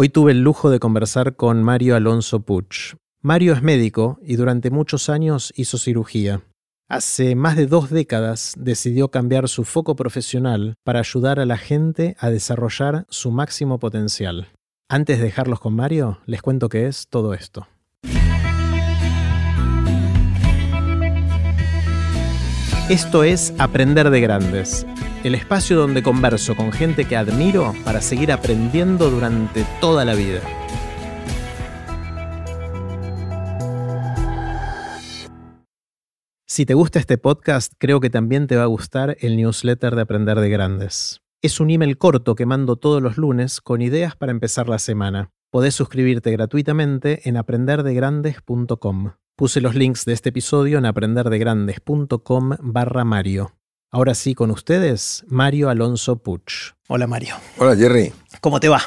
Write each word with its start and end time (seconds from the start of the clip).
Hoy 0.00 0.10
tuve 0.10 0.30
el 0.30 0.42
lujo 0.42 0.70
de 0.70 0.78
conversar 0.78 1.34
con 1.34 1.64
Mario 1.64 1.96
Alonso 1.96 2.38
Puch. 2.38 2.94
Mario 3.20 3.52
es 3.52 3.64
médico 3.64 4.20
y 4.22 4.36
durante 4.36 4.70
muchos 4.70 5.08
años 5.08 5.52
hizo 5.56 5.76
cirugía. 5.76 6.42
Hace 6.88 7.34
más 7.34 7.56
de 7.56 7.66
dos 7.66 7.90
décadas 7.90 8.54
decidió 8.56 9.10
cambiar 9.10 9.48
su 9.48 9.64
foco 9.64 9.96
profesional 9.96 10.76
para 10.84 11.00
ayudar 11.00 11.40
a 11.40 11.46
la 11.46 11.56
gente 11.56 12.14
a 12.20 12.30
desarrollar 12.30 13.06
su 13.08 13.32
máximo 13.32 13.80
potencial. 13.80 14.52
Antes 14.88 15.18
de 15.18 15.24
dejarlos 15.24 15.58
con 15.58 15.74
Mario, 15.74 16.20
les 16.26 16.42
cuento 16.42 16.68
qué 16.68 16.86
es 16.86 17.08
todo 17.08 17.34
esto. 17.34 17.66
Esto 22.88 23.24
es 23.24 23.52
Aprender 23.58 24.10
de 24.10 24.20
Grandes, 24.20 24.86
el 25.24 25.34
espacio 25.34 25.76
donde 25.76 26.02
converso 26.02 26.54
con 26.56 26.72
gente 26.72 27.04
que 27.04 27.16
admiro 27.16 27.74
para 27.84 28.00
seguir 28.00 28.32
aprendiendo 28.32 29.10
durante 29.10 29.64
toda 29.80 30.04
la 30.04 30.14
vida. 30.14 30.40
Si 36.46 36.66
te 36.66 36.74
gusta 36.74 36.98
este 36.98 37.18
podcast, 37.18 37.72
creo 37.78 38.00
que 38.00 38.10
también 38.10 38.46
te 38.46 38.56
va 38.56 38.64
a 38.64 38.66
gustar 38.66 39.16
el 39.20 39.36
newsletter 39.36 39.94
de 39.94 40.02
Aprender 40.02 40.40
de 40.40 40.48
Grandes. 40.48 41.20
Es 41.40 41.60
un 41.60 41.70
email 41.70 41.98
corto 41.98 42.34
que 42.34 42.46
mando 42.46 42.74
todos 42.76 43.00
los 43.00 43.16
lunes 43.16 43.60
con 43.60 43.80
ideas 43.80 44.16
para 44.16 44.32
empezar 44.32 44.68
la 44.68 44.80
semana. 44.80 45.30
Podés 45.50 45.74
suscribirte 45.74 46.32
gratuitamente 46.32 47.28
en 47.28 47.36
aprenderdegrandes.com. 47.36 49.12
Puse 49.36 49.60
los 49.60 49.76
links 49.76 50.04
de 50.04 50.14
este 50.14 50.30
episodio 50.30 50.78
en 50.78 50.86
aprenderdegrandes.com 50.86 52.56
barra 52.60 53.04
Mario. 53.04 53.52
Ahora 53.90 54.14
sí, 54.14 54.34
con 54.34 54.50
ustedes, 54.50 55.24
Mario 55.28 55.70
Alonso 55.70 56.16
Puch. 56.16 56.74
Hola 56.88 57.06
Mario. 57.06 57.36
Hola 57.56 57.74
Jerry. 57.74 58.12
¿Cómo 58.42 58.60
te 58.60 58.68
va? 58.68 58.82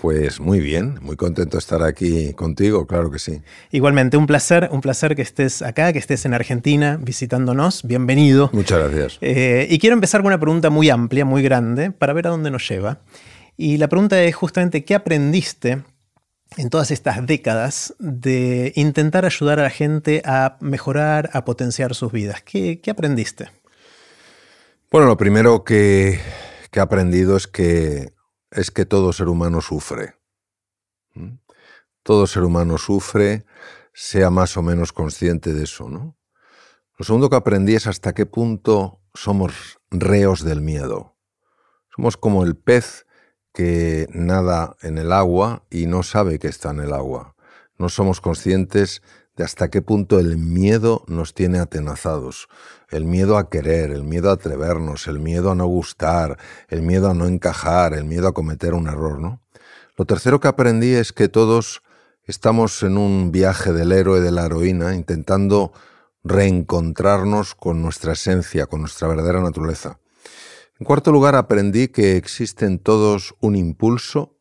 Pues 0.00 0.38
muy 0.38 0.60
bien, 0.60 1.00
muy 1.02 1.16
contento 1.16 1.56
de 1.56 1.58
estar 1.58 1.82
aquí 1.82 2.34
contigo, 2.34 2.86
claro 2.86 3.10
que 3.10 3.18
sí. 3.18 3.42
Igualmente, 3.72 4.16
un 4.16 4.26
placer, 4.26 4.68
un 4.70 4.80
placer 4.80 5.16
que 5.16 5.22
estés 5.22 5.60
acá, 5.60 5.92
que 5.92 5.98
estés 5.98 6.24
en 6.24 6.34
Argentina 6.34 7.00
visitándonos. 7.02 7.82
Bienvenido. 7.82 8.48
Muchas 8.52 8.78
gracias. 8.78 9.18
Eh, 9.22 9.66
y 9.68 9.80
quiero 9.80 9.94
empezar 9.94 10.20
con 10.20 10.28
una 10.28 10.38
pregunta 10.38 10.70
muy 10.70 10.88
amplia, 10.88 11.24
muy 11.24 11.42
grande, 11.42 11.90
para 11.90 12.12
ver 12.12 12.28
a 12.28 12.30
dónde 12.30 12.52
nos 12.52 12.68
lleva. 12.68 13.00
Y 13.56 13.78
la 13.78 13.88
pregunta 13.88 14.22
es 14.22 14.36
justamente, 14.36 14.84
¿qué 14.84 14.94
aprendiste 14.94 15.82
en 16.56 16.70
todas 16.70 16.92
estas 16.92 17.26
décadas 17.26 17.96
de 17.98 18.72
intentar 18.76 19.24
ayudar 19.24 19.58
a 19.58 19.64
la 19.64 19.70
gente 19.70 20.22
a 20.24 20.58
mejorar, 20.60 21.30
a 21.32 21.44
potenciar 21.44 21.92
sus 21.96 22.12
vidas? 22.12 22.40
¿Qué, 22.42 22.80
aprendiste? 22.88 23.48
Bueno, 24.94 25.08
lo 25.08 25.16
primero 25.16 25.64
que, 25.64 26.20
he 26.72 26.78
aprendido 26.78 27.36
es 27.36 27.48
que, 27.48 28.14
es 28.52 28.70
que 28.70 28.86
todo 28.86 29.12
ser 29.12 29.26
humano 29.26 29.60
sufre. 29.60 30.14
Todo 32.04 32.28
ser 32.28 32.44
humano 32.44 32.78
sufre, 32.78 33.44
sea 33.92 34.30
más 34.30 34.56
o 34.56 34.62
menos 34.62 34.92
consciente 34.92 35.52
de 35.52 35.64
eso, 35.64 35.88
¿no? 35.88 36.16
Lo 36.96 37.04
segundo 37.04 37.28
que 37.28 37.34
aprendí 37.34 37.74
es 37.74 37.88
hasta 37.88 38.12
qué 38.12 38.24
punto 38.24 39.00
somos 39.14 39.80
reos 39.90 40.44
del 40.44 40.60
miedo. 40.60 41.16
Somos 41.96 42.16
como 42.16 42.44
el 42.44 42.54
pez 42.54 43.04
que 43.52 44.06
nada 44.12 44.76
en 44.80 44.98
el 44.98 45.10
agua 45.10 45.66
y 45.70 45.86
no 45.86 46.04
sabe 46.04 46.38
que 46.38 46.46
está 46.46 46.70
en 46.70 46.78
el 46.78 46.92
agua. 46.92 47.34
No 47.78 47.88
somos 47.88 48.20
conscientes 48.20 49.02
de 49.34 49.42
hasta 49.42 49.70
qué 49.70 49.82
punto 49.82 50.20
el 50.20 50.36
miedo 50.36 51.04
nos 51.08 51.34
tiene 51.34 51.58
atenazados. 51.58 52.48
El 52.94 53.06
miedo 53.06 53.36
a 53.36 53.50
querer, 53.50 53.90
el 53.90 54.04
miedo 54.04 54.30
a 54.30 54.34
atrevernos, 54.34 55.08
el 55.08 55.18
miedo 55.18 55.50
a 55.50 55.56
no 55.56 55.66
gustar, 55.66 56.38
el 56.68 56.82
miedo 56.82 57.10
a 57.10 57.14
no 57.14 57.26
encajar, 57.26 57.92
el 57.92 58.04
miedo 58.04 58.28
a 58.28 58.32
cometer 58.32 58.72
un 58.72 58.86
error, 58.86 59.18
¿no? 59.18 59.42
Lo 59.96 60.04
tercero 60.04 60.38
que 60.38 60.46
aprendí 60.46 60.94
es 60.94 61.12
que 61.12 61.28
todos 61.28 61.82
estamos 62.22 62.84
en 62.84 62.96
un 62.96 63.32
viaje 63.32 63.72
del 63.72 63.90
héroe 63.90 64.20
de 64.20 64.30
la 64.30 64.46
heroína 64.46 64.94
intentando 64.94 65.72
reencontrarnos 66.22 67.56
con 67.56 67.82
nuestra 67.82 68.12
esencia, 68.12 68.66
con 68.66 68.82
nuestra 68.82 69.08
verdadera 69.08 69.40
naturaleza. 69.40 69.98
En 70.78 70.86
cuarto 70.86 71.10
lugar, 71.10 71.34
aprendí 71.34 71.88
que 71.88 72.16
existe 72.16 72.64
en 72.64 72.78
todos 72.78 73.34
un 73.40 73.56
impulso 73.56 74.38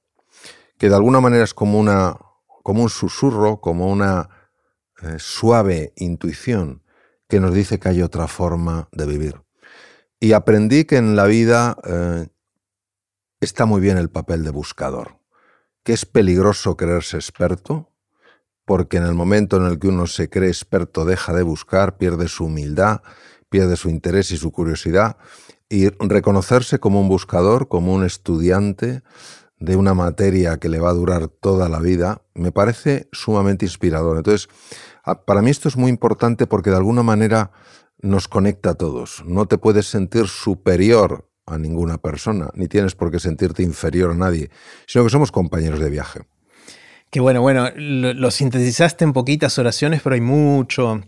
que 0.78 0.90
de 0.90 0.96
alguna 0.96 1.22
manera 1.22 1.44
es 1.44 1.56
como, 1.56 1.80
una, 1.80 2.20
como 2.62 2.84
un 2.84 2.90
susurro, 2.92 3.62
como 3.62 3.92
una 3.92 4.30
eh, 5.02 5.16
suave 5.18 5.92
intuición 5.96 6.83
que 7.34 7.40
nos 7.40 7.56
dice 7.56 7.80
que 7.80 7.90
hay 7.90 8.04
otra 8.04 8.28
forma 8.28 8.90
de 8.92 9.08
vivir. 9.08 9.42
Y 10.20 10.34
aprendí 10.34 10.86
que 10.86 10.98
en 10.98 11.16
la 11.16 11.26
vida 11.26 11.76
eh, 11.84 12.28
está 13.42 13.66
muy 13.66 13.82
bien 13.82 13.98
el 13.98 14.12
papel 14.12 14.44
de 14.44 14.52
buscador, 14.52 15.18
que 15.84 15.94
es 15.94 16.06
peligroso 16.06 16.78
creerse 16.78 17.18
experto, 17.18 17.90
porque 18.66 18.98
en 18.98 19.06
el 19.06 19.16
momento 19.16 19.58
en 19.58 19.66
el 19.66 19.80
que 19.80 19.88
uno 19.88 20.06
se 20.06 20.30
cree 20.30 20.50
experto 20.50 21.06
deja 21.06 21.34
de 21.34 21.42
buscar, 21.42 21.98
pierde 21.98 22.28
su 22.28 22.46
humildad, 22.46 23.02
pierde 23.50 23.78
su 23.78 23.90
interés 23.90 24.30
y 24.30 24.38
su 24.38 24.52
curiosidad, 24.52 25.18
y 25.70 25.90
reconocerse 25.90 26.78
como 26.78 27.02
un 27.02 27.10
buscador, 27.10 27.68
como 27.68 27.96
un 27.96 28.06
estudiante 28.06 29.02
de 29.58 29.76
una 29.76 29.96
materia 29.96 30.58
que 30.58 30.70
le 30.70 30.80
va 30.80 30.92
a 30.92 30.94
durar 30.94 31.30
toda 31.30 31.68
la 31.68 31.80
vida, 31.80 32.22
me 32.36 32.52
parece 32.52 33.10
sumamente 33.12 33.66
inspirador. 33.66 34.18
Entonces, 34.18 34.50
para 35.26 35.42
mí 35.42 35.50
esto 35.52 35.68
es 35.68 35.78
muy 35.78 35.90
importante 35.90 36.48
porque 36.48 36.70
de 36.70 36.78
alguna 36.78 37.04
manera 37.04 37.52
nos 38.02 38.28
conecta 38.28 38.72
a 38.72 38.76
todos. 38.76 39.24
No 39.26 39.48
te 39.48 39.58
puedes 39.58 39.88
sentir 39.88 40.28
superior 40.28 41.30
a 41.46 41.58
ninguna 41.58 41.98
persona, 41.98 42.50
ni 42.54 42.68
tienes 42.68 42.96
por 42.96 43.12
qué 43.12 43.20
sentirte 43.20 43.64
inferior 43.64 44.12
a 44.12 44.16
nadie, 44.16 44.50
sino 44.88 45.04
que 45.04 45.10
somos 45.10 45.32
compañeros 45.32 45.80
de 45.80 45.90
viaje. 45.90 46.22
Qué 47.10 47.20
bueno, 47.20 47.42
bueno, 47.42 47.70
lo 47.76 48.32
sintetizaste 48.32 49.04
en 49.04 49.14
poquitas 49.14 49.60
oraciones, 49.60 50.02
pero 50.02 50.16
hay 50.16 50.22
mucho, 50.22 51.02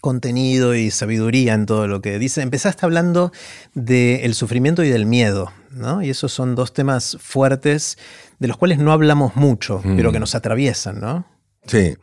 contenido 0.00 0.74
y 0.74 0.90
sabiduría 0.90 1.54
en 1.54 1.66
todo 1.66 1.86
lo 1.86 2.00
que 2.00 2.18
dice. 2.18 2.42
Empezaste 2.42 2.86
hablando 2.86 3.32
del 3.74 4.34
sufrimiento 4.34 4.82
y 4.84 4.88
del 4.88 5.06
miedo, 5.06 5.52
¿no? 5.70 6.02
Y 6.02 6.10
esos 6.10 6.32
son 6.32 6.54
dos 6.54 6.72
temas 6.72 7.16
fuertes 7.20 7.98
de 8.38 8.48
los 8.48 8.56
cuales 8.56 8.78
no 8.78 8.92
hablamos 8.92 9.36
mucho, 9.36 9.80
pero 9.82 10.12
que 10.12 10.18
mm. 10.18 10.20
nos 10.20 10.34
atraviesan, 10.34 11.00
¿no? 11.00 11.26
Sí. 11.66 11.96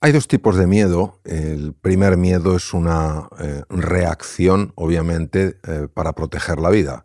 Hay 0.00 0.12
dos 0.12 0.28
tipos 0.28 0.56
de 0.56 0.68
miedo. 0.68 1.18
El 1.24 1.74
primer 1.74 2.16
miedo 2.16 2.54
es 2.54 2.72
una 2.72 3.28
eh, 3.40 3.64
reacción, 3.68 4.72
obviamente, 4.76 5.58
eh, 5.66 5.88
para 5.92 6.12
proteger 6.12 6.60
la 6.60 6.70
vida. 6.70 7.04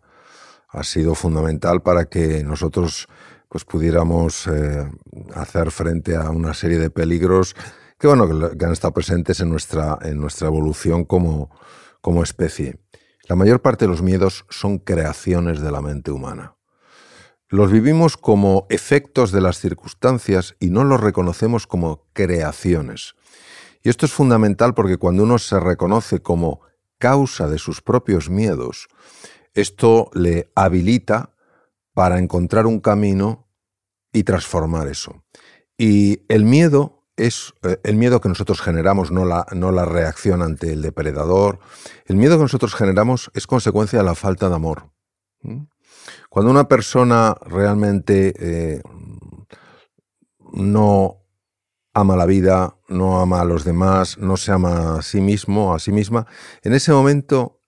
Ha 0.68 0.84
sido 0.84 1.16
fundamental 1.16 1.82
para 1.82 2.04
que 2.04 2.44
nosotros 2.44 3.08
pues, 3.48 3.64
pudiéramos 3.64 4.46
eh, 4.46 4.88
hacer 5.34 5.72
frente 5.72 6.14
a 6.14 6.30
una 6.30 6.54
serie 6.54 6.78
de 6.78 6.90
peligros 6.90 7.56
que, 7.98 8.06
bueno, 8.06 8.28
que 8.56 8.64
han 8.64 8.72
estado 8.72 8.94
presentes 8.94 9.40
en 9.40 9.50
nuestra, 9.50 9.98
en 10.02 10.20
nuestra 10.20 10.46
evolución 10.46 11.04
como, 11.04 11.50
como 12.00 12.22
especie. 12.22 12.78
La 13.28 13.34
mayor 13.34 13.60
parte 13.60 13.86
de 13.86 13.90
los 13.90 14.02
miedos 14.02 14.46
son 14.50 14.78
creaciones 14.78 15.60
de 15.60 15.72
la 15.72 15.80
mente 15.80 16.12
humana. 16.12 16.53
Los 17.48 17.70
vivimos 17.70 18.16
como 18.16 18.66
efectos 18.70 19.30
de 19.30 19.40
las 19.40 19.58
circunstancias 19.58 20.56
y 20.60 20.70
no 20.70 20.84
los 20.84 21.00
reconocemos 21.00 21.66
como 21.66 22.06
creaciones. 22.12 23.14
Y 23.82 23.90
esto 23.90 24.06
es 24.06 24.12
fundamental 24.12 24.74
porque 24.74 24.96
cuando 24.96 25.22
uno 25.22 25.38
se 25.38 25.60
reconoce 25.60 26.20
como 26.20 26.60
causa 26.98 27.48
de 27.48 27.58
sus 27.58 27.82
propios 27.82 28.30
miedos, 28.30 28.88
esto 29.52 30.10
le 30.14 30.50
habilita 30.54 31.34
para 31.92 32.18
encontrar 32.18 32.66
un 32.66 32.80
camino 32.80 33.46
y 34.12 34.24
transformar 34.24 34.88
eso. 34.88 35.22
Y 35.76 36.22
el 36.28 36.44
miedo 36.44 37.04
es 37.16 37.52
eh, 37.62 37.78
el 37.84 37.96
miedo 37.96 38.20
que 38.20 38.28
nosotros 38.28 38.60
generamos, 38.60 39.10
no 39.10 39.24
la, 39.24 39.46
no 39.52 39.70
la 39.70 39.84
reacción 39.84 40.42
ante 40.42 40.72
el 40.72 40.82
depredador. 40.82 41.58
El 42.06 42.16
miedo 42.16 42.36
que 42.36 42.42
nosotros 42.42 42.74
generamos 42.74 43.30
es 43.34 43.46
consecuencia 43.46 43.98
de 43.98 44.04
la 44.04 44.14
falta 44.14 44.48
de 44.48 44.54
amor. 44.54 44.90
Cuando 46.34 46.50
una 46.50 46.66
persona 46.66 47.36
realmente 47.46 48.34
eh, 48.36 48.82
no 50.52 51.22
ama 51.92 52.16
la 52.16 52.26
vida, 52.26 52.76
no 52.88 53.20
ama 53.20 53.40
a 53.40 53.44
los 53.44 53.62
demás, 53.62 54.18
no 54.18 54.36
se 54.36 54.50
ama 54.50 54.98
a 54.98 55.02
sí 55.02 55.20
mismo, 55.20 55.76
a 55.76 55.78
sí 55.78 55.92
misma, 55.92 56.26
en 56.64 56.72
ese 56.72 56.90
momento 56.90 57.60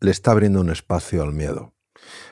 le 0.00 0.10
está 0.10 0.32
abriendo 0.32 0.60
un 0.60 0.70
espacio 0.70 1.22
al 1.22 1.32
miedo. 1.32 1.74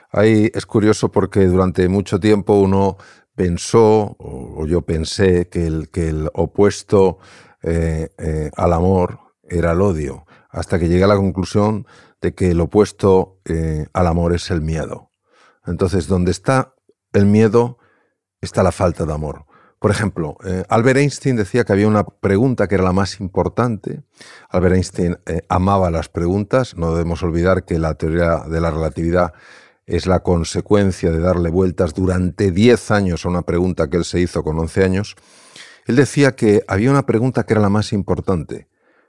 Ahí 0.09 0.51
es 0.53 0.65
curioso 0.65 1.09
porque 1.09 1.45
durante 1.45 1.87
mucho 1.87 2.19
tiempo 2.19 2.55
uno 2.55 2.97
pensó, 3.33 4.17
o, 4.19 4.65
yo 4.67 4.81
pensé, 4.81 5.47
que 5.47 5.67
el, 5.67 5.87
que 5.87 6.09
el 6.09 6.29
opuesto 6.33 7.19
eh, 7.63 8.09
eh, 8.17 8.51
al 8.57 8.73
amor 8.73 9.19
era 9.43 9.71
el 9.71 9.79
odio, 9.79 10.25
hasta 10.49 10.77
que 10.79 10.89
llegué 10.89 11.05
a 11.05 11.07
la 11.07 11.15
conclusión 11.15 11.87
de 12.19 12.35
que 12.35 12.51
el 12.51 12.59
opuesto 12.59 13.39
al 13.93 14.07
amor 14.07 14.33
es 14.33 14.51
el 14.51 14.59
miedo. 14.59 15.10
Entonces, 15.65 16.07
donde 16.07 16.31
está 16.31 16.75
el 17.13 17.25
miedo, 17.25 17.77
está 18.41 18.63
la 18.63 18.71
falta 18.71 19.05
de 19.05 19.13
amor. 19.13 19.45
Por 19.79 19.91
ejemplo, 19.91 20.37
Albert 20.69 20.99
Einstein 20.99 21.35
decía 21.35 21.63
que 21.63 21.73
había 21.73 21.87
una 21.87 22.03
pregunta 22.03 22.67
que 22.67 22.75
era 22.75 22.83
la 22.83 22.93
más 22.93 23.19
importante. 23.19 24.03
Albert 24.49 24.75
Einstein 24.75 25.17
amaba 25.49 25.89
las 25.89 26.07
preguntas. 26.07 26.75
No 26.77 26.91
debemos 26.91 27.23
olvidar 27.23 27.65
que 27.65 27.79
la 27.79 27.95
teoría 27.95 28.43
de 28.47 28.61
la 28.61 28.69
relatividad 28.69 29.33
es 29.87 30.05
la 30.05 30.21
consecuencia 30.21 31.11
de 31.11 31.19
darle 31.19 31.49
vueltas 31.49 31.93
durante 31.93 32.51
10 32.51 32.91
años 32.91 33.25
a 33.25 33.29
una 33.29 33.41
pregunta 33.41 33.89
que 33.89 33.97
él 33.97 34.05
se 34.05 34.19
hizo 34.19 34.43
con 34.43 34.57
11 34.59 34.83
años, 34.83 35.15
él 35.85 35.95
decía 35.95 36.35
que 36.35 36.63
había 36.67 36.91
una 36.91 37.05
pregunta 37.05 37.43
que 37.43 37.53
era 37.53 37.61
la 37.61 37.69
más 37.69 37.91
importante, 37.91 38.67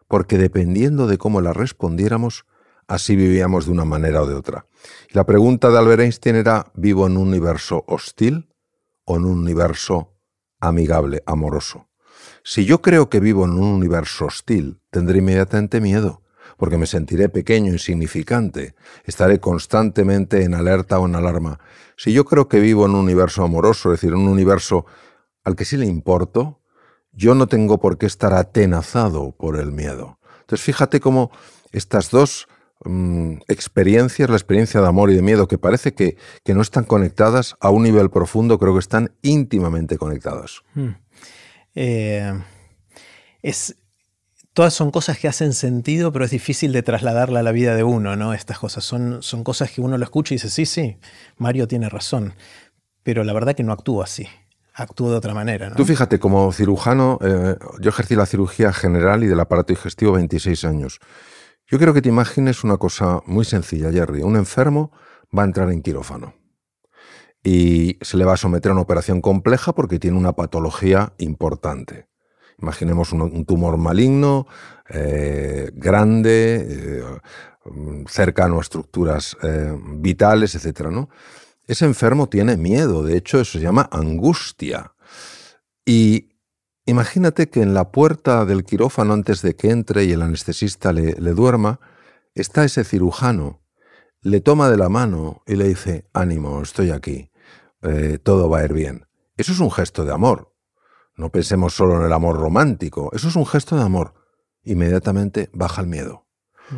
porque 0.09 0.39
dependiendo 0.39 1.07
de 1.07 1.19
cómo 1.19 1.41
la 1.41 1.53
respondiéramos, 1.53 2.47
así 2.89 3.17
vivíamos 3.17 3.67
de 3.67 3.73
una 3.73 3.85
manera 3.85 4.23
o 4.23 4.27
de 4.27 4.35
otra. 4.35 4.67
Y 5.11 5.15
la 5.15 5.25
pregunta 5.25 5.71
de 5.71 5.79
Albert 5.79 6.03
Einstein 6.03 6.37
era, 6.37 6.73
¿vivo 6.75 7.07
en 7.07 7.17
un 7.17 7.29
universo 7.29 7.85
hostil 7.87 8.53
o 9.05 9.17
en 9.17 9.25
un 9.25 9.39
universo 9.39 10.15
amigable, 10.61 11.23
amoroso? 11.27 11.89
Si 12.45 12.65
yo 12.65 12.83
creo 12.83 13.09
que 13.09 13.21
vivo 13.21 13.45
en 13.45 13.53
un 13.53 13.65
universo 13.65 14.27
hostil, 14.27 14.81
tendré 14.91 15.19
inmediatamente 15.19 15.81
miedo, 15.81 16.23
porque 16.57 16.77
me 16.77 16.87
sentiré 16.87 17.29
pequeño, 17.29 17.73
insignificante, 17.73 18.75
estaré 19.05 19.41
constantemente 19.41 20.45
en 20.45 20.55
alerta 20.55 20.99
o 20.99 21.07
en 21.07 21.15
alarma. 21.15 21.61
Si 21.97 22.13
yo 22.13 22.25
creo 22.25 22.49
que 22.49 22.61
vivo 22.61 22.85
en 22.87 22.93
un 22.93 23.01
universo 23.01 23.43
amoroso, 23.43 23.93
es 23.93 24.01
decir, 24.01 24.15
un 24.15 24.29
universo 24.29 24.87
al 25.45 25.57
que 25.57 25.65
sí 25.65 25.77
le 25.77 25.87
importo, 25.87 26.61
yo 27.13 27.35
no 27.35 27.47
tengo 27.47 27.79
por 27.79 27.99
qué 27.99 28.07
estar 28.07 28.33
atenazado 28.33 29.33
por 29.33 29.57
el 29.57 29.73
miedo. 29.73 30.19
Entonces 30.41 30.65
fíjate 30.65 31.01
cómo 31.01 31.31
estas 31.73 32.11
dos 32.11 32.49
mm, 32.85 33.43
experiencias, 33.49 34.29
la 34.31 34.37
experiencia 34.37 34.81
de 34.81 34.87
amor 34.87 35.11
y 35.11 35.15
de 35.15 35.23
miedo, 35.23 35.49
que 35.49 35.59
parece 35.59 35.95
que, 35.95 36.17
no 36.47 36.63
están 36.63 36.85
conectadas 36.85 37.57
a 37.61 37.71
un 37.71 37.83
nivel 37.83 38.11
profundo, 38.11 38.59
creo 38.59 38.75
que 38.75 38.81
están 38.81 39.13
íntimamente 39.23 39.97
conectadas. 39.99 40.63
Hmm. 40.75 40.91
Eh, 41.75 42.33
es, 43.43 43.77
todas 44.53 44.75
son 44.75 44.91
cosas 44.91 45.19
que 45.19 45.29
hacen 45.29 45.53
sentido, 45.53 46.13
pero 46.13 46.25
es 46.25 46.31
difícil 46.31 46.73
de 46.73 46.83
trasladarla 46.83 47.41
a 47.41 47.43
la 47.43 47.53
vida 47.53 47.75
de 47.75 47.85
uno, 47.85 48.17
¿no? 48.17 48.35
Estas 48.35 48.59
cosas 48.59 48.85
son, 48.85 49.23
son 49.23 49.45
cosas 49.45 49.71
que 49.71 49.81
uno 49.81 49.97
lo 49.99 50.05
escucha 50.05 50.35
y 50.35 50.37
dice, 50.37 50.51
sí, 50.51 50.67
sí, 50.67 50.99
Mario 51.39 51.67
tiene 51.67 51.89
razón, 51.89 52.35
pero 53.03 53.25
la 53.25 53.33
verdad 53.33 53.55
que 53.55 53.63
no 53.63 53.73
actúa 53.73 54.05
así, 54.05 54.27
actúa 54.75 55.11
de 55.11 55.17
otra 55.17 55.35
manera. 55.35 55.71
¿no? 55.71 55.77
Tú 55.77 55.85
fíjate, 55.85 56.19
como 56.19 56.53
cirujano, 56.53 57.19
eh, 57.23 57.57
yo 57.81 57.91
ejercí 57.91 58.15
la 58.15 58.27
cirugía 58.27 58.73
general 58.73 59.25
y 59.25 59.27
del 59.27 59.41
aparato 59.41 59.73
digestivo 59.73 60.13
26 60.13 60.65
años. 60.65 61.01
Yo 61.73 61.79
quiero 61.79 61.95
que 61.95 62.03
te 62.03 62.11
imagines 62.11 62.65
una 62.65 62.77
cosa 62.77 63.23
muy 63.25 63.47
sencilla, 63.47 63.91
Jerry. 63.91 64.21
Un 64.21 64.37
enfermo 64.37 64.93
va 65.35 65.41
a 65.41 65.47
entrar 65.47 65.71
en 65.71 65.81
quirófano 65.81 66.35
y 67.43 67.97
se 68.03 68.19
le 68.19 68.27
va 68.27 68.35
a 68.35 68.37
someter 68.37 68.69
a 68.69 68.75
una 68.75 68.83
operación 68.83 69.23
compleja 69.23 69.75
porque 69.75 69.99
tiene 69.99 70.19
una 70.19 70.35
patología 70.35 71.15
importante. 71.17 72.09
Imaginemos 72.59 73.15
un, 73.15 73.47
tumor 73.47 73.79
maligno, 73.79 74.47
eh, 74.91 75.71
grande, 75.73 76.67
eh, 76.69 77.05
cercano 78.07 78.59
a 78.59 78.61
estructuras 78.61 79.35
eh, 79.43 79.75
vitales, 79.95 80.55
etc. 80.55 80.89
¿no? 80.91 81.09
Ese 81.67 81.87
enfermo 81.87 82.29
tiene 82.29 82.59
miedo, 82.59 83.03
de 83.03 83.17
hecho 83.17 83.41
eso 83.41 83.59
se 83.59 83.65
llama 83.65 83.89
angustia. 83.91 84.93
Y 85.87 86.32
imagínate 86.87 87.49
que 87.49 87.63
en 87.63 87.75
la 87.75 87.91
puerta 87.91 88.45
del 88.45 88.65
quirófano 88.65 89.13
antes 89.13 89.43
de 89.43 89.55
que 89.57 89.71
entre 89.71 90.05
y 90.05 90.13
el 90.13 90.23
anestesista 90.23 90.93
le 90.93 91.33
duerma, 91.33 91.81
está 92.35 92.65
ese 92.65 92.85
cirujano, 92.85 93.61
le 94.21 94.41
toma 94.41 94.71
de 94.71 94.77
la 94.77 94.89
mano 94.89 95.43
y 95.47 95.57
le 95.57 95.69
dice, 95.69 96.09
ánimo, 96.13 96.63
estoy 96.63 96.91
aquí 96.91 97.33
eh, 97.83 98.19
todo 98.23 98.49
va 98.49 98.59
a 98.59 98.65
ir 98.65 98.73
bien. 98.73 99.07
Eso 99.37 99.53
es 99.53 99.61
un 99.61 99.71
gesto 99.71 100.05
de 100.05 100.13
amor. 100.13 100.55
No 101.17 101.31
pensemos 101.31 101.75
solo 101.75 101.99
en 101.99 102.07
el 102.07 102.13
amor 102.13 102.39
romántico, 102.39 103.11
eso 103.13 103.29
es 103.29 103.37
un 103.37 103.47
gesto 103.47 103.77
de 103.77 103.83
amor. 103.83 104.15
Inmediatamente 104.63 105.51
baja 105.53 105.83
el 105.83 105.89
miedo. 105.89 106.27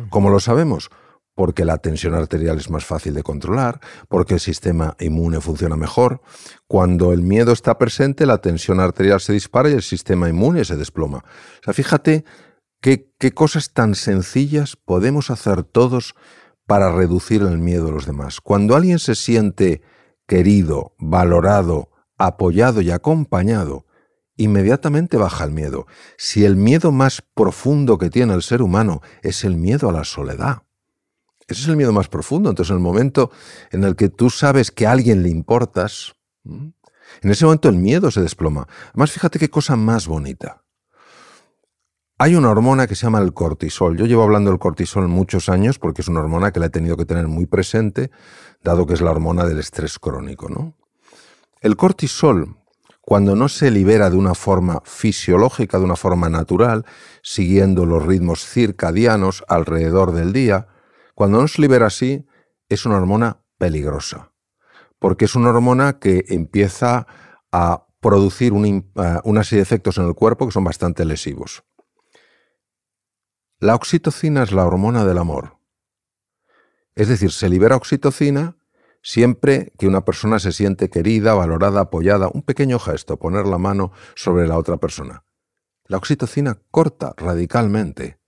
¿Cómo 0.09 0.29
lo 0.29 0.39
sabemos? 0.39 0.89
Porque 1.35 1.65
la 1.65 1.77
tensión 1.77 2.15
arterial 2.15 2.57
es 2.57 2.69
más 2.69 2.85
fácil 2.85 3.13
de 3.13 3.21
controlar, 3.21 3.81
porque 4.07 4.35
el 4.35 4.39
sistema 4.39 4.95
inmune 4.99 5.41
funciona 5.41 5.75
mejor. 5.75 6.21
Cuando 6.67 7.11
el 7.11 7.21
miedo 7.21 7.51
está 7.51 7.77
presente, 7.77 8.25
la 8.25 8.39
tensión 8.39 8.79
arterial 8.79 9.19
se 9.19 9.33
dispara 9.33 9.69
y 9.69 9.73
el 9.73 9.83
sistema 9.83 10.29
inmune 10.29 10.63
se 10.65 10.77
desploma. 10.77 11.17
O 11.17 11.63
sea, 11.63 11.73
fíjate 11.73 12.23
qué, 12.81 13.13
qué 13.19 13.31
cosas 13.33 13.73
tan 13.73 13.95
sencillas 13.95 14.77
podemos 14.77 15.29
hacer 15.29 15.63
todos 15.63 16.15
para 16.65 16.91
reducir 16.91 17.41
el 17.41 17.57
miedo 17.57 17.87
de 17.87 17.91
los 17.91 18.05
demás. 18.05 18.41
Cuando 18.41 18.75
alguien 18.75 18.99
se 18.99 19.15
siente 19.15 19.81
querido, 20.27 20.95
valorado, 20.97 21.89
apoyado 22.17 22.81
y 22.81 22.91
acompañado, 22.91 23.85
inmediatamente 24.37 25.17
baja 25.17 25.43
el 25.43 25.51
miedo. 25.51 25.87
Si 26.17 26.45
el 26.45 26.55
miedo 26.55 26.91
más 26.91 27.21
profundo 27.33 27.97
que 27.97 28.09
tiene 28.09 28.33
el 28.33 28.41
ser 28.41 28.61
humano 28.61 29.01
es 29.21 29.43
el 29.43 29.55
miedo 29.55 29.89
a 29.89 29.93
la 29.93 30.03
soledad, 30.03 30.63
ese 31.47 31.61
es 31.61 31.67
el 31.67 31.77
miedo 31.77 31.93
más 31.93 32.07
profundo. 32.07 32.49
Entonces, 32.49 32.71
en 32.71 32.77
el 32.77 32.83
momento 32.83 33.31
en 33.71 33.83
el 33.83 33.95
que 33.95 34.09
tú 34.09 34.29
sabes 34.29 34.71
que 34.71 34.87
a 34.87 34.91
alguien 34.91 35.23
le 35.23 35.29
importas, 35.29 36.15
en 36.43 36.73
ese 37.23 37.45
momento 37.45 37.69
el 37.69 37.75
miedo 37.75 38.11
se 38.11 38.21
desploma. 38.21 38.67
Además, 38.89 39.11
fíjate 39.11 39.39
qué 39.39 39.49
cosa 39.49 39.75
más 39.75 40.07
bonita. 40.07 40.63
Hay 42.17 42.35
una 42.35 42.49
hormona 42.49 42.87
que 42.87 42.95
se 42.95 43.05
llama 43.05 43.19
el 43.19 43.33
cortisol. 43.33 43.97
Yo 43.97 44.05
llevo 44.05 44.23
hablando 44.23 44.49
del 44.49 44.59
cortisol 44.59 45.07
muchos 45.09 45.49
años 45.49 45.79
porque 45.79 46.01
es 46.01 46.07
una 46.07 46.21
hormona 46.21 46.51
que 46.51 46.61
la 46.61 46.67
he 46.67 46.69
tenido 46.69 46.95
que 46.95 47.05
tener 47.05 47.27
muy 47.27 47.45
presente 47.45 48.09
dado 48.63 48.85
que 48.85 48.93
es 48.93 49.01
la 49.01 49.11
hormona 49.11 49.45
del 49.45 49.59
estrés 49.59 49.99
crónico. 49.99 50.47
¿no? 50.47 50.75
El 51.61 51.75
cortisol, 51.75 52.57
cuando 53.01 53.35
no 53.35 53.49
se 53.49 53.69
libera 53.69 54.09
de 54.09 54.15
una 54.15 54.33
forma 54.33 54.81
fisiológica, 54.85 55.77
de 55.77 55.83
una 55.83 55.97
forma 55.97 56.29
natural, 56.29 56.85
siguiendo 57.21 57.85
los 57.85 58.05
ritmos 58.05 58.45
circadianos 58.45 59.43
alrededor 59.49 60.13
del 60.13 60.31
día, 60.31 60.69
cuando 61.15 61.41
no 61.41 61.47
se 61.47 61.61
libera 61.61 61.87
así, 61.87 62.25
es 62.69 62.85
una 62.85 62.97
hormona 62.97 63.41
peligrosa, 63.57 64.33
porque 64.99 65.25
es 65.25 65.35
una 65.35 65.49
hormona 65.49 65.97
que 65.97 66.25
empieza 66.27 67.07
a 67.51 67.87
producir 68.01 68.53
eh, 68.53 68.83
una 69.23 69.43
serie 69.43 69.59
de 69.59 69.63
efectos 69.63 69.97
en 69.97 70.05
el 70.05 70.13
cuerpo 70.13 70.45
que 70.45 70.51
son 70.51 70.65
bastante 70.65 71.05
lesivos. 71.05 71.63
La 73.59 73.73
oxitocina 73.73 74.43
es 74.43 74.51
la 74.51 74.65
hormona 74.65 75.05
del 75.05 75.17
amor. 75.17 75.57
Es 76.93 77.07
decir, 77.07 77.31
se 77.31 77.49
libera 77.49 77.77
oxitocina 77.77 78.57
siempre 79.01 79.71
que 79.77 79.87
una 79.87 80.03
persona 80.03 80.39
se 80.39 80.51
siente 80.51 80.89
querida, 80.89 81.33
valorada, 81.33 81.81
apoyada, 81.81 82.29
un 82.33 82.41
pequeño 82.41 82.77
gesto, 82.77 83.17
poner 83.17 83.45
la 83.45 83.57
mano 83.57 83.91
sobre 84.15 84.47
la 84.47 84.57
otra 84.57 84.77
persona. 84.77 85.23
La 85.85 85.97
oxitocina 85.97 86.59
corta 86.71 87.13
radicalmente 87.15 88.19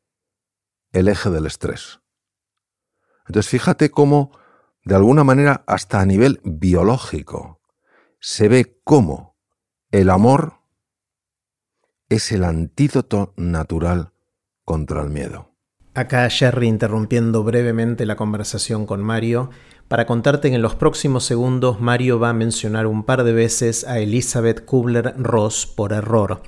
el 0.91 1.09
eje 1.09 1.29
del 1.29 1.45
estrés. 1.45 1.99
Entonces 3.27 3.49
fíjate 3.49 3.91
cómo, 3.91 4.31
de 4.83 4.95
alguna 4.95 5.23
manera, 5.23 5.63
hasta 5.67 5.99
a 5.99 6.05
nivel 6.05 6.39
biológico, 6.43 7.61
se 8.19 8.47
ve 8.47 8.79
cómo 8.83 9.37
el 9.91 10.09
amor 10.09 10.53
es 12.09 12.31
el 12.31 12.43
antídoto 12.43 13.33
natural 13.37 14.11
contra 14.63 15.01
el 15.01 15.09
miedo. 15.09 15.53
Acá 15.93 16.29
Jerry 16.29 16.67
interrumpiendo 16.67 17.43
brevemente 17.43 18.05
la 18.05 18.15
conversación 18.15 18.85
con 18.85 19.01
Mario 19.01 19.49
para 19.87 20.05
contarte 20.05 20.49
que 20.49 20.55
en 20.55 20.61
los 20.61 20.75
próximos 20.75 21.23
segundos 21.23 21.79
Mario 21.79 22.19
va 22.19 22.29
a 22.29 22.33
mencionar 22.33 22.85
un 22.85 23.03
par 23.03 23.23
de 23.23 23.33
veces 23.33 23.83
a 23.83 23.99
Elizabeth 23.99 24.63
Kubler-Ross 24.65 25.65
por 25.65 25.93
error. 25.93 26.43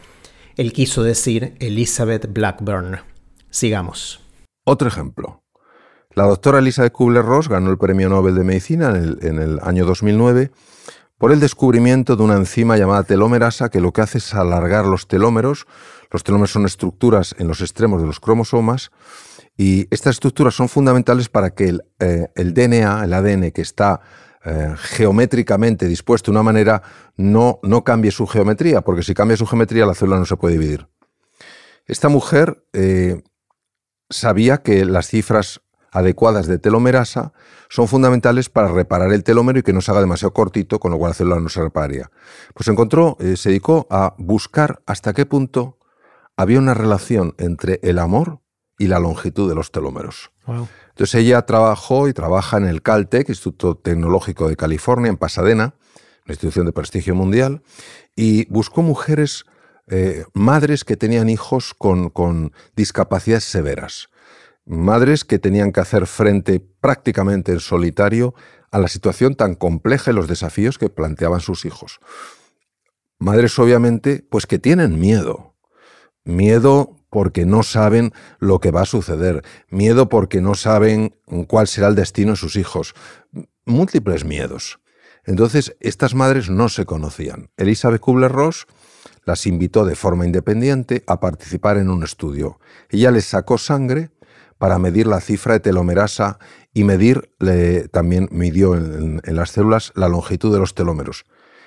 Él 0.55 0.71
quiso 0.73 1.03
decir 1.03 1.55
Elizabeth 1.59 2.31
Blackburn. 2.31 2.99
Sigamos. 3.49 4.21
Otro 4.65 4.87
ejemplo. 4.87 5.41
La 6.15 6.25
doctora 6.25 6.57
Elizabeth 6.57 6.91
Kubler-Ross 6.91 7.49
ganó 7.49 7.69
el 7.69 7.77
Premio 7.77 8.09
Nobel 8.09 8.33
de 8.33 8.43
Medicina 8.43 8.89
en 8.89 9.39
el, 9.39 9.59
año 9.61 9.85
2009 9.85 10.51
por 11.19 11.31
el 11.31 11.39
descubrimiento 11.39 12.15
de 12.15 12.23
una 12.23 12.35
enzima 12.35 12.77
llamada 12.77 13.03
telomerasa 13.03 13.69
que 13.69 13.79
lo 13.79 13.93
que 13.93 14.01
hace 14.01 14.17
es 14.17 14.33
alargar 14.33 14.85
los 14.85 15.07
telómeros. 15.07 15.67
Los 16.09 16.23
telómeros 16.23 16.51
son 16.51 16.65
estructuras 16.65 17.35
en 17.37 17.47
los 17.47 17.61
extremos 17.61 18.01
de 18.01 18.07
los 18.07 18.19
cromosomas 18.19 18.89
y 19.55 19.87
estas 19.91 20.15
estructuras 20.15 20.55
son 20.55 20.67
fundamentales 20.67 21.29
para 21.29 21.51
que 21.51 21.69
el, 21.69 21.83
eh, 21.99 22.27
DNA, 22.35 23.03
el 23.03 23.13
ADN 23.13 23.51
que 23.51 23.61
está 23.61 24.01
eh, 24.45 24.73
geométricamente 24.77 25.85
dispuesto 25.85 26.31
de 26.31 26.37
una 26.37 26.43
manera, 26.43 26.81
no, 27.17 27.59
no 27.61 27.83
cambie 27.83 28.09
su 28.09 28.25
geometría, 28.25 28.81
porque 28.81 29.03
si 29.03 29.13
cambia 29.13 29.37
su 29.37 29.45
geometría 29.45 29.85
la 29.85 29.93
célula 29.93 30.17
no 30.17 30.25
se 30.25 30.37
puede 30.37 30.57
dividir. 30.57 30.87
Esta 31.85 32.09
mujer 32.09 32.63
eh, 32.73 33.21
sabía 34.09 34.63
que 34.63 34.85
las 34.85 35.07
cifras 35.07 35.61
adecuadas 35.91 36.47
de 36.47 36.59
telomerasa 36.59 37.33
son 37.69 37.87
fundamentales 37.87 38.49
para 38.49 38.67
reparar 38.67 39.13
el 39.13 39.23
telómero 39.23 39.59
y 39.59 39.63
que 39.63 39.73
no 39.73 39.81
se 39.81 39.91
haga 39.91 40.01
demasiado 40.01 40.33
cortito, 40.33 40.79
con 40.79 40.91
lo 40.91 40.97
cual 40.97 41.11
la 41.11 41.15
célula 41.15 41.39
no 41.39 41.49
se 41.49 41.61
repararía. 41.61 42.09
Pues 42.53 42.67
encontró, 42.67 43.17
se 43.35 43.49
dedicó 43.49 43.87
a 43.89 44.15
buscar 44.17 44.81
hasta 44.85 45.13
qué 45.13 45.25
punto 45.25 45.77
había 46.35 46.59
una 46.59 46.73
relación 46.73 47.35
entre 47.37 47.79
el 47.83 47.99
amor 47.99 48.39
y 48.77 48.87
la 48.87 48.99
longitud 48.99 49.47
de 49.49 49.55
los 49.55 49.71
telómeros. 49.71 50.31
Entonces 50.89 51.15
ella 51.15 51.41
trabajó 51.43 52.07
y 52.07 52.13
trabaja 52.13 52.57
en 52.57 52.65
el 52.65 52.81
Caltech, 52.81 53.29
Instituto 53.29 53.77
Tecnológico 53.77 54.47
de 54.47 54.55
California, 54.55 55.09
en 55.09 55.17
Pasadena, 55.17 55.75
una 56.25 56.33
institución 56.33 56.65
de 56.65 56.71
prestigio 56.71 57.13
mundial, 57.13 57.61
y 58.15 58.45
buscó 58.51 58.81
mujeres, 58.81 59.45
eh, 59.87 60.25
madres 60.33 60.85
que 60.85 60.97
tenían 60.97 61.29
hijos 61.29 61.73
con, 61.73 62.09
con 62.09 62.53
discapacidades 62.75 63.43
severas 63.43 64.09
madres 64.69 65.25
que 65.25 65.39
tenían 65.39 65.71
que 65.71 65.79
hacer 65.79 66.05
frente 66.05 66.59
prácticamente 66.59 67.51
en 67.51 67.59
solitario 67.59 68.35
a 68.71 68.77
la 68.77 68.87
situación 68.87 69.33
tan 69.33 69.55
compleja 69.55 70.11
y 70.11 70.13
los 70.13 70.27
desafíos 70.27 70.77
que 70.77 70.89
planteaban 70.89 71.41
sus 71.41 71.65
hijos. 71.65 71.99
Madres 73.17 73.57
obviamente 73.57 74.23
pues 74.29 74.45
que 74.45 74.59
tienen 74.59 74.99
miedo. 74.99 75.55
Miedo 76.23 76.95
porque 77.09 77.47
no 77.47 77.63
saben 77.63 78.13
lo 78.37 78.59
que 78.59 78.69
va 78.69 78.81
a 78.81 78.85
suceder, 78.85 79.43
miedo 79.69 80.07
porque 80.07 80.39
no 80.39 80.53
saben 80.53 81.15
cuál 81.47 81.67
será 81.67 81.87
el 81.87 81.95
destino 81.95 82.31
de 82.31 82.37
sus 82.37 82.55
hijos, 82.55 82.93
múltiples 83.65 84.23
miedos. 84.23 84.79
Entonces, 85.25 85.75
estas 85.79 86.13
madres 86.13 86.51
no 86.51 86.69
se 86.69 86.85
conocían. 86.85 87.49
Elizabeth 87.57 88.01
Kubler-Ross 88.01 88.67
las 89.25 89.47
invitó 89.47 89.85
de 89.85 89.95
forma 89.95 90.25
independiente 90.25 91.03
a 91.07 91.19
participar 91.19 91.77
en 91.77 91.89
un 91.89 92.03
estudio. 92.03 92.59
Ella 92.89 93.09
les 93.09 93.25
sacó 93.25 93.57
sangre 93.57 94.11
para 94.59 94.77
medir 94.77 95.07
la 95.07 95.21
cifra 95.21 95.53
de 95.53 95.61
telomerasa 95.61 96.37
y 96.73 96.83
medir, 96.83 97.33
también 97.91 98.29
midió 98.31 98.75
en, 98.75 99.21
las 99.23 99.51
células 99.51 99.91
la 99.95 100.09
longitud 100.09 100.53
de 100.53 100.59
los 100.59 100.75
telómeros. 100.75 101.25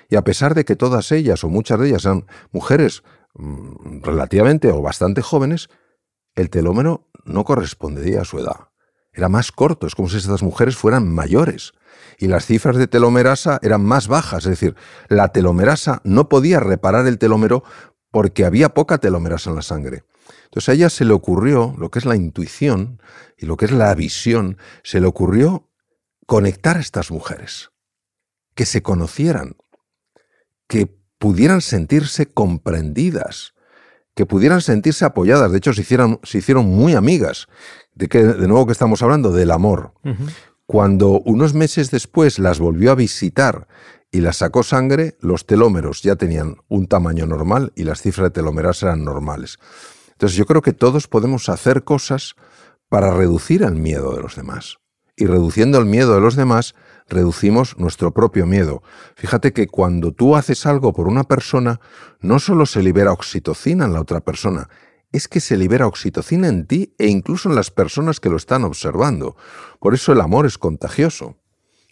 Y 0.09 0.15
a 0.15 0.23
pesar 0.23 0.53
de 0.53 0.63
que 0.63 0.77
todas 0.77 1.11
ellas 1.11 1.43
o 1.43 1.49
muchas 1.49 1.79
de 1.79 1.87
ellas 1.89 2.05
eran 2.05 2.27
mujeres 2.51 3.03
mm, 3.33 4.03
relativamente 4.03 4.71
o 4.71 4.81
bastante 4.81 5.21
jóvenes, 5.21 5.69
el 6.35 6.49
telómero 6.49 7.09
no 7.25 7.43
correspondería 7.43 8.21
a 8.21 8.25
su 8.25 8.39
edad. 8.39 8.69
Era 9.11 9.27
más 9.27 9.51
corto, 9.51 9.87
es 9.87 9.95
como 9.95 10.07
si 10.09 10.17
estas 10.17 10.43
mujeres 10.43 10.75
fueran 10.75 11.11
mayores 11.11 11.73
y 12.17 12.27
las 12.27 12.45
cifras 12.45 12.77
de 12.77 12.87
telomerasa 12.87 13.59
eran 13.61 13.83
más 13.83 14.07
bajas, 14.07 14.45
es 14.45 14.51
decir, 14.51 14.75
la 15.09 15.29
telomerasa 15.29 16.01
no 16.03 16.29
podía 16.29 16.59
reparar 16.59 17.07
el 17.07 17.17
telómero 17.17 17.63
porque 18.13 18.45
había 18.45 18.75
poca 18.75 18.99
telomerasa 18.99 19.49
en 19.49 19.55
la 19.55 19.63
sangre. 19.63 20.03
Entonces 20.45 20.69
a 20.69 20.73
ella 20.73 20.89
se 20.91 21.03
le 21.03 21.13
ocurrió, 21.13 21.73
lo 21.79 21.89
que 21.89 21.97
es 21.97 22.05
la 22.05 22.15
intuición 22.15 23.01
y 23.39 23.47
lo 23.47 23.57
que 23.57 23.65
es 23.65 23.71
la 23.71 23.93
visión, 23.95 24.59
se 24.83 25.01
le 25.01 25.07
ocurrió 25.07 25.67
conectar 26.27 26.77
a 26.77 26.79
estas 26.79 27.09
mujeres, 27.09 27.71
que 28.53 28.67
se 28.67 28.83
conocieran, 28.83 29.55
que 30.67 30.95
pudieran 31.17 31.61
sentirse 31.61 32.27
comprendidas, 32.27 33.55
que 34.13 34.27
pudieran 34.27 34.61
sentirse 34.61 35.05
apoyadas. 35.05 35.51
De 35.51 35.57
hecho, 35.57 35.73
se 35.73 35.81
hicieron, 35.81 36.19
se 36.21 36.37
hicieron 36.37 36.67
muy 36.67 36.93
amigas. 36.93 37.47
De, 37.95 38.07
que, 38.07 38.23
de 38.23 38.47
nuevo 38.47 38.67
que 38.67 38.73
estamos 38.73 39.01
hablando 39.01 39.31
del 39.31 39.49
amor. 39.49 39.95
Cuando 40.67 41.19
unos 41.21 41.55
meses 41.55 41.89
después 41.89 42.37
las 42.37 42.59
volvió 42.59 42.91
a 42.91 42.95
visitar 42.95 43.67
y 44.13 44.21
las 44.21 44.37
sacó 44.37 44.61
sangre, 44.61 45.17
los 45.21 45.47
telómeros 45.47 46.03
ya 46.03 46.15
tenían 46.15 46.57
un 46.69 46.85
tamaño 46.85 47.25
normal 47.25 47.73
y 47.75 47.83
las 47.83 47.99
cifras 47.99 48.27
de 48.27 48.31
telomeras 48.31 48.83
eran 48.83 49.03
normales. 49.03 49.57
Entonces 50.11 50.37
yo 50.37 50.45
creo 50.45 50.61
que 50.61 50.71
todos 50.71 51.07
podemos 51.07 51.49
hacer 51.49 51.83
cosas 51.83 52.35
para 52.89 53.11
reducir 53.11 53.63
el 53.63 53.73
miedo 53.73 54.15
de 54.15 54.21
los 54.21 54.35
demás. 54.35 54.77
Y 55.15 55.25
reduciendo 55.25 55.79
el 55.79 55.87
miedo 55.87 56.13
de 56.13 56.21
los 56.21 56.35
demás, 56.35 56.75
reducimos 57.09 57.79
nuestro 57.79 58.13
propio 58.13 58.45
miedo. 58.45 58.83
Fíjate 59.15 59.51
que 59.51 59.65
cuando 59.65 60.11
tú 60.11 60.35
haces 60.35 60.67
algo 60.67 60.93
por 60.93 61.07
una 61.07 61.23
persona, 61.23 61.81
no 62.21 62.37
solo 62.37 62.67
se 62.67 62.83
libera 62.83 63.13
oxitocina 63.13 63.85
en 63.85 63.93
la 63.93 64.01
otra 64.01 64.21
persona, 64.21 64.69
es 65.11 65.27
que 65.27 65.39
se 65.39 65.57
libera 65.57 65.87
oxitocina 65.87 66.49
en 66.49 66.67
ti 66.67 66.93
e 66.99 67.07
incluso 67.07 67.49
en 67.49 67.55
las 67.55 67.71
personas 67.71 68.19
que 68.19 68.29
lo 68.29 68.37
están 68.37 68.63
observando. 68.63 69.35
Por 69.79 69.95
eso 69.95 70.11
el 70.11 70.21
amor 70.21 70.45
es 70.45 70.59
contagioso. 70.59 71.35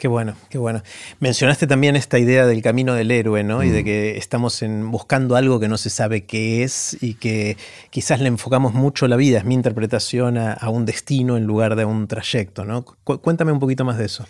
Qué 0.02 0.08
bueno, 0.08 0.34
qué 0.50 0.58
bueno. 0.58 0.82
Mencionaste 1.20 1.68
también 1.68 1.96
esta 1.96 2.18
idea 2.18 2.48
del 2.48 2.64
camino 2.64 2.96
del 2.96 3.12
héroe, 3.12 3.44
¿no? 3.44 3.62
Y 3.62 3.70
de 3.70 3.84
mm. 3.84 3.86
que 3.86 4.18
estamos 4.18 4.64
en, 4.64 4.90
buscando 4.90 5.36
algo 5.36 5.60
que 5.60 5.68
no 5.68 5.78
se 5.78 5.92
sabe 5.92 6.26
qué 6.26 6.64
es 6.64 6.98
y 7.02 7.14
que 7.14 7.56
quizás 7.92 8.20
le 8.20 8.28
enfocamos 8.28 8.74
mucho 8.74 9.08
la 9.08 9.16
vida, 9.16 9.38
es 9.38 9.46
mi 9.46 9.54
interpretación 9.54 10.40
a, 10.40 10.58
un 10.72 10.88
destino 10.88 11.38
en 11.38 11.46
lugar 11.46 11.76
de 11.76 11.86
un 11.86 12.08
trayecto, 12.08 12.66
¿no? 12.66 12.84
cuéntame 12.84 13.52
un 13.52 13.60
poquito 13.60 13.86
más 13.86 14.00
de 14.00 14.06
eso. 14.06 14.26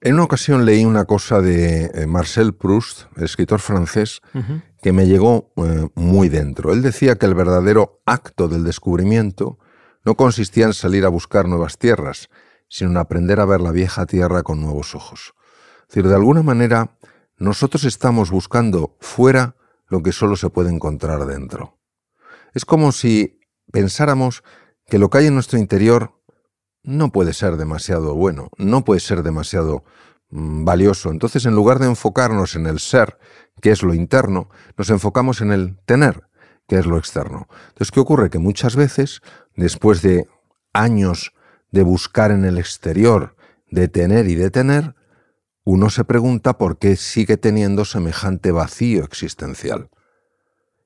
En 0.00 0.14
una 0.14 0.22
ocasión 0.22 0.64
leí 0.64 0.84
una 0.84 1.06
cosa 1.06 1.40
de 1.40 1.86
eh, 1.86 2.06
Marcel 2.06 2.54
Proust, 2.54 3.06
escritor 3.16 3.58
francés, 3.58 4.20
que 4.80 4.92
me 4.92 5.08
llegó 5.08 5.52
eh, 5.56 5.88
muy 5.96 6.28
dentro. 6.28 6.72
Él 6.72 6.82
decía 6.82 7.16
que 7.16 7.26
el 7.26 7.34
verdadero 7.34 8.00
acto 8.06 8.46
del 8.46 8.62
descubrimiento 8.62 9.58
no 10.04 10.14
consistía 10.14 10.66
en 10.66 10.74
salir 10.74 11.04
a 11.04 11.08
buscar 11.08 11.48
nuevas 11.48 11.78
tierras, 11.78 12.28
sino 12.72 12.90
en 12.90 12.96
aprender 12.96 13.38
a 13.38 13.44
ver 13.44 13.60
la 13.60 13.70
vieja 13.70 14.06
tierra 14.06 14.42
con 14.42 14.62
nuevos 14.62 14.94
ojos. 14.94 15.34
Es 15.82 15.88
decir, 15.88 16.08
de 16.08 16.14
alguna 16.14 16.42
manera, 16.42 16.96
nosotros 17.36 17.84
estamos 17.84 18.30
buscando 18.30 18.96
fuera 18.98 19.56
lo 19.88 20.02
que 20.02 20.10
solo 20.10 20.36
se 20.36 20.48
puede 20.48 20.70
encontrar 20.70 21.26
dentro. 21.26 21.76
Es 22.54 22.64
como 22.64 22.90
si 22.92 23.40
pensáramos 23.70 24.42
que 24.86 24.98
lo 24.98 25.10
que 25.10 25.18
hay 25.18 25.26
en 25.26 25.34
nuestro 25.34 25.58
interior 25.58 26.18
no 26.82 27.12
puede 27.12 27.34
ser 27.34 27.58
demasiado 27.58 28.14
bueno, 28.14 28.48
no 28.56 28.86
puede 28.86 29.00
ser 29.00 29.22
demasiado 29.22 29.84
mm, 30.30 30.64
valioso. 30.64 31.10
Entonces, 31.10 31.44
en 31.44 31.54
lugar 31.54 31.78
de 31.78 31.88
enfocarnos 31.88 32.56
en 32.56 32.66
el 32.66 32.80
ser, 32.80 33.18
que 33.60 33.70
es 33.70 33.82
lo 33.82 33.92
interno, 33.92 34.48
nos 34.78 34.88
enfocamos 34.88 35.42
en 35.42 35.52
el 35.52 35.76
tener, 35.84 36.22
que 36.66 36.78
es 36.78 36.86
lo 36.86 36.96
externo. 36.96 37.48
Entonces, 37.68 37.90
¿qué 37.90 38.00
ocurre? 38.00 38.30
Que 38.30 38.38
muchas 38.38 38.76
veces, 38.76 39.20
después 39.56 40.00
de 40.00 40.26
años 40.72 41.34
de 41.72 41.82
buscar 41.82 42.30
en 42.30 42.44
el 42.44 42.58
exterior, 42.58 43.34
de 43.70 43.88
tener 43.88 44.28
y 44.28 44.34
de 44.34 44.50
tener, 44.50 44.94
uno 45.64 45.90
se 45.90 46.04
pregunta 46.04 46.58
por 46.58 46.78
qué 46.78 46.96
sigue 46.96 47.36
teniendo 47.36 47.84
semejante 47.84 48.52
vacío 48.52 49.04
existencial. 49.04 49.88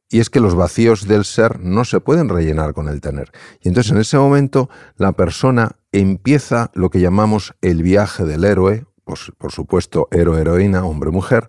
Y 0.09 0.21
es 0.21 0.31
que 0.31 0.41
los 0.41 0.55
vacíos 0.55 1.09
del 1.09 1.25
ser 1.25 1.59
no 1.61 1.85
se 1.85 2.01
pueden 2.01 2.29
rellenar 2.29 2.75
con 2.75 2.89
el 2.89 3.01
tener. 3.01 3.33
Y 3.61 3.69
entonces 3.69 3.93
en 3.93 3.99
ese 3.99 4.19
momento 4.19 4.71
la 4.97 5.13
persona 5.13 5.77
empieza 5.91 6.71
lo 6.75 6.91
que 6.91 7.01
llamamos 7.01 7.55
el 7.61 7.83
viaje 7.83 8.25
del 8.25 8.45
héroe, 8.45 8.87
pues, 9.05 9.33
por 9.37 9.51
supuesto 9.51 10.09
héroe-heroína, 10.13 10.85
hombre-mujer, 10.85 11.49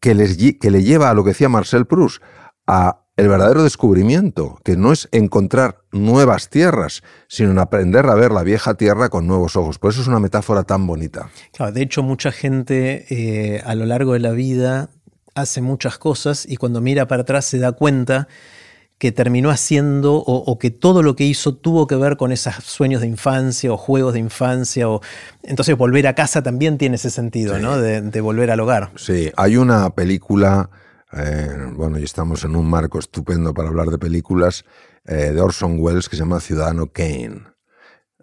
que, 0.00 0.56
que 0.60 0.70
le 0.70 0.82
lleva 0.82 1.10
a 1.10 1.14
lo 1.14 1.22
que 1.22 1.30
decía 1.30 1.48
Marcel 1.48 1.86
Proust, 1.86 2.22
a 2.66 3.04
el 3.16 3.28
verdadero 3.28 3.62
descubrimiento, 3.62 4.58
que 4.64 4.76
no 4.76 4.92
es 4.92 5.08
encontrar 5.12 5.77
nuevas 5.92 6.48
tierras, 6.50 7.02
sino 7.28 7.50
en 7.50 7.58
aprender 7.58 8.06
a 8.06 8.14
ver 8.14 8.32
la 8.32 8.42
vieja 8.42 8.74
tierra 8.74 9.08
con 9.08 9.26
nuevos 9.26 9.56
ojos. 9.56 9.78
Por 9.78 9.92
eso 9.92 10.02
es 10.02 10.08
una 10.08 10.20
metáfora 10.20 10.62
tan 10.62 10.86
bonita. 10.86 11.30
Claro, 11.52 11.72
de 11.72 11.82
hecho, 11.82 12.02
mucha 12.02 12.32
gente 12.32 13.06
eh, 13.10 13.62
a 13.64 13.74
lo 13.74 13.86
largo 13.86 14.12
de 14.12 14.20
la 14.20 14.32
vida 14.32 14.90
hace 15.34 15.60
muchas 15.62 15.98
cosas 15.98 16.46
y 16.48 16.56
cuando 16.56 16.80
mira 16.80 17.06
para 17.06 17.22
atrás 17.22 17.44
se 17.44 17.58
da 17.58 17.72
cuenta 17.72 18.28
que 18.98 19.12
terminó 19.12 19.50
haciendo 19.50 20.16
o, 20.16 20.58
que 20.58 20.72
todo 20.72 21.04
lo 21.04 21.14
que 21.14 21.22
hizo 21.22 21.54
tuvo 21.54 21.86
que 21.86 21.94
ver 21.94 22.16
con 22.16 22.32
esos 22.32 22.54
sueños 22.64 23.00
de 23.00 23.06
infancia 23.06 23.72
o 23.72 23.76
juegos 23.76 24.14
de 24.14 24.18
infancia. 24.18 24.88
O, 24.88 25.00
entonces 25.44 25.76
volver 25.76 26.08
a 26.08 26.16
casa 26.16 26.42
también 26.42 26.78
tiene 26.78 26.96
ese 26.96 27.10
sentido, 27.10 27.60
¿no? 27.60 27.78
De, 27.78 28.20
volver 28.20 28.50
al 28.50 28.58
hogar. 28.58 28.90
Sí, 28.96 29.30
hay 29.36 29.56
una 29.56 29.90
película, 29.90 30.68
eh, 31.12 31.48
bueno, 31.74 32.00
y 32.00 32.02
estamos 32.02 32.42
en 32.42 32.56
un 32.56 32.68
marco 32.68 32.98
estupendo 32.98 33.54
para 33.54 33.68
hablar 33.68 33.86
de 33.86 33.98
películas, 33.98 34.64
eh, 35.08 35.32
de 35.32 35.40
Orson 35.40 35.78
Welles 35.80 36.08
que 36.08 36.16
se 36.16 36.22
llama 36.22 36.40
Ciudadano 36.40 36.92
Kane. 36.92 37.42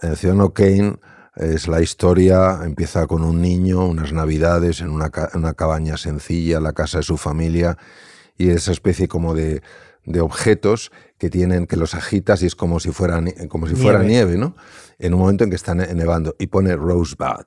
Eh, 0.01 0.15
Ciudadano 0.15 0.53
Kane 0.53 0.97
es 1.35 1.67
la 1.67 1.81
historia, 1.81 2.61
empieza 2.63 3.07
con 3.07 3.23
un 3.23 3.41
niño, 3.41 3.85
unas 3.85 4.13
navidades 4.13 4.79
en 4.79 4.89
una, 4.89 5.11
una 5.33 5.53
cabaña 5.53 5.97
sencilla, 5.97 6.61
la 6.61 6.71
casa 6.71 6.99
de 6.99 7.03
su 7.03 7.17
familia, 7.17 7.77
y 8.37 8.49
esa 8.51 8.71
especie 8.71 9.09
como 9.09 9.33
de 9.33 9.61
de 10.05 10.21
objetos 10.21 10.91
que 11.17 11.29
tienen 11.29 11.67
que 11.67 11.77
los 11.77 11.95
agitas 11.95 12.41
y 12.43 12.45
es 12.45 12.55
como 12.55 12.79
si 12.79 12.91
fuera, 12.91 13.21
como 13.49 13.67
si 13.67 13.73
nieve. 13.73 13.89
fuera 13.89 14.03
nieve, 14.03 14.37
¿no? 14.37 14.55
En 14.99 15.13
un 15.13 15.19
momento 15.19 15.43
en 15.43 15.49
que 15.49 15.55
está 15.55 15.73
nevando 15.75 16.35
y 16.39 16.47
pone 16.47 16.75
Rosebud. 16.75 17.45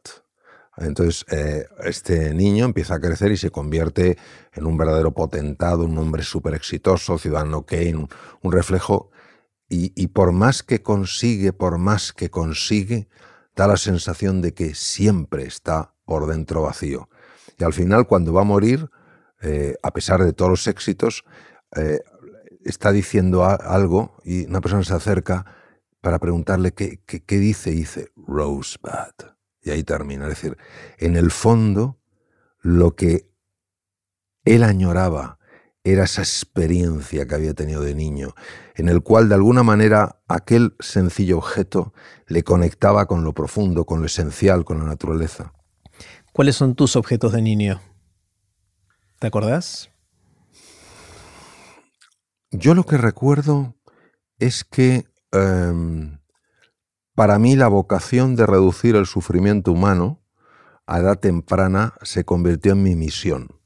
Entonces, 0.76 1.25
eh, 1.30 1.66
este 1.85 2.33
niño 2.35 2.64
empieza 2.64 2.95
a 2.95 3.00
crecer 3.00 3.33
y 3.33 3.37
se 3.37 3.50
convierte 3.50 4.16
en 4.52 4.66
un 4.66 4.76
verdadero 4.76 5.12
potentado, 5.12 5.85
un 5.85 5.99
hombre 5.99 6.23
súper 6.23 6.54
exitoso, 6.54 7.18
ciudadano 7.18 7.66
Kane, 7.66 8.07
un, 8.42 8.52
reflejo. 8.52 9.11
Y, 9.71 10.07
por 10.09 10.33
más 10.33 10.63
que 10.63 10.83
consigue, 10.83 11.53
por 11.53 11.77
más 11.77 12.15
que 12.15 12.31
consigue, 12.31 13.09
da 13.55 13.67
la 13.67 13.77
sensación 13.77 14.41
de 14.41 14.55
que 14.55 14.75
siempre 14.75 15.45
está 15.45 15.95
por 16.07 16.27
dentro 16.27 16.63
vacío. 16.63 17.11
Y 17.59 17.65
al 17.65 17.75
final, 17.75 18.07
cuando 18.07 18.33
va 18.33 18.41
a 18.41 18.45
morir, 18.45 18.89
eh, 19.43 19.75
a 19.83 19.93
pesar 19.93 20.25
de 20.25 20.33
todos 20.33 20.51
los 20.51 20.67
éxitos, 20.67 21.25
eh, 21.77 22.01
está 22.65 22.93
diciendo 22.93 23.45
algo 23.45 24.17
y 24.25 24.47
una 24.47 24.63
persona 24.63 24.85
se 24.85 24.95
acerca 24.95 25.45
para 26.01 26.19
preguntarle 26.19 26.73
qué, 26.73 27.01
qué, 27.05 27.39
dice 27.39 27.71
y 27.71 27.75
dice 27.75 28.13
Rosebud. 28.17 29.35
Y 29.63 29.71
ahí 29.71 29.83
termina. 29.83 30.25
Es 30.25 30.31
decir, 30.31 30.57
en 30.99 31.17
el 31.17 31.31
fondo, 31.31 31.99
lo 32.61 32.95
que 32.97 33.29
él 34.45 34.63
añoraba 34.63 35.39
era 35.85 36.05
esa 36.05 36.23
experiencia 36.23 37.27
que 37.27 37.35
había 37.35 37.55
tenido 37.55 37.83
de 37.83 37.95
niño, 37.95 38.35
en 38.79 38.89
el 38.89 39.03
cual 39.03 39.29
de 39.29 39.35
alguna 39.35 39.65
manera 39.65 40.21
aquel 40.29 40.75
sencillo 40.79 41.39
objeto 41.39 41.93
le 42.29 42.45
conectaba 42.45 43.07
con 43.07 43.25
lo 43.25 43.35
profundo, 43.35 43.85
con 43.85 44.01
lo 44.01 44.07
esencial, 44.07 44.65
con 44.65 44.79
la 44.79 44.85
naturaleza. 44.85 45.53
¿Cuáles 46.33 46.55
son 46.55 46.77
tus 46.77 46.95
objetos 46.95 47.33
de 47.33 47.43
niño? 47.43 47.81
¿Te 49.19 49.27
acordás? 49.27 49.91
Yo 52.53 52.75
lo 52.75 52.85
que 52.85 52.97
recuerdo 52.97 53.75
es 54.39 54.63
que 54.63 55.07
em, 55.33 56.21
para 57.15 57.41
mí 57.41 57.57
la 57.57 57.67
vocación 57.67 58.37
de 58.37 58.47
reducir 58.47 58.95
el 58.95 59.07
sufrimiento 59.07 59.73
humano 59.73 60.23
a 60.87 61.01
edad 61.01 61.19
temprana 61.19 61.95
se 62.03 62.25
convirtió 62.25 62.73
en 62.73 62.85
mi 62.85 62.95
misión. 62.95 63.58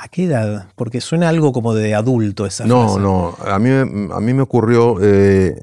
¿A 0.00 0.08
qué 0.08 0.24
edad? 0.24 0.68
Porque 0.76 1.00
suena 1.00 1.28
algo 1.28 1.52
como 1.52 1.74
de 1.74 1.94
adulto 1.94 2.46
esa 2.46 2.64
No, 2.66 2.84
frase. 2.84 3.00
no, 3.00 3.36
a 3.44 3.58
mí, 3.58 3.70
a 3.70 4.20
mí 4.20 4.34
me 4.34 4.42
ocurrió 4.42 4.96
eh, 5.02 5.60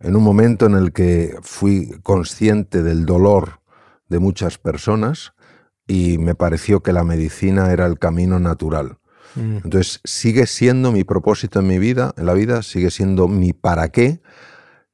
en 0.00 0.16
un 0.16 0.22
momento 0.22 0.66
en 0.66 0.74
el 0.74 0.92
que 0.92 1.36
fui 1.42 1.90
consciente 2.02 2.82
del 2.82 3.04
dolor 3.04 3.60
de 4.08 4.18
muchas 4.18 4.58
personas 4.58 5.32
y 5.86 6.18
me 6.18 6.34
pareció 6.34 6.82
que 6.82 6.92
la 6.92 7.04
medicina 7.04 7.70
era 7.72 7.86
el 7.86 7.98
camino 7.98 8.38
natural. 8.38 8.98
Mm. 9.34 9.56
Entonces 9.64 10.00
sigue 10.04 10.46
siendo 10.46 10.92
mi 10.92 11.04
propósito 11.04 11.60
en 11.60 11.66
mi 11.66 11.78
vida, 11.78 12.14
en 12.16 12.26
la 12.26 12.32
vida, 12.32 12.62
sigue 12.62 12.90
siendo 12.90 13.28
mi 13.28 13.52
para 13.52 13.88
qué. 13.88 14.20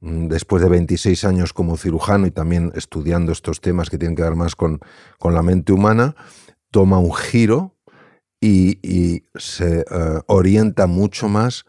Mm, 0.00 0.26
Después 0.28 0.62
de 0.62 0.68
26 0.68 1.24
años 1.24 1.52
como 1.52 1.76
cirujano 1.76 2.26
y 2.26 2.30
también 2.30 2.72
estudiando 2.74 3.30
estos 3.32 3.60
temas 3.60 3.90
que 3.90 3.98
tienen 3.98 4.16
que 4.16 4.22
ver 4.22 4.34
más 4.34 4.56
con, 4.56 4.80
con 5.18 5.34
la 5.34 5.42
mente 5.42 5.72
humana, 5.72 6.16
toma 6.70 6.98
un 6.98 7.14
giro 7.14 7.73
y, 8.46 9.24
se 9.36 9.80
eh, 9.80 9.84
orienta 10.26 10.86
mucho 10.86 11.28
más 11.28 11.64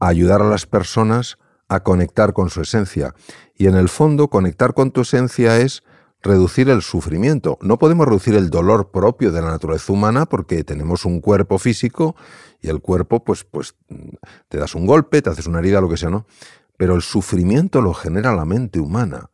a 0.00 0.08
ayudar 0.08 0.42
a 0.42 0.48
las 0.48 0.66
personas 0.66 1.38
a 1.68 1.82
conectar 1.82 2.32
con 2.32 2.50
su 2.50 2.60
esencia. 2.62 3.14
Y 3.54 3.66
en 3.66 3.76
el 3.76 3.88
fondo, 3.88 4.28
conectar 4.28 4.74
con 4.74 4.90
tu 4.90 5.02
esencia 5.02 5.58
es 5.58 5.82
reducir 6.22 6.68
el 6.68 6.82
sufrimiento. 6.82 7.58
No 7.60 7.78
podemos 7.78 8.06
reducir 8.06 8.34
el 8.34 8.50
dolor 8.50 8.90
propio 8.90 9.30
de 9.30 9.40
la 9.40 9.48
naturaleza 9.48 9.92
humana 9.92 10.26
porque 10.26 10.64
tenemos 10.64 11.04
un 11.04 11.20
cuerpo 11.20 11.58
físico 11.58 12.16
y 12.60 12.68
el 12.68 12.80
cuerpo, 12.80 13.22
pues, 13.22 13.44
pues 13.44 13.76
te 14.48 14.58
das 14.58 14.74
un 14.74 14.86
golpe, 14.86 15.22
te 15.22 15.30
haces 15.30 15.46
una 15.46 15.60
herida, 15.60 15.80
lo 15.80 15.88
que 15.88 15.96
sea, 15.96 16.10
¿no? 16.10 16.26
Pero 16.76 16.94
el 16.94 17.02
sufrimiento 17.02 17.80
lo 17.80 17.94
genera 17.94 18.34
la 18.34 18.44
mente 18.44 18.80
humana. 18.80 19.30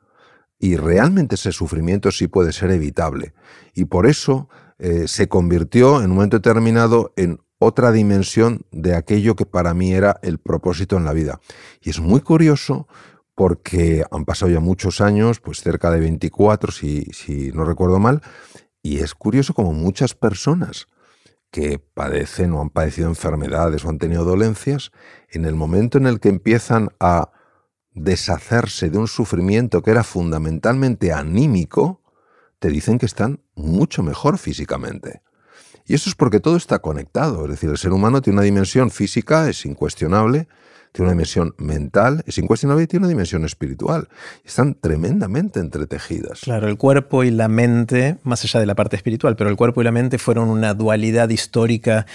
Y 0.58 0.76
realmente 0.76 1.34
ese 1.34 1.52
sufrimiento 1.52 2.10
sí 2.12 2.28
puede 2.28 2.52
ser 2.52 2.70
evitable. 2.70 3.34
Y 3.74 3.86
por 3.86 4.06
eso 4.06 4.48
eh, 4.84 5.06
se 5.06 5.28
convirtió 5.28 6.02
en 6.02 6.10
un 6.10 6.16
momento 6.16 6.38
determinado 6.38 7.12
en 7.14 7.38
otra 7.60 7.92
dimensión 7.92 8.66
de 8.72 8.96
aquello 8.96 9.36
que 9.36 9.46
para 9.46 9.74
mí 9.74 9.92
era 9.92 10.18
el 10.22 10.38
propósito 10.38 10.96
en 10.96 11.04
la 11.04 11.12
vida. 11.12 11.38
Y 11.80 11.90
es 11.90 12.00
muy 12.00 12.20
curioso 12.20 12.88
porque 13.36 14.02
han 14.10 14.24
pasado 14.24 14.50
ya 14.50 14.58
muchos 14.58 15.00
años, 15.00 15.38
pues 15.38 15.60
cerca 15.60 15.92
de 15.92 16.00
24, 16.00 16.72
si, 16.72 17.04
si 17.12 17.52
no 17.52 17.64
recuerdo 17.64 18.00
mal, 18.00 18.22
y 18.82 18.98
es 18.98 19.14
curioso 19.14 19.54
como 19.54 19.72
muchas 19.72 20.16
personas 20.16 20.88
que 21.52 21.78
padecen 21.78 22.52
o 22.52 22.60
han 22.60 22.70
padecido 22.70 23.06
enfermedades 23.06 23.84
o 23.84 23.88
han 23.88 23.98
tenido 23.98 24.24
dolencias, 24.24 24.90
en 25.30 25.44
el 25.44 25.54
momento 25.54 25.96
en 25.96 26.08
el 26.08 26.18
que 26.18 26.28
empiezan 26.28 26.88
a 26.98 27.30
deshacerse 27.92 28.90
de 28.90 28.98
un 28.98 29.06
sufrimiento 29.06 29.80
que 29.80 29.92
era 29.92 30.02
fundamentalmente 30.02 31.12
anímico, 31.12 32.01
te 32.62 32.68
dicen 32.70 32.98
que 33.00 33.06
están 33.06 33.40
mucho 33.56 34.04
mejor 34.04 34.38
físicamente. 34.38 35.20
Y 35.84 35.94
eso 35.94 36.08
es 36.08 36.14
porque 36.14 36.38
todo 36.38 36.56
está 36.56 36.78
conectado, 36.78 37.44
es 37.44 37.50
decir, 37.50 37.68
el 37.68 37.76
ser 37.76 37.90
humano 37.92 38.22
tiene 38.22 38.36
una 38.36 38.44
dimensión 38.44 38.92
física, 38.92 39.48
es 39.50 39.66
incuestionable, 39.66 40.46
tiene 40.92 41.06
una 41.08 41.14
dimensión 41.14 41.54
mental, 41.58 42.22
es 42.24 42.38
incuestionable 42.38 42.84
y 42.84 42.86
tiene 42.86 43.06
una 43.06 43.08
dimensión 43.08 43.44
espiritual. 43.44 44.08
Están 44.44 44.74
tremendamente 44.74 45.58
entretejidas. 45.58 46.40
Claro, 46.42 46.68
el 46.68 46.76
cuerpo 46.76 47.24
y 47.24 47.32
la 47.32 47.48
mente, 47.48 48.18
más 48.22 48.44
allá 48.44 48.60
de 48.60 48.66
la 48.66 48.76
parte 48.76 48.94
espiritual, 48.94 49.34
pero 49.34 49.50
el 49.50 49.56
cuerpo 49.56 49.80
y 49.80 49.84
la 49.84 49.90
mente 49.90 50.18
fueron 50.18 50.48
una 50.48 50.72
dualidad 50.74 51.30
histórica 51.30 52.06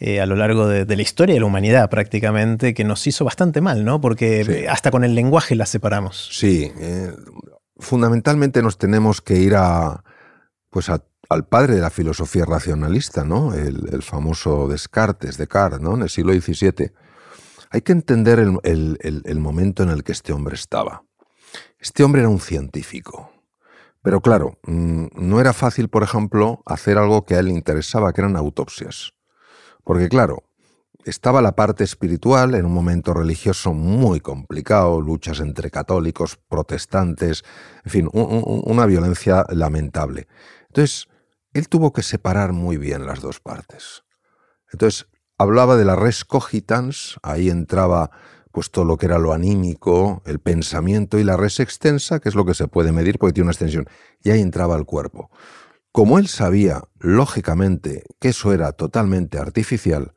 eh, 0.00 0.20
a 0.20 0.26
lo 0.26 0.36
largo 0.36 0.66
de, 0.68 0.84
de, 0.84 0.96
la 0.96 1.02
historia 1.02 1.34
de 1.34 1.40
la 1.40 1.46
humanidad 1.46 1.88
prácticamente, 1.88 2.74
que 2.74 2.84
nos 2.84 3.06
hizo 3.06 3.24
bastante 3.24 3.62
mal, 3.62 3.86
¿no? 3.86 4.02
Porque 4.02 4.44
Sí. 4.44 4.66
hasta 4.68 4.90
con 4.90 5.02
el 5.04 5.14
lenguaje 5.14 5.54
la 5.54 5.64
separamos. 5.64 6.28
Sí, 6.32 6.70
eh, 6.78 7.10
fundamentalmente 7.78 8.62
nos 8.62 8.78
tenemos 8.78 9.20
que 9.20 9.36
ir 9.38 9.54
a, 9.56 10.04
pues 10.70 10.88
al 10.88 11.46
padre 11.48 11.74
de 11.76 11.80
la 11.80 11.90
filosofía 11.90 12.44
racionalista, 12.44 13.24
¿no? 13.24 13.54
El, 13.54 14.02
famoso 14.02 14.68
Descartes, 14.68 15.36
Descartes, 15.36 15.80
¿no? 15.80 15.94
En 15.94 16.02
el 16.02 16.10
siglo 16.10 16.32
XVII. 16.32 16.92
Hay 17.70 17.82
que 17.82 17.92
entender 17.92 18.38
el- 18.38 18.98
el 19.24 19.40
momento 19.40 19.82
en 19.82 19.88
el 19.90 20.04
que 20.04 20.12
este 20.12 20.32
hombre 20.32 20.54
estaba. 20.54 21.02
Este 21.78 22.04
hombre 22.04 22.22
era 22.22 22.28
un 22.28 22.40
científico. 22.40 23.30
Pero 24.02 24.20
claro, 24.20 24.58
mm, 24.64 25.06
no 25.14 25.40
era 25.40 25.52
fácil, 25.52 25.88
por 25.88 26.02
ejemplo, 26.02 26.62
hacer 26.66 26.98
algo 26.98 27.24
que 27.24 27.34
a 27.36 27.38
él 27.40 27.46
le 27.46 27.52
interesaba, 27.52 28.12
que 28.12 28.20
eran 28.20 28.36
autopsias. 28.36 29.14
Porque 29.82 30.08
claro, 30.08 30.44
estaba 31.04 31.42
la 31.42 31.54
parte 31.54 31.84
espiritual 31.84 32.54
en 32.54 32.64
un 32.64 32.72
momento 32.72 33.14
religioso 33.14 33.74
muy 33.74 34.20
complicado, 34.20 35.00
luchas 35.00 35.40
entre 35.40 35.70
católicos, 35.70 36.38
protestantes, 36.48 37.44
en 37.84 37.90
fin, 37.90 38.08
un- 38.12 38.42
un- 38.44 38.62
una 38.64 38.86
violencia 38.86 39.44
lamentable. 39.50 40.26
Entonces, 40.68 41.08
él 41.52 41.68
tuvo 41.68 41.92
que 41.92 42.02
separar 42.02 42.52
muy 42.52 42.76
bien 42.76 43.06
las 43.06 43.20
dos 43.20 43.40
partes. 43.40 44.02
Entonces, 44.72 45.06
hablaba 45.38 45.76
de 45.76 45.84
la 45.84 45.96
res 45.96 46.24
cogitans, 46.24 47.18
ahí 47.22 47.50
entraba 47.50 48.10
pues 48.50 48.70
todo 48.70 48.84
lo 48.84 48.96
que 48.96 49.06
era 49.06 49.18
lo 49.18 49.32
anímico, 49.32 50.22
el 50.26 50.38
pensamiento 50.38 51.18
y 51.18 51.24
la 51.24 51.36
res 51.36 51.58
extensa, 51.58 52.20
que 52.20 52.28
es 52.28 52.36
lo 52.36 52.44
que 52.44 52.54
se 52.54 52.68
puede 52.68 52.92
medir 52.92 53.18
porque 53.18 53.32
tiene 53.32 53.46
una 53.46 53.52
extensión, 53.52 53.88
y 54.22 54.30
ahí 54.30 54.40
entraba 54.40 54.76
el 54.76 54.84
cuerpo. 54.84 55.28
Como 55.90 56.18
él 56.20 56.28
sabía, 56.28 56.82
lógicamente, 57.00 58.04
que 58.20 58.28
eso 58.28 58.52
era 58.52 58.70
totalmente 58.72 59.38
artificial, 59.38 60.14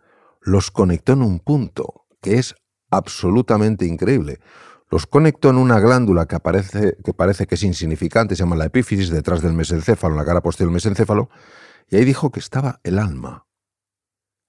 los 0.48 0.72
conectó 0.72 1.14
en 1.14 1.22
un 1.22 1.40
punto 1.40 2.06
que 2.22 2.36
es 2.40 2.56
absolutamente 2.90 3.86
increíble. 3.86 4.40
Los 4.90 5.06
conectó 5.06 5.50
en 5.50 5.58
una 5.58 5.80
glándula 5.82 6.26
que, 6.26 6.40
parece 6.40 7.48
que 7.48 7.56
es 7.56 7.64
insignificante, 7.64 8.36
se 8.36 8.44
llama 8.44 8.56
la 8.56 8.66
epífisis, 8.66 9.10
detrás 9.10 9.42
del 9.42 9.52
mesencéfalo, 9.54 10.14
en 10.14 10.20
la 10.20 10.26
cara 10.26 10.42
posterior 10.42 10.70
del 10.70 10.76
mesencéfalo, 10.76 11.30
y 11.90 11.98
ahí 11.98 12.06
dijo 12.06 12.32
que 12.32 12.40
estaba 12.40 12.80
el 12.84 12.98
alma. 12.98 13.46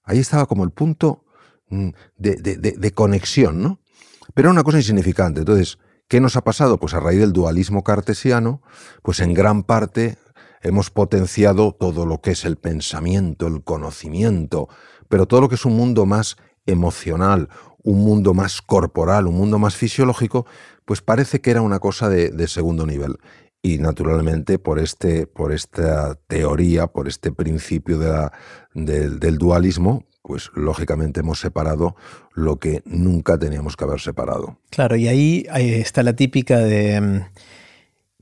Ahí 0.03 0.19
estaba 0.19 0.45
como 0.45 0.63
el 0.63 0.71
punto 0.71 1.25
mm, 1.67 1.89
de- 2.15 2.35
de 2.77 2.91
conexión, 2.93 3.61
¿no? 3.61 3.81
Pero 4.33 4.47
era 4.47 4.53
una 4.53 4.63
cosa 4.63 4.77
insignificante. 4.77 5.41
Entonces, 5.41 5.77
¿qué 6.07 6.21
nos 6.21 6.37
ha 6.37 6.41
pasado? 6.45 6.79
Pues 6.79 6.93
a 6.93 7.01
raíz 7.01 7.19
del 7.19 7.33
dualismo 7.33 7.83
cartesiano, 7.83 8.61
pues 9.03 9.19
en 9.19 9.33
gran 9.33 9.63
parte 9.63 10.17
hemos 10.61 10.89
potenciado 10.91 11.73
todo 11.73 12.05
lo 12.05 12.21
que 12.21 12.31
es 12.31 12.45
el 12.45 12.55
pensamiento, 12.57 13.47
el 13.47 13.63
conocimiento, 13.63 14.69
pero 15.09 15.25
todo 15.27 15.41
lo 15.41 15.49
que 15.49 15.55
es 15.55 15.65
un 15.65 15.75
mundo 15.75 16.05
más 16.05 16.37
emocional, 16.65 17.49
un 17.83 17.99
mundo 18.03 18.33
más 18.33 18.61
corporal, 18.61 19.27
un 19.27 19.35
mundo 19.35 19.59
más 19.59 19.75
fisiológico, 19.75 20.45
pues 20.85 21.01
parece 21.01 21.41
que 21.41 21.51
era 21.51 21.61
una 21.61 21.79
cosa 21.79 22.07
de, 22.09 22.29
de 22.29 22.47
segundo 22.47 22.85
nivel. 22.85 23.17
Y 23.61 23.77
naturalmente 23.79 24.57
por, 24.59 24.79
este, 24.79 25.27
por 25.27 25.51
esta 25.51 26.15
teoría, 26.27 26.87
por 26.87 27.07
este 27.09 27.31
principio 27.33 27.97
de 27.99 28.07
la- 28.09 28.31
del- 28.73 29.19
del 29.19 29.37
dualismo, 29.37 30.05
pues 30.21 30.49
lógicamente 30.53 31.21
hemos 31.21 31.39
separado 31.39 31.95
lo 32.33 32.57
que 32.57 32.81
nunca 32.85 33.37
teníamos 33.37 33.75
que 33.75 33.83
haber 33.85 33.99
separado. 33.99 34.57
Claro, 34.69 34.95
y 34.95 35.07
ahí 35.07 35.45
está 35.51 36.03
la 36.03 36.13
típica 36.15 36.57
de 36.59 37.01
mm, 37.01 37.21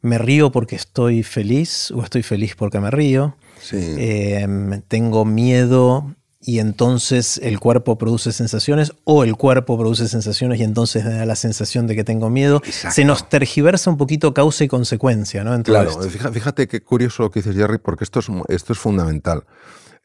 me 0.02 0.18
río 0.18 0.52
porque 0.52 0.76
estoy 0.76 1.22
feliz 1.24 1.92
o 1.92 2.02
estoy 2.04 2.24
feliz 2.24 2.56
porque 2.56 2.80
me 2.80 2.90
río. 2.92 3.36
Sí. 3.60 3.78
Eh, 3.98 4.48
tengo 4.88 5.26
miedo 5.26 6.16
y 6.48 6.60
entonces 6.60 7.42
el 7.44 7.60
cuerpo 7.60 7.98
produce 7.98 8.32
sensaciones 8.32 8.94
o 9.04 9.26
el 9.26 9.36
cuerpo 9.36 9.78
produce 9.78 10.08
sensaciones 10.08 10.62
y 10.62 10.64
entonces 10.64 11.04
da 11.04 11.26
la 11.26 11.36
sensación 11.36 11.88
de 11.88 11.96
que 11.96 12.06
tengo 12.06 12.30
miedo. 12.30 12.62
Exacto. 12.66 12.96
Se 12.96 13.04
nos 13.04 13.28
tergiversa 13.28 13.90
un 13.90 13.98
poquito 13.98 14.34
causa 14.34 14.64
y 14.64 14.70
consecuencia, 14.70 15.44
¿no? 15.44 15.54
En 15.54 15.64
todo 15.64 15.76
Claro, 15.76 15.90
esto. 16.02 16.32
fíjate 16.32 16.70
qué 16.70 16.82
curioso 16.82 17.24
lo 17.24 17.32
que 17.32 17.42
dices, 17.42 17.54
Jerry, 17.54 17.80
porque 17.80 18.06
esto 18.06 18.22
es, 18.22 18.28
esto 18.48 18.72
es 18.72 18.80
fundamental. 18.80 19.44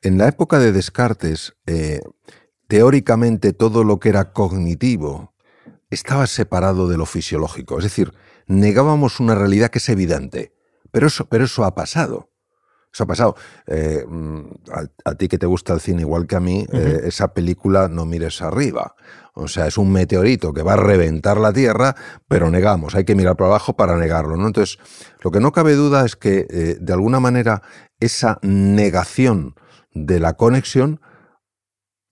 En 0.03 0.19
la 0.19 0.27
época 0.27 0.59
de 0.59 0.73
Descartes, 0.73 1.55
eh, 1.67 2.01
teóricamente 2.67 3.53
todo 3.53 3.85
lo 3.85 4.01
que 4.01 4.09
era 4.09 4.33
cognitivo 4.33 5.35
estaba 5.91 6.27
separado 6.27 6.89
de 6.89 6.97
lo 6.97 7.07
fisiológico. 7.07 7.79
Es 7.79 7.85
decir, 7.85 8.13
negábamos 8.49 9.21
una 9.21 9.37
realidad 9.37 9.71
que 9.71 9.79
es 9.79 9.89
evidente. 9.89 10.53
Pero 10.91 11.07
eso, 11.07 11.27
pero 11.27 11.45
eso 11.45 11.65
ha 11.65 11.77
pasado. 11.77 12.32
Eso 12.93 13.05
ha 13.05 13.07
pasado. 13.07 13.37
Eh, 13.67 14.05
mm, 14.07 14.41
a, 14.71 15.11
a 15.11 15.15
ti 15.15 15.29
que 15.29 15.39
te 15.39 15.47
gusta 15.47 15.73
el 15.73 15.81
cine 15.81 16.03
igual 16.03 16.27
que 16.27 16.37
a 16.37 16.41
mí, 16.41 16.67
eh, 16.73 17.03
esa 17.05 17.33
película 17.33 17.89
No 17.89 18.05
mires 18.05 18.43
arriba. 18.43 18.95
O 19.35 19.49
sea, 19.49 19.67
es 19.67 19.79
un 19.79 19.91
meteorito 19.91 20.53
que 20.53 20.63
va 20.63 20.75
a 20.75 20.77
reventar 20.77 21.39
la 21.39 21.53
Tierra, 21.53 21.97
pero 22.29 22.51
negamos, 22.51 22.95
hay 22.95 23.05
que 23.05 23.15
mirar 23.15 23.37
para 23.37 23.49
abajo 23.49 23.75
para 23.75 23.97
negarlo. 23.97 24.37
¿no? 24.37 24.47
Entonces, 24.47 24.79
lo 25.23 25.31
que 25.31 25.41
no 25.41 25.53
cabe 25.53 25.75
duda 25.75 26.05
es 26.05 26.17
que, 26.17 26.47
eh, 26.51 26.77
de 26.79 26.93
alguna 26.93 27.19
manera, 27.19 27.63
esa 27.99 28.39
negación 28.43 29.55
de 29.95 30.21
la 30.21 30.35
conexión 30.35 31.01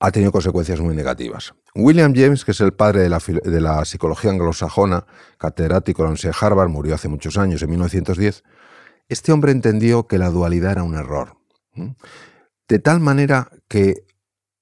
ha 0.01 0.11
tenido 0.13 0.33
consecuencias 0.33 0.81
muy 0.81 0.97
negativas. 0.97 1.53
William 1.75 2.15
James, 2.15 2.45
que 2.47 2.53
es 2.53 2.61
el 2.63 2.73
padre 2.73 3.03
de 3.03 3.11
la, 3.11 3.19
de 3.19 3.61
la 3.61 3.85
psicología 3.85 4.31
anglosajona, 4.31 5.05
catedrático 5.37 6.03
de 6.03 6.05
la 6.05 6.11
Universidad 6.11 6.33
de 6.41 6.47
Harvard, 6.47 6.71
murió 6.71 6.95
hace 6.95 7.09
muchos 7.09 7.37
años, 7.37 7.63
en 7.63 7.71
1910, 7.71 8.43
este 9.11 9.33
hombre 9.33 9.53
entendió 9.53 10.07
que 10.07 10.19
la 10.19 10.31
dualidad 10.31 10.73
era 10.73 10.83
un 10.83 10.95
error. 10.95 11.37
De 12.69 12.79
tal 12.79 13.01
manera 13.01 13.51
que 13.69 14.07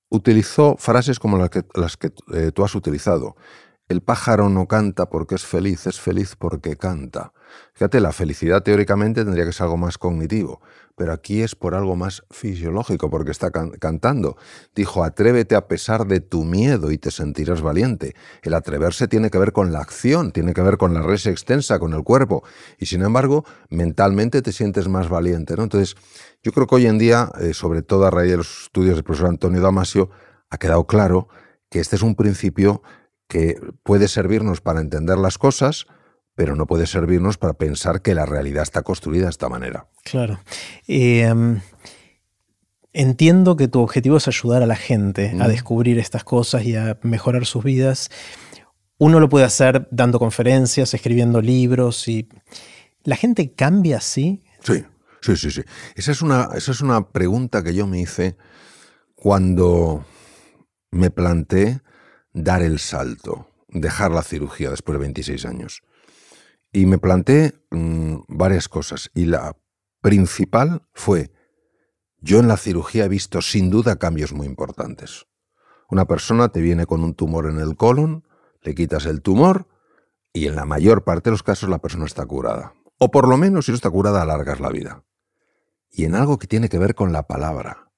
utilizó 0.08 0.76
frases 0.78 1.18
como 1.18 1.36
las 1.36 1.50
que, 1.50 1.64
las 1.74 1.96
que 1.96 2.12
eh, 2.32 2.50
tú 2.52 2.64
has 2.64 2.74
utilizado. 2.74 3.36
el 3.88 4.02
pájaro 4.02 4.50
no 4.50 4.66
canta 4.66 5.08
porque 5.08 5.34
es 5.34 5.46
feliz, 5.46 5.86
es 5.86 6.00
feliz 6.00 6.36
porque 6.36 6.76
canta. 6.76 7.32
Fíjate, 7.74 8.00
la 8.00 8.12
felicidad 8.12 8.62
teóricamente 8.62 9.24
tendría 9.24 9.44
que 9.44 9.52
ser 9.52 9.64
algo 9.64 9.76
más 9.76 9.98
cognitivo, 9.98 10.60
pero 10.96 11.12
aquí 11.12 11.42
es 11.42 11.54
por 11.54 11.74
algo 11.74 11.94
más 11.94 12.24
fisiológico, 12.30 13.08
porque 13.08 13.30
está 13.30 13.50
cantando. 13.50 14.36
Dijo, 14.74 15.04
atrévete 15.04 15.54
a 15.54 15.68
pesar 15.68 16.06
de 16.06 16.20
tu 16.20 16.44
miedo 16.44 16.90
y 16.90 16.98
te 16.98 17.10
sentirás 17.10 17.62
valiente. 17.62 18.14
El 18.42 18.54
atreverse 18.54 19.06
tiene 19.06 19.30
que 19.30 19.38
ver 19.38 19.52
con 19.52 19.72
la 19.72 19.78
acción, 19.78 20.32
tiene 20.32 20.54
que 20.54 20.62
ver 20.62 20.76
con 20.76 20.94
la 20.94 21.02
res 21.02 21.26
extensa, 21.26 21.78
con 21.78 21.94
el 21.94 22.02
cuerpo, 22.02 22.42
y 22.78 22.86
sin 22.86 23.02
embargo, 23.02 23.44
mentalmente 23.70 24.42
te 24.42 24.52
sientes 24.52 24.88
más 24.88 25.08
valiente. 25.08 25.54
¿no? 25.56 25.62
Entonces, 25.62 25.96
yo 26.42 26.52
creo 26.52 26.66
que 26.66 26.74
hoy 26.74 26.86
en 26.86 26.98
día, 26.98 27.30
eh, 27.40 27.54
sobre 27.54 27.82
todo 27.82 28.06
a 28.06 28.10
raíz 28.10 28.32
de 28.32 28.36
los 28.38 28.64
estudios 28.64 28.96
del 28.96 29.04
profesor 29.04 29.28
Antonio 29.28 29.60
Damasio, 29.60 30.10
ha 30.50 30.58
quedado 30.58 30.86
claro 30.86 31.28
que 31.70 31.80
este 31.80 31.96
es 31.96 32.02
un 32.02 32.14
principio 32.14 32.82
que 33.28 33.60
puede 33.82 34.08
servirnos 34.08 34.60
para 34.60 34.80
entender 34.80 35.18
las 35.18 35.38
cosas, 35.38 35.86
pero 36.38 36.54
no 36.54 36.68
puede 36.68 36.86
servirnos 36.86 37.36
para 37.36 37.54
pensar 37.54 38.00
que 38.00 38.14
la 38.14 38.24
realidad 38.24 38.62
está 38.62 38.82
construida 38.82 39.24
de 39.24 39.30
esta 39.30 39.48
manera. 39.48 39.88
Claro. 40.04 40.38
Em, 40.86 41.60
entiendo 42.92 43.56
que 43.56 43.66
tu 43.66 43.80
objetivo 43.80 44.18
es 44.18 44.28
ayudar 44.28 44.62
a 44.62 44.66
la 44.66 44.76
gente 44.76 45.36
a 45.40 45.48
descubrir 45.48 45.98
estas 45.98 46.22
cosas 46.22 46.62
y 46.62 46.76
a 46.76 46.96
mejorar 47.02 47.44
sus 47.44 47.64
vidas. 47.64 48.12
Uno 48.98 49.18
lo 49.18 49.28
puede 49.28 49.46
hacer 49.46 49.88
dando 49.90 50.20
conferencias, 50.20 50.94
escribiendo 50.94 51.42
libros 51.42 52.06
y... 52.06 52.28
¿La 53.02 53.16
gente 53.16 53.52
cambia 53.52 53.96
así? 53.96 54.44
Sí, 54.62 54.84
sí, 55.20 55.36
sí, 55.36 55.50
sí. 55.50 55.62
Esa 55.96 56.12
es 56.12 56.22
una, 56.22 56.50
esa 56.54 56.70
es 56.70 56.80
una 56.82 57.08
pregunta 57.08 57.64
que 57.64 57.74
yo 57.74 57.88
me 57.88 58.00
hice 58.00 58.36
cuando 59.16 60.04
me 60.92 61.10
planteé 61.10 61.80
dar 62.32 62.62
el 62.62 62.78
salto, 62.78 63.48
dejar 63.66 64.12
la 64.12 64.22
cirugía 64.22 64.70
después 64.70 64.94
de 64.94 65.00
26 65.00 65.44
años. 65.44 65.82
Y 66.72 66.86
me 66.86 66.98
planteé 66.98 67.54
mm, 67.70 68.20
varias 68.28 68.68
cosas. 68.68 69.10
Y 69.14 69.26
la 69.26 69.56
principal 70.00 70.82
fue, 70.92 71.30
yo 72.20 72.40
en 72.40 72.48
la 72.48 72.56
cirugía 72.56 73.04
he 73.04 73.08
visto 73.08 73.40
sin 73.42 73.70
duda 73.70 73.96
cambios 73.96 74.32
muy 74.32 74.46
importantes. 74.46 75.26
Una 75.88 76.06
persona 76.06 76.50
te 76.50 76.60
viene 76.60 76.86
con 76.86 77.02
un 77.02 77.14
tumor 77.14 77.46
en 77.46 77.58
el 77.58 77.76
colon, 77.76 78.24
le 78.62 78.74
quitas 78.74 79.06
el 79.06 79.22
tumor 79.22 79.66
y 80.32 80.46
en 80.46 80.56
la 80.56 80.64
mayor 80.64 81.04
parte 81.04 81.30
de 81.30 81.32
los 81.32 81.42
casos 81.42 81.68
la 81.68 81.78
persona 81.78 82.04
está 82.04 82.26
curada. 82.26 82.74
O 82.98 83.10
por 83.10 83.28
lo 83.28 83.36
menos 83.36 83.66
si 83.66 83.72
no 83.72 83.76
está 83.76 83.90
curada 83.90 84.22
alargas 84.22 84.60
la 84.60 84.68
vida. 84.68 85.04
Y 85.90 86.04
en 86.04 86.14
algo 86.14 86.38
que 86.38 86.46
tiene 86.46 86.68
que 86.68 86.78
ver 86.78 86.94
con 86.94 87.12
la 87.12 87.22
palabra, 87.26 87.90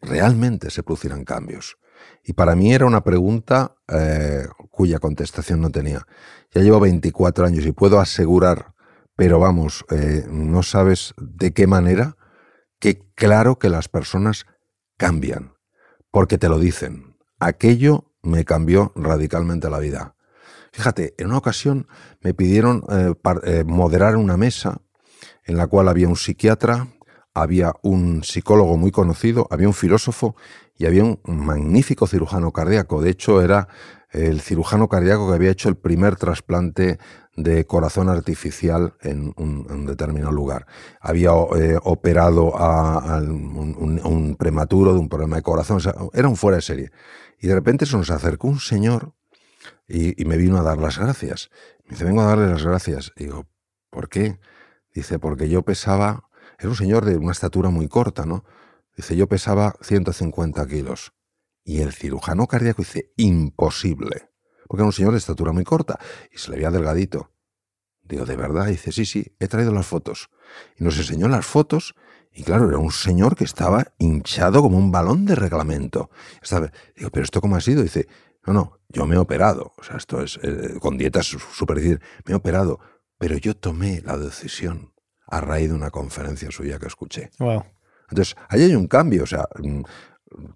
realmente 0.00 0.70
se 0.70 0.82
producirán 0.82 1.24
cambios. 1.24 1.76
Y 2.24 2.32
para 2.32 2.56
mí 2.56 2.72
era 2.74 2.86
una 2.86 3.04
pregunta 3.04 3.76
eh, 3.88 4.46
cuya 4.70 4.98
contestación 4.98 5.60
no 5.60 5.70
tenía. 5.70 6.06
Ya 6.52 6.62
llevo 6.62 6.80
24 6.80 7.46
años 7.46 7.64
y 7.66 7.72
puedo 7.72 8.00
asegurar, 8.00 8.74
pero 9.14 9.38
vamos, 9.38 9.84
eh, 9.90 10.26
no 10.28 10.62
sabes 10.62 11.14
de 11.18 11.52
qué 11.52 11.66
manera, 11.66 12.16
que 12.80 13.02
claro 13.14 13.58
que 13.58 13.68
las 13.68 13.88
personas 13.88 14.46
cambian, 14.96 15.54
porque 16.10 16.38
te 16.38 16.48
lo 16.48 16.58
dicen. 16.58 17.16
Aquello 17.38 18.12
me 18.22 18.44
cambió 18.44 18.92
radicalmente 18.96 19.70
la 19.70 19.78
vida. 19.78 20.16
Fíjate, 20.72 21.14
en 21.18 21.28
una 21.28 21.38
ocasión 21.38 21.86
me 22.20 22.34
pidieron 22.34 22.82
eh, 22.90 23.64
moderar 23.64 24.16
una 24.16 24.36
mesa 24.36 24.82
en 25.44 25.56
la 25.56 25.68
cual 25.68 25.88
había 25.88 26.08
un 26.08 26.16
psiquiatra, 26.16 26.88
había 27.36 27.74
un 27.82 28.24
psicólogo 28.24 28.78
muy 28.78 28.90
conocido, 28.90 29.46
había 29.50 29.68
un 29.68 29.74
filósofo 29.74 30.36
y 30.78 30.86
había 30.86 31.04
un 31.04 31.20
magnífico 31.26 32.06
cirujano 32.06 32.50
cardíaco. 32.50 33.02
De 33.02 33.10
hecho, 33.10 33.42
era 33.42 33.68
el 34.10 34.40
cirujano 34.40 34.88
cardíaco 34.88 35.28
que 35.28 35.34
había 35.34 35.50
hecho 35.50 35.68
el 35.68 35.76
primer 35.76 36.16
trasplante 36.16 36.98
de 37.36 37.66
corazón 37.66 38.08
artificial 38.08 38.94
en 39.02 39.34
un, 39.36 39.84
determinado 39.84 40.32
lugar. 40.32 40.66
Había 40.98 41.32
eh, 41.58 41.78
operado 41.82 42.56
a, 42.56 43.18
un, 43.18 44.36
prematuro 44.38 44.94
de 44.94 45.00
un 45.00 45.10
problema 45.10 45.36
de 45.36 45.42
corazón. 45.42 45.78
era 46.14 46.28
un 46.28 46.36
fuera 46.36 46.56
de 46.56 46.62
serie. 46.62 46.90
Y 47.38 47.48
de 47.48 47.54
repente 47.54 47.84
se 47.84 47.98
nos 47.98 48.10
acercó 48.10 48.48
un 48.48 48.60
señor 48.60 49.12
y, 49.86 50.24
me 50.24 50.38
vino 50.38 50.56
a 50.56 50.62
dar 50.62 50.78
las 50.78 50.98
gracias. 50.98 51.50
Me 51.84 51.90
dice, 51.90 52.04
vengo 52.04 52.22
a 52.22 52.26
darle 52.28 52.48
las 52.48 52.64
gracias. 52.64 53.12
Digo, 53.14 53.46
¿por 53.90 54.08
qué? 54.08 54.38
Dice, 54.94 55.18
porque 55.18 55.50
yo 55.50 55.62
pesaba 55.62 56.25
era 56.58 56.68
un 56.68 56.76
señor 56.76 57.04
de 57.04 57.16
una 57.16 57.32
estatura 57.32 57.70
muy 57.70 57.88
corta, 57.88 58.24
¿no? 58.24 58.44
Dice, 58.96 59.16
yo 59.16 59.28
pesaba 59.28 59.76
150 59.82 60.66
kilos. 60.66 61.12
Y 61.64 61.80
el 61.80 61.92
cirujano 61.92 62.46
cardíaco 62.46 62.82
dice, 62.82 63.12
imposible. 63.16 64.30
Porque 64.66 64.80
era 64.80 64.86
un 64.86 64.92
señor 64.92 65.12
de 65.12 65.18
estatura 65.18 65.52
muy 65.52 65.64
corta 65.64 65.98
y 66.32 66.38
se 66.38 66.50
le 66.50 66.56
veía 66.56 66.70
delgadito. 66.70 67.32
Digo, 68.02 68.24
¿de 68.24 68.36
verdad? 68.36 68.66
dice, 68.66 68.92
sí, 68.92 69.04
sí, 69.04 69.36
he 69.38 69.48
traído 69.48 69.72
las 69.72 69.86
fotos. 69.86 70.30
Y 70.78 70.84
nos 70.84 70.96
enseñó 70.96 71.28
las 71.28 71.44
fotos 71.44 71.94
y 72.32 72.42
claro, 72.42 72.68
era 72.68 72.78
un 72.78 72.92
señor 72.92 73.34
que 73.34 73.44
estaba 73.44 73.94
hinchado 73.98 74.60
como 74.60 74.76
un 74.76 74.92
balón 74.92 75.24
de 75.24 75.34
reglamento. 75.34 76.10
digo, 76.94 77.10
¿pero 77.10 77.24
esto 77.24 77.40
cómo 77.40 77.56
ha 77.56 77.60
sido? 77.62 77.82
Dice, 77.82 78.08
no, 78.46 78.52
no, 78.52 78.80
yo 78.88 79.06
me 79.06 79.16
he 79.16 79.18
operado. 79.18 79.72
O 79.78 79.82
sea, 79.82 79.96
esto 79.96 80.22
es 80.22 80.38
eh, 80.42 80.78
con 80.78 80.98
dietas 80.98 81.26
súper. 81.26 82.00
Me 82.26 82.32
he 82.32 82.34
operado, 82.34 82.78
pero 83.18 83.38
yo 83.38 83.56
tomé 83.56 84.02
la 84.02 84.18
decisión 84.18 84.92
a 85.26 85.40
raíz 85.40 85.68
de 85.68 85.74
una 85.74 85.90
conferencia 85.90 86.50
suya 86.50 86.78
que 86.78 86.86
escuché. 86.86 87.30
Entonces, 88.08 88.36
ahí 88.48 88.62
hay 88.62 88.74
un 88.74 88.86
cambio, 88.86 89.24
o 89.24 89.26
sea, 89.26 89.48
mm, 89.62 89.82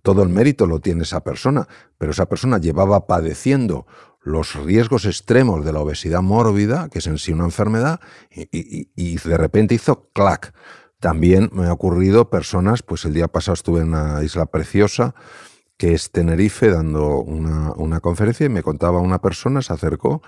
todo 0.03 0.23
el 0.23 0.29
mérito 0.29 0.67
lo 0.67 0.81
tiene 0.81 1.03
esa 1.03 1.21
persona, 1.21 1.67
pero 1.99 2.13
esa 2.13 2.27
persona 2.27 2.59
llevaba 2.59 3.07
padeciendo 3.07 3.87
los 4.23 4.55
riesgos 4.55 5.07
extremos 5.07 5.65
de 5.65 5.73
la 5.73 5.81
obesidad 5.81 6.23
mórbida, 6.23 6.89
que 6.91 6.99
es 6.99 7.07
en 7.07 7.19
sí 7.19 7.33
una 7.33 7.45
enfermedad, 7.45 8.01
y, 8.31 9.17
de 9.17 9.37
repente 9.37 9.75
hizo 9.75 10.11
clac. 10.13 10.53
También 10.99 11.49
me 11.53 11.67
ha 11.67 11.73
ocurrido 11.73 12.29
personas, 12.29 12.83
pues 12.83 13.05
el 13.07 13.15
día 13.15 13.29
pasado 13.29 13.55
estuve 13.55 13.81
en 13.81 13.89
una 13.89 14.23
isla 14.23 14.47
preciosa, 14.47 15.15
que 15.79 15.95
es 15.95 16.11
Tenerife, 16.11 16.69
dando 16.69 17.21
una, 17.21 17.73
una 17.73 18.01
conferencia, 18.01 18.45
y 18.45 18.51
me 18.51 18.63
contaba 18.63 19.01
una 19.01 19.23
persona, 19.23 19.63
se 19.63 19.73
acercó, 19.73 20.21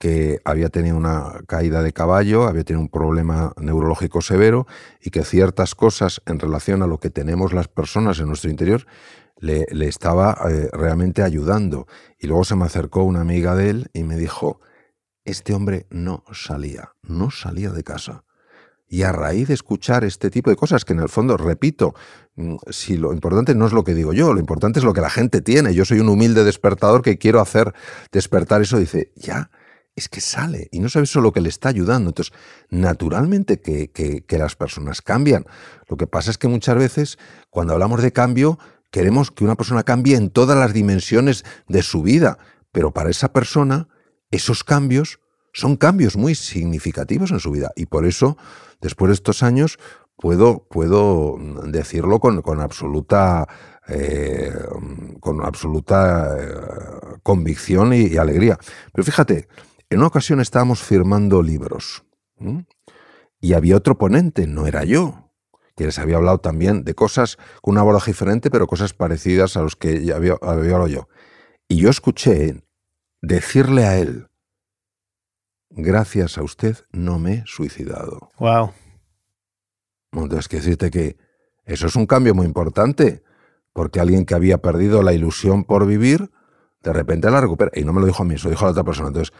que 0.00 0.40
había 0.46 0.70
tenido 0.70 0.96
una 0.96 1.42
caída 1.46 1.82
de 1.82 1.92
caballo, 1.92 2.48
había 2.48 2.64
tenido 2.64 2.80
un 2.80 2.88
problema 2.88 3.52
neurológico 3.60 4.22
severo 4.22 4.66
y 5.02 5.10
que 5.10 5.24
ciertas 5.24 5.74
cosas 5.74 6.22
en 6.24 6.38
relación 6.38 6.82
a 6.82 6.86
lo 6.86 6.98
que 6.98 7.10
tenemos 7.10 7.52
las 7.52 7.68
personas 7.68 8.18
en 8.18 8.28
nuestro 8.28 8.50
interior 8.50 8.86
le, 9.36 9.66
estaba 9.86 10.38
eh, 10.48 10.70
realmente 10.72 11.22
ayudando. 11.22 11.86
Y 12.18 12.28
luego 12.28 12.44
se 12.44 12.56
me 12.56 12.64
acercó 12.64 13.04
una 13.04 13.20
amiga 13.20 13.54
de 13.54 13.68
él 13.68 13.90
y 13.92 14.04
me 14.04 14.16
dijo, 14.16 14.60
este 15.26 15.52
hombre 15.52 15.86
no 15.90 16.24
salía, 16.32 16.92
no 17.02 17.30
salía 17.30 17.68
de 17.68 17.84
casa. 17.84 18.24
Y 18.88 19.02
a 19.02 19.12
raíz 19.12 19.48
de 19.48 19.54
escuchar 19.54 20.04
este 20.04 20.30
tipo 20.30 20.48
de 20.48 20.56
cosas, 20.56 20.86
que 20.86 20.94
en 20.94 21.00
el 21.00 21.10
fondo, 21.10 21.36
repito, 21.36 21.94
mm, 22.36 22.56
si 22.70 22.96
lo 22.96 23.12
importante 23.12 23.54
no 23.54 23.66
es 23.66 23.74
lo 23.74 23.84
que 23.84 23.92
digo 23.92 24.14
yo, 24.14 24.32
lo 24.32 24.40
importante 24.40 24.78
es 24.78 24.84
lo 24.84 24.94
que 24.94 25.02
la 25.02 25.10
gente 25.10 25.42
tiene. 25.42 25.74
Yo 25.74 25.84
soy 25.84 26.00
un 26.00 26.08
humilde 26.08 26.42
despertador 26.42 27.02
que 27.02 27.18
quiero 27.18 27.40
hacer 27.40 27.74
despertar 28.10 28.62
eso. 28.62 28.78
Dice, 28.78 29.12
ya, 29.14 29.50
es 30.00 30.08
que 30.08 30.20
sale 30.20 30.68
y 30.72 30.80
no 30.80 30.88
sabe 30.88 31.04
eso 31.04 31.20
lo 31.20 31.32
que 31.32 31.40
le 31.40 31.48
está 31.48 31.68
ayudando. 31.68 32.10
Entonces, 32.10 32.34
naturalmente 32.70 33.60
que, 33.60 33.90
que, 33.90 34.38
las 34.38 34.56
personas 34.56 35.02
cambian. 35.02 35.44
Lo 35.88 35.96
que 35.96 36.06
pasa 36.06 36.30
es 36.30 36.38
que 36.38 36.48
muchas 36.48 36.76
veces, 36.76 37.18
cuando 37.50 37.74
hablamos 37.74 38.02
de 38.02 38.12
cambio, 38.12 38.58
queremos 38.90 39.30
que 39.30 39.44
una 39.44 39.56
persona 39.56 39.82
cambie 39.82 40.16
en 40.16 40.30
todas 40.30 40.58
las 40.58 40.72
dimensiones 40.72 41.44
de 41.68 41.82
su 41.82 42.02
vida, 42.02 42.38
pero 42.72 42.92
para 42.92 43.10
esa 43.10 43.32
persona, 43.32 43.88
esos 44.30 44.64
cambios 44.64 45.20
son 45.52 45.76
cambios 45.76 46.16
muy 46.16 46.34
significativos 46.34 47.30
en 47.30 47.40
su 47.40 47.50
vida. 47.50 47.70
Y 47.76 47.86
por 47.86 48.06
eso, 48.06 48.36
después 48.80 49.08
de 49.10 49.14
estos 49.14 49.42
años, 49.42 49.78
puedo, 50.16 50.66
puedo 50.70 51.36
decirlo 51.66 52.20
con, 52.20 52.40
con 52.42 52.60
absoluta 52.60 53.46
eh, 53.92 54.52
con 55.18 55.44
absoluta 55.44 56.36
eh, 56.38 57.18
convicción 57.24 57.92
y, 57.92 58.16
alegría. 58.18 58.56
Pero 58.92 59.04
fíjate, 59.04 59.48
en 59.90 59.98
una 59.98 60.06
ocasión 60.06 60.40
estábamos 60.40 60.82
firmando 60.82 61.42
libros 61.42 62.04
y 63.40 63.52
había 63.54 63.76
otro 63.76 63.98
ponente, 63.98 64.46
no 64.46 64.66
era 64.66 64.84
yo, 64.84 65.32
que 65.76 65.84
les 65.84 65.98
había 65.98 66.16
hablado 66.16 66.38
también 66.38 66.84
de 66.84 66.94
cosas 66.94 67.36
con 67.60 67.72
una 67.72 67.80
abordaje 67.80 68.12
diferente, 68.12 68.50
pero 68.50 68.66
cosas 68.66 68.94
parecidas 68.94 69.56
a 69.56 69.62
los 69.62 69.76
que 69.76 70.04
ya 70.04 70.16
había, 70.16 70.34
hablado 70.40 70.86
yo. 70.86 71.08
Y 71.68 71.76
yo 71.76 71.90
escuché 71.90 72.62
decirle 73.20 73.84
a 73.84 73.98
él, 73.98 74.28
gracias 75.70 76.38
a 76.38 76.42
usted 76.42 76.76
no 76.92 77.18
me 77.18 77.34
he 77.34 77.42
suicidado. 77.46 78.30
Wow. 78.38 78.72
Entonces, 80.12 80.48
que 80.48 80.56
decirte 80.56 80.90
que 80.90 81.16
eso 81.64 81.86
es 81.86 81.96
un 81.96 82.06
cambio 82.06 82.34
muy 82.34 82.46
importante, 82.46 83.22
porque 83.72 84.00
alguien 84.00 84.24
que 84.24 84.34
había 84.34 84.58
perdido 84.58 85.02
la 85.02 85.12
ilusión 85.12 85.64
por 85.64 85.86
vivir, 85.86 86.30
de 86.82 86.92
repente 86.92 87.30
la 87.30 87.40
recupera. 87.40 87.70
Y 87.74 87.84
no 87.84 87.92
me 87.92 88.00
lo 88.00 88.06
dijo 88.06 88.22
a 88.22 88.26
mí, 88.26 88.36
se 88.36 88.44
lo 88.44 88.50
dijo 88.50 88.64
a 88.64 88.68
la 88.68 88.72
otra 88.72 88.84
persona. 88.84 89.08
Entonces, 89.08 89.32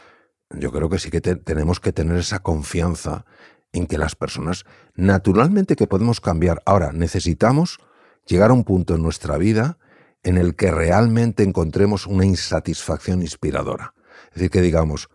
yo 0.51 0.73
creo 0.73 0.89
que 0.89 0.99
sí 0.99 1.11
que 1.11 1.21
tenemos 1.21 1.81
que 1.81 1.93
tener 1.93 2.17
esa 2.19 2.41
confianza 2.41 3.25
en 3.73 3.87
que 3.87 3.99
las 3.99 4.17
personas, 4.17 4.65
naturalmente 4.95 5.77
que 5.77 5.87
podemos 5.87 6.21
cambiar. 6.21 6.63
Ahora, 6.67 6.93
necesitamos 6.93 7.79
llegar 8.27 8.51
a 8.51 8.55
un 8.55 8.65
punto 8.65 8.95
en 8.95 9.03
nuestra 9.03 9.37
vida 9.39 9.79
en 10.23 10.37
el 10.37 10.57
que 10.57 10.71
realmente 10.71 11.45
encontremos 11.45 12.07
una 12.07 12.27
insatisfacción 12.27 13.23
inspiradora. 13.23 13.95
Es 14.29 14.35
decir, 14.35 14.51
que 14.51 14.61
digamos, 14.61 15.09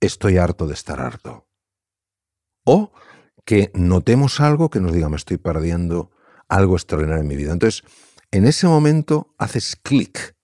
estoy 0.00 0.38
harto 0.38 0.66
de 0.66 0.74
estar 0.74 1.00
harto. 1.00 1.48
O 2.64 2.92
que 3.44 3.70
notemos 3.74 4.40
algo 4.40 4.70
que 4.70 4.80
nos 4.80 4.92
diga, 4.92 5.08
me 5.08 5.16
estoy 5.16 5.38
perdiendo 5.38 6.10
algo 6.48 6.76
extraordinario 6.76 7.22
en 7.22 7.28
mi 7.28 7.36
vida. 7.36 7.52
Entonces, 7.52 7.82
en 8.30 8.46
ese 8.46 8.66
momento 8.66 9.34
haces 9.38 9.76
clic. 9.76 10.36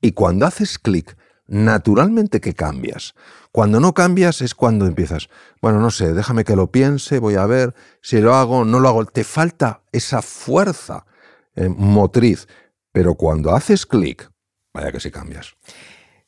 Y 0.00 0.12
cuando 0.12 0.46
haces 0.46 0.78
clic, 0.78 1.16
naturalmente 1.46 2.40
que 2.40 2.54
cambias. 2.54 3.14
Cuando 3.52 3.80
no 3.80 3.94
cambias 3.94 4.40
es 4.40 4.54
cuando 4.54 4.86
empiezas, 4.86 5.28
bueno, 5.60 5.80
no 5.80 5.90
sé, 5.90 6.12
déjame 6.12 6.44
que 6.44 6.56
lo 6.56 6.70
piense, 6.70 7.18
voy 7.18 7.34
a 7.36 7.46
ver 7.46 7.74
si 8.00 8.20
lo 8.20 8.34
hago, 8.34 8.64
no 8.64 8.80
lo 8.80 8.88
hago. 8.88 9.04
Te 9.04 9.24
falta 9.24 9.82
esa 9.92 10.22
fuerza 10.22 11.06
eh, 11.54 11.68
motriz. 11.68 12.48
Pero 12.92 13.16
cuando 13.16 13.54
haces 13.54 13.86
clic, 13.86 14.30
vaya 14.72 14.92
que 14.92 15.00
sí 15.00 15.10
cambias. 15.10 15.54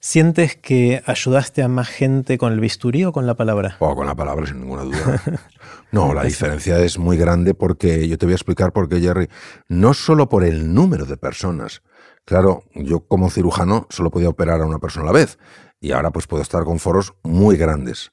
¿Sientes 0.00 0.56
que 0.56 1.02
ayudaste 1.06 1.62
a 1.62 1.68
más 1.68 1.88
gente 1.88 2.38
con 2.38 2.52
el 2.52 2.60
bisturí 2.60 3.04
o 3.04 3.12
con 3.12 3.26
la 3.26 3.34
palabra? 3.34 3.76
O 3.80 3.94
con 3.96 4.06
la 4.06 4.14
palabra, 4.14 4.46
sin 4.46 4.60
ninguna 4.60 4.82
duda. 4.82 5.22
No, 5.92 6.12
la 6.12 6.24
diferencia 6.24 6.78
es 6.80 6.98
muy 6.98 7.16
grande 7.16 7.54
porque 7.54 8.06
yo 8.06 8.18
te 8.18 8.26
voy 8.26 8.32
a 8.32 8.36
explicar 8.36 8.72
por 8.72 8.88
qué, 8.88 9.00
Jerry. 9.00 9.28
No 9.68 9.94
solo 9.94 10.28
por 10.28 10.44
el 10.44 10.74
número 10.74 11.06
de 11.06 11.16
personas. 11.16 11.80
Claro, 12.26 12.64
yo 12.74 13.06
como 13.06 13.30
cirujano 13.30 13.86
solo 13.88 14.10
podía 14.10 14.28
operar 14.28 14.60
a 14.60 14.66
una 14.66 14.80
persona 14.80 15.04
a 15.04 15.06
la 15.06 15.18
vez 15.18 15.38
y 15.80 15.92
ahora 15.92 16.10
pues 16.10 16.26
puedo 16.26 16.42
estar 16.42 16.64
con 16.64 16.80
foros 16.80 17.14
muy 17.22 17.56
grandes. 17.56 18.10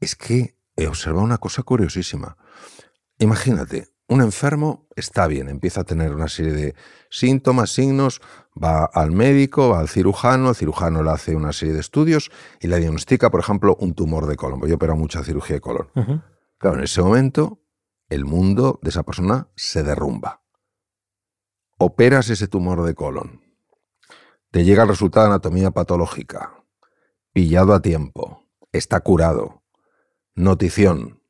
Es 0.00 0.14
que 0.16 0.58
he 0.76 0.86
observado 0.86 1.24
una 1.24 1.38
cosa 1.38 1.62
curiosísima. 1.62 2.36
Imagínate, 3.18 3.88
un 4.06 4.20
enfermo 4.20 4.86
está 4.96 5.26
bien, 5.28 5.48
empieza 5.48 5.80
a 5.80 5.84
tener 5.84 6.14
una 6.14 6.28
serie 6.28 6.52
de 6.52 6.74
síntomas, 7.08 7.70
signos, 7.70 8.20
va 8.62 8.84
al 8.84 9.12
médico, 9.12 9.70
va 9.70 9.80
al 9.80 9.88
cirujano, 9.88 10.50
el 10.50 10.54
cirujano 10.54 11.02
le 11.02 11.10
hace 11.10 11.34
una 11.34 11.54
serie 11.54 11.72
de 11.72 11.80
estudios 11.80 12.30
y 12.60 12.66
le 12.66 12.78
diagnostica, 12.80 13.30
por 13.30 13.40
ejemplo, 13.40 13.76
un 13.80 13.94
tumor 13.94 14.26
de 14.26 14.36
colon. 14.36 14.60
Yo 14.68 14.74
opero 14.74 14.94
mucha 14.94 15.24
cirugía 15.24 15.56
de 15.56 15.60
colon. 15.62 15.88
Claro, 16.58 16.76
en 16.76 16.84
ese 16.84 17.00
momento 17.00 17.62
el 18.10 18.26
mundo 18.26 18.78
de 18.82 18.90
esa 18.90 19.04
persona 19.04 19.48
se 19.56 19.82
derrumba. 19.82 20.42
Operas 21.84 22.30
ese 22.30 22.46
tumor 22.46 22.84
de 22.84 22.94
colon. 22.94 23.42
Te 24.52 24.62
llega 24.62 24.84
el 24.84 24.88
resultado 24.88 25.26
de 25.26 25.32
anatomía 25.32 25.72
patológica. 25.72 26.64
Pillado 27.32 27.74
a 27.74 27.82
tiempo. 27.82 28.48
Está 28.70 29.00
curado. 29.00 29.64
Notición. 30.36 31.24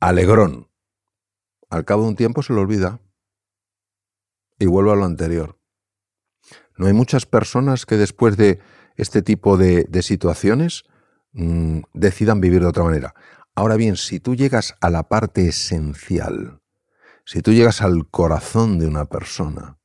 Alegrón 0.00 0.70
al 1.68 1.84
cabo 1.84 2.04
de 2.04 2.08
un 2.08 2.16
tiempo 2.16 2.42
se 2.42 2.54
lo 2.54 2.62
olvida 2.62 3.02
y 4.58 4.64
vuelve 4.64 4.92
a 4.92 4.94
lo 4.94 5.04
anterior. 5.04 5.58
No 6.78 6.86
hay 6.86 6.94
muchas 6.94 7.26
personas 7.26 7.84
que 7.84 7.98
después 7.98 8.38
de 8.38 8.58
este 8.96 9.20
tipo 9.20 9.58
de, 9.58 9.86
situaciones 10.00 10.84
mm, 11.32 11.80
decidan 11.92 12.40
vivir 12.40 12.62
de 12.62 12.68
otra 12.68 12.84
manera. 12.84 13.14
Ahora 13.54 13.76
bien, 13.76 13.98
si 13.98 14.18
tú 14.18 14.34
llegas 14.34 14.76
a 14.80 14.88
la 14.88 15.10
parte 15.10 15.46
esencial, 15.46 16.61
si 17.24 17.42
tú 17.42 17.52
llegas 17.52 17.82
al 17.82 18.08
corazón 18.08 18.78
de 18.78 18.86
una 18.86 19.06
persona, 19.06 19.78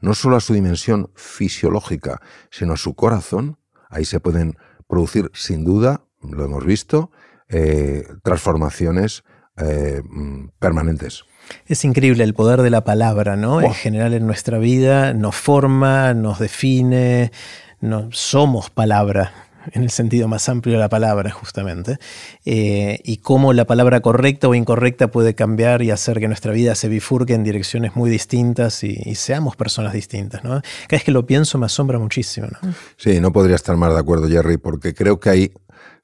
no 0.00 0.14
solo 0.14 0.36
a 0.36 0.40
su 0.40 0.54
dimensión 0.54 1.10
fisiológica, 1.14 2.20
sino 2.50 2.74
a 2.74 2.76
su 2.76 2.94
corazón, 2.94 3.58
ahí 3.88 4.04
se 4.04 4.20
pueden 4.20 4.56
producir, 4.88 5.30
sin 5.34 5.64
duda, 5.64 6.04
lo 6.22 6.44
hemos 6.44 6.64
visto, 6.64 7.10
eh, 7.48 8.06
transformaciones 8.22 9.24
eh, 9.56 10.02
mm, 10.04 10.48
permanentes. 10.58 11.24
Es 11.66 11.84
increíble 11.84 12.24
el 12.24 12.34
poder 12.34 12.62
de 12.62 12.70
la 12.70 12.84
palabra, 12.84 13.36
¿no? 13.36 13.62
En 13.62 13.72
general 13.72 14.12
en 14.12 14.26
nuestra 14.26 14.58
vida 14.58 15.14
nos 15.14 15.34
forma, 15.34 16.12
nos 16.12 16.38
define, 16.38 17.32
no, 17.80 18.08
somos 18.12 18.70
palabra 18.70 19.47
en 19.72 19.82
el 19.82 19.90
sentido 19.90 20.28
más 20.28 20.48
amplio 20.48 20.74
de 20.74 20.80
la 20.80 20.88
palabra, 20.88 21.30
justamente, 21.30 21.98
eh, 22.44 23.00
y 23.04 23.18
cómo 23.18 23.52
la 23.52 23.66
palabra 23.66 24.00
correcta 24.00 24.48
o 24.48 24.54
incorrecta 24.54 25.10
puede 25.10 25.34
cambiar 25.34 25.82
y 25.82 25.90
hacer 25.90 26.20
que 26.20 26.28
nuestra 26.28 26.52
vida 26.52 26.74
se 26.74 26.88
bifurque 26.88 27.34
en 27.34 27.44
direcciones 27.44 27.96
muy 27.96 28.10
distintas 28.10 28.84
y, 28.84 29.14
seamos 29.14 29.56
personas 29.56 29.92
distintas. 29.92 30.44
¿no? 30.44 30.60
Cada 30.60 30.62
vez 30.90 31.04
que 31.04 31.10
lo 31.10 31.26
pienso 31.26 31.58
me 31.58 31.66
asombra 31.66 31.98
muchísimo. 31.98 32.48
¿no? 32.62 32.74
Sí, 32.96 33.20
no 33.20 33.32
podría 33.32 33.56
estar 33.56 33.76
más 33.76 33.92
de 33.92 34.00
acuerdo, 34.00 34.28
Jerry, 34.28 34.56
porque 34.56 34.94
creo 34.94 35.18
que 35.18 35.30
hay 35.30 35.52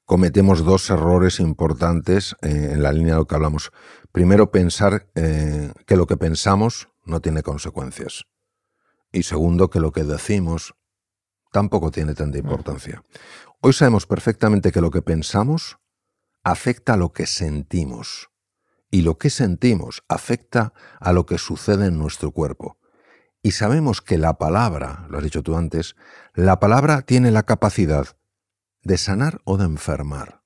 cometemos 0.05 0.63
dos 0.63 0.89
errores 0.89 1.39
importantes 1.39 2.35
eh, 2.41 2.71
en 2.73 2.83
la 2.83 2.93
línea 2.93 3.13
de 3.13 3.19
lo 3.19 3.25
que 3.25 3.35
hablamos. 3.35 3.71
Primero, 4.11 4.51
pensar 4.51 5.07
eh, 5.15 5.71
que 5.85 5.97
lo 5.97 6.05
que 6.07 6.17
pensamos 6.17 6.89
no 7.03 7.19
tiene 7.21 7.43
consecuencias. 7.43 8.25
Y 9.11 9.23
segundo, 9.23 9.69
que 9.69 9.79
lo 9.79 9.91
que 9.91 10.03
decimos 10.03 10.75
tampoco 11.51 11.91
tiene 11.91 12.13
tanta 12.13 12.37
importancia. 12.37 13.03
Hoy 13.61 13.73
sabemos 13.73 14.05
perfectamente 14.05 14.71
que 14.71 14.81
lo 14.81 14.91
que 14.91 15.01
pensamos 15.01 15.77
afecta 16.43 16.93
a 16.93 16.97
lo 16.97 17.13
que 17.13 17.25
sentimos. 17.25 18.29
Y 18.91 19.01
lo 19.01 19.17
que 19.17 19.29
sentimos 19.29 20.03
afecta 20.07 20.73
a 20.99 21.11
lo 21.11 21.25
que 21.25 21.37
sucede 21.37 21.87
en 21.87 21.97
nuestro 21.97 22.31
cuerpo. 22.31 22.77
Y 23.41 23.51
sabemos 23.51 24.01
que 24.01 24.17
la 24.17 24.37
palabra, 24.37 25.05
lo 25.09 25.17
has 25.17 25.23
dicho 25.23 25.43
tú 25.43 25.57
antes, 25.57 25.95
la 26.33 26.59
palabra 26.59 27.01
tiene 27.01 27.31
la 27.31 27.43
capacidad 27.43 28.17
de 28.83 28.97
sanar 28.97 29.41
o 29.43 29.57
de 29.57 29.65
enfermar. 29.65 30.43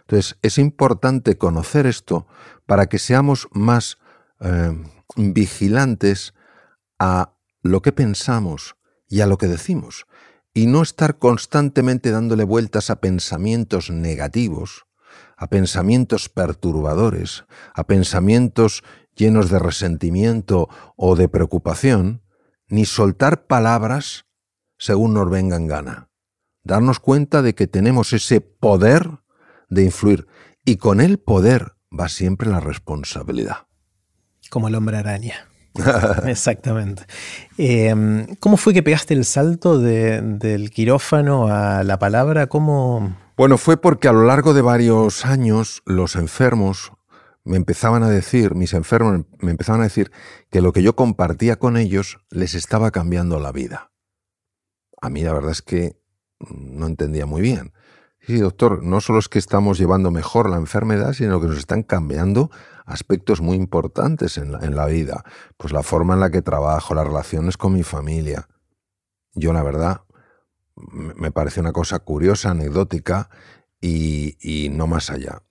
Entonces, 0.00 0.38
es 0.42 0.58
importante 0.58 1.38
conocer 1.38 1.86
esto 1.86 2.26
para 2.66 2.86
que 2.86 2.98
seamos 2.98 3.48
más 3.52 3.98
eh, 4.40 4.76
vigilantes 5.16 6.34
a 6.98 7.34
lo 7.62 7.82
que 7.82 7.92
pensamos 7.92 8.76
y 9.08 9.20
a 9.20 9.26
lo 9.26 9.38
que 9.38 9.46
decimos, 9.46 10.06
y 10.54 10.66
no 10.66 10.82
estar 10.82 11.18
constantemente 11.18 12.10
dándole 12.10 12.44
vueltas 12.44 12.90
a 12.90 13.00
pensamientos 13.00 13.90
negativos, 13.90 14.86
a 15.36 15.48
pensamientos 15.48 16.28
perturbadores, 16.28 17.44
a 17.74 17.84
pensamientos 17.84 18.82
llenos 19.14 19.50
de 19.50 19.58
resentimiento 19.58 20.68
o 20.96 21.16
de 21.16 21.28
preocupación, 21.28 22.22
ni 22.68 22.84
soltar 22.84 23.46
palabras 23.46 24.26
según 24.78 25.14
nos 25.14 25.30
vengan 25.30 25.66
gana 25.66 26.08
darnos 26.64 27.00
cuenta 27.00 27.42
de 27.42 27.54
que 27.54 27.66
tenemos 27.66 28.12
ese 28.12 28.40
poder 28.40 29.20
de 29.68 29.84
influir 29.84 30.26
y 30.64 30.76
con 30.76 31.00
el 31.00 31.18
poder 31.18 31.72
va 31.98 32.08
siempre 32.08 32.48
la 32.48 32.60
responsabilidad. 32.60 33.66
Como 34.50 34.68
el 34.68 34.74
hombre 34.74 34.98
araña. 34.98 35.48
Exactamente. 36.26 37.04
Em, 37.56 38.26
¿Cómo 38.36 38.56
fue 38.56 38.74
que 38.74 38.82
pegaste 38.82 39.14
el 39.14 39.24
salto 39.24 39.78
del 39.78 40.70
quirófano 40.70 41.48
a 41.48 41.82
la 41.84 41.98
palabra? 41.98 42.46
¿Cómo... 42.46 43.16
Bueno, 43.36 43.58
fue 43.58 43.76
porque 43.76 44.08
a 44.08 44.12
lo 44.12 44.24
largo 44.24 44.54
de 44.54 44.62
varios 44.62 45.24
años 45.24 45.82
los 45.86 46.16
enfermos 46.16 46.92
me 47.44 47.56
empezaban 47.56 48.02
a 48.02 48.08
decir, 48.08 48.54
mis 48.54 48.72
enfermos 48.72 49.26
me 49.40 49.50
empezaban 49.50 49.80
a 49.80 49.84
decir 49.84 50.12
que 50.50 50.60
lo 50.60 50.72
que 50.72 50.82
yo 50.82 50.94
compartía 50.94 51.56
con 51.56 51.76
ellos 51.76 52.18
les 52.30 52.54
estaba 52.54 52.90
cambiando 52.90 53.40
la 53.40 53.52
vida. 53.52 53.90
A 55.00 55.10
mí 55.10 55.22
la 55.22 55.32
verdad 55.32 55.50
es 55.50 55.62
que 55.62 55.96
no 56.50 56.86
entendía 56.86 57.26
muy 57.26 57.42
bien. 57.42 57.72
Sí, 58.20 58.38
doctor, 58.38 58.84
no 58.84 59.00
solo 59.00 59.18
es 59.18 59.28
que 59.28 59.40
estamos 59.40 59.78
llevando 59.78 60.12
mejor 60.12 60.48
la 60.48 60.56
enfermedad, 60.56 61.12
sino 61.12 61.40
que 61.40 61.48
nos 61.48 61.58
están 61.58 61.82
cambiando 61.82 62.50
aspectos 62.86 63.40
muy 63.40 63.56
importantes 63.56 64.38
en 64.38 64.52
la, 64.74 64.86
vida. 64.86 65.24
Pues 65.56 65.72
la 65.72 65.82
forma 65.82 66.14
en 66.14 66.20
la 66.20 66.30
que 66.30 66.42
trabajo, 66.42 66.94
las 66.94 67.06
relaciones 67.06 67.56
con 67.56 67.72
mi 67.72 67.82
familia. 67.82 68.48
Yo, 69.34 69.52
la 69.52 69.62
verdad, 69.62 70.02
me 70.76 71.30
parece 71.30 71.60
una 71.60 71.72
cosa 71.72 72.00
curiosa, 72.00 72.50
anecdótica 72.50 73.30
y, 73.80 74.68
no 74.72 74.86
más 74.86 75.10
allá. 75.10 75.42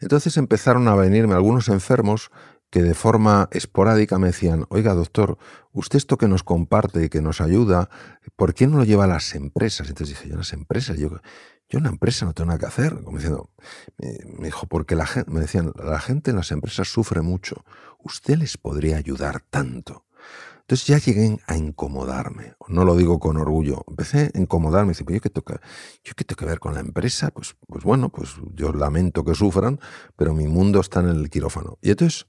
Entonces 0.00 0.36
empezaron 0.36 0.88
a 0.88 0.94
venirme 0.94 1.34
algunos 1.34 1.68
enfermos 1.68 2.30
que 2.70 2.82
de 2.82 2.94
forma 2.94 3.48
esporádica 3.50 4.18
me 4.18 4.26
decían, 4.28 4.66
oiga 4.68 4.92
doctor, 4.92 5.38
usted 5.72 5.96
esto 5.96 6.18
que 6.18 6.28
nos 6.28 6.42
comparte 6.42 7.02
y 7.04 7.08
que 7.08 7.22
nos 7.22 7.40
ayuda, 7.40 7.88
¿por 8.36 8.52
qué 8.52 8.66
no 8.66 8.76
lo 8.76 8.84
lleva 8.84 9.04
a 9.04 9.08
las 9.08 9.34
empresas? 9.34 9.88
Entonces 9.88 10.18
dije, 10.18 10.28
yo 10.28 10.36
las 10.36 10.52
empresas, 10.52 10.98
yo, 10.98 11.08
yo 11.68 11.78
en 11.78 11.84
una 11.84 11.90
empresa 11.90 12.24
no 12.24 12.32
tengo 12.32 12.48
nada 12.48 12.58
que 12.58 12.66
hacer. 12.66 13.02
Como 13.02 13.18
diciendo, 13.18 13.50
me 14.38 14.46
dijo, 14.46 14.66
porque 14.66 14.96
la 14.96 15.06
gente, 15.06 15.30
me 15.30 15.40
decían, 15.40 15.72
la 15.76 16.00
gente 16.00 16.30
en 16.30 16.36
las 16.36 16.50
empresas 16.50 16.88
sufre 16.88 17.20
mucho, 17.20 17.64
usted 17.98 18.36
les 18.36 18.56
podría 18.56 18.96
ayudar 18.96 19.40
tanto. 19.50 20.06
Entonces 20.68 20.86
ya 20.86 20.98
llegué 20.98 21.38
a 21.46 21.56
incomodarme, 21.56 22.52
no 22.68 22.84
lo 22.84 22.94
digo 22.94 23.18
con 23.18 23.38
orgullo, 23.38 23.86
empecé 23.88 24.30
a 24.34 24.38
incomodarme, 24.38 24.90
dice, 24.90 25.02
¿yo 25.08 25.18
qué, 25.18 25.30
toca, 25.30 25.62
¿yo 26.04 26.12
qué 26.14 26.24
tengo 26.24 26.40
que 26.40 26.44
ver 26.44 26.58
con 26.58 26.74
la 26.74 26.80
empresa? 26.80 27.30
Pues, 27.30 27.56
pues 27.66 27.84
bueno, 27.84 28.10
pues 28.10 28.34
yo 28.52 28.74
lamento 28.74 29.24
que 29.24 29.34
sufran, 29.34 29.80
pero 30.14 30.34
mi 30.34 30.46
mundo 30.46 30.80
está 30.80 31.00
en 31.00 31.08
el 31.08 31.30
quirófano. 31.30 31.78
Y 31.80 31.92
entonces 31.92 32.26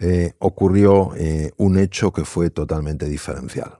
eh, 0.00 0.34
ocurrió 0.40 1.14
eh, 1.14 1.52
un 1.56 1.78
hecho 1.78 2.12
que 2.12 2.24
fue 2.24 2.50
totalmente 2.50 3.06
diferencial. 3.06 3.78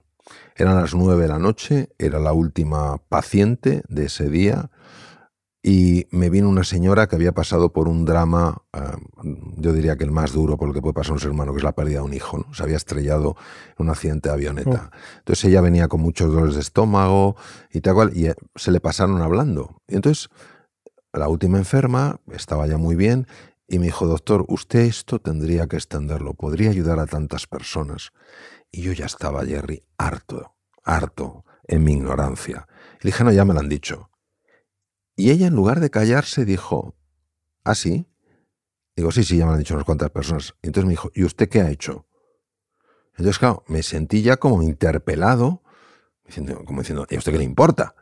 Eran 0.55 0.77
las 0.77 0.93
nueve 0.93 1.23
de 1.23 1.27
la 1.27 1.39
noche, 1.39 1.89
era 1.97 2.19
la 2.19 2.31
última 2.31 2.99
paciente 3.09 3.83
de 3.89 4.05
ese 4.05 4.29
día, 4.29 4.71
y 5.61 6.07
me 6.11 6.29
vino 6.29 6.47
una 6.47 6.63
señora 6.63 7.07
que 7.07 7.15
había 7.17 7.33
pasado 7.33 7.73
por 7.73 7.89
un 7.89 8.05
drama, 8.05 8.63
ah, 8.71 8.97
yo 9.57 9.73
diría 9.73 9.97
que 9.97 10.05
el 10.05 10.11
más 10.11 10.31
duro 10.31 10.57
por 10.57 10.69
lo 10.69 10.73
que 10.73 10.81
puede 10.81 10.93
pasar 10.93 11.13
un 11.13 11.19
ser 11.19 11.31
humano, 11.31 11.51
que 11.51 11.57
es 11.57 11.63
la 11.63 11.75
pérdida 11.75 11.99
de 11.99 12.05
un 12.05 12.13
hijo. 12.13 12.37
¿no? 12.37 12.53
Se 12.53 12.63
había 12.63 12.77
estrellado 12.77 13.35
en 13.77 13.85
un 13.85 13.89
accidente 13.89 14.29
de 14.29 14.35
avioneta. 14.35 14.89
Oh. 14.91 14.97
Entonces 15.17 15.45
ella 15.45 15.59
venía 15.59 15.89
con 15.89 15.99
muchos 15.99 16.31
dolores 16.31 16.55
de 16.55 16.61
estómago 16.61 17.35
y 17.71 17.81
tal 17.81 17.93
cual, 17.93 18.11
y 18.15 18.27
eh, 18.27 18.35
se 18.55 18.71
le 18.71 18.79
pasaron 18.79 19.21
hablando. 19.21 19.81
Y 19.87 19.95
entonces 19.95 20.29
la 21.11 21.27
última 21.27 21.57
enferma 21.57 22.21
estaba 22.31 22.65
ya 22.65 22.77
muy 22.77 22.95
bien 22.95 23.27
y 23.67 23.79
me 23.79 23.85
dijo, 23.87 24.07
doctor, 24.07 24.45
usted 24.47 24.79
esto 24.79 25.19
tendría 25.19 25.67
que 25.67 25.75
extenderlo, 25.75 26.35
podría 26.35 26.69
ayudar 26.69 26.99
a 26.99 27.05
tantas 27.05 27.47
personas. 27.47 28.11
Y 28.71 28.81
yo 28.81 28.93
ya 28.93 29.05
estaba, 29.05 29.45
Jerry, 29.45 29.83
harto, 29.97 30.55
harto 30.83 31.43
en 31.67 31.83
mi 31.83 31.93
ignorancia. 31.93 32.67
Y 33.01 33.07
dije, 33.07 33.23
no, 33.23 33.31
ya 33.31 33.43
me 33.43 33.53
lo 33.53 33.59
han 33.59 33.69
dicho. 33.69 34.09
Y 35.19 35.31
ella, 35.31 35.47
en 35.47 35.53
lugar 35.53 35.81
de 35.81 35.89
callarse, 35.89 36.45
dijo, 36.45 36.95
¿ah, 37.65 37.75
sí? 37.75 38.07
Digo, 38.95 39.11
sí, 39.11 39.25
sí, 39.25 39.35
ya 39.35 39.45
me 39.45 39.51
han 39.51 39.59
dicho 39.59 39.73
unas 39.73 39.85
cuantas 39.85 40.11
personas. 40.11 40.55
Y 40.61 40.67
entonces 40.67 40.85
me 40.85 40.91
dijo, 40.91 41.11
¿y 41.13 41.25
usted 41.25 41.49
qué 41.49 41.59
ha 41.59 41.69
hecho? 41.69 42.07
Entonces, 43.17 43.37
claro, 43.37 43.65
me 43.67 43.83
sentí 43.83 44.21
ya 44.21 44.37
como 44.37 44.63
interpelado, 44.63 45.61
como 46.65 46.79
diciendo, 46.79 47.05
¿y 47.09 47.15
a 47.15 47.17
usted 47.17 47.33
qué 47.33 47.37
le 47.37 47.43
importa? 47.43 47.95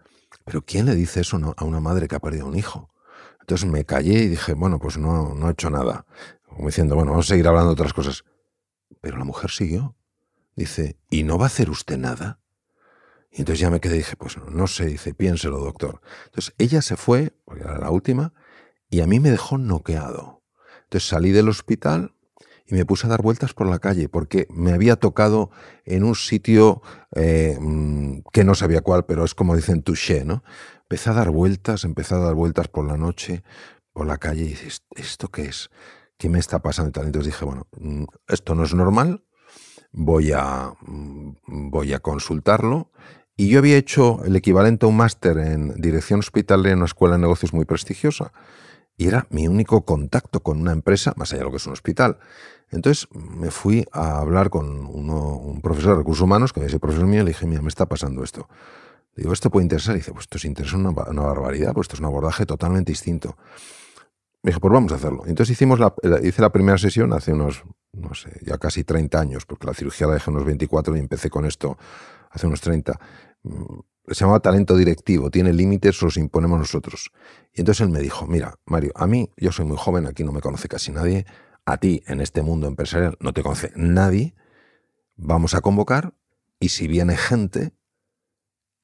Pero 0.45 0.61
¿quién 0.61 0.85
le 0.85 0.93
dice 0.93 1.21
eso 1.21 1.55
a 1.57 1.65
una 1.65 1.79
madre 1.79 2.07
que 2.07 2.13
ha 2.13 2.19
perdido 2.19 2.45
un 2.45 2.55
hijo? 2.55 2.93
Entonces 3.39 3.67
me 3.67 3.83
callé 3.83 4.19
y 4.19 4.27
dije, 4.27 4.53
bueno, 4.53 4.77
pues 4.77 4.99
no, 4.99 5.33
no 5.33 5.49
he 5.49 5.53
hecho 5.53 5.71
nada. 5.71 6.05
Como 6.47 6.67
diciendo, 6.67 6.93
bueno, 6.93 7.13
vamos 7.13 7.25
a 7.25 7.29
seguir 7.29 7.47
hablando 7.47 7.69
de 7.69 7.81
otras 7.81 7.93
cosas. 7.93 8.25
Pero 9.01 9.17
la 9.17 9.23
mujer 9.23 9.49
siguió. 9.49 9.95
Dice, 10.55 10.99
¿y 11.09 11.23
no 11.23 11.39
va 11.39 11.45
a 11.45 11.47
hacer 11.47 11.71
usted 11.71 11.97
nada? 11.97 12.41
Y 13.37 13.41
entonces 13.41 13.59
ya 13.59 13.69
me 13.69 13.79
quedé 13.79 13.95
y 13.95 13.99
dije, 13.99 14.15
pues 14.15 14.35
no 14.49 14.65
sé, 14.65 14.87
dice, 14.87 15.13
piénselo, 15.13 15.59
doctor. 15.59 16.01
Entonces 16.25 16.55
ella 16.57 16.81
se 16.81 16.97
fue, 16.97 17.33
porque 17.45 17.63
era 17.63 17.77
la 17.77 17.91
última, 17.91 18.33
y 18.89 19.01
a 19.01 19.05
mí 19.05 19.19
me 19.19 19.29
dejó 19.29 19.59
noqueado. 19.59 20.41
Entonces 20.85 21.07
salí 21.07 21.31
del 21.31 21.47
hospital 21.47 22.15
y 22.65 22.73
me 22.73 22.83
puse 22.83 23.05
a 23.05 23.11
dar 23.11 23.21
vueltas 23.21 23.53
por 23.53 23.67
la 23.67 23.77
calle, 23.77 24.09
porque 24.09 24.47
me 24.49 24.73
había 24.73 24.95
tocado 24.95 25.51
en 25.85 26.03
un 26.03 26.15
sitio 26.15 26.81
eh, 27.15 27.59
mm, 27.61 28.21
que 28.33 28.43
no 28.43 28.55
sabía 28.55 28.81
cuál, 28.81 29.05
pero 29.05 29.23
es 29.23 29.35
como 29.35 29.55
dicen 29.55 29.83
touché, 29.83 30.25
¿no? 30.25 30.43
Empecé 30.81 31.11
a 31.11 31.13
dar 31.13 31.29
vueltas, 31.29 31.83
empecé 31.83 32.15
a 32.15 32.19
dar 32.19 32.33
vueltas 32.33 32.69
por 32.69 32.87
la 32.87 32.97
noche, 32.97 33.43
por 33.93 34.07
la 34.07 34.17
calle, 34.17 34.45
y 34.45 34.47
dices, 34.47 34.81
¿esto 34.95 35.27
qué 35.27 35.43
es? 35.43 35.69
¿Qué 36.17 36.27
me 36.27 36.39
está 36.39 36.57
pasando? 36.63 37.03
Entonces 37.03 37.33
dije, 37.33 37.45
bueno, 37.45 37.67
mm, 37.79 38.05
esto 38.29 38.55
no 38.55 38.63
es 38.63 38.73
normal, 38.73 39.23
voy 39.91 40.31
a, 40.31 40.73
mm, 40.81 41.69
voy 41.69 41.93
a 41.93 41.99
consultarlo. 41.99 42.91
Y 43.39 43.49
yo 43.49 43.59
había 43.59 43.77
hecho 43.77 44.23
el 44.25 44.35
equivalente 44.35 44.87
a 44.87 44.89
un 44.89 44.97
máster 44.97 45.37
en 45.37 45.79
dirección 45.79 46.19
hospitalaria 46.19 46.71
en 46.71 46.79
una 46.79 46.87
escuela 46.87 47.15
de 47.15 47.21
negocios 47.21 47.53
muy 47.53 47.65
prestigiosa. 47.65 48.33
Y 48.97 49.07
era 49.07 49.27
mi 49.29 49.47
único 49.47 49.85
contacto 49.85 50.39
con 50.41 50.59
una 50.59 50.71
empresa, 50.71 51.13
más 51.17 51.31
allá 51.31 51.41
de 51.41 51.45
lo 51.45 51.51
que 51.51 51.57
es 51.57 51.67
un 51.67 51.73
hospital. 51.73 52.17
Entonces 52.71 53.07
me 53.13 53.51
fui 53.51 53.85
a 53.91 54.17
hablar 54.17 54.49
con 54.49 54.87
un 54.87 55.61
profesor 55.61 55.91
de 55.91 55.97
recursos 55.99 56.23
humanos, 56.23 56.51
que 56.51 56.65
es 56.65 56.73
el 56.73 56.79
profesor 56.79 57.05
mío, 57.05 57.21
y 57.21 57.25
le 57.25 57.29
dije, 57.29 57.45
mira, 57.45 57.61
me 57.61 57.69
está 57.69 57.85
pasando 57.85 58.23
esto. 58.23 58.49
Digo, 59.15 59.31
¿esto 59.31 59.51
puede 59.51 59.65
interesar? 59.65 59.93
Y 59.95 59.99
dice, 59.99 60.13
pues 60.13 60.23
esto 60.23 60.39
se 60.39 60.47
interesa 60.47 60.75
una, 60.75 60.89
una 60.89 61.21
barbaridad, 61.21 61.73
pues 61.73 61.85
esto 61.85 61.95
es 61.95 61.99
un 61.99 62.07
abordaje 62.07 62.47
totalmente 62.47 62.91
distinto. 62.91 63.37
Me 64.41 64.49
dijo, 64.49 64.59
pues 64.59 64.73
vamos 64.73 64.91
a 64.93 64.95
hacerlo. 64.95 65.23
Entonces 65.27 65.53
hicimos 65.53 65.79
la, 65.79 65.93
hice 66.23 66.41
la 66.41 66.51
primera 66.51 66.79
sesión 66.79 67.13
hace 67.13 67.33
unos, 67.33 67.63
no 67.93 68.15
sé, 68.15 68.31
ya 68.43 68.57
casi 68.57 68.83
30 68.83 69.19
años, 69.19 69.45
porque 69.45 69.67
la 69.67 69.75
cirugía 69.75 70.07
la 70.07 70.13
dejé 70.13 70.31
unos 70.31 70.43
24 70.43 70.95
y 70.97 70.99
empecé 70.99 71.29
con 71.29 71.45
esto 71.45 71.77
hace 72.31 72.47
unos 72.47 72.61
30. 72.61 72.99
Mm, 73.47 73.79
se 74.09 74.21
llamaba 74.21 74.39
talento 74.39 74.75
directivo, 74.75 75.29
tiene 75.29 75.51
límites, 75.51 76.01
los 76.01 76.17
imponemos 76.17 76.59
nosotros. 76.59 77.11
Y 77.53 77.61
entonces 77.61 77.85
él 77.85 77.89
me 77.91 77.99
dijo, 77.99 78.25
mira, 78.25 78.55
Mario, 78.65 78.93
a 78.95 79.05
mí, 79.05 79.29
yo 79.35 79.51
soy 79.51 79.65
muy 79.65 79.77
joven, 79.77 80.07
aquí 80.07 80.23
no 80.23 80.31
me 80.31 80.39
conoce 80.39 80.69
casi 80.69 80.91
nadie, 80.91 81.25
a 81.65 81.77
ti 81.77 82.03
en 82.07 82.21
este 82.21 82.41
mundo 82.41 82.67
empresarial 82.67 83.17
no 83.19 83.33
te 83.33 83.43
conoce 83.43 83.73
nadie, 83.75 84.33
vamos 85.17 85.53
a 85.55 85.61
convocar 85.61 86.13
y 86.59 86.69
si 86.69 86.87
viene 86.87 87.17
gente, 87.17 87.73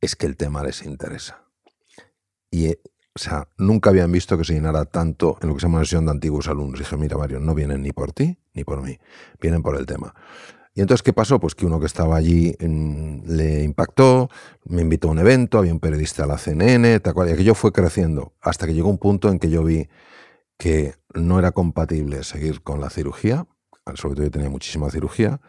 es 0.02 0.18
que 0.18 0.26
el 0.26 0.36
tema 0.36 0.64
les 0.64 0.84
interesa. 0.84 1.46
Y 2.52 2.76
o 3.16 3.20
sea, 3.20 3.48
nunca 3.58 3.92
habían 3.92 4.12
visto 4.12 4.38
que 4.38 4.44
se 4.44 4.54
llenara 4.54 4.86
tanto 4.86 5.38
en 5.42 5.50
lo 5.50 5.54
que 5.54 5.62
se 5.62 5.68
llama 5.68 5.80
sesión 5.80 6.06
de 6.06 6.12
antiguos 6.12 6.48
alumnos. 6.48 6.80
dije, 6.80 6.98
mira, 6.98 7.16
Mario, 7.16 7.40
no 7.40 7.54
vienen 7.54 7.84
ni 7.84 7.92
por 7.92 8.12
ti 8.12 8.40
ni 8.54 8.64
por 8.64 8.82
mí, 8.82 8.98
vienen 9.40 9.62
por 9.62 9.78
el 9.78 9.86
tema. 9.86 10.16
Y 10.76 10.82
entonces, 10.82 11.04
¿qué 11.04 11.14
pasó? 11.14 11.40
Pues 11.40 11.54
que 11.54 11.66
uno 11.66 11.80
que 11.80 11.86
estaba 11.86 12.16
allí 12.16 12.56
mm, 12.60 13.26
le 13.28 13.64
impactó, 13.64 14.30
me 14.66 14.82
invitó 14.82 15.10
a 15.10 15.12
un 15.12 15.20
evento, 15.20 15.60
había 15.60 15.72
un 15.72 15.80
periodista 15.80 16.24
de 16.24 16.30
la 16.30 16.38
CNN, 16.38 17.00
tal 17.00 17.14
cual, 17.14 17.30
y 17.30 17.34
aquello 17.34 17.54
fue 17.54 17.72
creciendo, 17.72 18.34
hasta 18.42 18.66
que 18.66 18.74
llegó 18.74 18.90
un 18.90 18.98
punto 18.98 19.30
en 19.30 19.40
que 19.40 19.50
yo 19.50 19.64
vi 19.64 19.88
que 20.58 20.96
no 21.14 21.40
era 21.40 21.52
compatible 21.52 22.24
seguir 22.24 22.62
con 22.64 22.82
la 22.82 22.90
cirugía, 22.90 23.46
sobre 23.96 24.16
todo 24.16 24.26
yo 24.26 24.32
tenía 24.32 24.50
muchísima 24.50 24.90
cirugía, 24.90 25.42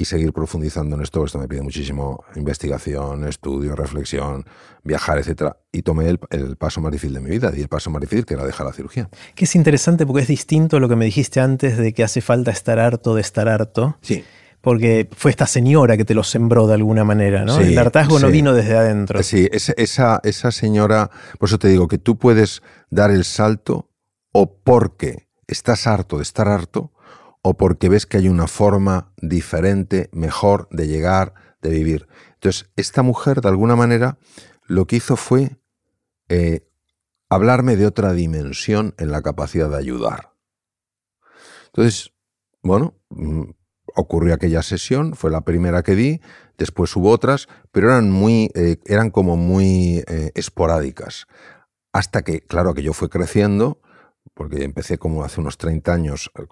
y 0.00 0.04
seguir 0.04 0.32
profundizando 0.32 0.94
en 0.94 1.02
esto. 1.02 1.24
Esto 1.24 1.38
me 1.38 1.48
pide 1.48 1.60
muchísimo 1.60 2.24
investigación, 2.36 3.26
estudio, 3.26 3.74
reflexión, 3.74 4.44
viajar, 4.84 5.18
etc. 5.18 5.54
Y 5.72 5.82
tomé 5.82 6.08
el, 6.08 6.18
paso 6.56 6.80
más 6.80 6.92
difícil 6.92 7.14
de 7.14 7.20
mi 7.20 7.30
vida, 7.30 7.52
y 7.54 7.60
el 7.60 7.68
paso 7.68 7.90
más 7.90 8.00
difícil 8.00 8.24
que 8.24 8.34
era 8.34 8.44
dejar 8.44 8.66
la 8.66 8.72
cirugía. 8.72 9.08
Que 9.34 9.44
es 9.44 9.56
interesante 9.56 10.06
porque 10.06 10.22
es 10.22 10.28
distinto 10.28 10.76
a 10.76 10.80
lo 10.80 10.88
que 10.88 10.94
me 10.94 11.04
dijiste 11.04 11.40
antes 11.40 11.76
de 11.76 11.92
que 11.92 12.04
hace 12.04 12.20
falta 12.20 12.52
estar 12.52 12.78
harto 12.78 13.16
de 13.16 13.22
estar 13.22 13.48
harto. 13.48 13.96
Sí. 14.00 14.24
Porque 14.68 15.08
fue 15.16 15.30
esta 15.30 15.46
señora 15.46 15.96
que 15.96 16.04
te 16.04 16.12
lo 16.12 16.22
sembró 16.22 16.66
de 16.66 16.74
alguna 16.74 17.02
manera, 17.02 17.42
¿no? 17.42 17.58
el 17.58 17.78
hartazgo 17.78 18.18
no 18.18 18.28
vino 18.28 18.52
desde 18.52 18.76
adentro. 18.76 19.22
Sí, 19.22 19.48
esa, 19.50 20.20
esa 20.22 20.52
señora, 20.52 21.10
por 21.38 21.48
eso 21.48 21.58
te 21.58 21.68
digo 21.68 21.88
que 21.88 21.96
tú 21.96 22.18
puedes 22.18 22.62
dar 22.90 23.10
el 23.10 23.24
salto 23.24 23.88
o 24.30 24.58
porque 24.58 25.26
estás 25.46 25.86
harto 25.86 26.18
de 26.18 26.22
estar 26.22 26.48
harto, 26.48 26.92
o 27.40 27.56
porque 27.56 27.88
ves 27.88 28.04
que 28.04 28.18
hay 28.18 28.28
una 28.28 28.46
forma 28.46 29.10
diferente, 29.16 30.10
mejor 30.12 30.68
de 30.70 30.86
llegar, 30.86 31.32
de 31.62 31.70
vivir. 31.70 32.06
Entonces, 32.34 32.68
esta 32.76 33.00
mujer, 33.00 33.40
de 33.40 33.48
alguna 33.48 33.74
manera, 33.74 34.18
lo 34.66 34.86
que 34.86 34.96
hizo 34.96 35.16
fue 35.16 35.56
eh, 36.28 36.68
hablarme 37.30 37.76
de 37.76 37.86
otra 37.86 38.12
dimensión 38.12 38.94
en 38.98 39.12
la 39.12 39.22
capacidad 39.22 39.70
de 39.70 39.78
ayudar. 39.78 40.34
Entonces, 41.68 42.12
bueno, 42.62 42.98
mm, 43.08 43.44
ocurrió 43.98 44.34
aquella 44.34 44.62
sesión, 44.62 45.14
fue 45.14 45.30
la 45.30 45.40
primera 45.40 45.82
que 45.82 45.96
di, 45.96 46.20
después 46.56 46.94
hubo 46.94 47.10
otras, 47.10 47.48
pero 47.72 47.88
eran 47.88 48.10
muy, 48.10 48.50
eh, 48.54 48.76
eran 48.86 49.10
como 49.10 49.36
muy 49.36 50.04
eh, 50.06 50.30
esporádicas. 50.34 51.26
Hasta 51.92 52.22
que, 52.22 52.40
claro, 52.40 52.74
que 52.74 52.82
yo 52.82 52.92
fue 52.92 53.08
creciendo, 53.08 53.80
porque 54.34 54.62
empecé 54.62 54.98
como 54.98 55.24
hace 55.24 55.40
unos 55.40 55.58
30 55.58 55.92
años, 55.92 56.30
eh, 56.38 56.46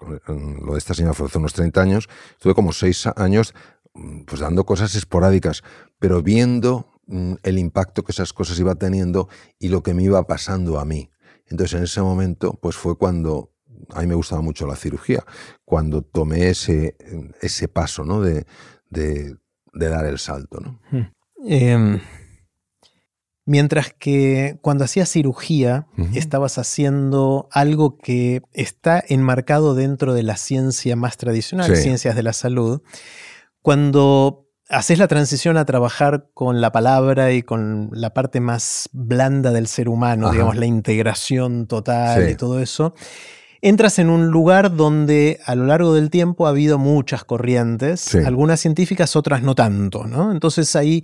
lo 0.61 0.73
de 0.73 0.77
esta 0.77 0.93
señora 0.93 1.13
fue 1.13 1.27
hace 1.27 1.37
unos 1.37 1.53
30 1.53 1.81
años, 1.81 2.09
estuve 2.31 2.53
como 2.53 2.73
6 2.73 3.07
años 3.15 3.53
mm, 3.93 4.23
pues 4.25 4.41
dando 4.41 4.65
cosas 4.65 4.93
esporádicas, 4.95 5.63
pero 5.99 6.21
viendo 6.21 6.99
mm, 7.07 7.35
el 7.43 7.57
impacto 7.57 8.03
que 8.03 8.11
esas 8.11 8.33
cosas 8.33 8.59
iba 8.59 8.75
teniendo 8.75 9.29
y 9.57 9.69
lo 9.69 9.83
que 9.83 9.93
me 9.93 10.03
iba 10.03 10.21
pasando 10.27 10.79
a 10.79 10.85
mí. 10.85 11.11
Entonces 11.45 11.77
en 11.77 11.83
ese 11.85 12.01
momento 12.01 12.59
pues 12.61 12.75
fue 12.75 12.97
cuando 12.97 13.53
a 13.93 14.01
mí 14.01 14.07
me 14.07 14.15
gustaba 14.15 14.41
mucho 14.41 14.67
la 14.67 14.75
cirugía, 14.75 15.23
cuando 15.65 16.01
tomé 16.01 16.49
ese, 16.49 16.95
ese 17.41 17.67
paso 17.67 18.03
¿no? 18.03 18.21
de, 18.21 18.45
de, 18.89 19.35
dar 19.73 20.05
el 20.05 20.19
salto. 20.19 20.59
¿no? 20.59 20.79
Eh, 21.47 21.99
Mientras 23.47 23.93
que 23.97 24.59
cuando 24.61 24.83
hacías 24.83 25.09
cirugía, 25.09 25.87
estabas 26.13 26.57
haciendo 26.57 27.47
algo 27.49 27.97
que 27.97 28.41
está 28.51 29.01
enmarcado 29.07 29.73
dentro 29.73 30.13
de 30.13 30.21
la 30.21 30.35
ciencia 30.35 30.97
más 30.97 31.15
tradicional, 31.15 31.73
ciencias 31.77 32.17
de 32.17 32.23
la 32.23 32.33
salud. 32.33 32.81
Cuando 33.61 34.49
haces 34.67 34.99
la 34.99 35.07
transición 35.07 35.55
a 35.55 35.63
trabajar 35.63 36.27
con 36.33 36.59
la 36.59 36.73
palabra 36.73 37.31
y 37.31 37.41
con 37.41 37.89
la 37.93 38.13
parte 38.13 38.41
más 38.41 38.89
blanda 38.91 39.53
del 39.53 39.67
ser 39.67 39.87
humano, 39.87 40.29
digamos, 40.29 40.57
la 40.57 40.65
integración 40.65 41.67
total 41.67 42.29
y 42.29 42.35
todo 42.35 42.59
eso, 42.59 42.95
entras 43.61 43.99
en 43.99 44.09
un 44.09 44.27
lugar 44.27 44.75
donde 44.75 45.39
a 45.45 45.55
lo 45.55 45.65
largo 45.65 45.93
del 45.93 46.09
tiempo 46.09 46.45
ha 46.45 46.49
habido 46.49 46.77
muchas 46.77 47.23
corrientes, 47.23 48.15
algunas 48.15 48.59
científicas, 48.59 49.15
otras 49.15 49.41
no 49.41 49.55
tanto, 49.55 50.05
¿no? 50.05 50.31
Entonces 50.31 50.75
hay 50.75 51.03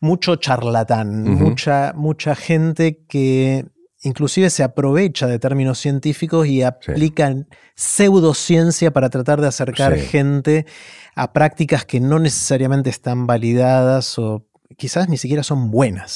mucho 0.00 0.36
charlatán, 0.36 1.24
mucha, 1.24 1.92
mucha 1.94 2.34
gente 2.34 3.04
que 3.08 3.66
inclusive 4.02 4.50
se 4.50 4.62
aprovecha 4.62 5.26
de 5.26 5.38
términos 5.38 5.78
científicos 5.78 6.46
y 6.46 6.62
aplican 6.62 7.46
pseudociencia 7.74 8.92
para 8.92 9.10
tratar 9.10 9.40
de 9.40 9.46
acercar 9.46 9.96
gente 9.96 10.66
a 11.14 11.32
prácticas 11.32 11.84
que 11.84 12.00
no 12.00 12.18
necesariamente 12.18 12.90
están 12.90 13.26
validadas 13.26 14.18
o 14.18 14.44
quizás 14.76 15.08
ni 15.08 15.18
siquiera 15.18 15.42
son 15.42 15.70
buenas. 15.70 16.10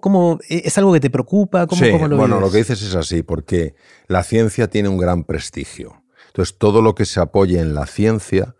¿Cómo, 0.00 0.38
e, 0.48 0.62
es 0.64 0.78
algo 0.78 0.92
que 0.92 1.00
te 1.00 1.10
preocupa? 1.10 1.66
¿Cómo, 1.66 1.84
sí, 1.84 1.90
bueno, 1.90 2.38
lo 2.38 2.50
que 2.50 2.58
dices 2.58 2.80
es 2.82 2.94
así, 2.94 3.22
porque 3.22 3.74
la 4.06 4.22
ciencia 4.22 4.68
tiene 4.68 4.88
un 4.88 4.98
gran 4.98 5.24
prestigio. 5.24 6.04
Entonces, 6.28 6.56
todo 6.58 6.80
lo 6.80 6.94
que 6.94 7.04
se 7.04 7.20
apoye 7.20 7.58
en 7.58 7.74
la 7.74 7.86
ciencia 7.86 8.54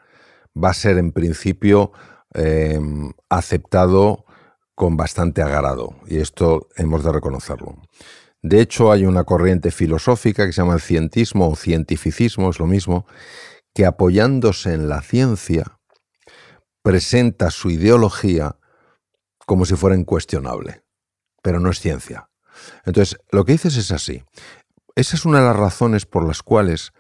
va 0.57 0.71
a 0.71 0.75
ser 0.75 0.99
en 0.99 1.13
principio 1.13 1.93
em, 2.33 3.13
aceptado 3.29 4.25
con 4.75 4.97
bastante 4.97 5.41
agrado, 5.41 5.95
y 6.09 6.19
esto 6.19 6.69
hemos 6.77 7.05
de 7.05 7.13
reconocerlo. 7.13 7.77
De 8.43 8.61
hecho, 8.61 8.91
hay 8.91 9.07
una 9.07 9.23
corriente 9.23 9.71
filosófica 9.71 10.45
que 10.47 10.53
se 10.53 10.63
llama 10.63 10.75
el 10.75 10.81
cientismo 10.81 11.49
o 11.49 11.55
cientificismo, 11.55 12.51
es 12.51 12.59
lo 12.59 12.67
mismo, 12.67 13.07
que 13.73 13.87
apoyándose 13.87 14.75
en 14.75 14.89
la 14.89 15.01
ciencia, 15.01 15.79
presenta 16.83 17.51
su 17.51 17.71
ideología 17.71 18.57
como 19.47 19.65
si 19.65 19.75
fuera 19.75 19.97
incuestionable, 19.97 20.84
pero 21.45 21.61
no 21.61 21.69
es 21.69 21.79
ciencia. 21.79 22.31
Entonces, 22.87 23.19
lo 23.31 23.45
que 23.45 23.53
dices 23.53 23.77
es 23.77 23.93
así. 23.93 24.25
Esa 24.97 25.15
es 25.15 25.27
una 25.27 25.41
de 25.41 25.45
las 25.45 25.57
razones 25.57 26.07
por 26.07 26.27
las 26.27 26.43
cuales 26.43 26.95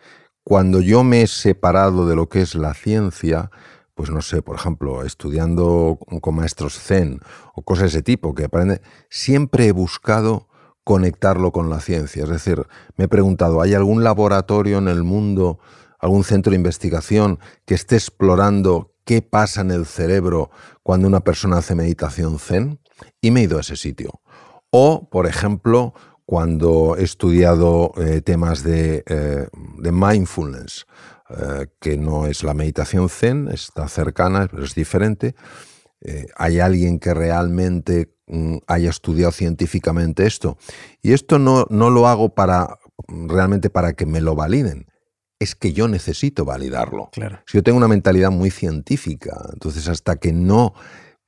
cuando 0.45 0.82
yo 0.82 1.03
me 1.03 1.22
he 1.22 1.26
separado 1.26 2.07
de 2.07 2.14
lo 2.14 2.28
que 2.28 2.42
es 2.42 2.55
la 2.55 2.74
ciencia, 2.74 3.51
pues 3.95 4.11
no 4.11 4.20
sé, 4.20 4.42
por 4.42 4.57
ejemplo, 4.57 5.03
estudiando 5.03 5.99
con 6.20 6.34
maestros 6.34 6.78
zen 6.78 7.20
o 7.55 7.62
cosas 7.62 7.84
de 7.84 7.88
ese 7.88 8.03
tipo 8.03 8.34
que 8.34 8.45
aprende, 8.45 8.82
siempre 9.09 9.66
he 9.66 9.72
buscado 9.72 10.49
conectarlo 10.84 11.51
con 11.51 11.70
la 11.70 11.80
ciencia. 11.80 12.24
Es 12.24 12.28
decir, 12.28 12.66
me 12.99 13.07
he 13.07 13.09
preguntado, 13.09 13.62
¿hay 13.62 13.72
algún 13.72 14.05
laboratorio 14.05 14.76
en 14.76 14.88
el 14.88 15.05
mundo, 15.05 15.59
algún 15.99 16.22
centro 16.22 16.51
de 16.51 16.57
investigación 16.57 17.38
que 17.64 17.74
esté 17.74 17.95
explorando 17.95 18.92
qué 19.07 19.22
pasa 19.22 19.62
en 19.62 19.70
el 19.70 19.86
cerebro 19.86 20.51
cuando 20.82 21.09
una 21.09 21.20
persona 21.20 21.57
hace 21.59 21.74
meditación 21.74 22.38
zen? 22.38 22.78
Y 23.22 23.30
me 23.30 23.40
he 23.40 23.45
ido 23.45 23.57
a 23.57 23.62
ese 23.62 23.76
sitio. 23.76 24.20
O, 24.77 25.09
por 25.09 25.29
ejemplo, 25.29 25.95
cuando 26.27 26.97
he 26.99 27.05
estudiado 27.05 27.93
eh, 27.97 28.22
temas 28.22 28.64
de, 28.64 29.05
eh, 29.07 29.47
mindfulness, 29.79 30.87
eh, 31.31 31.68
que 31.79 31.97
no 31.97 32.27
es 32.27 32.43
la 32.43 32.55
meditación 32.55 33.09
zen, 33.09 33.47
está 33.53 33.87
cercana, 33.87 34.49
pero 34.51 34.64
es 34.64 34.75
diferente. 34.75 35.37
hay 36.37 36.59
alguien 36.59 36.99
que 36.99 37.14
realmente 37.14 38.16
mm, 38.27 38.57
haya 38.66 38.91
estudiado 38.91 39.31
científicamente 39.31 40.27
esto. 40.27 40.59
Y 41.03 41.12
esto 41.12 41.39
no, 41.39 41.66
no 41.70 41.91
lo 41.91 42.09
hago 42.09 42.35
para 42.35 42.81
realmente 43.07 43.70
para 43.70 43.93
que 43.93 44.07
me 44.07 44.20
lo 44.20 44.35
validen. 44.35 44.89
Es 45.39 45.55
que 45.55 45.72
yo 45.72 45.87
necesito 45.87 46.45
validarlo. 46.45 47.11
Claro. 47.12 47.39
Si 47.47 47.59
yo 47.59 47.62
tengo 47.62 47.79
una 47.79 47.87
mentalidad 47.87 48.33
muy 48.33 48.51
científica, 48.51 49.41
entonces 49.53 49.87
hasta 49.87 50.16
que 50.16 50.33
no 50.33 50.75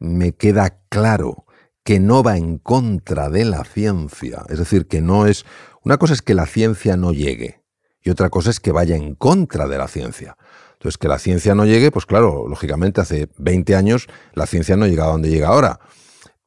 me 0.01 0.33
queda 0.33 0.81
claro 0.89 1.46
que 1.87 2.01
no 2.01 2.25
va 2.25 2.37
en 2.37 2.59
contra 2.59 3.31
de 3.31 3.45
la 3.45 3.63
ciencia. 3.63 4.45
Es 4.49 4.59
decir, 4.59 4.89
que 4.89 5.01
no 5.01 5.29
es... 5.29 5.47
Una 5.85 5.99
cosa 5.99 6.15
es 6.15 6.21
que 6.21 6.35
la 6.35 6.47
ciencia 6.47 6.97
no 6.97 7.13
llegue 7.13 7.63
y 8.03 8.11
otra 8.11 8.29
cosa 8.29 8.51
es 8.51 8.59
que 8.59 8.73
vaya 8.73 8.97
en 8.97 9.15
contra 9.15 9.69
de 9.69 9.79
la 9.79 9.87
ciencia. 9.87 10.37
Entonces, 10.73 10.99
que 10.99 11.07
la 11.07 11.21
ciencia 11.21 11.55
no 11.55 11.65
llegue, 11.65 11.93
pues 11.93 12.05
claro, 12.05 12.49
lógicamente 12.49 13.01
hace 13.01 13.29
20 13.39 13.77
años 13.77 14.09
la 14.35 14.47
ciencia 14.47 14.77
no 14.77 14.89
llega 14.89 15.05
a 15.05 15.09
donde 15.09 15.31
llega 15.31 15.47
ahora. 15.47 15.79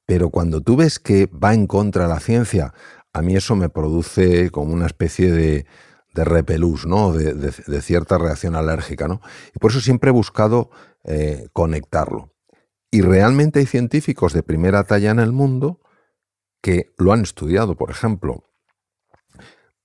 Pero 0.05 0.29
cuando 0.29 0.59
tú 0.59 0.75
ves 0.75 0.99
que 0.99 1.27
va 1.27 1.53
en 1.53 1.67
contra 1.67 2.03
de 2.03 2.09
la 2.09 2.19
ciencia, 2.19 2.73
a 3.13 3.21
mí 3.21 3.37
eso 3.37 3.55
me 3.55 3.69
produce 3.69 4.51
como 4.51 4.73
una 4.73 4.87
especie 4.87 5.31
de, 5.31 5.65
de 6.13 6.25
repelús, 6.25 6.85
¿no? 6.85 7.13
De, 7.13 7.81
cierta 7.81 8.17
reacción 8.17 8.55
alérgica, 8.55 9.07
¿no? 9.07 9.21
Y 9.55 9.59
por 9.59 9.71
eso 9.71 9.79
siempre 9.79 10.09
he 10.09 10.13
buscado 10.13 10.69
eh, 11.05 11.47
conectarlo. 11.53 12.33
Y 12.91 13.01
realmente 13.01 13.59
hay 13.59 13.65
científicos 13.65 14.33
de 14.33 14.43
primera 14.43 14.83
talla 14.83 15.11
en 15.11 15.19
el 15.19 15.31
mundo 15.31 15.79
que 16.61 16.91
lo 16.97 17.13
han 17.13 17.21
estudiado. 17.21 17.75
Por 17.75 17.91
ejemplo, 17.91 18.43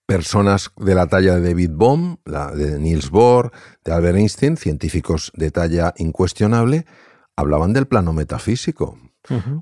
personas 0.07 0.71
de 0.77 0.95
la 0.95 1.07
talla 1.07 1.37
de 1.37 1.49
David 1.49 1.71
Bohm, 1.73 2.17
de 2.25 2.79
Niels 2.79 3.11
Bohr, 3.11 3.53
de 3.85 3.93
Albert 3.93 4.17
Einstein, 4.17 4.57
científicos 4.57 5.33
de 5.35 5.51
talla 5.51 5.93
incuestionable, 5.99 6.87
hablaban 7.37 7.73
del 7.73 7.87
plano 7.87 8.13
metafísico. 8.13 8.99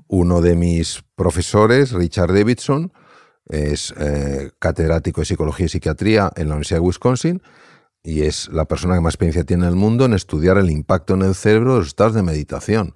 Uno 0.07 0.41
de 0.41 0.55
mis 0.55 1.03
profesores, 1.15 1.91
Richard 1.91 2.33
Davidson, 2.33 2.91
es 3.45 3.93
eh, 3.97 4.51
catedrático 4.59 5.21
de 5.21 5.25
psicología 5.25 5.65
y 5.65 5.69
psiquiatría 5.69 6.31
en 6.35 6.47
la 6.47 6.55
Universidad 6.55 6.79
de 6.79 6.85
Wisconsin 6.85 7.41
y 8.03 8.23
es 8.23 8.49
la 8.49 8.65
persona 8.65 8.95
que 8.95 9.01
más 9.01 9.13
experiencia 9.13 9.45
tiene 9.45 9.63
en 9.63 9.69
el 9.69 9.75
mundo 9.75 10.05
en 10.05 10.13
estudiar 10.13 10.57
el 10.57 10.69
impacto 10.69 11.13
en 11.13 11.21
el 11.21 11.35
cerebro 11.35 11.73
de 11.73 11.79
los 11.79 11.87
estados 11.87 12.13
de 12.13 12.23
meditación 12.23 12.95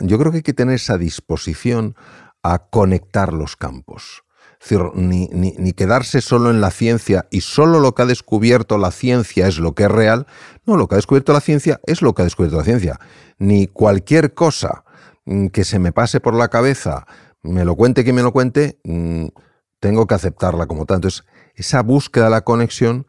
yo 0.00 0.18
creo 0.18 0.30
que 0.30 0.38
hay 0.38 0.42
que 0.42 0.52
tener 0.52 0.76
esa 0.76 0.98
disposición 0.98 1.96
a 2.42 2.58
conectar 2.58 3.32
los 3.32 3.56
campos. 3.56 4.24
Es 4.60 4.70
decir, 4.70 4.90
ni, 4.94 5.72
quedarse 5.74 6.20
solo 6.20 6.50
en 6.50 6.60
la 6.60 6.70
ciencia 6.70 7.26
y 7.30 7.42
solo 7.42 7.78
lo 7.78 7.94
que 7.94 8.02
ha 8.02 8.06
descubierto 8.06 8.78
la 8.78 8.90
ciencia 8.90 9.46
es 9.46 9.58
lo 9.58 9.74
que 9.74 9.84
es 9.84 9.90
real. 9.90 10.26
No, 10.64 10.76
lo 10.76 10.88
que 10.88 10.94
ha 10.94 10.96
descubierto 10.96 11.32
la 11.32 11.40
ciencia 11.40 11.80
es 11.86 12.02
lo 12.02 12.14
que 12.14 12.22
ha 12.22 12.24
descubierto 12.24 12.56
la 12.56 12.64
ciencia. 12.64 12.98
Ni 13.38 13.66
cualquier 13.66 14.34
cosa 14.34 14.84
mm, 15.26 15.48
que 15.48 15.64
se 15.64 15.78
me 15.78 15.92
pase 15.92 16.20
por 16.20 16.34
la 16.34 16.48
cabeza, 16.48 17.06
me 17.42 17.64
lo 17.64 17.76
cuente 17.76 18.02
quien 18.02 18.16
me 18.16 18.22
lo 18.22 18.32
cuente, 18.32 18.80
mm, 18.84 19.26
tengo 19.78 20.06
que 20.06 20.14
aceptarla 20.14 20.66
como 20.66 20.86
tal. 20.86 20.96
Entonces, 20.96 21.24
esa 21.54 21.82
búsqueda 21.82 22.24
de 22.24 22.30
la 22.30 22.40
conexión 22.42 23.06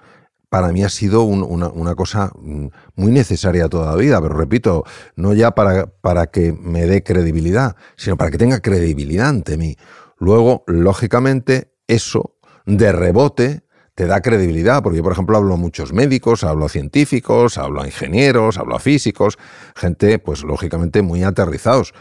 para 0.49 0.71
mí 0.71 0.83
ha 0.83 0.89
sido 0.89 1.23
una, 1.23 1.95
cosa 1.95 2.31
mm, 2.39 2.67
muy 2.95 3.11
necesaria 3.11 3.67
toda 3.67 3.91
la 3.91 3.97
vida, 3.97 4.21
pero 4.21 4.35
repito, 4.35 4.83
no 5.15 5.33
ya 5.33 5.51
para, 5.51 5.87
para 5.87 6.27
que 6.27 6.53
me 6.53 6.85
dé 6.85 7.03
credibilidad, 7.03 7.75
sino 7.95 8.17
para 8.17 8.31
que 8.31 8.37
tenga 8.37 8.61
credibilidad 8.61 9.29
ante 9.29 9.57
mí. 9.57 9.75
Luego, 10.17 10.63
lógicamente, 10.67 11.73
eso 11.87 12.35
de 12.65 12.91
rebote 12.91 13.67
te 13.97 14.05
da 14.05 14.21
credibilidad, 14.21 14.83
porque 14.83 14.97
yo, 14.97 15.03
por 15.03 15.13
ejemplo, 15.13 15.37
hablo 15.37 15.55
a 15.55 15.57
muchos 15.57 15.91
médicos, 15.91 16.43
hablo 16.43 16.65
a 16.65 16.69
científicos, 16.69 17.57
hablo 17.57 17.81
a 17.81 17.87
ingenieros, 17.87 18.57
hablo 18.57 18.75
a 18.75 18.79
físicos, 18.79 19.39
gente, 19.75 20.19
pues 20.19 20.43
lógicamente, 20.43 21.01
muy 21.01 21.23
aterrizados, 21.23 21.93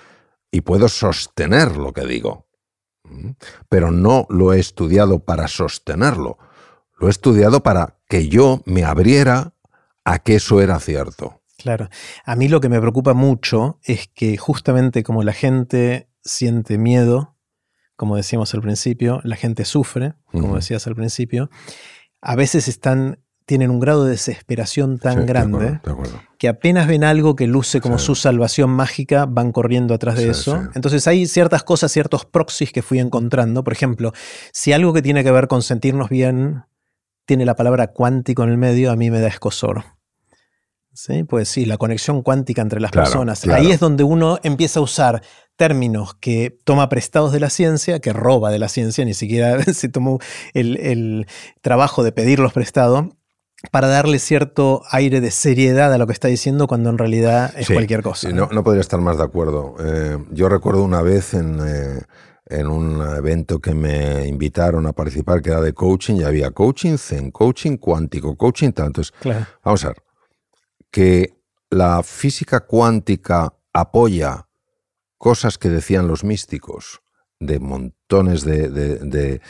y 0.51 0.61
puedo 0.61 0.89
sostener 0.89 1.77
lo 1.77 1.93
que 1.93 2.05
digo. 2.05 2.47
Pero 3.69 3.91
no 3.91 4.27
lo 4.29 4.53
he 4.53 4.61
estudiado 4.61 5.21
para 5.21 5.49
sostenerlo, 5.49 6.39
lo 6.99 7.07
he 7.07 7.11
estudiado 7.11 7.63
para 7.63 7.96
que 8.09 8.29
yo 8.29 8.63
me 8.65 8.85
abriera 8.85 9.53
a 10.05 10.19
que 10.19 10.37
eso 10.37 10.61
era 10.61 10.79
cierto. 10.81 11.43
Claro. 11.59 11.89
A 12.25 12.37
mí 12.37 12.49
lo 12.49 12.61
que 12.61 12.69
me 12.69 12.81
preocupa 12.81 13.15
mucho 13.15 13.79
es 13.83 14.09
que 14.09 14.37
justamente 14.37 15.03
como 15.03 15.23
la 15.23 15.33
gente 15.33 16.09
siente 16.23 16.79
miedo, 16.79 17.37
como 17.97 18.17
decíamos 18.17 18.53
al 18.55 18.61
principio, 18.61 19.21
la 19.25 19.37
gente 19.37 19.65
sufre, 19.65 20.15
como 20.31 20.57
decías 20.57 20.87
al 20.87 20.95
principio, 20.95 21.51
a 22.21 22.37
veces 22.37 22.69
están 22.69 23.19
tienen 23.47 23.71
un 23.71 23.79
grado 23.79 24.05
de 24.05 24.11
desesperación 24.11 24.99
tan 24.99 25.25
grande 25.25 25.81
que 26.37 26.49
apenas 26.49 26.89
ven 26.89 27.05
algo 27.05 27.37
que 27.37 27.47
luce 27.47 27.81
como 27.81 27.99
su 27.99 28.17
salvación 28.17 28.71
mágica, 28.71 29.25
van 29.25 29.53
corriendo 29.53 29.95
atrás 29.95 30.17
de 30.17 30.31
eso. 30.31 30.69
Entonces 30.75 31.07
hay 31.07 31.27
ciertas 31.27 31.63
cosas, 31.63 31.93
ciertos 31.93 32.25
proxies 32.25 32.73
que 32.73 32.83
fui 32.83 32.99
encontrando. 32.99 33.63
Por 33.63 33.73
ejemplo, 33.73 34.13
si 34.53 34.73
algo 34.73 34.93
que 34.93 35.01
tiene 35.01 35.23
que 35.23 35.31
ver 35.31 35.47
con 35.47 35.63
sentirnos 35.63 36.11
bien 36.11 36.65
tiene 37.27 37.45
la 37.45 37.57
palabra 37.57 37.89
cuántico 37.89 38.45
en 38.45 38.51
el 38.51 38.57
medio, 38.57 38.91
a 38.91 38.97
mí 38.97 39.11
me 39.11 39.21
da 39.21 39.29
escosor. 39.29 39.85
¿Sí? 40.93 41.25
Pues 41.25 41.51
sí, 41.51 41.67
la 41.67 41.77
conexión 41.77 42.23
cuántica 42.23 42.63
entre 42.63 42.81
las 42.81 42.91
personas. 42.91 43.47
Ahí 43.49 43.71
es 43.71 43.81
donde 43.81 44.03
uno 44.03 44.39
empieza 44.43 44.81
a 44.81 44.83
usar 44.83 45.23
términos 45.57 46.15
que 46.15 46.57
toma 46.65 46.89
prestados 46.89 47.33
de 47.33 47.41
la 47.41 47.51
ciencia, 47.51 48.01
que 48.01 48.15
roba 48.15 48.51
de 48.51 48.59
la 48.59 48.69
ciencia, 48.69 49.05
ni 49.05 49.13
siquiera 49.13 49.63
se 49.75 49.91
tomó 49.91 50.19
el, 50.55 51.27
trabajo 51.61 52.03
de 52.03 52.13
pedirlos 52.13 52.55
prestados, 52.55 53.09
para 53.73 53.89
darle 53.89 54.19
cierto 54.19 54.83
aire 54.91 55.21
de 55.21 55.31
seriedad 55.31 55.93
a 55.93 55.99
lo 55.99 56.07
que 56.07 56.13
está 56.13 56.29
diciendo 56.29 56.67
cuando 56.67 56.89
en 56.89 56.99
realidad 56.99 57.53
es 57.57 57.69
cualquier 57.69 58.03
cosa. 58.03 58.31
¿no? 58.31 58.49
¿no? 58.51 58.63
podría 58.63 58.81
estar 58.81 59.01
más 59.01 59.19
de 59.19 59.25
acuerdo. 59.25 59.75
Eh, 59.81 60.19
yo 60.31 60.49
recuerdo 60.49 60.85
una 60.85 61.03
vez 61.03 61.35
en, 61.35 61.59
eh, 61.67 62.03
en 62.47 62.69
un 62.69 63.03
evento 63.17 63.61
que 63.61 63.75
me 63.75 64.27
invitaron 64.27 64.87
a 64.87 64.93
participar 64.93 65.43
que 65.43 65.51
era 65.51 65.61
de 65.61 65.73
coaching 65.73 66.17
y 66.17 66.23
había 66.23 66.53
coaching 66.53 66.97
zen, 66.97 67.31
coaching 67.31 67.77
cuántico, 67.77 68.37
coaching 68.37 68.73
tanto. 68.73 69.03
Vamos 69.65 69.85
a 69.85 69.89
ver, 69.89 70.03
que 70.91 71.35
la 71.71 72.03
física 72.03 72.61
cuántica 72.61 73.53
apoya 73.73 74.49
cosas 75.19 75.59
que 75.59 75.69
decían 75.69 76.07
los 76.07 76.23
místicos 76.25 77.03
de 77.41 77.59
montones 77.59 78.45
de, 78.45 79.41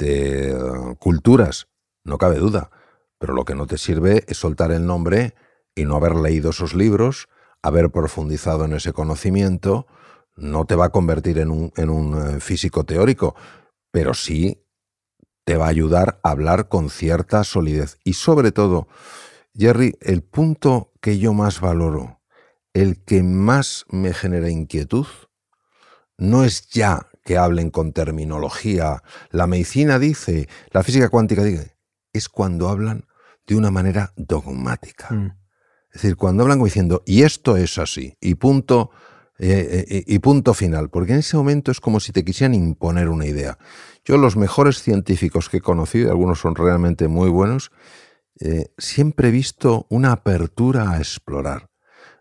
uh, 0.00 0.94
culturas, 0.96 1.68
no 2.04 2.18
cabe 2.18 2.36
duda, 2.36 2.70
pero 3.18 3.34
lo 3.34 3.44
que 3.44 3.54
no 3.54 3.66
te 3.66 3.78
sirve 3.78 4.24
es 4.26 4.38
soltar 4.38 4.72
el 4.72 4.86
nombre 4.86 5.34
y 5.74 5.84
no 5.84 5.96
haber 5.96 6.14
leído 6.14 6.50
esos 6.50 6.74
libros, 6.74 7.28
haber 7.62 7.90
profundizado 7.90 8.64
en 8.64 8.72
ese 8.72 8.92
conocimiento, 8.92 9.86
no 10.38 10.64
te 10.64 10.74
va 10.74 10.86
a 10.86 10.90
convertir 10.90 11.38
en 11.38 11.50
un, 11.50 11.72
en 11.76 11.90
un 11.90 12.36
eh, 12.36 12.40
físico 12.40 12.84
teórico, 12.84 13.34
pero 13.90 14.14
sí 14.14 14.64
te 15.44 15.56
va 15.56 15.66
a 15.66 15.70
ayudar 15.70 16.20
a 16.22 16.30
hablar 16.30 16.68
con 16.68 16.90
cierta 16.90 17.42
solidez. 17.44 17.98
Y 18.04 18.14
sobre 18.14 18.52
todo, 18.52 18.88
Jerry, 19.54 19.96
el 20.00 20.22
punto 20.22 20.92
que 21.00 21.18
yo 21.18 21.32
más 21.32 21.60
valoro, 21.60 22.20
el 22.74 23.02
que 23.04 23.22
más 23.22 23.84
me 23.88 24.12
genera 24.12 24.50
inquietud, 24.50 25.06
no 26.18 26.44
es 26.44 26.68
ya 26.68 27.06
que 27.24 27.38
hablen 27.38 27.70
con 27.70 27.92
terminología, 27.92 29.02
la 29.30 29.46
medicina 29.46 29.98
dice, 29.98 30.48
la 30.70 30.82
física 30.82 31.08
cuántica 31.08 31.44
dice, 31.44 31.76
es 32.12 32.28
cuando 32.28 32.68
hablan 32.68 33.06
de 33.46 33.56
una 33.56 33.70
manera 33.70 34.12
dogmática. 34.16 35.12
Mm. 35.14 35.36
Es 35.92 36.02
decir, 36.02 36.16
cuando 36.16 36.42
hablan 36.42 36.58
como 36.58 36.66
diciendo, 36.66 37.02
y 37.06 37.22
esto 37.22 37.56
es 37.56 37.78
así, 37.78 38.16
y 38.20 38.34
punto, 38.34 38.90
Eh, 39.40 39.86
eh, 39.88 40.04
y 40.04 40.18
punto 40.18 40.52
final, 40.52 40.90
porque 40.90 41.12
en 41.12 41.20
ese 41.20 41.36
momento 41.36 41.70
es 41.70 41.80
como 41.80 42.00
si 42.00 42.10
te 42.10 42.24
quisieran 42.24 42.54
imponer 42.54 43.08
una 43.08 43.24
idea. 43.24 43.56
Yo 44.04 44.16
los 44.16 44.36
mejores 44.36 44.82
científicos 44.82 45.48
que 45.48 45.58
he 45.58 45.60
conocido, 45.60 46.10
algunos 46.10 46.40
son 46.40 46.56
realmente 46.56 47.06
muy 47.06 47.28
buenos, 47.30 47.70
eh, 48.40 48.72
siempre 48.78 49.28
he 49.28 49.30
visto 49.30 49.86
una 49.90 50.10
apertura 50.10 50.90
a 50.90 50.98
explorar. 50.98 51.70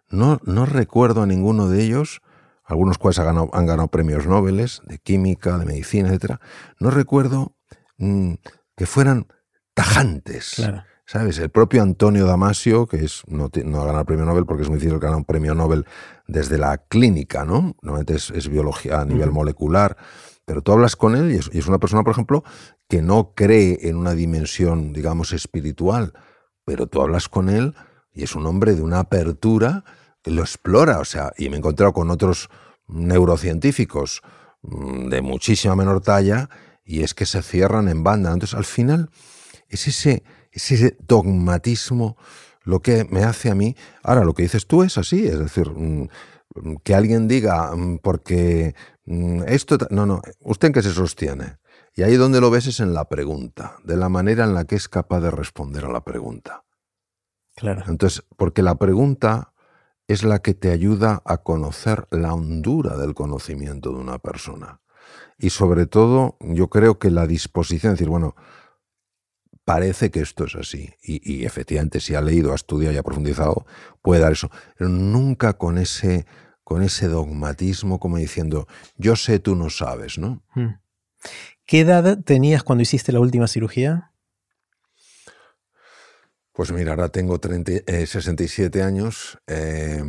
No, 0.09 0.39
no 0.45 0.68
recuerdo 0.68 1.24
a 1.24 1.26
ninguno 1.26 1.70
de 1.70 1.84
ellos, 1.84 2.22
algunos 2.63 2.99
cuales 2.99 3.18
han 3.18 3.26
ganado, 3.26 3.49
han 3.53 3.65
ganado 3.65 3.88
premios 3.88 4.28
Nobel 4.28 4.57
de 4.57 4.99
química, 4.99 5.57
de 5.57 5.65
medicina, 5.65 6.13
etc. 6.13 6.36
No 6.80 6.91
recuerdo 6.91 7.55
mm, 7.97 8.34
que 8.76 8.86
fueran 8.86 9.28
tajantes. 9.74 10.53
Claro. 10.55 10.84
¿Sabes? 11.10 11.39
El 11.39 11.49
propio 11.49 11.82
Antonio 11.82 12.26
Damasio, 12.26 12.86
que 12.86 12.97
es, 12.97 13.24
no, 13.28 13.45
ha 13.45 13.86
ganado 13.86 14.01
el 14.01 14.05
premio 14.05 14.26
Nobel 14.26 14.45
porque 14.45 14.64
es 14.64 14.70
muy 14.70 14.78
difícil 14.78 14.99
ganar 14.99 15.16
un 15.16 15.24
premio 15.24 15.55
Nobel 15.55 15.86
desde 16.28 16.58
la 16.58 16.78
clínica, 16.80 17.45
¿no? 17.45 17.78
Normalmente 17.82 18.16
es, 18.16 18.49
biología 18.49 18.99
a 18.99 19.05
nivel 19.05 19.32
molecular, 19.32 19.95
pero 20.43 20.62
tú 20.62 20.74
hablas 20.74 20.97
con 20.97 21.16
él 21.16 21.32
y 21.32 21.36
es, 21.36 21.49
y 21.53 21.60
es, 21.60 21.68
una 21.68 21.78
persona, 21.80 22.03
por 22.03 22.12
ejemplo, 22.12 22.43
que 22.89 23.01
no 23.01 23.32
cree 23.36 23.88
en 23.88 23.95
una 23.95 24.16
dimensión, 24.16 24.91
digamos, 24.91 25.32
espiritual, 25.32 26.12
pero 26.66 26.88
tú 26.88 27.01
hablas 27.01 27.30
con 27.30 27.47
él 27.47 27.74
y 28.14 28.24
es 28.24 28.36
un 28.36 28.45
hombre 28.45 28.76
de 28.76 28.82
una 28.82 28.99
apertura 28.99 29.86
que 30.22 30.32
lo 30.32 30.41
explora, 30.41 30.99
o 30.99 31.05
sea, 31.05 31.32
y 31.38 31.47
me 31.47 31.55
he 31.55 31.60
encontrado 31.60 31.93
con 31.93 32.12
otros 32.12 32.49
neurocientíficos 32.86 34.24
mm, 34.62 35.08
de 35.08 35.22
muchísima 35.22 35.78
menor 35.78 36.01
talla 36.01 36.49
y 36.84 37.03
es 37.03 37.14
que 37.14 37.26
se 37.26 37.41
cierran 37.41 37.88
en 37.88 38.03
banda. 38.03 38.34
Entonces, 38.34 38.58
al 38.58 38.66
final, 38.66 39.10
es 39.70 39.88
ese 39.88 40.24
ese 40.58 40.97
dogmatismo 41.08 42.18
lo 42.64 42.82
que 42.82 43.05
me 43.05 43.24
hace 43.24 43.49
a 43.49 43.55
mí. 43.55 43.76
Ahora, 44.03 44.24
lo 44.24 44.34
que 44.34 44.43
dices 44.43 44.68
tú 44.68 44.84
es 44.84 44.97
así, 44.97 45.26
es 45.26 45.39
decir, 45.39 45.70
mm, 45.70 46.08
que 46.84 46.95
alguien 46.95 47.28
diga, 47.28 47.76
mm, 47.76 47.99
porque 47.99 48.76
mm, 49.05 49.43
esto. 49.47 49.78
No, 49.89 50.05
no, 50.05 50.22
¿usted 50.41 50.68
en 50.68 50.74
qué 50.74 50.82
se 50.82 50.91
sostiene? 50.91 51.58
Y 51.95 52.03
ahí 52.03 52.16
donde 52.16 52.41
lo 52.41 52.51
ves 52.51 52.68
es 52.68 52.80
en 52.80 52.93
la 52.93 53.10
pregunta, 53.10 53.78
de 53.84 53.97
la 53.97 54.10
manera 54.10 54.43
en 54.43 54.53
la 54.53 54.66
que 54.66 54.76
es 54.76 54.88
capaz 54.88 55.22
de 55.22 55.32
responder 55.32 55.86
a 55.86 55.91
la 55.91 56.03
pregunta. 56.03 56.64
Claro. 57.55 57.84
Entonces, 57.88 58.24
porque 58.36 58.62
la 58.62 58.76
pregunta 58.76 59.53
es 60.08 60.24
la 60.24 60.39
que 60.39 60.53
te 60.53 60.72
ayuda 60.72 61.22
a 61.26 61.38
conocer 61.38 62.08
la 62.12 62.34
hondura 62.34 62.97
del 62.97 63.16
conocimiento 63.16 63.91
de 63.91 63.97
una 63.97 64.20
persona. 64.20 64.82
Y 65.39 65.49
sobre 65.49 65.86
todo, 65.86 66.38
yo 66.39 66.70
creo 66.70 66.99
que 66.99 67.12
la 67.12 67.28
disposición, 67.28 67.93
es 67.93 67.99
decir, 67.99 68.10
bueno, 68.10 68.36
parece 69.68 70.11
que 70.11 70.22
esto 70.22 70.45
es 70.45 70.55
así. 70.55 70.93
Y, 71.03 71.43
efectivamente, 71.43 71.99
si 71.99 72.15
ha 72.15 72.22
leído, 72.22 72.53
ha 72.53 72.55
estudiado 72.55 72.95
y 72.95 72.97
ha 72.97 73.03
profundizado, 73.03 73.65
puede 74.01 74.22
dar 74.22 74.32
eso. 74.32 74.49
Pero 74.78 74.89
nunca 74.89 75.57
con 75.57 75.78
ese, 75.78 76.26
con 76.63 76.84
ese 76.84 77.09
dogmatismo 77.09 77.99
como 77.99 78.15
diciendo, 78.15 78.65
yo 78.95 79.18
sé, 79.18 79.39
tú 79.39 79.57
no 79.57 79.70
sabes, 79.70 80.20
¿no? 80.20 80.41
Hmm. 80.55 80.80
¿Qué 81.65 81.82
edad 81.82 82.18
tenías 82.24 82.63
cuando 82.63 82.84
hiciste 82.84 83.11
la 83.11 83.20
última 83.20 83.45
cirugía? 83.47 84.13
Pues 86.53 86.72
mira, 86.72 86.91
ahora 86.91 87.09
tengo 87.09 87.38
67 87.38 88.80
eh, 88.80 88.82
años 88.82 89.38
eh, 89.47 90.01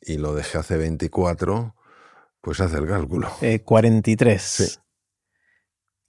y 0.00 0.16
lo 0.16 0.34
dejé 0.34 0.56
hace 0.56 0.78
24, 0.78 1.76
pues 2.40 2.60
hace 2.60 2.78
el 2.78 2.88
cálculo. 2.88 3.30
43. 3.62 4.60
Eh, 4.60 4.64
sí. 4.64 4.81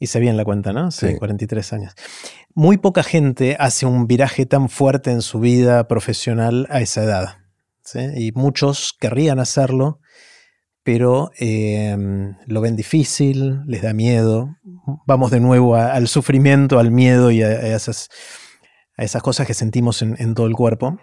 Hice 0.04 0.20
bien 0.20 0.36
la 0.36 0.43
cuenta, 0.43 0.74
¿no? 0.74 0.91
Sí, 0.91 1.16
43 1.16 1.72
años. 1.72 1.93
Muy 2.54 2.78
poca 2.78 3.04
gente 3.04 3.56
hace 3.58 3.86
un 3.86 4.06
viraje 4.06 4.45
tan 4.45 4.68
fuerte 4.68 5.12
en 5.12 5.22
su 5.22 5.39
vida 5.39 5.88
profesional 5.88 6.68
a 6.70 6.82
esa 6.82 7.04
edad. 7.04 7.38
Y 8.18 8.34
muchos 8.34 8.93
querrían 8.99 9.39
hacerlo, 9.39 10.01
pero 10.84 11.32
em, 11.38 12.36
lo 12.47 12.60
ven 12.60 12.76
difícil, 12.76 13.62
les 13.66 13.82
da 13.82 13.93
miedo. 13.93 14.58
Vamos 15.08 15.32
de 15.32 15.39
nuevo 15.39 15.78
al 15.78 16.10
sufrimiento, 16.10 16.80
al 16.80 16.91
miedo 16.91 17.32
y 17.32 17.41
a, 17.41 17.74
esas, 17.74 18.10
a 18.97 19.06
esas, 19.06 19.22
cosas 19.22 19.47
que 19.47 19.54
sentimos 19.54 20.01
en 20.01 20.34
todo 20.34 20.47
el 20.47 20.54
cuerpo 20.54 20.99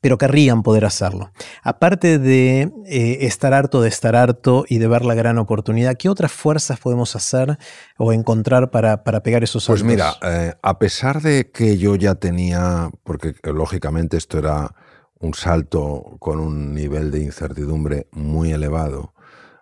pero 0.00 0.18
querrían 0.18 0.62
poder 0.62 0.84
hacerlo. 0.84 1.32
Aparte 1.62 2.18
de 2.18 2.72
eh, 2.86 3.18
estar 3.22 3.54
harto 3.54 3.80
de 3.80 3.88
estar 3.88 4.16
harto 4.16 4.64
y 4.68 4.78
de 4.78 4.88
ver 4.88 5.04
la 5.04 5.14
gran 5.14 5.38
oportunidad, 5.38 5.96
¿qué 5.96 6.08
otras 6.08 6.32
fuerzas 6.32 6.78
podemos 6.78 7.16
hacer 7.16 7.58
o 7.96 8.12
encontrar 8.12 8.70
para, 8.70 9.02
pegar 9.22 9.42
esos 9.42 9.64
saltos? 9.64 9.82
Pues 9.82 9.90
mira, 9.90 10.16
eh, 10.22 10.54
a 10.62 10.78
pesar 10.78 11.20
de 11.22 11.50
que 11.50 11.78
yo 11.78 11.96
ya 11.96 12.14
tenía, 12.14 12.90
porque 13.02 13.34
lógicamente 13.42 14.16
esto 14.16 14.38
era 14.38 14.74
un 15.20 15.34
salto 15.34 16.16
con 16.20 16.38
un 16.38 16.74
nivel 16.74 17.10
de 17.10 17.20
incertidumbre 17.20 18.06
muy 18.12 18.52
elevado, 18.52 19.14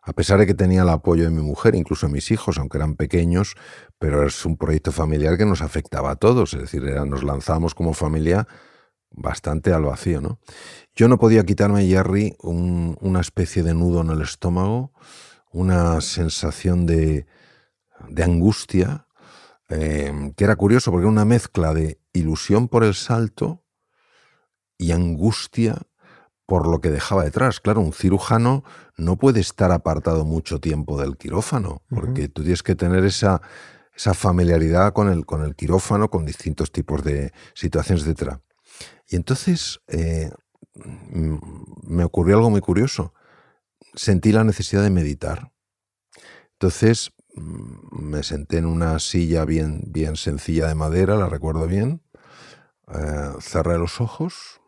a 0.03 0.13
pesar 0.13 0.39
de 0.39 0.47
que 0.47 0.55
tenía 0.55 0.83
el 0.83 0.89
apoyo 0.89 1.25
de 1.25 1.31
mi 1.31 1.43
mujer, 1.43 1.75
incluso 1.75 2.07
de 2.07 2.13
mis 2.13 2.31
hijos, 2.31 2.59
aunque 2.59 2.79
eran 2.79 2.95
pequeños, 2.95 3.57
pero 3.99 4.25
es 4.25 4.45
un 4.45 4.57
proyecto 4.57 4.93
familiar 4.93 5.37
que 5.37 5.47
nos 5.47 5.63
afectaba 5.63 6.13
a 6.13 6.17
todos, 6.17 6.55
es 6.55 6.61
decir, 6.61 6.83
nos 6.85 7.25
lanzamos 7.25 7.75
como 7.75 7.93
familia 7.93 8.47
bastante 9.17 9.73
al 9.73 9.85
vacío, 9.85 10.21
¿no? 10.21 10.39
Yo 10.95 11.09
no 11.09 11.19
podía 11.19 11.45
quitarme, 11.45 11.87
Jerry, 11.87 12.37
una 12.41 13.21
especie 13.21 13.63
de 13.63 13.75
nudo 13.75 14.03
en 14.03 14.11
el 14.11 14.23
estómago, 14.23 14.93
una 15.53 16.01
sensación 16.01 16.87
de, 16.87 17.27
angustia, 18.23 19.07
em, 19.69 20.33
que 20.33 20.45
era 20.45 20.57
curioso 20.57 20.91
porque 20.91 21.05
era 21.05 21.11
una 21.11 21.25
mezcla 21.25 21.75
de 21.75 21.99
ilusión 22.13 22.69
por 22.69 22.85
el 22.85 22.95
salto 22.95 23.65
y 24.79 24.93
angustia 24.93 25.77
por 26.47 26.69
lo 26.69 26.81
que 26.81 26.91
dejaba 26.91 27.25
detrás. 27.25 27.61
Claro, 27.61 27.81
un 27.81 27.93
cirujano 27.93 28.65
no 28.97 29.17
puede 29.17 29.41
estar 29.41 29.73
apartado 29.73 30.25
mucho 30.25 30.61
tiempo 30.61 31.01
del 31.01 31.17
quirófano, 31.17 31.83
porque 31.91 32.29
tú 32.29 32.43
tienes 32.43 32.63
que 32.63 32.77
tener 32.77 33.05
esa, 33.05 33.43
esa 33.95 34.15
familiaridad 34.15 34.93
con 34.93 35.09
el, 35.09 35.27
con 35.27 35.43
el 35.43 35.57
quirófano, 35.57 36.09
con 36.09 36.25
distintos 36.25 36.71
tipos 36.71 37.03
de 37.03 37.33
situaciones, 37.55 38.07
etc. 38.07 38.39
Y 39.09 39.17
entonces 39.17 39.81
eh, 39.89 40.31
me 40.75 42.05
ocurrió 42.05 42.37
algo 42.37 42.51
muy 42.51 42.61
curioso. 42.61 43.15
Sentí 43.95 44.33
la 44.33 44.45
necesidad 44.45 44.83
de 44.83 44.91
meditar. 44.91 45.53
Entonces 46.53 47.13
mm, 47.35 48.03
me 48.03 48.23
senté 48.23 48.59
en 48.59 48.67
una 48.67 48.99
silla 48.99 49.45
bien, 49.45 49.83
bien 49.87 50.17
sencilla 50.17 50.69
de 50.69 50.75
madera, 50.75 51.17
la 51.17 51.29
recuerdo 51.29 51.67
bien. 51.67 52.03
Eh, 52.89 53.33
cerré 53.41 53.79
los 53.79 54.01
ojos, 54.01 54.61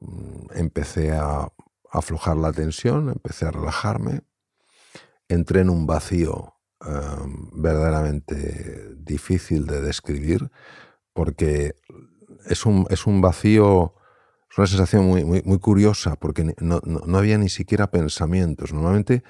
mm, 0.00 0.46
empecé 0.54 1.12
a 1.12 1.48
aflojar 1.90 2.36
la 2.36 2.52
tensión, 2.52 3.10
empecé 3.10 3.46
a 3.46 3.50
relajarme, 3.50 4.22
entré 5.28 5.60
en 5.60 5.70
un 5.70 5.86
vacío 5.86 6.54
eh, 6.84 6.90
verdaderamente 7.52 8.94
difícil 8.96 9.66
de 9.66 9.80
describir, 9.80 10.50
porque 11.12 11.76
es 12.48 12.66
un, 12.66 12.86
es 12.90 13.06
un 13.06 13.20
vacío, 13.20 13.94
es 14.50 14.58
una 14.58 14.66
sensación 14.66 15.06
muy, 15.06 15.24
muy, 15.24 15.58
curiosa, 15.58 16.16
porque 16.16 16.54
no, 16.60 16.80
había 17.18 17.38
ni 17.38 17.48
siquiera 17.48 17.90
pensamientos. 17.90 18.72
Normalmente 18.72 19.22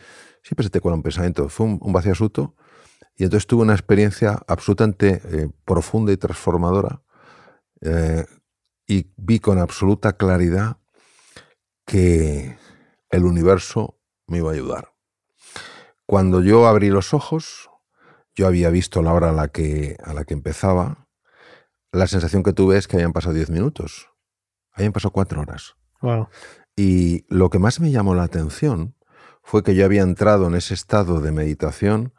siempre 0.43 0.65
se 0.65 0.71
te 0.71 0.81
cuela 0.81 0.97
un 0.97 1.03
pensamiento. 1.03 1.49
Fue 1.49 1.67
un, 1.67 1.93
vacío 1.93 2.13
absoluto 2.13 2.55
y 3.17 3.25
entonces 3.25 3.47
tuve 3.47 3.63
una 3.63 3.75
experiencia 3.75 4.43
absolutamente 4.47 5.23
eh, 5.25 5.49
profunda 5.65 6.13
y 6.13 6.17
transformadora 6.17 7.03
eh, 7.81 8.25
y 8.87 9.13
vi 9.17 9.39
con 9.39 9.59
absoluta 9.59 10.17
claridad 10.17 10.79
que 11.87 12.57
el 13.11 13.25
universo 13.25 14.01
me 14.27 14.39
iba 14.39 14.51
a 14.51 14.55
ayudar. 14.55 14.95
Cuando 16.07 16.43
yo 16.43 16.67
abrí 16.67 16.91
los 16.91 17.15
ojos, 17.15 17.71
yo 18.35 18.47
había 18.47 18.71
visto 18.71 19.03
la 19.03 19.13
hora 19.13 19.31
a 19.31 19.33
la 19.33 19.49
que, 19.49 19.97
a 20.03 20.13
la 20.13 20.25
que 20.25 20.35
empezaba, 20.35 21.04
la 21.95 22.07
sensación 22.09 22.43
que 22.43 22.53
tuve 22.53 22.77
es 22.77 22.89
que 22.89 22.97
habían 22.97 23.13
pasado 23.13 23.35
10 23.35 23.51
minutos. 23.51 24.11
Habían 24.73 24.93
pasado 24.93 25.13
cuatro 25.13 25.41
horas. 25.41 25.77
Y 26.77 27.25
lo 27.29 27.51
que 27.51 27.61
más 27.61 27.79
me 27.79 27.93
llamó 27.93 28.15
la 28.15 28.25
atención 28.25 28.97
fue 29.43 29.63
que 29.63 29.75
yo 29.75 29.85
había 29.85 30.03
entrado 30.03 30.49
en 30.49 30.57
ese 30.57 30.75
estado 30.75 31.21
de 31.21 31.31
meditación 31.31 32.13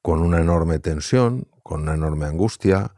con 0.00 0.20
una 0.20 0.40
enorme 0.40 0.78
tensión, 0.78 1.48
con 1.62 1.82
una 1.82 1.94
enorme 1.94 2.26
angustia. 2.26 2.94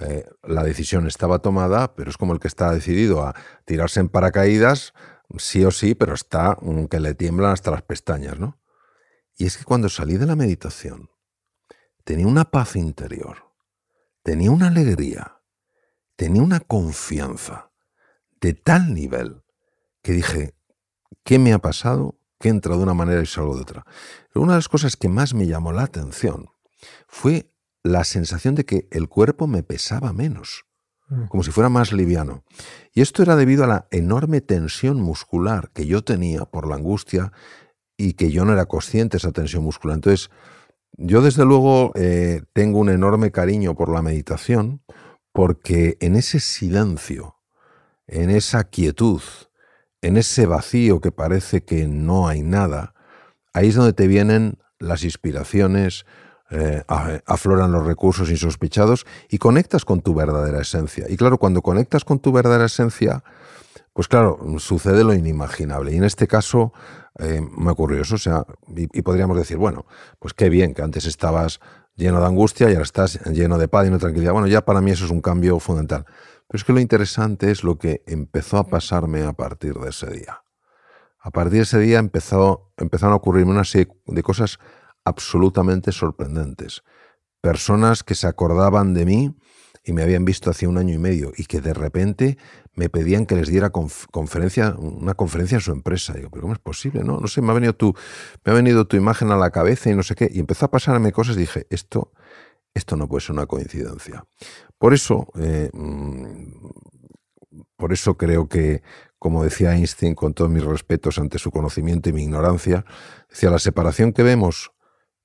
Eh, 0.00 0.28
la 0.42 0.64
decisión 0.64 1.06
estaba 1.06 1.38
tomada, 1.38 1.94
pero 1.94 2.10
es 2.10 2.16
como 2.16 2.32
el 2.32 2.40
que 2.40 2.48
está 2.48 2.72
decidido 2.72 3.22
a 3.22 3.34
tirarse 3.64 4.00
en 4.00 4.08
paracaídas, 4.08 4.94
sí 5.38 5.64
o 5.64 5.70
sí, 5.70 5.94
pero 5.94 6.14
está 6.14 6.56
mm, 6.60 6.86
que 6.86 6.98
le 6.98 7.14
tiemblan 7.14 7.52
hasta 7.52 7.70
las 7.70 7.82
pestañas, 7.82 8.38
¿no? 8.40 8.58
Y 9.36 9.46
es 9.46 9.58
que 9.58 9.64
cuando 9.64 9.88
salí 9.88 10.16
de 10.16 10.26
la 10.26 10.34
meditación, 10.34 11.10
tenía 12.04 12.26
una 12.26 12.46
paz 12.46 12.74
interior, 12.74 13.52
tenía 14.22 14.50
una 14.50 14.68
alegría, 14.68 15.35
tenía 16.16 16.42
una 16.42 16.60
confianza 16.60 17.70
de 18.40 18.54
tal 18.54 18.94
nivel 18.94 19.42
que 20.02 20.12
dije, 20.12 20.54
¿qué 21.24 21.38
me 21.38 21.52
ha 21.52 21.58
pasado? 21.58 22.18
Que 22.38 22.48
entra 22.48 22.76
de 22.76 22.82
una 22.82 22.94
manera 22.94 23.22
y 23.22 23.26
salgo 23.26 23.54
de 23.54 23.62
otra. 23.62 23.84
Pero 24.32 24.42
una 24.42 24.52
de 24.52 24.58
las 24.58 24.68
cosas 24.68 24.96
que 24.96 25.08
más 25.08 25.34
me 25.34 25.46
llamó 25.46 25.72
la 25.72 25.82
atención 25.82 26.50
fue 27.08 27.52
la 27.82 28.04
sensación 28.04 28.54
de 28.54 28.64
que 28.64 28.88
el 28.90 29.08
cuerpo 29.08 29.46
me 29.46 29.62
pesaba 29.62 30.12
menos. 30.12 30.64
mm. 31.08 31.26
como 31.28 31.42
si 31.42 31.50
fuera 31.50 31.68
más 31.68 31.92
liviano. 31.92 32.44
Y 32.92 33.00
esto 33.00 33.22
era 33.22 33.36
debido 33.36 33.64
a 33.64 33.68
la 33.68 33.88
enorme 33.90 34.40
tensión 34.40 35.00
muscular 35.00 35.70
que 35.72 35.86
yo 35.86 36.02
tenía 36.02 36.44
por 36.44 36.66
la 36.66 36.76
angustia 36.76 37.32
y 37.96 38.14
que 38.14 38.30
yo 38.30 38.44
no 38.44 38.52
era 38.52 38.66
consciente 38.66 39.14
de 39.14 39.18
esa 39.18 39.32
tensión 39.32 39.62
muscular. 39.62 39.96
Entonces, 39.96 40.30
yo 40.92 41.22
desde 41.22 41.44
luego 41.44 41.92
eh, 41.94 42.42
tengo 42.52 42.78
un 42.78 42.90
enorme 42.90 43.30
cariño 43.30 43.74
por 43.74 43.92
la 43.92 44.02
meditación 44.02 44.82
porque 45.36 45.98
en 46.00 46.16
ese 46.16 46.40
silencio, 46.40 47.36
en 48.06 48.30
esa 48.30 48.64
quietud, 48.64 49.20
en 50.00 50.16
ese 50.16 50.46
vacío 50.46 51.02
que 51.02 51.12
parece 51.12 51.62
que 51.62 51.86
no 51.86 52.26
hay 52.26 52.40
nada, 52.40 52.94
ahí 53.52 53.68
es 53.68 53.74
donde 53.74 53.92
te 53.92 54.06
vienen 54.06 54.56
las 54.78 55.04
inspiraciones, 55.04 56.06
eh, 56.50 56.84
afloran 57.26 57.70
los 57.70 57.84
recursos 57.84 58.30
insospechados 58.30 59.04
y 59.28 59.36
conectas 59.36 59.84
con 59.84 60.00
tu 60.00 60.14
verdadera 60.14 60.62
esencia. 60.62 61.04
Y 61.06 61.18
claro, 61.18 61.36
cuando 61.36 61.60
conectas 61.60 62.06
con 62.06 62.18
tu 62.18 62.32
verdadera 62.32 62.64
esencia, 62.64 63.22
pues 63.92 64.08
claro, 64.08 64.38
sucede 64.58 65.04
lo 65.04 65.12
inimaginable. 65.12 65.92
Y 65.92 65.96
en 65.96 66.04
este 66.04 66.26
caso 66.26 66.72
eh, 67.18 67.42
me 67.58 67.72
ocurrió 67.72 68.00
eso. 68.00 68.14
O 68.14 68.18
sea, 68.18 68.46
y, 68.74 69.02
podríamos 69.02 69.36
decir, 69.36 69.58
bueno, 69.58 69.84
pues 70.18 70.32
qué 70.32 70.48
bien 70.48 70.72
que 70.72 70.80
antes 70.80 71.04
estabas 71.04 71.60
lleno 71.96 72.20
de 72.20 72.26
angustia 72.26 72.68
y 72.68 72.72
ahora 72.72 72.84
estás 72.84 73.20
lleno 73.26 73.58
de 73.58 73.68
paz 73.68 73.86
y 73.86 73.90
de 73.90 73.98
tranquilidad. 73.98 74.32
Bueno, 74.32 74.46
ya 74.46 74.64
para 74.64 74.80
mí 74.80 74.90
eso 74.90 75.04
es 75.04 75.10
un 75.10 75.20
cambio 75.20 75.58
fundamental. 75.58 76.04
Pero 76.46 76.58
es 76.58 76.64
que 76.64 76.72
lo 76.72 76.80
interesante 76.80 77.50
es 77.50 77.64
lo 77.64 77.78
que 77.78 78.02
empezó 78.06 78.58
a 78.58 78.68
pasarme 78.68 79.22
a 79.22 79.32
partir 79.32 79.74
de 79.74 79.88
ese 79.88 80.10
día. 80.10 80.42
A 81.18 81.30
partir 81.30 81.54
de 81.54 81.62
ese 81.62 81.78
día 81.80 81.98
empezó, 81.98 82.72
empezaron 82.76 83.14
a 83.14 83.16
ocurrirme 83.16 83.50
una 83.50 83.64
serie 83.64 83.88
de 84.06 84.22
cosas 84.22 84.58
absolutamente 85.04 85.90
sorprendentes. 85.90 86.84
Personas 87.40 88.04
que 88.04 88.14
se 88.14 88.26
acordaban 88.28 88.94
de 88.94 89.04
mí 89.04 89.36
y 89.86 89.92
me 89.92 90.02
habían 90.02 90.24
visto 90.24 90.50
hace 90.50 90.66
un 90.66 90.78
año 90.78 90.92
y 90.92 90.98
medio 90.98 91.32
y 91.36 91.44
que 91.44 91.60
de 91.60 91.72
repente 91.72 92.38
me 92.74 92.88
pedían 92.90 93.24
que 93.24 93.36
les 93.36 93.46
diera 93.46 93.70
conferencia, 93.70 94.74
una 94.76 95.14
conferencia 95.14 95.54
en 95.54 95.60
su 95.60 95.70
empresa. 95.70 96.12
Digo, 96.12 96.28
pero 96.28 96.42
¿cómo 96.42 96.54
es 96.54 96.58
posible? 96.58 97.04
No, 97.04 97.20
no 97.20 97.28
sé, 97.28 97.40
me 97.40 97.52
ha 97.52 97.54
venido 97.54 97.72
tu, 97.72 97.94
me 98.44 98.50
ha 98.50 98.54
venido 98.54 98.88
tu 98.88 98.96
imagen 98.96 99.30
a 99.30 99.36
la 99.36 99.50
cabeza 99.50 99.88
y 99.88 99.94
no 99.94 100.02
sé 100.02 100.16
qué. 100.16 100.28
Y 100.30 100.40
empezó 100.40 100.66
a 100.66 100.72
pasarme 100.72 101.12
cosas 101.12 101.36
y 101.36 101.40
dije, 101.40 101.68
esto, 101.70 102.12
esto 102.74 102.96
no 102.96 103.06
puede 103.06 103.20
ser 103.20 103.34
una 103.34 103.46
coincidencia. 103.46 104.24
Por 104.76 104.92
eso, 104.92 105.28
eh, 105.38 105.70
mm, 105.72 106.66
por 107.76 107.92
eso 107.92 108.16
creo 108.16 108.48
que, 108.48 108.82
como 109.20 109.44
decía 109.44 109.76
Einstein, 109.76 110.16
con 110.16 110.34
todos 110.34 110.50
mis 110.50 110.64
respetos 110.64 111.18
ante 111.18 111.38
su 111.38 111.52
conocimiento 111.52 112.08
y 112.10 112.12
mi 112.12 112.24
ignorancia, 112.24 112.84
decía, 113.30 113.50
la 113.50 113.60
separación 113.60 114.12
que 114.12 114.24
vemos 114.24 114.72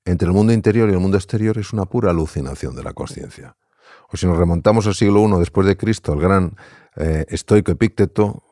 entre 0.04 0.28
el 0.28 0.34
mundo 0.34 0.52
interior 0.52 0.88
y 0.88 0.92
el 0.92 1.00
mundo 1.00 1.16
exterior 1.16 1.58
es 1.58 1.72
una 1.72 1.86
pura 1.86 2.10
alucinación 2.10 2.76
de 2.76 2.84
la 2.84 2.92
conciencia. 2.92 3.56
O 4.12 4.16
si 4.16 4.26
nos 4.26 4.36
remontamos 4.36 4.86
al 4.86 4.94
siglo 4.94 5.26
I 5.26 5.38
después 5.38 5.66
de 5.66 5.76
Cristo, 5.76 6.12
el 6.12 6.20
gran 6.20 6.56
eh, 6.96 7.24
estoico 7.28 7.72
Epícteto, 7.72 8.42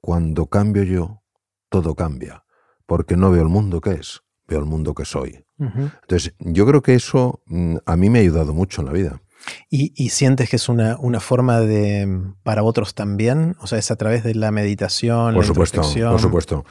cuando 0.00 0.46
cambio 0.46 0.82
yo, 0.82 1.22
todo 1.68 1.94
cambia, 1.94 2.44
porque 2.86 3.16
no 3.16 3.30
veo 3.30 3.42
el 3.42 3.48
mundo 3.48 3.80
que 3.80 3.92
es, 3.92 4.22
veo 4.48 4.58
el 4.58 4.66
mundo 4.66 4.94
que 4.94 5.04
soy. 5.04 5.44
Entonces, 5.58 6.34
yo 6.40 6.66
creo 6.66 6.82
que 6.82 6.94
eso 6.94 7.40
mm, 7.46 7.76
a 7.86 7.96
mí 7.96 8.10
me 8.10 8.18
ha 8.18 8.22
ayudado 8.22 8.52
mucho 8.52 8.80
en 8.80 8.86
la 8.86 8.92
vida. 8.92 9.22
¿Y, 9.70 10.08
sientes 10.08 10.50
que 10.50 10.56
es 10.56 10.68
una, 10.68 10.96
una, 10.98 11.20
forma 11.20 11.60
de 11.60 12.08
para 12.42 12.62
otros 12.62 12.94
también? 12.94 13.56
O 13.60 13.66
sea, 13.66 13.78
es 13.78 13.90
a 13.90 13.96
través 13.96 14.24
de 14.24 14.34
la 14.34 14.50
meditación, 14.50 15.34
por 15.34 15.44
supuesto, 15.44 15.82
Por 15.82 16.20
supuesto. 16.20 16.64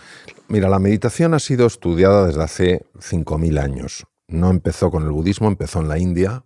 Mira, 0.48 0.68
la 0.68 0.80
meditación 0.80 1.34
ha 1.34 1.40
sido 1.40 1.68
estudiada 1.68 2.28
desde 2.28 2.44
hace 2.44 2.86
5.000 3.00 3.60
años 3.60 4.06
no 4.32 4.50
empezó 4.50 4.90
con 4.90 5.04
el 5.04 5.12
budismo, 5.12 5.48
empezó 5.48 5.82
en 5.82 5.88
la 5.88 6.00
India. 6.00 6.44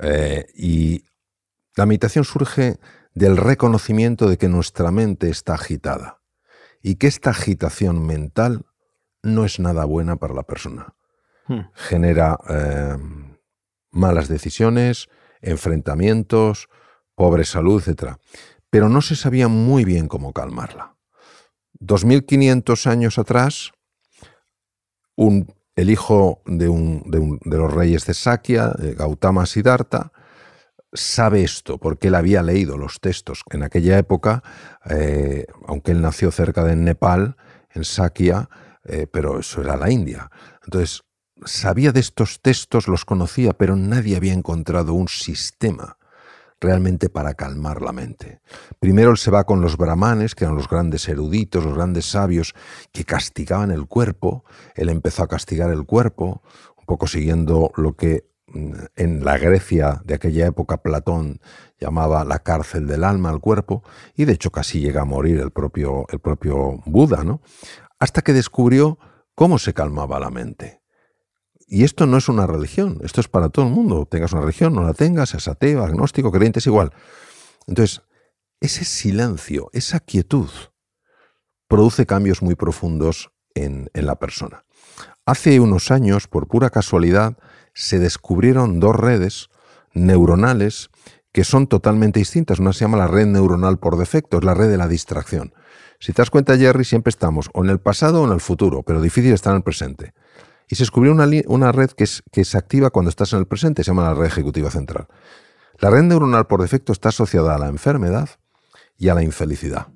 Eh, 0.00 0.46
y 0.54 1.04
la 1.78 1.86
meditación 1.86 2.24
surge 2.24 2.80
del 3.14 3.36
reconocimiento 3.36 4.28
de 4.28 4.36
que 4.36 4.48
nuestra 4.48 4.90
mente 4.90 5.30
está 5.30 5.54
agitada 5.54 6.20
y 6.82 6.96
que 6.96 7.06
esta 7.06 7.30
agitación 7.30 8.04
mental 8.04 8.66
no 9.22 9.44
es 9.44 9.60
nada 9.60 9.84
buena 9.84 10.16
para 10.16 10.34
la 10.34 10.42
persona. 10.42 10.96
Hmm. 11.46 11.60
Genera 11.74 12.36
eh, 12.48 12.96
malas 13.92 14.26
decisiones, 14.26 15.08
enfrentamientos, 15.40 16.68
pobre 17.14 17.44
salud, 17.44 17.80
etc. 17.86 18.16
Pero 18.70 18.88
no 18.88 19.00
se 19.00 19.14
sabía 19.14 19.46
muy 19.46 19.84
bien 19.84 20.08
cómo 20.08 20.32
calmarla. 20.32 20.96
2500 21.74 22.88
años 22.88 23.20
atrás, 23.20 23.70
un 25.14 25.54
el 25.76 25.90
hijo 25.90 26.42
de, 26.44 26.66
de, 27.04 27.56
los 27.56 27.72
reyes 27.72 28.04
de 28.04 28.14
Sakya, 28.14 28.72
Gautama 28.96 29.46
Siddhartha, 29.46 30.10
sabe 30.92 31.42
esto 31.42 31.78
porque 31.78 32.08
él 32.08 32.14
había 32.14 32.42
leído 32.42 32.76
los 32.76 33.00
textos 33.00 33.42
en 33.50 33.62
aquella 33.62 33.98
época, 33.98 34.42
eh, 34.88 35.46
aunque 35.66 35.92
él 35.92 36.00
nació 36.00 36.30
cerca 36.30 36.64
de 36.64 36.76
Nepal, 36.76 37.36
en 37.74 37.84
Sakya, 37.84 38.48
eh, 38.84 39.06
pero 39.10 39.38
eso 39.38 39.60
era 39.60 39.76
la 39.76 39.90
India. 39.90 40.30
Entonces, 40.64 41.02
sabía 41.44 41.92
de 41.92 42.00
estos 42.00 42.40
textos, 42.40 42.88
los 42.88 43.04
conocía, 43.04 43.52
pero 43.52 43.76
nadie 43.76 44.16
había 44.16 44.32
encontrado 44.32 44.94
un 44.94 45.08
sistema 45.08 45.98
realmente 46.60 47.08
para 47.08 47.34
calmar 47.34 47.82
la 47.82 47.92
mente. 47.92 48.40
Primero 48.80 49.10
él 49.10 49.16
se 49.16 49.30
va 49.30 49.44
con 49.44 49.60
los 49.60 49.76
brahmanes, 49.76 50.34
que 50.34 50.44
eran 50.44 50.56
los 50.56 50.68
grandes 50.68 51.08
eruditos, 51.08 51.64
los 51.64 51.74
grandes 51.74 52.06
sabios, 52.06 52.54
que 52.92 53.04
castigaban 53.04 53.70
el 53.70 53.86
cuerpo. 53.86 54.44
Él 54.74 54.88
empezó 54.88 55.22
a 55.22 55.28
castigar 55.28 55.70
el 55.70 55.84
cuerpo, 55.84 56.42
un 56.76 56.86
poco 56.86 57.06
siguiendo 57.06 57.70
lo 57.76 57.94
que 57.94 58.27
en 58.54 59.24
la 59.24 59.38
Grecia 59.38 60.00
de 60.04 60.14
aquella 60.14 60.46
época 60.46 60.82
Platón 60.82 61.40
llamaba 61.78 62.24
la 62.24 62.40
cárcel 62.40 62.86
del 62.86 63.04
alma 63.04 63.30
al 63.30 63.40
cuerpo, 63.40 63.82
y 64.14 64.24
de 64.24 64.32
hecho 64.32 64.50
casi 64.50 64.80
llega 64.80 65.02
a 65.02 65.04
morir 65.04 65.40
el 65.40 65.50
propio, 65.50 66.06
el 66.10 66.18
propio 66.18 66.80
Buda, 66.86 67.24
¿no? 67.24 67.40
Hasta 67.98 68.22
que 68.22 68.32
descubrió 68.32 68.98
cómo 69.34 69.58
se 69.58 69.74
calmaba 69.74 70.18
la 70.18 70.30
mente. 70.30 70.82
Y 71.66 71.84
esto 71.84 72.06
no 72.06 72.16
es 72.16 72.28
una 72.28 72.46
religión, 72.46 72.98
esto 73.02 73.20
es 73.20 73.28
para 73.28 73.50
todo 73.50 73.66
el 73.66 73.72
mundo. 73.72 74.06
Tengas 74.06 74.32
una 74.32 74.40
religión, 74.40 74.74
no 74.74 74.82
la 74.82 74.94
tengas, 74.94 75.30
seas 75.30 75.48
ateo, 75.48 75.84
agnóstico, 75.84 76.32
creyente, 76.32 76.60
es 76.60 76.66
igual. 76.66 76.92
Entonces, 77.66 78.02
ese 78.60 78.84
silencio, 78.84 79.68
esa 79.72 80.00
quietud, 80.00 80.48
produce 81.68 82.06
cambios 82.06 82.42
muy 82.42 82.54
profundos 82.54 83.30
en, 83.54 83.90
en 83.92 84.06
la 84.06 84.18
persona. 84.18 84.64
Hace 85.26 85.60
unos 85.60 85.90
años, 85.90 86.26
por 86.26 86.48
pura 86.48 86.70
casualidad, 86.70 87.36
se 87.78 88.00
descubrieron 88.00 88.80
dos 88.80 88.96
redes 88.96 89.50
neuronales 89.92 90.90
que 91.30 91.44
son 91.44 91.68
totalmente 91.68 92.18
distintas. 92.18 92.58
Una 92.58 92.72
se 92.72 92.80
llama 92.80 92.98
la 92.98 93.06
red 93.06 93.26
neuronal 93.26 93.78
por 93.78 93.96
defecto, 93.96 94.38
es 94.38 94.44
la 94.44 94.54
red 94.54 94.68
de 94.68 94.76
la 94.76 94.88
distracción. 94.88 95.54
Si 96.00 96.12
te 96.12 96.20
das 96.20 96.30
cuenta, 96.30 96.56
Jerry, 96.56 96.84
siempre 96.84 97.10
estamos 97.10 97.48
o 97.54 97.62
en 97.62 97.70
el 97.70 97.78
pasado 97.78 98.22
o 98.22 98.26
en 98.26 98.32
el 98.32 98.40
futuro, 98.40 98.82
pero 98.82 99.00
difícil 99.00 99.32
estar 99.32 99.52
en 99.52 99.58
el 99.58 99.62
presente. 99.62 100.12
Y 100.68 100.74
se 100.74 100.82
descubrió 100.82 101.12
una, 101.12 101.28
una 101.46 101.70
red 101.70 101.90
que, 101.90 102.04
que 102.32 102.44
se 102.44 102.58
activa 102.58 102.90
cuando 102.90 103.10
estás 103.10 103.32
en 103.32 103.38
el 103.38 103.46
presente, 103.46 103.84
se 103.84 103.92
llama 103.92 104.02
la 104.02 104.14
red 104.14 104.26
ejecutiva 104.26 104.72
central. 104.72 105.06
La 105.78 105.90
red 105.90 106.02
neuronal 106.02 106.48
por 106.48 106.60
defecto 106.60 106.90
está 106.92 107.10
asociada 107.10 107.54
a 107.54 107.58
la 107.58 107.68
enfermedad 107.68 108.28
y 108.96 109.08
a 109.08 109.14
la 109.14 109.22
infelicidad, 109.22 109.86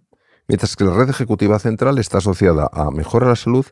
mientras 0.46 0.76
que 0.76 0.84
la 0.84 0.94
red 0.94 1.10
ejecutiva 1.10 1.58
central 1.58 1.98
está 1.98 2.18
asociada 2.18 2.70
a 2.72 2.92
mejora 2.92 3.26
la 3.26 3.36
salud, 3.36 3.66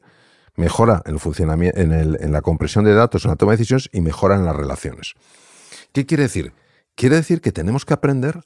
mejora 0.60 1.02
el 1.06 1.18
funcionamiento, 1.18 1.80
en, 1.80 1.92
en 1.92 2.32
la 2.32 2.42
compresión 2.42 2.84
de 2.84 2.94
datos, 2.94 3.24
en 3.24 3.30
la 3.30 3.36
toma 3.36 3.52
de 3.52 3.58
decisiones 3.58 3.88
y 3.92 4.00
mejora 4.02 4.36
en 4.36 4.44
las 4.44 4.54
relaciones. 4.54 5.14
¿Qué 5.92 6.06
quiere 6.06 6.24
decir? 6.24 6.52
Quiere 6.94 7.16
decir 7.16 7.40
que 7.40 7.50
tenemos 7.50 7.84
que 7.84 7.94
aprender 7.94 8.42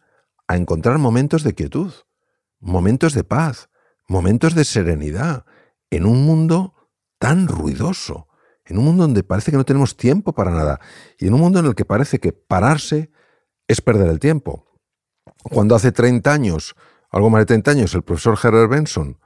a 0.47 0.57
encontrar 0.57 0.99
momentos 0.99 1.43
de 1.43 1.55
quietud, 1.55 1.93
momentos 2.61 3.13
de 3.15 3.25
paz, 3.25 3.69
momentos 4.09 4.55
de 4.55 4.65
serenidad, 4.65 5.45
en 5.91 6.07
un 6.07 6.25
mundo 6.25 6.75
tan 7.19 7.49
ruidoso, 7.49 8.29
en 8.65 8.79
un 8.79 8.85
mundo 8.85 9.03
donde 9.03 9.23
parece 9.23 9.51
que 9.51 9.57
no 9.57 9.65
tenemos 9.65 9.97
tiempo 9.97 10.33
para 10.33 10.51
nada 10.51 10.81
y 11.19 11.27
en 11.27 11.35
un 11.35 11.41
mundo 11.41 11.59
en 11.59 11.67
el 11.67 11.75
que 11.75 11.85
parece 11.85 12.19
que 12.19 12.33
pararse 12.33 13.11
es 13.67 13.81
perder 13.81 14.09
el 14.09 14.21
tiempo. 14.21 14.67
Cuando 15.43 15.75
hace 15.75 15.93
30 15.93 16.33
años, 16.33 16.75
algo 17.11 17.31
más 17.31 17.43
de 17.43 17.47
30 17.47 17.71
años, 17.71 17.95
el 17.95 18.03
profesor 18.03 18.39
Herbert 18.43 18.71
Benson, 18.71 19.19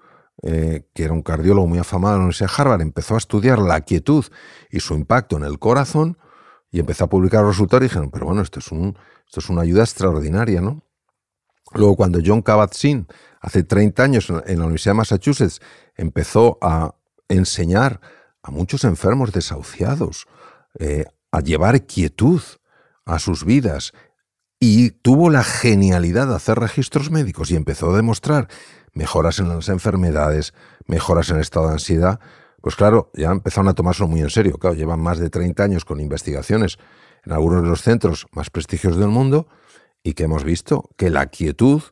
eh, 0.42 0.88
que 0.94 1.04
era 1.04 1.12
un 1.12 1.22
cardiólogo 1.22 1.66
muy 1.66 1.78
afamado 1.78 2.14
en 2.14 2.20
la 2.20 2.24
Universidad 2.24 2.48
de 2.48 2.62
Harvard, 2.62 2.80
empezó 2.80 3.14
a 3.14 3.18
estudiar 3.18 3.58
la 3.58 3.80
quietud 3.80 4.24
y 4.70 4.80
su 4.80 4.94
impacto 4.94 5.36
en 5.36 5.44
el 5.44 5.58
corazón 5.58 6.16
y 6.70 6.80
empezó 6.80 7.04
a 7.04 7.08
publicar 7.08 7.42
los 7.42 7.56
resultados 7.56 7.82
y 7.82 7.88
dijeron, 7.88 8.10
pero 8.10 8.26
bueno, 8.26 8.42
esto 8.42 8.60
es, 8.60 8.70
un, 8.70 8.96
esto 9.26 9.40
es 9.40 9.48
una 9.48 9.62
ayuda 9.62 9.82
extraordinaria, 9.82 10.60
¿no? 10.60 10.82
Luego, 11.74 11.96
cuando 11.96 12.20
John 12.24 12.42
Kabat-Zinn, 12.42 13.06
hace 13.40 13.62
30 13.62 14.02
años 14.02 14.30
en 14.30 14.58
la 14.58 14.64
Universidad 14.64 14.92
de 14.94 14.98
Massachusetts, 14.98 15.60
empezó 15.96 16.58
a 16.62 16.94
enseñar 17.28 18.00
a 18.42 18.50
muchos 18.50 18.84
enfermos 18.84 19.32
desahuciados, 19.32 20.26
eh, 20.78 21.04
a 21.30 21.40
llevar 21.40 21.84
quietud 21.84 22.40
a 23.04 23.18
sus 23.18 23.44
vidas 23.44 23.92
y 24.60 24.90
tuvo 24.90 25.30
la 25.30 25.44
genialidad 25.44 26.28
de 26.28 26.34
hacer 26.34 26.58
registros 26.58 27.10
médicos 27.10 27.50
y 27.50 27.56
empezó 27.56 27.90
a 27.90 27.96
demostrar 27.96 28.48
mejoras 28.92 29.38
en 29.38 29.48
las 29.48 29.68
enfermedades, 29.68 30.54
mejoras 30.86 31.30
en 31.30 31.36
el 31.36 31.42
estado 31.42 31.68
de 31.68 31.74
ansiedad, 31.74 32.20
pues 32.60 32.74
claro, 32.74 33.10
ya 33.14 33.30
empezaron 33.30 33.68
a 33.68 33.74
tomárselo 33.74 34.08
muy 34.08 34.20
en 34.20 34.30
serio. 34.30 34.58
Claro, 34.58 34.74
llevan 34.74 35.00
más 35.00 35.18
de 35.18 35.30
30 35.30 35.62
años 35.62 35.84
con 35.84 36.00
investigaciones 36.00 36.78
en 37.24 37.32
algunos 37.32 37.62
de 37.62 37.68
los 37.68 37.82
centros 37.82 38.26
más 38.32 38.50
prestigiosos 38.50 38.98
del 38.98 39.08
mundo 39.08 39.48
y 40.02 40.14
que 40.14 40.24
hemos 40.24 40.44
visto 40.44 40.90
que 40.96 41.10
la 41.10 41.26
quietud, 41.26 41.82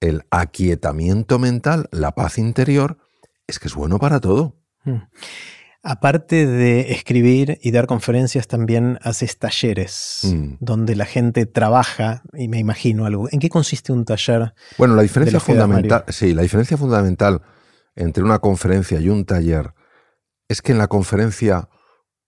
el 0.00 0.22
aquietamiento 0.30 1.38
mental, 1.38 1.88
la 1.90 2.12
paz 2.12 2.38
interior, 2.38 2.98
es 3.46 3.58
que 3.58 3.68
es 3.68 3.74
bueno 3.74 3.98
para 3.98 4.20
todo. 4.20 4.56
Mm. 4.84 5.02
Aparte 5.86 6.46
de 6.46 6.92
escribir 6.92 7.58
y 7.62 7.70
dar 7.70 7.86
conferencias, 7.86 8.48
también 8.48 8.98
haces 9.02 9.38
talleres 9.38 10.20
mm. 10.22 10.54
donde 10.60 10.96
la 10.96 11.04
gente 11.04 11.44
trabaja, 11.44 12.22
y 12.32 12.48
me 12.48 12.58
imagino 12.58 13.04
algo. 13.04 13.28
¿En 13.30 13.38
qué 13.38 13.50
consiste 13.50 13.92
un 13.92 14.06
taller? 14.06 14.54
Bueno, 14.78 14.94
la 14.94 15.02
diferencia 15.02 15.40
fundamental, 15.40 16.04
sí, 16.08 16.32
la 16.32 16.40
diferencia 16.40 16.78
fundamental 16.78 17.42
entre 17.96 18.24
una 18.24 18.38
conferencia 18.38 18.98
y 18.98 19.10
un 19.10 19.26
taller 19.26 19.74
es 20.48 20.62
que 20.62 20.72
en 20.72 20.78
la 20.78 20.88
conferencia 20.88 21.68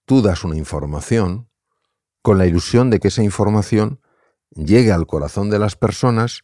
tú 0.04 0.20
das 0.20 0.44
una 0.44 0.56
información 0.56 1.48
con 2.20 2.36
la 2.36 2.44
ilusión 2.44 2.90
de 2.90 3.00
que 3.00 3.08
esa 3.08 3.22
información 3.22 4.00
llegue 4.50 4.92
al 4.92 5.06
corazón 5.06 5.48
de 5.48 5.58
las 5.58 5.76
personas, 5.76 6.42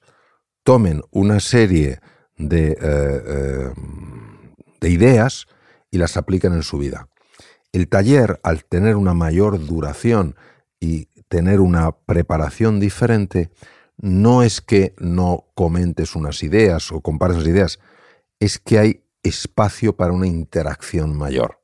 tomen 0.62 1.02
una 1.10 1.40
serie 1.40 2.00
de, 2.38 2.70
eh, 2.70 2.76
eh, 2.80 3.72
de 4.80 4.88
ideas 4.88 5.46
y 5.92 5.98
las 5.98 6.16
aplican 6.16 6.54
en 6.54 6.64
su 6.64 6.78
vida. 6.78 7.08
El 7.70 7.88
taller, 7.88 8.40
al 8.42 8.64
tener 8.64 8.96
una 8.96 9.14
mayor 9.14 9.64
duración 9.64 10.34
y 10.80 11.06
tener 11.28 11.60
una 11.60 11.92
preparación 11.92 12.80
diferente, 12.80 13.50
no 13.98 14.42
es 14.42 14.60
que 14.60 14.94
no 14.98 15.46
comentes 15.54 16.16
unas 16.16 16.42
ideas 16.42 16.90
o 16.90 17.00
compares 17.00 17.36
las 17.36 17.46
ideas, 17.46 17.78
es 18.40 18.58
que 18.58 18.78
hay 18.78 19.04
espacio 19.22 19.96
para 19.96 20.12
una 20.12 20.26
interacción 20.26 21.16
mayor. 21.16 21.60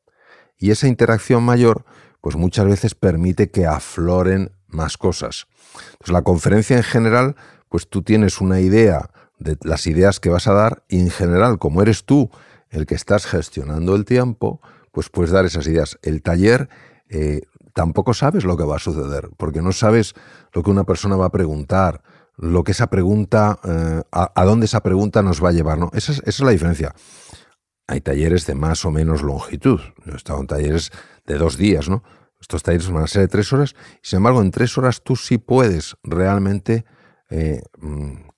Y 0.56 0.70
esa 0.70 0.86
interacción 0.86 1.42
mayor, 1.42 1.84
pues 2.20 2.36
muchas 2.36 2.66
veces 2.66 2.94
permite 2.94 3.50
que 3.50 3.66
afloren 3.66 4.52
más 4.68 4.96
cosas. 4.96 5.48
Entonces, 5.92 6.12
la 6.12 6.22
conferencia 6.22 6.76
en 6.76 6.82
general, 6.82 7.36
pues 7.68 7.88
tú 7.88 8.02
tienes 8.02 8.40
una 8.40 8.60
idea 8.60 9.10
de 9.38 9.56
las 9.62 9.86
ideas 9.86 10.20
que 10.20 10.30
vas 10.30 10.46
a 10.48 10.52
dar 10.52 10.84
y 10.88 11.00
en 11.00 11.10
general, 11.10 11.58
como 11.58 11.82
eres 11.82 12.04
tú 12.04 12.30
el 12.70 12.86
que 12.86 12.94
estás 12.94 13.26
gestionando 13.26 13.94
el 13.94 14.04
tiempo, 14.04 14.60
pues 14.92 15.08
puedes 15.08 15.30
dar 15.30 15.44
esas 15.44 15.66
ideas. 15.66 15.98
El 16.02 16.22
taller 16.22 16.68
eh, 17.08 17.42
tampoco 17.74 18.14
sabes 18.14 18.44
lo 18.44 18.56
que 18.56 18.64
va 18.64 18.76
a 18.76 18.80
suceder, 18.80 19.30
porque 19.36 19.62
no 19.62 19.72
sabes 19.72 20.14
lo 20.52 20.62
que 20.62 20.70
una 20.70 20.84
persona 20.84 21.16
va 21.16 21.26
a 21.26 21.30
preguntar, 21.30 22.02
lo 22.36 22.62
que 22.64 22.72
esa 22.72 22.88
pregunta, 22.88 23.58
eh, 23.64 24.02
a, 24.12 24.44
dónde 24.44 24.66
esa 24.66 24.82
pregunta 24.82 25.22
nos 25.22 25.42
va 25.42 25.50
a 25.50 25.52
llevar. 25.52 25.78
¿no? 25.78 25.90
Esa, 25.92 26.12
es, 26.24 26.40
la 26.40 26.50
diferencia. 26.50 26.94
Hay 27.86 28.00
talleres 28.00 28.46
de 28.46 28.54
más 28.54 28.84
o 28.84 28.90
menos 28.90 29.22
longitud. 29.22 29.80
Yo 30.04 30.12
he 30.12 30.16
estado 30.16 30.40
en 30.40 30.46
talleres 30.46 30.90
de 31.26 31.38
dos 31.38 31.56
días, 31.56 31.88
¿no? 31.88 32.02
Estos 32.40 32.62
talleres 32.62 32.90
van 32.90 33.02
a 33.02 33.06
ser 33.08 33.22
de 33.22 33.28
tres 33.28 33.52
horas. 33.52 33.74
Sin 34.02 34.18
embargo, 34.18 34.40
en 34.42 34.50
tres 34.50 34.78
horas 34.78 35.02
tú 35.02 35.16
sí 35.16 35.38
puedes 35.38 35.96
realmente 36.04 36.84
eh, 37.30 37.62
mm, 37.78 38.28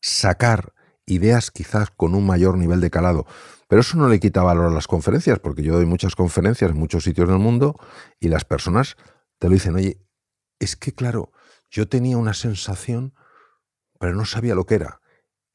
sacar 0.00 0.72
ideas 1.06 1.50
quizás 1.50 1.90
con 1.90 2.14
un 2.14 2.26
mayor 2.26 2.56
nivel 2.56 2.80
de 2.80 2.90
calado. 2.90 3.26
Pero 3.70 3.82
eso 3.82 3.96
no 3.96 4.08
le 4.08 4.18
quita 4.18 4.42
valor 4.42 4.66
a 4.66 4.74
las 4.74 4.88
conferencias, 4.88 5.38
porque 5.38 5.62
yo 5.62 5.76
doy 5.76 5.86
muchas 5.86 6.16
conferencias 6.16 6.72
en 6.72 6.76
muchos 6.76 7.04
sitios 7.04 7.28
del 7.28 7.38
mundo 7.38 7.78
y 8.18 8.26
las 8.26 8.44
personas 8.44 8.96
te 9.38 9.46
lo 9.46 9.54
dicen, 9.54 9.76
oye, 9.76 10.04
es 10.58 10.74
que 10.74 10.92
claro, 10.92 11.30
yo 11.70 11.88
tenía 11.88 12.16
una 12.16 12.34
sensación, 12.34 13.14
pero 14.00 14.16
no 14.16 14.24
sabía 14.24 14.56
lo 14.56 14.66
que 14.66 14.74
era. 14.74 15.00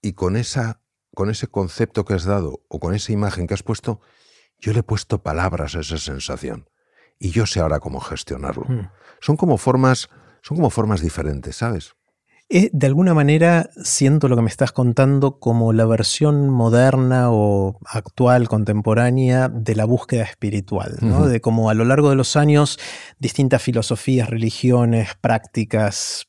Y 0.02 0.14
con, 0.14 0.38
esa, 0.38 0.82
con 1.14 1.30
ese 1.30 1.48
concepto 1.48 2.06
que 2.06 2.14
has 2.14 2.24
dado 2.24 2.64
o 2.70 2.80
con 2.80 2.96
esa 2.96 3.12
imagen 3.12 3.48
que 3.48 3.54
has 3.54 3.64
puesto, 3.64 4.00
yo 4.60 4.72
le 4.72 4.80
he 4.80 4.84
puesto 4.84 5.22
palabras 5.22 5.76
a 5.76 5.82
esa 5.82 5.98
sensación. 5.98 6.70
Y 7.20 7.32
yo 7.32 7.46
sé 7.46 7.60
ahora 7.60 7.82
cómo 7.82 8.00
gestionarlo. 8.00 8.64
Hmm. 8.66 8.92
Son 9.20 9.36
como 9.36 9.58
formas, 9.58 10.10
son 10.42 10.56
como 10.56 10.70
formas 10.70 11.02
diferentes, 11.02 11.58
¿sabes? 11.58 11.98
De 12.48 12.86
alguna 12.86 13.16
manera 13.16 13.72
siento 13.84 14.28
lo 14.28 14.36
que 14.36 14.44
me 14.44 14.50
estás 14.50 14.72
contando 14.72 15.40
como 15.40 15.74
la 15.74 15.86
versión 15.86 16.50
moderna 16.50 17.32
o 17.32 17.80
actual, 17.86 18.48
contemporánea 18.48 19.50
de 19.50 19.76
la 19.76 19.86
búsqueda 19.86 20.24
espiritual, 20.24 20.98
de 21.28 21.42
cómo 21.42 21.72
a 21.72 21.74
lo 21.74 21.86
largo 21.86 22.12
de 22.12 22.16
los 22.16 22.36
años 22.36 22.78
distintas 23.18 23.64
filosofías, 23.64 24.30
religiones, 24.30 25.10
prácticas, 25.20 26.28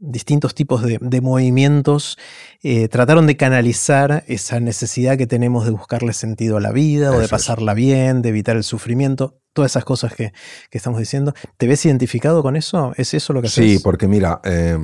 distintos 0.00 0.54
tipos 0.54 0.82
de, 0.82 1.20
movimientos 1.20 2.18
eh, 2.62 2.88
trataron 2.88 3.26
de 3.26 3.36
canalizar 3.36 4.24
esa 4.26 4.58
necesidad 4.58 5.18
que 5.18 5.26
tenemos 5.26 5.66
de 5.66 5.70
buscarle 5.70 6.14
sentido 6.14 6.56
a 6.56 6.60
la 6.60 6.72
vida 6.72 7.12
o 7.12 7.18
de 7.18 7.28
pasarla 7.28 7.74
bien, 7.74 8.22
de 8.22 8.30
evitar 8.30 8.56
el 8.56 8.64
sufrimiento, 8.64 9.40
todas 9.52 9.72
esas 9.72 9.84
cosas 9.84 10.14
que, 10.14 10.32
estamos 10.70 10.98
diciendo. 10.98 11.34
¿Te 11.58 11.66
ves 11.66 11.84
identificado 11.84 12.42
con 12.42 12.56
eso? 12.56 12.92
¿Es 12.96 13.12
eso 13.14 13.34
lo 13.34 13.42
que 13.42 13.48
Sí, 13.48 13.78
porque 13.82 14.08
mira, 14.08 14.40
eh, 14.44 14.78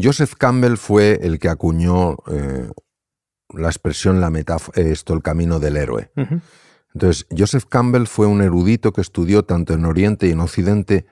Joseph 0.00 0.34
Campbell 0.36 0.76
fue 0.76 1.20
el 1.22 1.38
que 1.38 1.48
acuñó 1.48 2.16
eh, 2.30 2.70
la 3.50 3.68
expresión, 3.68 4.20
la 4.20 4.30
metáfora, 4.30 4.80
esto, 4.82 5.14
el 5.14 5.22
camino 5.22 5.60
del 5.60 5.76
héroe. 5.76 6.10
Entonces, 6.92 7.26
Joseph 7.36 7.64
Campbell 7.68 8.06
fue 8.06 8.26
un 8.26 8.42
erudito 8.42 8.92
que 8.92 9.00
estudió 9.00 9.44
tanto 9.44 9.74
en 9.74 9.84
Oriente 9.84 10.26
y 10.26 10.30
en 10.30 10.40
Occidente 10.40 11.06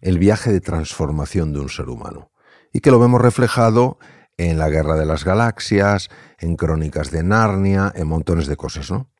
el 0.00 0.18
viaje 0.18 0.52
de 0.52 0.60
transformación 0.60 1.52
de 1.52 1.60
un 1.60 1.68
ser 1.68 1.88
humano. 1.88 2.30
Y 2.72 2.80
que 2.80 2.90
lo 2.90 2.98
vemos 2.98 3.20
reflejado 3.20 3.98
en 4.36 4.58
la 4.58 4.68
Guerra 4.68 4.96
de 4.96 5.06
las 5.06 5.24
Galaxias, 5.24 6.08
en 6.38 6.56
Crónicas 6.56 7.10
de 7.10 7.22
Narnia, 7.22 7.92
en 7.94 8.08
montones 8.08 8.46
de 8.46 8.56
cosas, 8.56 8.90
¿no? 8.90 9.10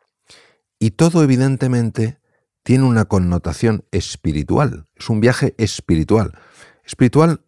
Y 0.78 0.92
todo, 0.92 1.22
evidentemente, 1.22 2.18
tiene 2.62 2.84
una 2.84 3.04
connotación 3.04 3.84
espiritual. 3.90 4.86
Es 4.96 5.10
un 5.10 5.20
viaje 5.20 5.54
espiritual. 5.58 6.38
Espiritual 6.84 7.42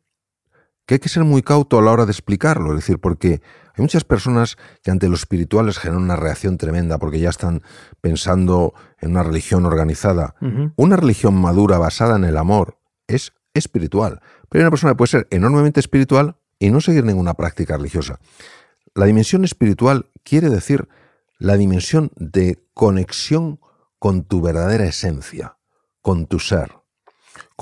que 0.87 0.95
hay 0.95 0.99
que 1.01 1.09
ser 1.09 1.25
muy 1.25 1.43
cauto 1.43 1.79
a 1.79 1.83
la 1.83 1.93
hora 1.93 2.07
de 2.07 2.13
explicarlo, 2.13 2.71
es 2.71 2.77
decir, 2.77 2.99
porque 2.99 3.41
hay 3.75 3.83
muchas 3.83 4.05
personas 4.05 4.57
que 4.83 4.91
ante 4.91 5.09
lo 5.09 5.15
espiritual 5.15 5.67
les 5.67 5.79
generan 5.79 6.03
una 6.03 6.17
reacción 6.17 6.59
tremenda 6.59 6.99
porque 6.99 7.21
ya 7.21 7.31
están 7.31 7.63
pensando 8.01 8.75
en 9.01 9.13
una 9.13 9.23
religión 9.23 9.65
organizada. 9.65 10.35
Una 10.77 10.97
religión 10.97 11.35
madura 11.35 11.79
basada 11.79 12.17
en 12.17 12.25
el 12.25 12.37
amor 12.37 12.79
es 13.07 13.33
espiritual, 13.55 14.21
pero 14.49 14.61
hay 14.61 14.65
una 14.65 14.71
persona 14.71 14.93
que 14.93 14.97
puede 14.97 15.11
ser 15.11 15.29
enormemente 15.31 15.81
espiritual 15.81 16.37
y 16.59 16.71
no 16.71 16.81
seguir 16.81 17.05
ninguna 17.05 17.35
práctica 17.35 17.77
religiosa. 17.77 18.19
La 18.95 19.07
dimensión 19.07 19.45
espiritual 19.45 20.11
quiere 20.23 20.51
decir 20.51 20.89
la 21.39 21.57
dimensión 21.57 22.11
de 22.17 22.63
conexión 22.75 23.59
con 23.99 24.25
tu 24.25 24.43
verdadera 24.43 24.85
esencia, 24.85 25.57
con 26.03 26.27
tu 26.27 26.39
ser 26.39 26.82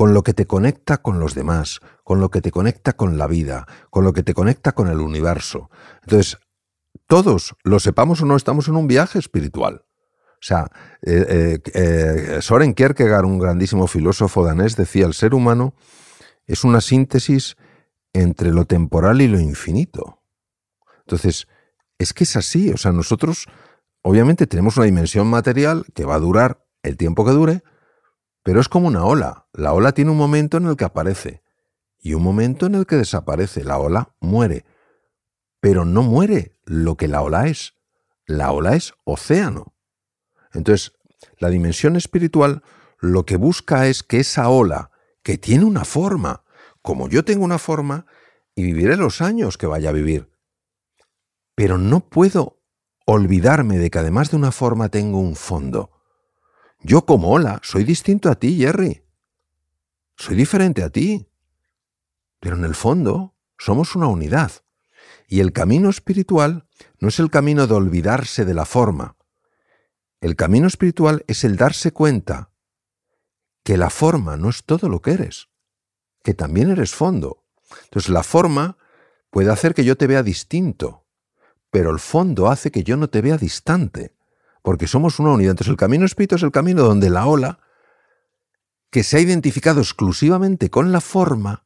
con 0.01 0.15
lo 0.15 0.23
que 0.23 0.33
te 0.33 0.47
conecta 0.47 1.03
con 1.03 1.21
los 1.21 1.35
demás, 1.35 1.81
con 2.05 2.21
lo 2.21 2.31
que 2.31 2.41
te 2.41 2.51
conecta 2.51 2.95
con 2.95 3.19
la 3.19 3.27
vida, 3.27 3.67
con 3.91 4.03
lo 4.03 4.15
que 4.15 4.23
te 4.23 4.33
conecta 4.33 4.73
con 4.73 4.89
el 4.89 4.99
universo. 4.99 5.69
Entonces, 6.05 6.39
todos, 7.07 7.55
lo 7.65 7.79
sepamos 7.81 8.23
o 8.23 8.25
no, 8.25 8.35
estamos 8.35 8.67
en 8.69 8.77
un 8.77 8.87
viaje 8.87 9.19
espiritual. 9.19 9.85
O 9.85 10.41
sea, 10.41 10.71
eh, 11.03 11.27
eh, 11.29 11.59
eh, 11.75 12.39
Soren 12.41 12.73
Kierkegaard, 12.73 13.27
un 13.27 13.39
grandísimo 13.39 13.87
filósofo 13.87 14.43
danés, 14.43 14.75
decía, 14.75 15.05
el 15.05 15.13
ser 15.13 15.35
humano 15.35 15.75
es 16.47 16.65
una 16.65 16.81
síntesis 16.81 17.59
entre 18.15 18.53
lo 18.53 18.65
temporal 18.65 19.21
y 19.21 19.29
lo 19.29 19.39
infinito. 19.39 20.23
Entonces, 21.01 21.47
es 21.99 22.15
que 22.15 22.25
es 22.25 22.37
así, 22.37 22.71
o 22.71 22.79
sea, 22.79 22.93
nosotros 22.93 23.49
obviamente 24.01 24.47
tenemos 24.47 24.79
una 24.79 24.87
dimensión 24.87 25.27
material 25.27 25.85
que 25.95 26.07
va 26.07 26.15
a 26.15 26.21
durar 26.21 26.65
el 26.83 26.97
tiempo 26.97 27.27
que 27.27 27.33
dure, 27.33 27.63
pero 28.43 28.61
es 28.61 28.69
como 28.69 28.89
una 28.89 29.05
ola. 29.05 29.47
La 29.53 29.73
ola 29.73 29.93
tiene 29.93 30.11
un 30.11 30.17
momento 30.17 30.57
en 30.57 30.67
el 30.67 30.77
que 30.77 30.85
aparece 30.85 31.43
y 31.99 32.15
un 32.15 32.23
momento 32.23 32.67
en 32.67 32.75
el 32.75 32.87
que 32.87 32.97
desaparece. 32.97 33.65
La 33.65 33.79
ola 33.79 34.15
muere. 34.21 34.65
Pero 35.61 35.85
no 35.85 36.03
muere 36.03 36.59
lo 36.65 36.97
que 36.97 37.09
la 37.09 37.23
ola 37.23 37.47
es. 37.47 37.75
La 38.27 38.53
ola 38.53 38.77
es 38.77 38.95
océano. 39.05 39.75
Entonces, 40.53 40.93
la 41.39 41.51
dimensión 41.51 41.97
espiritual 41.97 42.63
lo 42.99 43.25
que 43.25 43.37
busca 43.37 43.87
es 43.87 44.03
que 44.03 44.21
esa 44.21 44.49
ola, 44.49 44.91
que 45.23 45.39
tiene 45.39 45.65
una 45.65 45.85
forma, 45.85 46.45
como 46.83 47.09
yo 47.09 47.25
tengo 47.25 47.45
una 47.45 47.59
forma, 47.59 48.07
y 48.55 48.63
viviré 48.63 48.97
los 48.97 49.21
años 49.21 49.59
que 49.59 49.67
vaya 49.67 49.91
a 49.91 49.93
vivir. 49.93 50.31
Pero 51.55 51.79
no 51.79 52.09
puedo 52.09 52.63
olvidarme 53.07 53.79
de 53.79 53.91
que 53.91 53.99
además 53.99 54.31
de 54.31 54.37
una 54.37 54.53
forma 54.53 54.89
tengo 54.89 55.19
un 55.19 55.37
fondo. 55.37 56.00
Yo 56.83 57.05
como 57.05 57.31
hola, 57.31 57.61
soy 57.63 57.85
distinto 57.85 58.31
a 58.31 58.37
ti, 58.37 58.57
Jerry. 58.57 59.03
Soy 60.17 60.35
diferente 60.35 60.83
a 60.83 60.91
ti. 60.91 61.29
Pero 62.41 62.57
en 62.57 62.65
el 62.65 62.75
fondo 62.75 63.35
somos 63.59 63.95
una 63.95 64.07
unidad. 64.07 64.53
Y 65.29 65.41
el 65.41 65.53
camino 65.53 65.91
espiritual 65.91 66.67
no 66.99 67.09
es 67.09 67.19
el 67.21 67.31
camino 67.31 67.67
de 67.67 67.75
olvidarse 67.75 68.45
de 68.45 68.55
la 68.55 68.65
forma. 68.65 69.17
El 70.21 70.37
camino 70.37 70.67
espiritual 70.67 71.25
es 71.29 71.45
el 71.45 71.57
darse 71.57 71.93
cuenta 71.93 72.51
que 73.63 73.77
la 73.77 73.91
forma 73.91 74.37
no 74.37 74.49
es 74.49 74.65
todo 74.65 74.89
lo 74.89 75.03
que 75.03 75.13
eres, 75.13 75.49
que 76.23 76.35
también 76.35 76.71
eres 76.71 76.95
fondo. 76.95 77.45
Entonces 77.85 78.11
la 78.11 78.23
forma 78.23 78.79
puede 79.31 79.53
hacer 79.53 79.75
que 79.75 79.85
yo 79.85 79.97
te 79.97 80.07
vea 80.07 80.23
distinto, 80.23 81.07
pero 81.71 81.91
el 81.91 82.01
fondo 82.01 82.49
hace 82.49 82.71
que 82.71 82.83
yo 82.83 82.97
no 82.97 83.09
te 83.09 83.21
vea 83.21 83.37
distante 83.37 84.15
porque 84.63 84.87
somos 84.87 85.19
una 85.19 85.33
unidad. 85.33 85.53
Entonces 85.53 85.71
el 85.71 85.77
camino 85.77 86.05
espíritu 86.05 86.37
es 86.37 86.43
el 86.43 86.51
camino 86.51 86.83
donde 86.83 87.11
la 87.11 87.27
ola, 87.27 87.61
que 88.91 89.03
se 89.03 89.17
ha 89.17 89.21
identificado 89.21 89.81
exclusivamente 89.81 90.71
con 90.71 90.93
la 90.93 91.01
forma, 91.01 91.65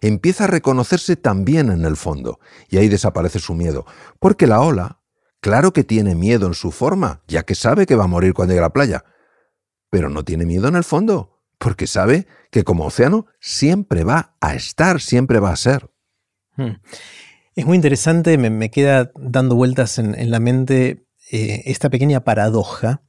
empieza 0.00 0.44
a 0.44 0.48
reconocerse 0.48 1.16
también 1.16 1.70
en 1.70 1.84
el 1.84 1.96
fondo, 1.96 2.38
y 2.68 2.76
ahí 2.76 2.88
desaparece 2.88 3.38
su 3.38 3.54
miedo, 3.54 3.86
porque 4.18 4.46
la 4.46 4.60
ola, 4.60 5.00
claro 5.40 5.72
que 5.72 5.84
tiene 5.84 6.14
miedo 6.14 6.46
en 6.46 6.54
su 6.54 6.70
forma, 6.70 7.22
ya 7.26 7.44
que 7.44 7.54
sabe 7.54 7.86
que 7.86 7.96
va 7.96 8.04
a 8.04 8.08
morir 8.08 8.34
cuando 8.34 8.52
llegue 8.52 8.60
a 8.60 8.68
la 8.68 8.72
playa, 8.72 9.04
pero 9.90 10.10
no 10.10 10.24
tiene 10.24 10.44
miedo 10.44 10.68
en 10.68 10.76
el 10.76 10.84
fondo, 10.84 11.40
porque 11.58 11.86
sabe 11.86 12.26
que 12.50 12.64
como 12.64 12.84
océano 12.84 13.26
siempre 13.40 14.04
va 14.04 14.36
a 14.40 14.54
estar, 14.54 15.00
siempre 15.00 15.40
va 15.40 15.50
a 15.50 15.56
ser. 15.56 15.90
Hmm. 16.56 16.76
Es 17.54 17.64
muy 17.64 17.76
interesante, 17.76 18.36
me, 18.36 18.70
queda 18.70 19.10
dando 19.14 19.54
vueltas 19.54 19.98
en, 19.98 20.30
la 20.30 20.40
mente 20.40 21.05
eh, 21.30 21.62
esta 21.66 21.90
pequeña 21.90 22.24
paradoja 22.24 23.02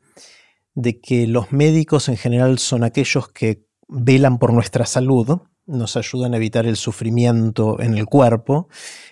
de 0.74 1.00
que 1.00 1.28
los 1.28 1.52
médicos 1.52 2.10
en 2.10 2.18
general 2.18 2.60
son 2.60 2.84
aquellos 2.84 3.30
que 3.30 3.66
velan 3.88 4.38
por 4.38 4.54
nuestra 4.54 4.86
salud, 4.86 5.42
nos 5.66 5.98
ayudan 5.98 6.34
a 6.34 6.38
evitar 6.38 6.66
el 6.66 6.78
sufrimiento 6.78 7.82
en 7.82 7.98
el 7.98 8.06
cuerpo, 8.06 8.70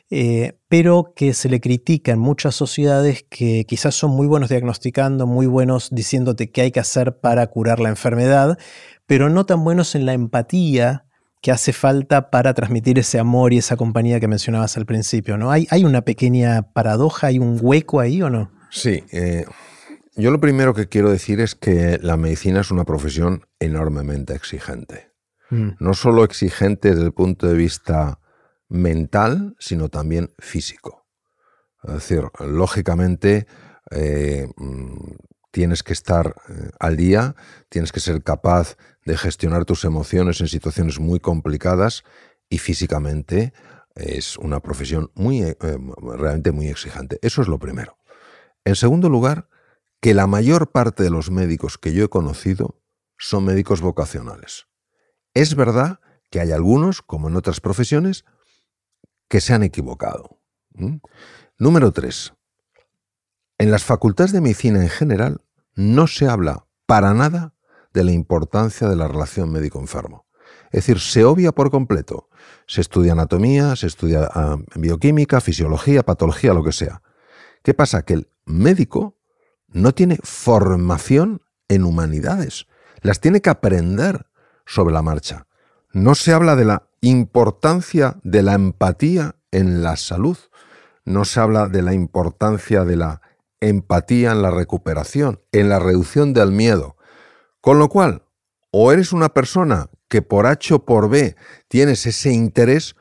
eh, 0.10 0.60
pero 0.68 1.14
que 1.16 1.34
se 1.34 1.50
le 1.50 1.60
critica 1.60 2.12
en 2.12 2.20
muchas 2.20 2.56
sociedades 2.56 3.26
que 3.30 3.66
quizás 3.66 3.96
son 3.96 4.12
muy 4.12 4.28
buenos 4.28 4.50
diagnosticando, 4.50 5.28
muy 5.28 5.48
buenos 5.48 5.90
diciéndote 5.92 6.52
qué 6.52 6.62
hay 6.62 6.72
que 6.72 6.80
hacer 6.80 7.20
para 7.20 7.48
curar 7.48 7.80
la 7.80 7.90
enfermedad, 7.90 8.58
pero 9.06 9.30
no 9.30 9.46
tan 9.46 9.64
buenos 9.64 9.96
en 9.96 10.06
la 10.06 10.14
empatía 10.14 11.06
que 11.42 11.52
hace 11.52 11.74
falta 11.74 12.32
para 12.32 12.54
transmitir 12.54 12.98
ese 12.98 13.20
amor 13.20 13.54
y 13.54 13.58
esa 13.58 13.76
compañía 13.76 14.20
que 14.20 14.28
mencionabas 14.28 14.78
al 14.78 14.86
principio, 14.86 15.38
¿no? 15.38 15.52
¿Hay, 15.52 15.68
hay 15.70 15.84
una 15.84 16.02
pequeña 16.02 16.72
paradoja, 16.74 17.28
hay 17.28 17.38
un 17.38 17.60
hueco 17.62 18.00
ahí 18.00 18.22
o 18.22 18.30
no? 18.30 18.55
Sí. 18.76 19.04
Eh, 19.12 19.46
yo 20.16 20.32
lo 20.32 20.40
primero 20.40 20.74
que 20.74 20.88
quiero 20.88 21.10
decir 21.10 21.40
es 21.40 21.56
que 21.56 21.98
la 22.02 22.18
medicina 22.18 22.62
es 22.62 22.72
una 22.72 22.84
profesión 22.84 23.46
enormemente 23.60 24.34
exigente. 24.34 25.12
Mm. 25.50 25.72
No 25.80 25.94
solo 25.94 26.24
exigente 26.24 26.90
desde 26.90 27.06
el 27.06 27.14
punto 27.14 27.48
de 27.48 27.56
vista 27.56 28.20
mental, 28.68 29.56
sino 29.60 29.90
también 29.90 30.34
físico. 30.40 31.08
Es 31.84 31.94
decir, 31.94 32.24
lógicamente 32.40 33.48
eh, 33.92 34.48
mm, 34.58 35.12
tienes 35.52 35.82
que 35.82 35.94
estar 35.94 36.36
eh, 36.50 36.70
al 36.80 36.98
día, 36.98 37.36
tienes 37.70 37.94
que 37.94 38.02
ser 38.02 38.24
capaz 38.24 38.76
de 39.06 39.18
gestionar 39.18 39.64
tus 39.64 39.86
emociones 39.86 40.42
en 40.42 40.48
situaciones 40.48 41.00
muy 41.00 41.20
complicadas 41.20 42.04
y 42.50 42.58
físicamente 42.58 43.54
es 43.96 44.38
una 44.38 44.60
profesión 44.60 45.12
muy, 45.14 45.44
eh, 45.44 45.56
realmente 46.18 46.52
muy 46.52 46.68
exigente. 46.68 47.20
Eso 47.22 47.42
es 47.42 47.48
lo 47.48 47.58
primero. 47.58 47.98
En 48.66 48.76
segundo 48.76 49.10
lugar, 49.10 49.48
que 50.02 50.14
la 50.14 50.28
mayor 50.28 50.72
parte 50.72 51.04
de 51.04 51.10
los 51.10 51.32
médicos 51.32 51.78
que 51.78 51.94
yo 51.94 52.06
he 52.06 52.10
conocido 52.10 52.82
son 53.18 53.46
médicos 53.46 53.82
vocacionales. 53.82 54.68
Es 55.34 55.56
verdad 55.56 56.00
que 56.30 56.40
hay 56.40 56.52
algunos, 56.52 57.02
como 57.02 57.30
en 57.30 57.36
otras 57.36 57.62
profesiones, 57.62 58.26
que 59.30 59.42
se 59.42 59.54
han 59.54 59.64
equivocado. 59.64 60.40
Número 61.58 61.92
tres. 61.92 62.34
En 63.58 63.72
las 63.72 63.84
facultades 63.84 64.32
de 64.34 64.42
medicina 64.42 64.82
en 64.82 64.90
general 64.90 65.42
no 65.76 66.08
se 66.08 66.28
habla 66.28 66.68
para 66.86 67.14
nada 67.14 67.54
de 67.94 68.04
la 68.04 68.12
importancia 68.12 68.90
de 68.90 68.96
la 68.96 69.08
relación 69.08 69.52
médico-enfermo. 69.52 70.26
Es 70.66 70.86
decir, 70.86 71.00
se 71.00 71.24
obvia 71.24 71.52
por 71.54 71.72
completo. 71.72 72.30
Se 72.68 72.82
estudia 72.82 73.14
anatomía, 73.14 73.76
se 73.76 73.88
estudia 73.88 74.30
ah, 74.34 74.58
bioquímica, 74.76 75.40
fisiología, 75.40 76.04
patología, 76.04 76.54
lo 76.54 76.64
que 76.64 76.74
sea. 76.74 77.02
¿Qué 77.64 77.74
pasa? 77.74 78.04
Que 78.04 78.16
el 78.16 78.30
médico 78.46 79.18
no 79.68 79.94
tiene 79.94 80.18
formación 80.24 81.42
en 81.68 81.84
humanidades. 81.84 82.68
Las 83.02 83.20
tiene 83.20 83.42
que 83.42 83.50
aprender 83.50 84.28
sobre 84.66 84.94
la 84.94 85.02
marcha. 85.02 85.48
No 85.92 86.16
se 86.16 86.34
habla 86.34 86.56
de 86.56 86.66
la 86.66 86.90
importancia 87.02 88.18
de 88.24 88.44
la 88.44 88.54
empatía 88.54 89.36
en 89.52 89.84
la 89.84 89.96
salud. 89.96 90.38
No 91.04 91.26
se 91.26 91.40
habla 91.40 91.68
de 91.68 91.82
la 91.82 91.94
importancia 91.94 92.84
de 92.84 92.96
la 92.96 93.22
empatía 93.60 94.32
en 94.32 94.42
la 94.42 94.52
recuperación, 94.52 95.42
en 95.52 95.70
la 95.70 95.80
reducción 95.80 96.34
del 96.34 96.52
miedo. 96.52 96.98
Con 97.62 97.80
lo 97.80 97.90
cual, 97.90 98.24
o 98.72 98.92
eres 98.92 99.14
una 99.14 99.30
persona 99.30 99.90
que 100.08 100.22
por 100.22 100.46
H 100.46 100.74
o 100.74 100.86
por 100.86 101.10
B 101.10 101.36
tienes 101.68 102.06
ese 102.06 102.32
interés, 102.32 102.96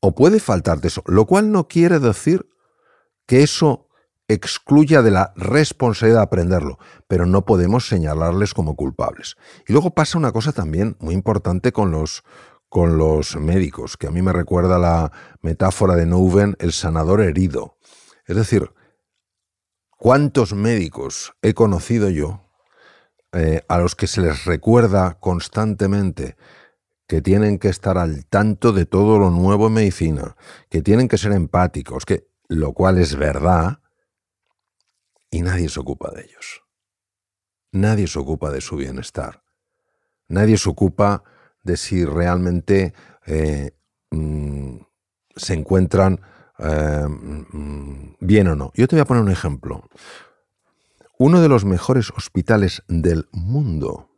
o 0.00 0.14
puede 0.14 0.40
faltarte 0.40 0.88
eso, 0.88 1.02
lo 1.06 1.26
cual 1.26 1.50
no 1.50 1.68
quiere 1.68 1.98
decir 1.98 2.48
que 3.26 3.42
eso 3.42 3.85
excluya 4.28 5.02
de 5.02 5.10
la 5.10 5.32
responsabilidad 5.36 6.20
de 6.20 6.24
aprenderlo, 6.24 6.78
pero 7.06 7.26
no 7.26 7.44
podemos 7.44 7.88
señalarles 7.88 8.54
como 8.54 8.76
culpables. 8.76 9.36
Y 9.68 9.72
luego 9.72 9.94
pasa 9.94 10.18
una 10.18 10.32
cosa 10.32 10.52
también 10.52 10.96
muy 11.00 11.14
importante 11.14 11.72
con 11.72 11.90
los, 11.90 12.24
con 12.68 12.98
los 12.98 13.36
médicos, 13.36 13.96
que 13.96 14.08
a 14.08 14.10
mí 14.10 14.22
me 14.22 14.32
recuerda 14.32 14.78
la 14.78 15.12
metáfora 15.42 15.94
de 15.94 16.06
Nouven, 16.06 16.56
el 16.58 16.72
sanador 16.72 17.20
herido. 17.20 17.76
Es 18.26 18.36
decir, 18.36 18.72
¿cuántos 19.90 20.54
médicos 20.54 21.34
he 21.42 21.54
conocido 21.54 22.10
yo 22.10 22.42
eh, 23.32 23.62
a 23.68 23.78
los 23.78 23.94
que 23.94 24.06
se 24.06 24.20
les 24.20 24.44
recuerda 24.44 25.18
constantemente 25.20 26.36
que 27.06 27.22
tienen 27.22 27.58
que 27.58 27.68
estar 27.68 27.98
al 27.98 28.26
tanto 28.26 28.72
de 28.72 28.86
todo 28.86 29.18
lo 29.18 29.30
nuevo 29.30 29.68
en 29.68 29.74
medicina, 29.74 30.36
que 30.68 30.82
tienen 30.82 31.06
que 31.06 31.18
ser 31.18 31.32
empáticos, 31.32 32.04
que 32.04 32.28
lo 32.48 32.72
cual 32.72 32.98
es 32.98 33.16
verdad, 33.16 33.80
y 35.30 35.42
nadie 35.42 35.68
se 35.68 35.80
ocupa 35.80 36.10
de 36.10 36.22
ellos. 36.22 36.62
Nadie 37.72 38.06
se 38.06 38.18
ocupa 38.18 38.50
de 38.50 38.60
su 38.60 38.76
bienestar. 38.76 39.42
Nadie 40.28 40.56
se 40.58 40.68
ocupa 40.68 41.22
de 41.62 41.76
si 41.76 42.04
realmente 42.04 42.94
eh, 43.26 43.72
mm, 44.10 44.76
se 45.34 45.54
encuentran 45.54 46.20
eh, 46.58 47.06
mm, 47.06 48.16
bien 48.20 48.48
o 48.48 48.56
no. 48.56 48.72
Yo 48.74 48.88
te 48.88 48.96
voy 48.96 49.02
a 49.02 49.06
poner 49.06 49.22
un 49.22 49.30
ejemplo 49.30 49.88
uno 51.18 51.40
de 51.40 51.48
los 51.48 51.64
mejores 51.64 52.10
hospitales 52.10 52.82
del 52.88 53.28
mundo, 53.32 54.10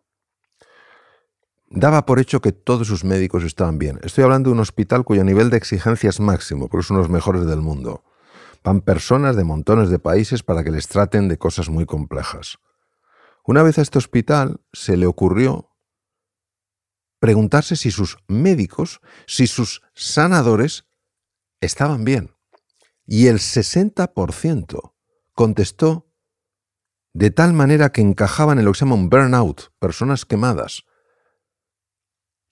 daba 1.70 2.06
por 2.06 2.18
hecho 2.18 2.40
que 2.40 2.52
todos 2.52 2.88
sus 2.88 3.04
médicos 3.04 3.44
estaban 3.44 3.78
bien. 3.78 4.00
Estoy 4.02 4.24
hablando 4.24 4.50
de 4.50 4.54
un 4.54 4.60
hospital 4.60 5.04
cuyo 5.04 5.22
nivel 5.22 5.50
de 5.50 5.58
exigencia 5.58 6.10
es 6.10 6.20
máximo, 6.20 6.68
porque 6.68 6.86
son 6.86 6.96
los 6.96 7.08
mejores 7.08 7.46
del 7.46 7.60
mundo. 7.60 8.04
Van 8.64 8.80
personas 8.80 9.36
de 9.36 9.44
montones 9.44 9.90
de 9.90 9.98
países 9.98 10.42
para 10.42 10.64
que 10.64 10.70
les 10.70 10.88
traten 10.88 11.28
de 11.28 11.38
cosas 11.38 11.68
muy 11.68 11.86
complejas. 11.86 12.58
Una 13.44 13.62
vez 13.62 13.78
a 13.78 13.82
este 13.82 13.98
hospital 13.98 14.60
se 14.72 14.96
le 14.96 15.06
ocurrió 15.06 15.70
preguntarse 17.18 17.76
si 17.76 17.90
sus 17.90 18.18
médicos, 18.28 19.00
si 19.26 19.46
sus 19.46 19.82
sanadores 19.94 20.86
estaban 21.60 22.04
bien. 22.04 22.34
Y 23.06 23.26
el 23.28 23.38
60% 23.38 24.94
contestó 25.32 26.12
de 27.14 27.30
tal 27.30 27.52
manera 27.52 27.90
que 27.90 28.00
encajaban 28.00 28.58
en 28.58 28.64
lo 28.64 28.72
que 28.72 28.78
se 28.78 28.84
llama 28.84 28.96
un 28.96 29.08
burnout, 29.08 29.72
personas 29.78 30.24
quemadas. 30.24 30.84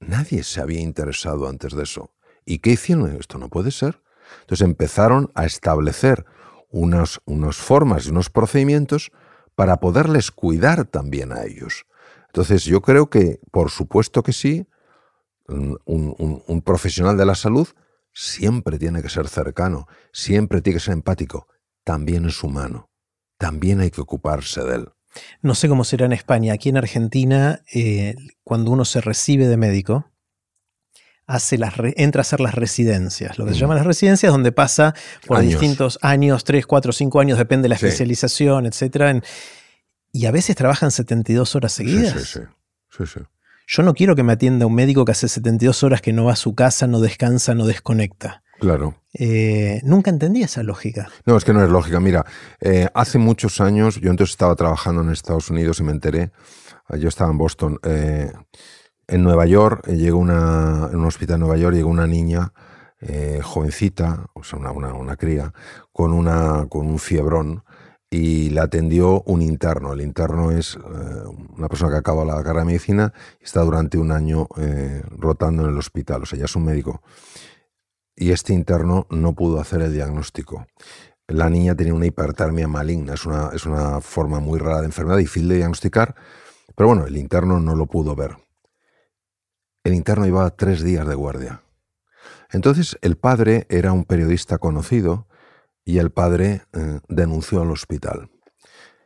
Nadie 0.01 0.43
se 0.43 0.61
había 0.61 0.81
interesado 0.81 1.49
antes 1.49 1.75
de 1.75 1.83
eso. 1.83 2.15
¿Y 2.45 2.59
qué 2.59 2.71
hicieron? 2.71 3.15
Esto 3.17 3.39
no 3.39 3.49
puede 3.49 3.71
ser. 3.71 4.03
Entonces 4.41 4.65
empezaron 4.65 5.31
a 5.35 5.45
establecer 5.45 6.25
unas, 6.71 7.21
unas 7.25 7.57
formas 7.57 8.07
y 8.07 8.11
unos 8.11 8.31
procedimientos 8.31 9.11
para 9.55 9.79
poderles 9.79 10.31
cuidar 10.31 10.85
también 10.85 11.33
a 11.33 11.45
ellos. 11.45 11.87
Entonces 12.27 12.65
yo 12.65 12.83
creo 12.83 13.09
que, 13.09 13.41
por 13.51 13.71
supuesto 13.71 14.23
que 14.23 14.33
sí, 14.33 14.67
un, 15.49 16.63
profesional 16.65 17.17
de 17.17 17.25
la 17.25 17.35
salud 17.35 17.69
siempre 18.13 18.79
tiene 18.79 19.03
que 19.03 19.09
ser 19.09 19.29
cercano, 19.29 19.87
siempre 20.13 20.61
tiene 20.61 20.79
que 20.79 20.85
ser 20.85 20.95
empático, 20.95 21.47
también 21.85 22.27
es 22.27 22.43
humano 22.43 22.91
también 23.39 23.81
hay 23.81 23.91
que 23.91 24.01
ocuparse 24.01 24.63
de 24.63 24.77
él. 24.77 24.89
No 25.41 25.55
sé 25.55 25.69
cómo 25.69 25.85
será 25.85 26.07
en 26.07 26.13
España. 26.13 26.53
Aquí 26.53 26.69
en 26.69 26.77
Argentina, 26.77 27.63
eh, 27.73 28.15
cuando 28.45 28.71
uno 28.71 28.85
se 28.85 29.01
recibe 29.01 29.47
de 29.47 29.57
médico, 29.57 30.11
hace 31.27 31.59
las 31.59 31.75
entra 31.97 32.21
a 32.21 32.23
hacer 32.23 32.41
las 32.41 32.55
residencias. 32.55 33.39
Lo 33.39 33.45
que 33.45 33.53
se 33.53 33.59
mm. 33.59 33.61
llaman 33.61 33.77
las 33.79 33.87
residencias, 33.87 34.33
donde 34.33 34.53
pasa 34.53 34.95
por 35.27 35.41
distintos 35.41 35.99
años, 36.03 36.45
3, 36.45 36.67
4, 36.67 36.93
5 36.93 37.21
años, 37.21 37.39
depende 37.39 37.65
de 37.65 37.71
la 37.71 37.75
especialización, 37.75 38.67
etc. 38.67 39.23
y 40.13 40.27
a 40.27 40.31
veces 40.31 40.57
trabajan 40.57 40.91
72 40.91 41.55
horas 41.57 41.73
seguidas. 41.73 42.21
Sí, 42.23 42.41
sí, 42.91 43.07
sí. 43.07 43.21
Yo 43.69 43.83
no 43.83 43.95
quiero 43.95 44.15
que 44.15 44.23
me 44.23 44.33
atienda 44.33 44.65
un 44.67 44.75
médico 44.75 45.05
que 45.05 45.13
hace 45.13 45.27
72 45.27 45.83
horas 45.83 46.01
que 46.01 46.13
no 46.13 46.27
va 46.27 46.35
a 46.35 46.37
su 46.37 46.55
casa, 46.55 46.87
no 46.87 47.01
descansa, 47.01 47.55
no 47.55 47.67
desconecta. 47.67 48.45
Claro. 48.61 48.95
Eh, 49.13 49.81
nunca 49.83 50.11
entendí 50.11 50.43
esa 50.43 50.63
lógica. 50.63 51.09
No, 51.27 51.37
es 51.37 51.45
que 51.45 51.53
no 51.53 51.63
es 51.63 51.69
lógica. 51.69 51.99
Mira, 51.99 52.25
eh, 52.61 52.89
hace 52.95 53.19
muchos 53.19 53.61
años, 53.61 53.97
yo 54.01 54.11
entonces 54.11 54.33
estaba 54.33 54.55
trabajando 54.55 55.03
en 55.03 55.11
Estados 55.11 55.51
Unidos 55.51 55.81
y 55.81 55.83
me 55.83 55.93
enteré, 55.93 56.31
eh, 56.91 56.99
yo 56.99 57.09
estaba 57.09 57.31
en 57.31 57.39
Boston, 57.39 57.79
en 59.09 59.23
Nueva 59.23 59.47
York, 59.47 59.87
llegó 59.87 60.19
una, 60.19 60.89
en 60.93 60.99
un 60.99 61.07
hospital 61.07 61.35
en 61.35 61.41
Nueva 61.41 61.57
York, 61.57 61.77
llegó 61.77 61.91
una 61.91 62.07
niña 62.07 62.53
jovencita, 63.43 64.27
o 64.33 64.43
sea, 64.43 64.59
una, 64.59 64.73
una, 64.73 65.17
cría, 65.17 65.53
con, 65.93 66.13
una, 66.13 66.67
con 66.69 66.87
un 66.87 66.99
fiebrón, 66.99 67.63
y 68.11 68.51
le 68.51 68.61
atendió 68.61 69.23
un 69.27 69.43
interno. 69.43 69.93
El 69.93 70.01
interno 70.01 70.51
es 70.51 70.77
eh, 70.77 70.79
una 71.57 71.69
persona 71.69 71.93
que 71.93 71.99
acaba 71.99 72.25
la 72.25 72.37
carrera 72.37 72.61
de 72.61 72.67
medicina 72.67 73.13
y 73.41 73.45
está 73.45 73.63
durante 73.63 73.99
un 73.99 74.13
año 74.13 74.47
eh, 74.59 75.03
rotando 75.11 75.65
en 75.65 75.71
el 75.71 75.79
hospital, 75.79 76.23
o 76.23 76.27
sea, 76.27 76.39
ya 76.39 76.45
es 76.45 76.57
un 76.57 76.65
médico. 76.65 77.03
Y 78.15 78.31
este 78.31 78.55
interno 78.55 79.07
no 79.11 79.35
pudo 79.35 79.61
hacer 79.61 79.83
el 79.83 79.93
diagnóstico. 79.93 80.67
La 81.29 81.51
niña 81.51 81.75
tenía 81.75 81.93
una 81.93 82.07
hipertermia 82.07 82.69
maligna, 82.69 83.15
es 83.15 83.27
una, 83.27 83.51
es 83.53 83.67
una 83.67 84.01
forma 84.01 84.41
muy 84.41 84.59
rara 84.59 84.81
de 84.81 84.87
enfermedad, 84.87 85.19
difícil 85.19 85.49
de 85.49 85.57
diagnosticar, 85.57 86.15
pero 86.77 86.89
bueno, 86.89 87.07
el 87.07 87.17
interno 87.17 87.59
no 87.61 87.75
lo 87.75 87.87
pudo 87.87 88.15
ver. 88.15 88.37
El 89.87 89.95
interno 89.95 90.25
llevaba 90.25 90.51
tres 90.51 90.83
días 90.83 91.07
de 91.07 91.15
guardia. 91.15 91.63
Entonces 92.51 92.99
el 93.03 93.17
padre 93.17 93.69
era 93.71 93.93
un 93.93 94.03
periodista 94.03 94.59
conocido 94.59 95.29
y 95.85 95.99
el 95.99 96.11
padre 96.11 96.63
eh, 96.73 96.99
denunció 97.07 97.63
al 97.63 97.71
hospital. 97.71 98.29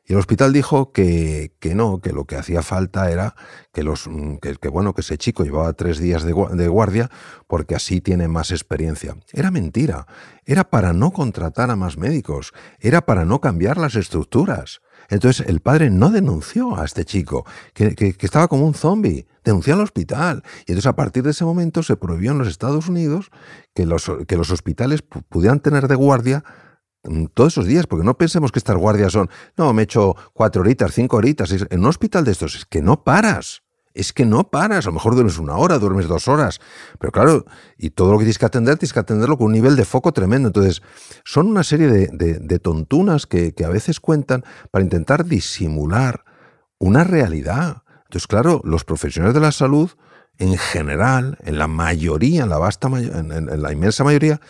Y 0.06 0.14
el 0.14 0.18
hospital 0.18 0.54
dijo 0.54 0.90
que, 0.92 1.54
que, 1.60 1.74
no, 1.74 2.00
que 2.00 2.14
lo 2.14 2.24
que 2.24 2.36
hacía 2.36 2.62
falta 2.62 3.10
era 3.10 3.34
que, 3.74 3.82
los, 3.82 4.08
mm, 4.08 4.36
que, 4.36 4.68
bueno, 4.70 4.94
que 4.94 5.02
ese 5.02 5.18
chico 5.18 5.44
llevaba 5.44 5.70
tres 5.74 5.98
días 5.98 6.22
de, 6.22 6.32
guardia 6.32 7.10
porque 7.46 7.74
así 7.74 8.00
tiene 8.00 8.26
más 8.26 8.50
experiencia. 8.50 9.18
Era 9.34 9.50
mentira. 9.50 10.06
Era 10.46 10.64
para 10.64 10.94
no 10.94 11.10
contratar 11.10 11.70
a 11.70 11.76
más 11.76 11.98
médicos. 11.98 12.54
Era 12.78 13.02
para 13.02 13.26
no 13.26 13.42
cambiar 13.42 13.76
las 13.76 13.96
estructuras. 13.96 14.80
Entonces 15.11 15.46
el 15.46 15.61
padre 15.61 15.90
no 15.90 16.11
denunció 16.11 16.76
a 16.76 16.84
este 16.84 17.04
chico, 17.04 17.44
que, 17.74 18.16
estaba 18.20 18.48
como 18.48 18.66
un 18.66 18.74
zombie, 18.74 19.26
denunció 19.44 19.74
al 19.74 19.80
hospital. 19.80 20.42
Y 20.61 20.72
entonces 20.72 20.86
a 20.86 20.96
partir 20.96 21.22
de 21.22 21.32
ese 21.32 21.44
momento 21.44 21.82
se 21.82 21.96
prohibió 21.96 22.32
en 22.32 22.38
los 22.38 22.48
Estados 22.48 22.88
Unidos 22.88 23.30
que 23.74 23.84
los, 23.84 24.11
que 24.26 24.36
los 24.36 24.50
hospitales 24.50 25.02
pudieran 25.02 25.61
tener 25.61 25.88
de 25.88 25.96
guardia 25.96 26.44
Mm, 27.02 27.26
todos 27.32 27.54
esos 27.54 27.66
días, 27.66 27.86
porque 27.86 28.04
no 28.04 28.16
pensemos 28.18 28.52
que 28.52 28.58
estas 28.58 28.76
guardias 28.76 29.12
son, 29.12 29.30
no, 29.56 29.72
me 29.72 29.82
he 29.82 29.84
hecho 29.84 30.14
cuatro 30.34 30.62
horitas, 30.62 30.92
cinco 30.92 31.16
horitas. 31.16 31.50
En 31.52 31.80
un 31.80 31.86
hospital 31.86 32.24
de 32.24 32.32
estos 32.32 32.54
es 32.54 32.66
que 32.66 32.82
no 32.82 33.04
paras. 33.04 33.62
Es 33.93 34.12
que 34.12 34.24
no 34.24 34.51
paras. 34.51 34.86
A 34.86 34.91
lo 34.91 34.95
mejor 34.95 35.14
duermes 35.14 35.38
una 35.38 35.57
hora, 35.57 35.78
duermes 35.78 36.07
dos 36.07 36.28
horas. 36.28 36.61
Pero 36.99 37.12
claro, 37.12 37.45
y 37.76 37.91
todo 37.91 38.12
lo 38.12 38.18
que 38.18 38.24
tienes 38.24 38.38
que 38.38 38.47
atender, 38.47 38.76
tienes 38.76 38.93
que 38.93 39.01
atenderlo 39.01 39.36
con 39.36 39.47
un 39.47 39.53
nivel 39.53 39.76
de 39.76 39.84
foco 39.84 40.12
tremendo. 40.12 40.49
Entonces, 40.49 40.82
son 41.24 41.49
una 41.49 41.64
serie 41.64 41.88
de, 41.88 42.09
de, 42.09 42.59
tontunas 42.59 43.26
que, 43.26 43.53
que 43.53 43.64
a 43.64 43.68
veces 43.68 44.01
cuentan 44.01 44.45
para 44.70 44.84
intentar 44.84 45.24
disimular 45.24 46.24
una 46.78 47.05
realidad. 47.05 47.82
Entonces, 48.05 48.26
claro, 48.26 48.61
los 48.64 48.84
profesionales 48.84 49.34
de 49.34 49.41
la 49.41 49.53
salud, 49.53 49.91
en 50.38 50.57
general, 50.57 51.36
en 51.45 51.59
la 51.59 51.66
mayoría, 51.66 52.45
en 52.45 52.49
la 52.49 52.59
vasta 52.59 52.88
en, 52.88 53.32
en 53.32 53.62
la 53.62 53.72
inmensa 53.72 54.05
mayoría, 54.05 54.41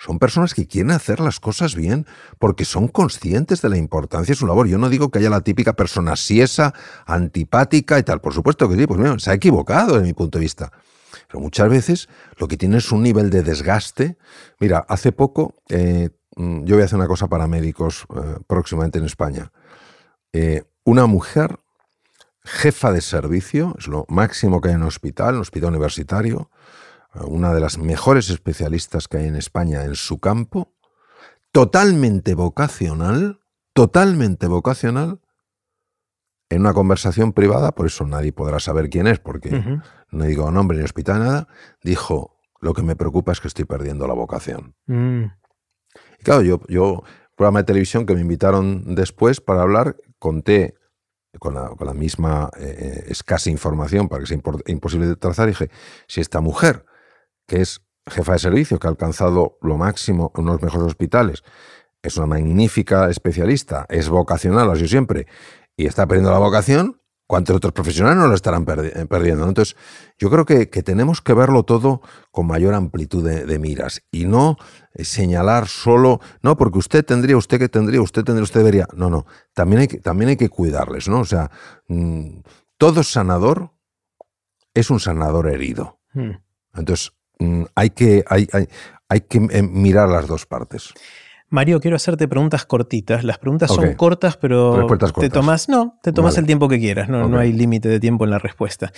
son 0.00 0.18
personas 0.18 0.54
que 0.54 0.66
quieren 0.66 0.92
hacer 0.92 1.20
las 1.20 1.40
cosas 1.40 1.74
bien 1.74 2.06
porque 2.38 2.64
son 2.64 2.88
conscientes 2.88 3.60
de 3.60 3.68
la 3.68 3.76
importancia 3.76 4.32
de 4.32 4.38
su 4.38 4.46
labor. 4.46 4.66
Yo 4.66 4.78
no 4.78 4.88
digo 4.88 5.10
que 5.10 5.18
haya 5.18 5.28
la 5.28 5.42
típica 5.42 5.74
persona 5.74 6.16
siesa, 6.16 6.72
antipática 7.04 7.98
y 7.98 8.02
tal. 8.02 8.22
Por 8.22 8.32
supuesto 8.32 8.66
que 8.66 8.76
sí, 8.76 8.86
pues 8.86 8.98
mira, 8.98 9.18
se 9.18 9.30
ha 9.30 9.34
equivocado 9.34 9.94
desde 9.96 10.06
mi 10.06 10.14
punto 10.14 10.38
de 10.38 10.44
vista. 10.44 10.72
Pero 11.28 11.40
muchas 11.40 11.68
veces 11.68 12.08
lo 12.38 12.48
que 12.48 12.56
tiene 12.56 12.78
es 12.78 12.90
un 12.92 13.02
nivel 13.02 13.28
de 13.28 13.42
desgaste. 13.42 14.16
Mira, 14.58 14.86
hace 14.88 15.12
poco 15.12 15.56
eh, 15.68 16.08
mm, 16.34 16.64
yo 16.64 16.76
voy 16.76 16.82
a 16.82 16.86
hacer 16.86 16.98
una 16.98 17.06
cosa 17.06 17.28
para 17.28 17.46
médicos 17.46 18.06
eh, 18.16 18.38
próximamente 18.46 18.98
en 18.98 19.04
España. 19.04 19.52
Eh, 20.32 20.62
una 20.84 21.04
mujer 21.04 21.58
jefa 22.42 22.90
de 22.90 23.02
servicio, 23.02 23.74
es 23.78 23.86
lo 23.86 24.06
máximo 24.08 24.62
que 24.62 24.70
hay 24.70 24.76
en 24.76 24.80
un 24.80 24.88
hospital, 24.88 25.30
en 25.30 25.34
un 25.36 25.40
hospital 25.42 25.68
universitario, 25.68 26.50
una 27.14 27.52
de 27.52 27.60
las 27.60 27.78
mejores 27.78 28.30
especialistas 28.30 29.08
que 29.08 29.18
hay 29.18 29.26
en 29.26 29.36
España 29.36 29.84
en 29.84 29.94
su 29.94 30.20
campo, 30.20 30.74
totalmente 31.52 32.34
vocacional, 32.34 33.40
totalmente 33.72 34.46
vocacional, 34.46 35.20
en 36.48 36.60
una 36.62 36.72
conversación 36.72 37.32
privada, 37.32 37.72
por 37.72 37.86
eso 37.86 38.04
nadie 38.06 38.32
podrá 38.32 38.58
saber 38.58 38.90
quién 38.90 39.06
es, 39.06 39.20
porque 39.20 39.50
uh 39.50 39.52
-huh. 39.52 39.82
no 40.10 40.24
digo 40.24 40.50
nombre 40.50 40.78
ni 40.78 40.84
hospital, 40.84 41.20
nada, 41.20 41.48
dijo, 41.82 42.36
lo 42.60 42.74
que 42.74 42.82
me 42.82 42.96
preocupa 42.96 43.32
es 43.32 43.40
que 43.40 43.48
estoy 43.48 43.64
perdiendo 43.64 44.06
la 44.06 44.14
vocación. 44.14 44.74
Mm. 44.86 45.24
Y 46.18 46.22
claro, 46.24 46.42
yo, 46.42 46.60
yo, 46.68 47.02
programa 47.36 47.60
de 47.60 47.64
televisión 47.64 48.04
que 48.04 48.14
me 48.14 48.20
invitaron 48.20 48.94
después 48.94 49.40
para 49.40 49.62
hablar, 49.62 49.96
conté 50.18 50.74
con 51.38 51.54
la, 51.54 51.68
con 51.70 51.86
la 51.86 51.94
misma 51.94 52.50
eh, 52.58 53.04
escasa 53.08 53.48
información 53.48 54.08
para 54.08 54.20
que 54.20 54.26
sea 54.26 54.40
imposible 54.66 55.06
de 55.06 55.16
trazar, 55.16 55.46
dije, 55.46 55.70
si 56.08 56.20
esta 56.20 56.40
mujer 56.40 56.84
que 57.50 57.60
es 57.60 57.82
jefa 58.06 58.34
de 58.34 58.38
servicio, 58.38 58.78
que 58.78 58.86
ha 58.86 58.90
alcanzado 58.90 59.58
lo 59.60 59.76
máximo 59.76 60.32
en 60.36 60.44
unos 60.44 60.62
mejores 60.62 60.86
hospitales, 60.86 61.42
es 62.00 62.16
una 62.16 62.26
magnífica 62.26 63.10
especialista, 63.10 63.86
es 63.88 64.08
vocacional, 64.08 64.66
lo 64.66 64.72
ha 64.72 64.76
sido 64.76 64.86
siempre, 64.86 65.26
y 65.76 65.86
está 65.86 66.06
perdiendo 66.06 66.30
la 66.30 66.38
vocación, 66.38 67.02
¿cuántos 67.26 67.56
otros 67.56 67.72
profesionales 67.72 68.18
no 68.18 68.28
lo 68.28 68.36
estarán 68.36 68.64
perdi 68.64 68.90
perdiendo? 69.06 69.48
Entonces, 69.48 69.76
yo 70.16 70.30
creo 70.30 70.44
que, 70.44 70.70
que, 70.70 70.84
tenemos 70.84 71.22
que 71.22 71.34
verlo 71.34 71.64
todo 71.64 72.02
con 72.30 72.46
mayor 72.46 72.74
amplitud 72.74 73.24
de, 73.24 73.44
de 73.44 73.58
miras 73.58 74.00
y 74.12 74.26
no 74.26 74.56
eh, 74.94 75.04
señalar 75.04 75.66
solo, 75.66 76.20
no, 76.42 76.56
porque 76.56 76.78
usted 76.78 77.04
tendría, 77.04 77.36
usted 77.36 77.58
que 77.58 77.68
tendría, 77.68 78.00
usted 78.00 78.22
tendría, 78.22 78.44
usted 78.44 78.60
debería. 78.60 78.86
No, 78.94 79.10
no, 79.10 79.26
también 79.54 79.80
hay 79.80 79.88
que, 79.88 79.98
también 79.98 80.28
hay 80.28 80.36
que 80.36 80.50
cuidarles, 80.50 81.08
¿no? 81.08 81.18
O 81.18 81.24
sea, 81.24 81.50
mmm, 81.88 82.42
todo 82.78 83.02
sanador 83.02 83.72
es 84.72 84.88
un 84.88 85.00
sanador 85.00 85.48
herido. 85.48 85.98
Hmm. 86.12 86.36
Entonces, 86.74 87.12
Mm, 87.12 87.19
hay 87.74 87.90
que, 87.90 88.24
hay, 88.28 88.48
hay, 88.52 88.68
hay 89.08 89.20
que 89.22 89.38
eh, 89.38 89.62
mirar 89.62 90.08
las 90.08 90.26
dos 90.26 90.46
partes. 90.46 90.92
Mario, 91.50 91.80
quiero 91.80 91.96
hacerte 91.96 92.28
preguntas 92.28 92.64
cortitas. 92.64 93.24
Las 93.24 93.38
preguntas 93.38 93.70
okay. 93.72 93.86
son 93.86 93.94
cortas, 93.96 94.36
pero 94.36 94.86
cortas. 94.86 95.12
te 95.12 95.28
tomas, 95.28 95.68
no, 95.68 95.98
te 96.02 96.12
tomas 96.12 96.34
vale. 96.34 96.42
el 96.42 96.46
tiempo 96.46 96.68
que 96.68 96.78
quieras. 96.78 97.08
No, 97.08 97.20
okay. 97.20 97.30
no 97.30 97.38
hay 97.38 97.52
límite 97.52 97.88
de 97.88 97.98
tiempo 97.98 98.24
en 98.24 98.30
la 98.30 98.38
respuesta. 98.38 98.92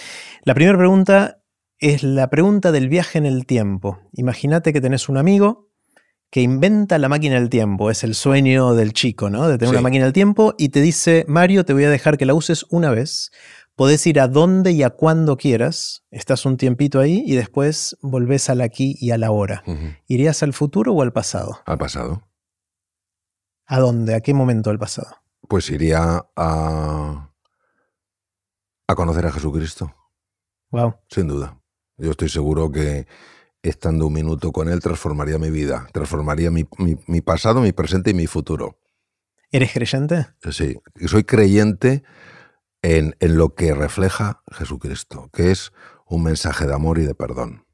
La 0.44 0.54
primera 0.54 0.76
pregunta 0.76 1.38
es 1.78 2.02
la 2.02 2.28
pregunta 2.28 2.70
del 2.70 2.88
viaje 2.88 3.18
en 3.18 3.26
el 3.26 3.46
tiempo. 3.46 4.00
Imagínate 4.12 4.72
que 4.72 4.82
tenés 4.82 5.08
un 5.08 5.16
amigo 5.16 5.70
que 6.30 6.40
inventa 6.40 6.98
la 6.98 7.08
máquina 7.08 7.34
del 7.34 7.50
tiempo. 7.50 7.90
Es 7.90 8.04
el 8.04 8.14
sueño 8.14 8.74
del 8.74 8.92
chico, 8.92 9.30
¿no? 9.30 9.48
De 9.48 9.58
tener 9.58 9.70
sí. 9.70 9.74
una 9.76 9.82
máquina 9.82 10.04
del 10.04 10.12
tiempo 10.12 10.54
y 10.58 10.68
te 10.68 10.80
dice, 10.80 11.24
Mario, 11.28 11.64
te 11.64 11.72
voy 11.72 11.84
a 11.84 11.90
dejar 11.90 12.18
que 12.18 12.26
la 12.26 12.34
uses 12.34 12.66
una 12.70 12.90
vez 12.90 13.30
Podés 13.74 14.06
ir 14.06 14.20
a 14.20 14.28
donde 14.28 14.72
y 14.72 14.82
a 14.82 14.90
cuando 14.90 15.36
quieras, 15.36 16.04
estás 16.10 16.44
un 16.44 16.56
tiempito 16.58 17.00
ahí 17.00 17.22
y 17.26 17.34
después 17.34 17.96
volvés 18.02 18.50
al 18.50 18.60
aquí 18.60 18.96
y 19.00 19.12
a 19.12 19.18
la 19.18 19.30
hora. 19.30 19.62
Uh 19.66 19.72
-huh. 19.72 19.98
¿Irías 20.06 20.42
al 20.42 20.52
futuro 20.52 20.92
o 20.92 21.02
al 21.02 21.12
pasado? 21.12 21.58
Al 21.64 21.78
pasado. 21.78 22.28
¿A 23.66 23.78
dónde? 23.78 24.14
¿A 24.14 24.20
qué 24.20 24.34
momento 24.34 24.70
del 24.70 24.78
pasado? 24.78 25.08
Pues 25.48 25.70
iría 25.70 26.22
a, 26.36 27.30
a 28.86 28.94
conocer 28.94 29.26
a 29.26 29.32
Jesucristo. 29.32 29.94
Wow. 30.70 30.94
Sin 31.08 31.28
duda. 31.28 31.58
Yo 31.96 32.10
estoy 32.10 32.28
seguro 32.28 32.70
que 32.70 33.06
estando 33.62 34.06
un 34.06 34.12
minuto 34.12 34.52
con 34.52 34.68
Él 34.68 34.80
transformaría 34.80 35.38
mi 35.38 35.50
vida, 35.50 35.86
transformaría 35.92 36.50
mi, 36.50 36.66
mi, 36.78 36.96
mi 37.06 37.20
pasado, 37.20 37.60
mi 37.60 37.72
presente 37.72 38.10
y 38.10 38.14
mi 38.14 38.26
futuro. 38.26 38.78
¿Eres 39.50 39.72
creyente? 39.72 40.26
Sí, 40.50 40.78
soy 41.06 41.24
creyente 41.24 42.02
en, 42.82 43.16
en, 43.20 43.36
lo 43.36 43.54
que 43.54 43.74
refleja 43.74 44.42
Jesucristo, 44.50 45.30
que 45.32 45.50
es 45.50 45.72
un 46.06 46.24
mensaje 46.24 46.66
de 46.66 46.74
amor 46.74 46.98
y 46.98 47.04
de 47.04 47.14
perdón. 47.14 47.64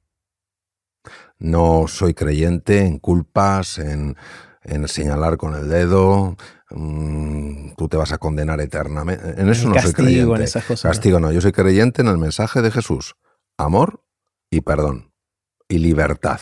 No 1.39 1.87
soy 1.89 2.15
creyente 2.15 2.81
en 2.85 2.99
culpas, 2.99 3.79
en, 3.79 4.17
en 4.63 4.87
señalar 4.89 5.37
con 5.37 5.55
el 5.55 5.69
dedo, 5.69 6.37
mmm, 6.71 7.71
tú 7.77 7.89
te 7.89 7.97
vas 7.97 8.13
a 8.13 8.19
condenar 8.19 8.61
eternamente. 8.61 9.41
En 9.41 9.49
eso 9.49 9.69
no 9.69 9.75
castigo, 9.75 9.97
soy 9.97 10.05
creyente. 10.05 10.37
En 10.37 10.43
esas 10.43 10.65
cosas, 10.65 10.91
castigo 10.91 11.21
no, 11.21 11.33
yo 11.33 11.41
soy 11.41 11.53
creyente 11.53 12.03
en 12.03 12.09
el 12.09 12.19
mensaje 12.19 12.61
de 12.61 12.71
Jesús. 12.71 13.17
Amor 13.57 14.05
y 14.51 14.61
perdón. 14.61 15.13
Y 15.69 15.79
libertad. 15.79 16.41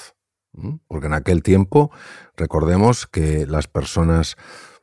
Porque 0.89 1.09
en 1.09 1.13
aquel 1.13 1.43
tiempo, 1.43 1.91
recordemos 2.37 3.07
que 3.07 3.47
las 3.47 3.69
personas 3.69 4.37
Mm, 4.37 4.76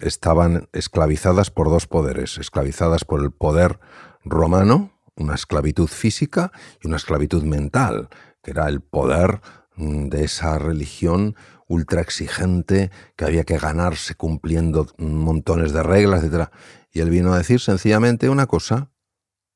estaban 0.00 0.68
esclavizadas 0.72 1.50
por 1.50 1.68
dos 1.68 1.86
poderes, 1.86 2.38
esclavizadas 2.38 3.04
por 3.04 3.22
el 3.22 3.32
poder 3.32 3.80
romano, 4.24 4.92
una 5.16 5.34
esclavitud 5.34 5.88
física 5.88 6.52
y 6.82 6.86
una 6.86 6.96
esclavitud 6.96 7.42
mental, 7.42 8.08
que 8.42 8.52
era 8.52 8.68
el 8.68 8.80
poder 8.80 9.40
mm, 9.76 10.08
de 10.08 10.24
esa 10.24 10.58
religión 10.58 11.34
ultra 11.66 12.02
exigente 12.02 12.90
que 13.16 13.24
había 13.24 13.44
que 13.44 13.58
ganarse 13.58 14.14
cumpliendo 14.14 14.86
montones 14.98 15.72
de 15.72 15.82
reglas, 15.82 16.22
etc. 16.22 16.50
Y 16.92 17.00
él 17.00 17.10
vino 17.10 17.32
a 17.32 17.38
decir 17.38 17.60
sencillamente 17.60 18.28
una 18.28 18.46
cosa, 18.46 18.90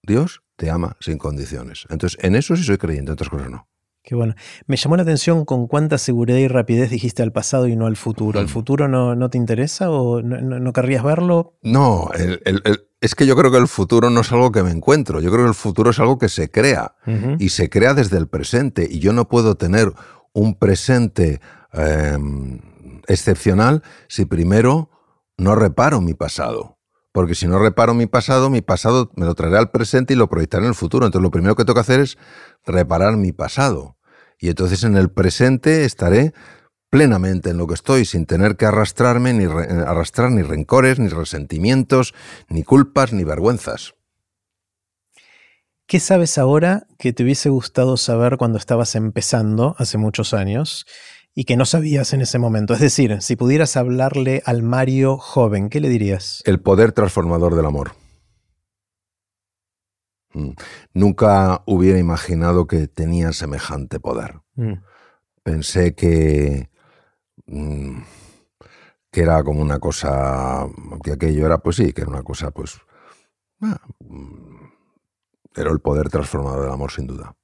Dios 0.03 0.43
te 0.57 0.71
ama 0.71 0.97
sin 1.01 1.19
condiciones. 1.19 1.85
Entonces, 1.91 2.19
en 2.23 2.35
eso 2.35 2.57
sí 2.57 2.65
soy 2.65 2.79
creyente, 2.79 3.11
en 3.11 3.15
otras 3.15 3.29
cosas 3.29 3.51
no. 3.51 3.69
Qué 4.09 4.15
bueno. 4.15 4.37
Me 4.69 4.77
llamó 4.77 4.97
la 4.97 5.03
atención 5.03 5.45
con 5.45 5.67
cuánta 5.67 5.99
seguridad 5.99 6.39
y 6.39 6.47
rapidez 6.47 6.91
dijiste 6.91 7.25
al 7.25 7.33
pasado 7.33 7.67
y 7.67 7.75
no 7.75 7.87
al 7.87 7.97
futuro. 7.97 8.39
¿El 8.39 8.49
futuro 8.49 8.87
no, 8.87 9.17
no 9.17 9.31
te 9.31 9.37
interesa 9.37 9.91
o 9.91 10.23
no, 10.23 10.41
no, 10.41 10.61
no 10.61 10.73
querrías 10.73 11.03
verlo? 11.03 11.59
No, 11.63 12.11
el, 12.15 12.41
el, 12.45 12.63
el, 12.65 12.87
es 13.01 13.17
que 13.17 13.27
yo 13.27 13.35
creo 13.35 13.51
que 13.51 13.59
el 13.59 13.67
futuro 13.67 14.09
no 14.09 14.21
es 14.21 14.31
algo 14.31 14.53
que 14.53 14.63
me 14.63 14.71
encuentro. 14.71 15.21
Yo 15.21 15.33
creo 15.33 15.43
que 15.43 15.49
el 15.49 15.57
futuro 15.57 15.91
es 15.91 15.99
algo 15.99 16.19
que 16.19 16.29
se 16.29 16.49
crea 16.53 16.95
uh 17.05 17.11
-huh. 17.11 17.37
y 17.41 17.49
se 17.49 17.69
crea 17.69 17.95
desde 17.95 18.17
el 18.17 18.29
presente. 18.29 18.87
Y 18.89 19.01
yo 19.01 19.13
no 19.13 19.27
puedo 19.27 19.57
tener 19.57 19.93
un 20.33 20.55
presente 20.55 21.41
eh, 21.73 22.17
excepcional 23.09 23.83
si 24.07 24.25
primero 24.25 24.89
no 25.37 25.57
reparo 25.57 26.01
mi 26.01 26.15
pasado. 26.15 26.79
Porque 27.11 27.35
si 27.35 27.49
no 27.49 27.59
reparo 27.59 27.93
mi 27.93 28.07
pasado, 28.07 28.51
mi 28.51 28.61
pasado 28.61 29.11
me 29.17 29.27
lo 29.27 29.35
traeré 29.35 29.59
al 29.59 29.71
presente 29.73 30.13
y 30.13 30.17
lo 30.17 30.29
proyectaré 30.29 30.63
en 30.65 30.69
el 30.69 30.75
futuro. 30.77 31.07
Entonces 31.07 31.25
lo 31.25 31.31
primero 31.33 31.57
que 31.57 31.65
tengo 31.65 31.75
que 31.75 31.81
hacer 31.81 31.99
es 31.99 32.19
reparar 32.65 33.17
mi 33.17 33.33
pasado. 33.33 33.96
Y 34.39 34.49
entonces 34.49 34.85
en 34.85 34.97
el 34.97 35.11
presente 35.11 35.85
estaré 35.85 36.33
plenamente 36.91 37.51
en 37.51 37.59
lo 37.59 37.67
que 37.67 37.75
estoy, 37.75 38.05
sin 38.05 38.27
tener 38.27 38.57
que 38.57 38.67
arrastrarme, 38.67 39.33
ni 39.33 39.45
arrastrar 39.45 40.31
ni 40.31 40.43
rencores, 40.43 40.99
ni 40.99 41.09
resentimientos, 41.09 42.15
ni 42.49 42.63
culpas, 42.63 43.13
ni 43.13 43.25
vergüenzas. 43.25 43.95
¿Qué 45.87 46.01
sabes 46.01 46.37
ahora 46.37 46.87
que 46.99 47.13
te 47.13 47.23
hubiese 47.23 47.49
gustado 47.49 47.97
saber 47.97 48.39
cuando 48.39 48.59
estabas 48.59 48.95
empezando 48.97 49.77
hace 49.79 49.99
muchos 49.99 50.35
años 50.35 50.85
y 51.33 51.45
que 51.45 51.57
no 51.57 51.65
sabías 51.65 52.13
en 52.13 52.23
ese 52.23 52.39
momento? 52.39 52.75
Es 52.75 52.81
decir, 52.81 53.23
si 53.23 53.37
pudieras 53.37 53.77
hablarle 53.77 54.43
al 54.47 54.63
Mario 54.63 55.17
joven, 55.17 55.69
¿qué 55.69 55.81
le 55.81 55.89
dirías? 55.89 56.43
El 56.45 56.61
poder 56.61 56.91
transformador 56.91 57.55
del 57.55 57.67
amor. 57.67 57.93
Mm. 60.37 60.51
Nunca 60.93 61.63
hubiera 61.65 61.99
imaginado 61.99 62.67
que 62.67 62.89
tenía 62.89 63.33
semejante 63.33 63.99
poder. 64.01 64.41
Mm. 64.55 64.75
Pensé 65.43 65.95
que, 65.95 66.69
mm, 67.47 68.01
que 69.11 69.23
era 69.23 69.43
como 69.43 69.63
una 69.63 69.79
cosa, 69.79 70.67
que 71.03 71.13
aquello 71.13 71.47
era, 71.47 71.59
pues 71.59 71.77
sí, 71.77 71.93
que 71.93 72.03
era 72.03 72.11
una 72.11 72.23
cosa, 72.23 72.51
pues... 72.51 72.79
Ah, 73.63 73.81
era 75.55 75.71
el 75.71 75.81
poder 75.81 76.11
transformador 76.11 76.65
del 76.65 76.73
amor, 76.73 76.93
sin 76.93 77.07
duda. 77.07 77.35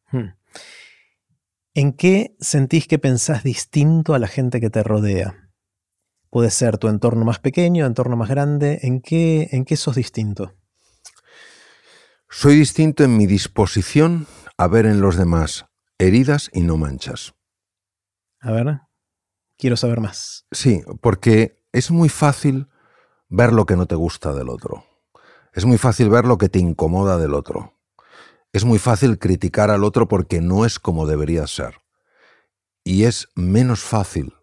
¿En 1.72 1.94
qué 1.94 2.36
sentís 2.38 2.86
que 2.86 2.98
pensás 2.98 3.42
distinto 3.42 4.12
a 4.12 4.18
la 4.18 4.28
gente 4.28 4.60
que 4.60 4.68
te 4.68 4.82
rodea? 4.82 5.50
Puede 6.28 6.50
ser 6.50 6.76
tu 6.76 6.88
entorno 6.88 7.24
más 7.24 7.38
pequeño, 7.38 7.86
entorno 7.86 8.16
más 8.16 8.28
grande. 8.28 8.80
¿En 8.82 9.00
qué, 9.00 9.48
en 9.52 9.64
qué 9.64 9.76
sos 9.76 9.96
distinto? 9.96 10.52
Soy 12.34 12.56
distinto 12.56 13.04
en 13.04 13.14
mi 13.18 13.26
disposición 13.26 14.26
a 14.56 14.66
ver 14.66 14.86
en 14.86 15.02
los 15.02 15.16
demás 15.16 15.66
heridas 15.98 16.48
y 16.54 16.62
no 16.62 16.78
manchas. 16.78 17.34
A 18.40 18.50
ver, 18.50 18.80
quiero 19.58 19.76
saber 19.76 20.00
más. 20.00 20.46
Sí, 20.50 20.82
porque 21.02 21.62
es 21.72 21.90
muy 21.90 22.08
fácil 22.08 22.68
ver 23.28 23.52
lo 23.52 23.66
que 23.66 23.76
no 23.76 23.84
te 23.84 23.96
gusta 23.96 24.32
del 24.32 24.48
otro. 24.48 24.86
Es 25.52 25.66
muy 25.66 25.76
fácil 25.76 26.08
ver 26.08 26.24
lo 26.24 26.38
que 26.38 26.48
te 26.48 26.58
incomoda 26.58 27.18
del 27.18 27.34
otro. 27.34 27.78
Es 28.54 28.64
muy 28.64 28.78
fácil 28.78 29.18
criticar 29.18 29.70
al 29.70 29.84
otro 29.84 30.08
porque 30.08 30.40
no 30.40 30.64
es 30.64 30.78
como 30.78 31.06
debería 31.06 31.46
ser. 31.46 31.82
Y 32.82 33.04
es 33.04 33.28
menos 33.36 33.82
fácil 33.82 34.34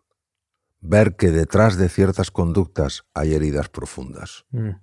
ver 0.80 1.16
que 1.16 1.32
detrás 1.32 1.76
de 1.76 1.90
ciertas 1.90 2.30
conductas 2.30 3.06
hay 3.16 3.34
heridas 3.34 3.68
profundas. 3.68 4.46
Mm. 4.52 4.76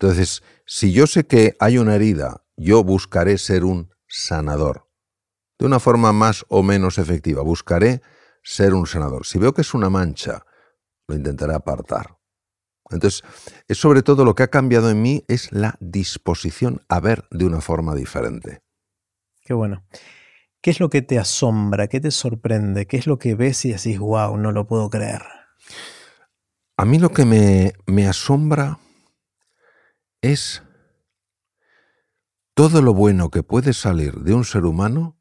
Entonces, 0.00 0.42
si 0.64 0.92
yo 0.92 1.06
sé 1.06 1.26
que 1.26 1.56
hay 1.60 1.76
una 1.76 1.94
herida, 1.94 2.42
yo 2.56 2.82
buscaré 2.82 3.36
ser 3.36 3.64
un 3.64 3.92
sanador. 4.08 4.88
De 5.58 5.66
una 5.66 5.78
forma 5.78 6.10
más 6.14 6.46
o 6.48 6.62
menos 6.62 6.96
efectiva, 6.96 7.42
buscaré 7.42 8.00
ser 8.42 8.72
un 8.72 8.86
sanador. 8.86 9.26
Si 9.26 9.38
veo 9.38 9.52
que 9.52 9.60
es 9.60 9.74
una 9.74 9.90
mancha, 9.90 10.46
lo 11.06 11.14
intentaré 11.14 11.54
apartar. 11.54 12.16
Entonces, 12.88 13.22
es 13.68 13.76
sobre 13.76 14.02
todo 14.02 14.24
lo 14.24 14.34
que 14.34 14.42
ha 14.42 14.48
cambiado 14.48 14.88
en 14.88 15.02
mí 15.02 15.22
es 15.28 15.52
la 15.52 15.76
disposición 15.80 16.80
a 16.88 16.98
ver 17.00 17.24
de 17.30 17.44
una 17.44 17.60
forma 17.60 17.94
diferente. 17.94 18.62
Qué 19.42 19.52
bueno. 19.52 19.84
¿Qué 20.62 20.70
es 20.70 20.80
lo 20.80 20.88
que 20.88 21.02
te 21.02 21.18
asombra? 21.18 21.88
¿Qué 21.88 22.00
te 22.00 22.10
sorprende? 22.10 22.86
¿Qué 22.86 22.96
es 22.96 23.06
lo 23.06 23.18
que 23.18 23.34
ves 23.34 23.66
y 23.66 23.72
decís, 23.72 23.98
wow, 23.98 24.38
no 24.38 24.50
lo 24.50 24.66
puedo 24.66 24.88
creer? 24.88 25.24
A 26.78 26.86
mí 26.86 26.98
lo 26.98 27.10
que 27.10 27.26
me, 27.26 27.74
me 27.84 28.08
asombra 28.08 28.78
es 30.22 30.62
todo 32.54 32.82
lo 32.82 32.94
bueno 32.94 33.30
que 33.30 33.42
puede 33.42 33.72
salir 33.72 34.20
de 34.20 34.34
un 34.34 34.44
ser 34.44 34.64
humano 34.64 35.18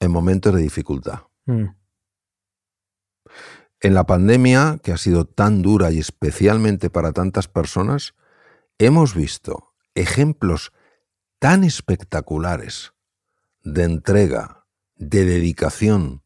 en 0.00 0.10
momentos 0.10 0.54
de 0.54 0.62
dificultad. 0.62 1.22
Mm. 1.44 1.66
En 3.80 3.94
la 3.94 4.04
pandemia, 4.04 4.78
que 4.82 4.92
ha 4.92 4.96
sido 4.96 5.26
tan 5.26 5.62
dura 5.62 5.90
y 5.92 5.98
especialmente 5.98 6.88
para 6.88 7.12
tantas 7.12 7.46
personas, 7.46 8.14
hemos 8.78 9.14
visto 9.14 9.74
ejemplos 9.94 10.72
tan 11.38 11.62
espectaculares 11.62 12.94
de 13.62 13.84
entrega, 13.84 14.66
de 14.94 15.24
dedicación, 15.24 16.22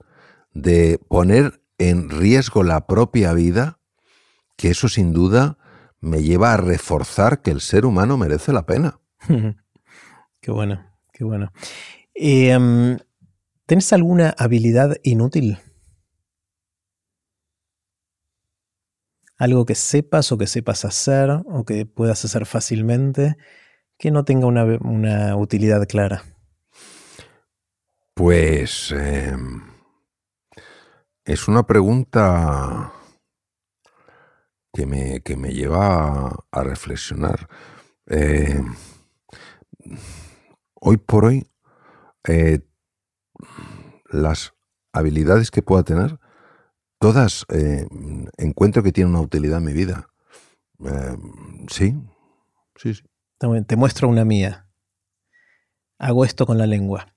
de 0.53 1.01
poner 1.09 1.63
en 1.79 2.11
riesgo 2.11 2.63
la 2.63 2.87
propia 2.87 3.33
vida, 3.33 3.81
que 4.57 4.71
eso 4.71 4.89
sin 4.89 5.13
duda 5.13 5.59
me 6.01 6.23
lleva 6.23 6.55
a 6.55 6.57
reforzar 6.57 7.43
que 7.43 7.51
el 7.51 7.61
ser 7.61 7.87
humano 7.87 8.17
merece 8.17 8.53
la 8.53 8.67
pena. 8.67 9.01
qué 10.41 10.51
bueno, 10.51 10.85
qué 11.13 11.25
bueno. 11.25 11.53
Em, 12.15 12.99
¿Tienes 13.67 13.93
alguna 13.93 14.35
habilidad 14.37 14.97
inútil? 15.03 15.59
algo 19.41 19.65
que 19.65 19.75
sepas 19.75 20.31
o 20.33 20.39
que 20.39 20.47
sepas 20.47 20.85
hacer 20.85 21.31
o 21.31 21.65
que 21.65 21.87
puedas 21.87 22.23
hacer 22.27 22.45
fácilmente 22.45 23.39
que 23.97 24.11
no 24.11 24.25
tenga 24.25 24.47
una, 24.47 25.37
utilidad 25.37 25.89
clara? 25.89 26.23
Pues 28.15 28.93
em, 28.93 29.63
es 31.25 31.49
una 31.49 31.67
pregunta 31.67 32.93
que 34.73 34.87
me, 34.87 35.21
que 35.21 35.37
me 35.37 35.51
lleva 35.51 36.45
a, 36.51 36.63
reflexionar. 36.63 37.49
Em, 38.07 38.75
hoy 40.75 40.97
por 40.97 41.25
hoy, 41.25 41.47
eh, 42.29 42.61
las 44.11 44.55
habilidades 44.93 45.51
que 45.51 45.63
pueda 45.63 45.83
tener 45.83 46.19
todas 46.99 47.47
eh, 47.49 47.87
encuentro 48.37 48.83
que 48.83 48.93
tienen 48.93 49.15
una 49.15 49.23
utilidad 49.23 49.59
en 49.59 49.65
mi 49.65 49.73
vida. 49.73 50.11
Eh, 50.85 51.17
sí, 51.69 51.97
sí, 52.77 52.95
sí. 52.95 53.03
Te 53.67 53.77
muestro 53.77 54.09
una 54.09 54.25
mía. 54.25 54.69
Hago 55.99 56.25
esto 56.25 56.47
con 56.47 56.59
la 56.59 56.67
lengua. 56.67 57.15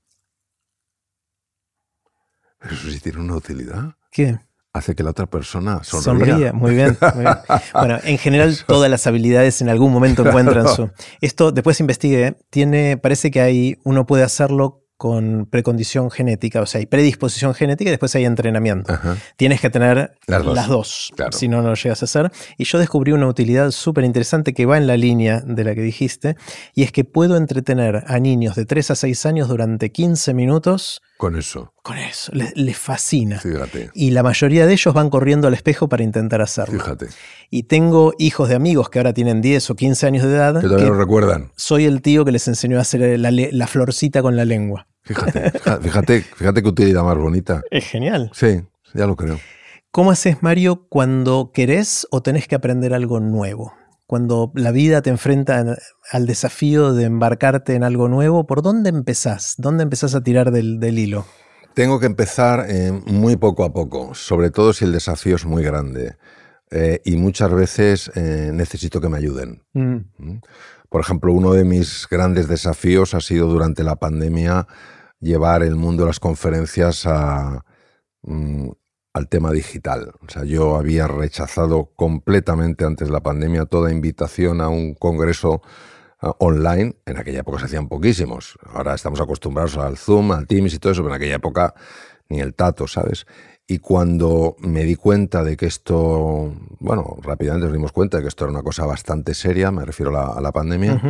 ¿Eso 2.62 2.90
sí 2.90 3.00
tiene 3.02 3.20
una 3.20 3.36
utilidad? 3.36 3.96
¿Qué? 4.10 4.40
Hace 4.74 4.96
que 4.96 5.04
la 5.04 5.12
otra 5.12 5.28
persona 5.28 5.84
sonría. 5.84 6.34
Sonríe, 6.34 6.52
muy 6.52 6.74
bien, 6.74 6.98
Bueno, 7.74 8.00
en 8.04 8.18
general 8.18 8.58
todas 8.66 8.90
las 8.90 9.06
habilidades 9.06 9.62
en 9.62 9.70
algún 9.70 9.94
momento 9.94 10.26
encuentran 10.28 10.68
su... 10.68 10.90
Esto, 11.22 11.52
después 11.52 11.80
investigué, 11.80 12.38
tiene, 12.50 12.98
parece 12.98 13.30
que 13.30 13.42
hay, 13.42 13.78
uno 13.84 14.08
puede 14.08 14.24
hacerlo 14.24 14.84
con 14.98 15.48
precondición 15.48 16.10
genética, 16.10 16.62
o 16.62 16.66
sea, 16.66 16.80
hay 16.80 16.86
predisposición 16.86 17.54
genética 17.54 17.90
y 17.90 17.92
después 17.92 18.16
hay 18.16 18.26
entrenamiento. 18.26 18.98
Tienes 19.36 19.60
que 19.60 19.70
tener 19.70 20.14
las 20.28 20.68
dos, 20.68 21.12
si 21.32 21.50
no, 21.50 21.62
no 21.62 21.70
lo 21.70 21.76
llegas 21.76 22.02
a 22.02 22.06
hacer. 22.06 22.32
Y 22.58 22.64
yo 22.64 22.80
descubrí 22.80 23.12
una 23.12 23.28
utilidad 23.28 23.72
súper 23.72 24.06
interesante 24.06 24.54
que 24.54 24.66
va 24.66 24.78
en 24.78 24.88
la 24.88 24.96
línea 24.96 25.42
de 25.42 25.64
la 25.66 25.76
que 25.76 25.82
dijiste, 25.82 26.38
y 26.74 26.84
es 26.84 26.92
que 26.92 27.04
puedo 27.04 27.36
entretener 27.36 28.06
a 28.08 28.20
niños 28.20 28.56
de 28.56 28.66
3 28.66 28.92
a 28.92 28.96
6 28.96 29.26
años 29.26 29.50
durante 29.50 29.92
15 29.92 30.34
minutos 30.34 31.02
con 31.18 31.36
eso. 31.36 31.73
Con 31.84 31.98
eso. 31.98 32.32
Les, 32.34 32.78
fascina. 32.78 33.40
Fíjate. 33.40 33.92
Y 33.94 34.12
la 34.12 34.24
mayoría 34.24 34.66
de 34.66 34.72
ellos 34.72 34.94
van 34.94 35.10
corriendo 35.10 35.50
al 35.50 35.54
espejo 35.54 35.90
para 35.90 36.02
intentar 36.02 36.42
hacerlo. 36.42 36.80
Fíjate. 36.80 37.08
Y 37.50 37.64
tengo 37.64 38.14
hijos 38.18 38.48
de 38.48 38.56
amigos 38.56 38.90
que 38.90 39.00
ahora 39.00 39.14
tienen 39.14 39.42
10 39.42 39.70
o 39.70 39.76
15 39.76 40.08
años 40.08 40.24
de 40.24 40.34
edad. 40.34 40.62
Que 40.62 40.68
todavía 40.68 40.88
lo 40.88 40.98
recuerdan. 40.98 41.52
Soy 41.58 41.84
el 41.84 42.02
tío 42.02 42.24
que 42.24 42.32
les 42.32 42.48
enseñó 42.48 42.78
a 42.78 42.82
hacer 42.82 43.20
la, 43.20 43.68
florcita 43.68 44.22
con 44.22 44.38
la 44.38 44.46
lengua. 44.46 44.88
Fíjate, 45.02 45.52
fíjate, 45.82 46.22
fíjate 46.22 46.64
qué 46.64 46.70
utilidad 46.70 47.04
más 47.04 47.18
bonita. 47.18 47.62
Es 47.70 47.84
genial. 47.84 48.32
Sí, 48.34 48.62
ya 48.94 49.06
lo 49.06 49.18
creo. 49.18 49.38
¿Cómo 49.92 50.12
haces, 50.12 50.42
Mario, 50.42 50.88
cuando 50.88 51.52
querés 51.54 52.08
o 52.12 52.24
tenés 52.24 52.48
que 52.48 52.56
aprender 52.56 52.94
algo 52.94 53.20
nuevo? 53.20 53.74
cuando 54.06 54.52
la 54.54 54.72
vida 54.72 55.02
te 55.02 55.10
enfrenta 55.10 55.78
al 56.12 56.26
desafío 56.28 56.94
de 56.94 57.06
embarcarte 57.06 57.74
en 57.74 57.84
algo 57.84 58.10
nuevo, 58.10 58.46
¿por 58.46 58.62
dónde 58.62 58.90
empezás? 58.90 59.56
¿Dónde 59.58 59.82
empezás 59.82 60.14
a 60.14 60.22
tirar 60.22 60.52
del, 60.52 61.00
hilo? 61.00 61.26
Tengo 61.74 62.00
que 62.00 62.06
empezar 62.06 62.66
eh, 62.70 62.92
muy 62.92 63.36
poco 63.36 63.64
a 63.64 63.74
poco, 63.74 64.14
sobre 64.14 64.52
todo 64.52 64.74
si 64.74 64.86
el 64.86 64.92
desafío 64.92 65.36
es 65.36 65.46
muy 65.46 65.64
grande. 65.64 66.18
Eh, 66.70 67.02
y 67.06 67.18
muchas 67.18 67.52
veces 67.52 68.12
eh, 68.16 68.52
necesito 68.54 69.00
que 69.00 69.10
me 69.10 69.18
ayuden. 69.18 69.64
Mm. 69.74 69.96
¿Mm? 70.18 70.42
Por 70.90 71.02
ejemplo, 71.02 71.34
uno 71.34 71.54
de 71.54 71.64
mis 71.64 72.08
grandes 72.10 72.48
desafíos 72.48 73.14
ha 73.14 73.22
sido 73.22 73.48
durante 73.48 73.84
la 73.84 73.96
pandemia 73.96 74.68
llevar 75.20 75.64
el 75.64 75.76
mundo 75.76 76.04
de 76.04 76.08
las 76.08 76.20
conferencias 76.20 77.06
a, 77.06 77.66
mm, 78.24 78.70
al 79.14 79.30
tema 79.30 79.52
digital. 79.52 80.14
O 80.22 80.30
sea, 80.30 80.44
yo 80.44 80.76
había 80.76 81.08
rechazado 81.08 81.92
completamente 81.96 82.86
antes 82.86 83.08
de 83.08 83.14
la 83.14 83.22
pandemia 83.22 83.66
toda 83.66 83.92
invitación 83.92 84.62
a 84.62 84.70
un 84.70 84.96
congreso 84.96 85.62
online. 86.40 86.96
En 87.06 87.18
aquella 87.18 87.40
época 87.40 87.60
se 87.60 87.66
hacían 87.66 87.88
poquísimos. 87.88 88.58
Ahora 88.74 88.96
estamos 88.96 89.20
acostumbrados 89.22 89.78
al 89.78 89.98
Zoom, 89.98 90.32
al 90.32 90.48
Teams 90.48 90.74
y 90.74 90.80
todo 90.80 90.94
eso, 90.94 91.04
pero 91.04 91.16
en 91.16 91.22
aquella 91.22 91.36
época 91.36 91.74
ni 92.30 92.40
el 92.40 92.54
tato, 92.54 92.88
¿sabes? 92.88 93.26
Y 93.68 93.80
cuando 93.80 94.56
me 94.60 94.84
di 94.84 94.96
cuenta 94.96 95.44
de 95.44 95.56
que 95.56 95.68
esto, 95.68 96.54
bueno, 96.80 97.18
rápidamente 97.22 97.68
nos 97.68 97.74
dimos 97.74 97.92
cuenta 97.94 98.18
de 98.18 98.24
que 98.24 98.30
esto 98.30 98.44
era 98.44 98.52
una 98.52 98.62
cosa 98.62 98.86
bastante 98.86 99.34
seria, 99.34 99.72
me 99.72 99.86
refiero 99.86 100.18
a 100.18 100.42
la, 100.42 100.52
pandemia, 100.52 101.02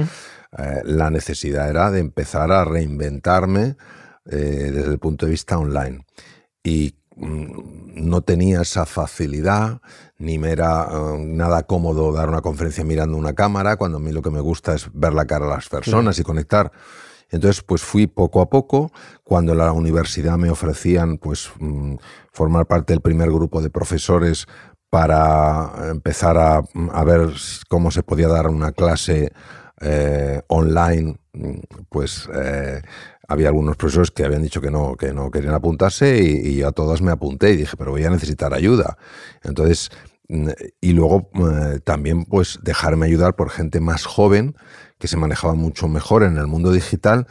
eh, 0.58 0.82
la 0.86 1.10
necesidad 1.10 1.70
era 1.70 1.90
de 1.90 2.00
empezar 2.00 2.52
a 2.52 2.64
reinventarme 2.64 3.76
eh, 4.26 4.72
desde 4.72 4.92
el 4.92 5.00
punto 5.00 5.26
de 5.26 5.32
vista 5.32 5.58
online. 5.58 6.06
Y 6.64 6.96
no 7.16 8.22
tenía 8.22 8.62
esa 8.62 8.86
facilidad, 8.86 9.82
ni 10.18 10.38
me 10.38 10.52
era 10.52 10.88
eh, 10.92 11.18
nada 11.20 11.64
cómodo 11.64 12.12
dar 12.12 12.30
una 12.30 12.42
conferencia 12.42 12.84
mirando 12.84 13.18
una 13.18 13.34
cámara, 13.34 13.78
cuando 13.78 13.98
a 13.98 14.02
mí 14.02 14.12
lo 14.12 14.22
que 14.22 14.32
me 14.32 14.42
gusta 14.42 14.74
es 14.74 14.90
ver 14.94 15.14
la 15.14 15.26
cara 15.26 15.46
a 15.46 15.50
las 15.50 15.70
personas 15.70 16.18
y 16.20 16.24
conectar. 16.24 16.72
Entonces, 17.30 17.64
pues 17.64 17.82
fui 17.82 18.06
poco 18.06 18.42
a 18.42 18.50
poco. 18.50 18.92
Cuando 19.24 19.54
en 19.54 19.58
la 19.58 19.72
universidad 19.72 20.38
me 20.38 20.52
ofrecían, 20.52 21.18
pues, 21.18 21.52
mm, 21.60 21.96
formar 22.32 22.68
parte 22.68 22.94
del 22.94 23.02
primer 23.02 23.30
grupo 23.32 23.62
de 23.62 23.72
profesores 23.72 24.46
para 24.90 25.90
empezar 25.90 26.38
a, 26.38 26.62
ver 27.04 27.30
cómo 27.68 27.90
se 27.90 28.04
podía 28.04 28.28
dar 28.28 28.48
una 28.48 28.72
clase 28.72 29.32
eh, 29.82 30.44
online, 30.48 31.18
mm, 31.34 31.60
pues 31.90 32.30
eh, 32.36 32.82
había 33.28 33.48
algunos 33.48 33.78
profesores 33.78 34.12
que 34.12 34.24
habían 34.26 34.44
dicho 34.44 34.62
que 34.62 34.72
no, 34.72 34.96
que 34.96 35.14
no 35.14 35.32
querían 35.32 35.54
apuntarse 35.54 36.22
y, 36.22 36.62
a 36.64 36.72
todas 36.72 37.02
me 37.02 37.12
apunté 37.12 37.52
y 37.52 37.58
dije, 37.58 37.78
pero 37.78 37.92
voy 37.92 38.04
a 38.04 38.10
necesitar 38.10 38.54
ayuda. 38.54 38.98
Entonces, 39.44 39.90
mm, 40.30 40.50
y 40.82 40.94
luego 40.94 41.30
eh, 41.36 41.80
también 41.84 42.26
pues 42.26 42.60
dejarme 42.62 43.06
ayudar 43.06 43.36
por 43.36 43.50
gente 43.50 43.80
más 43.80 44.06
joven 44.06 44.56
que 45.00 45.08
se 45.08 45.18
manejaba 45.18 45.54
mucho 45.56 45.88
mejor 45.88 46.24
en 46.24 46.38
el 46.38 46.48
mundo 46.48 46.72
digital, 46.72 47.28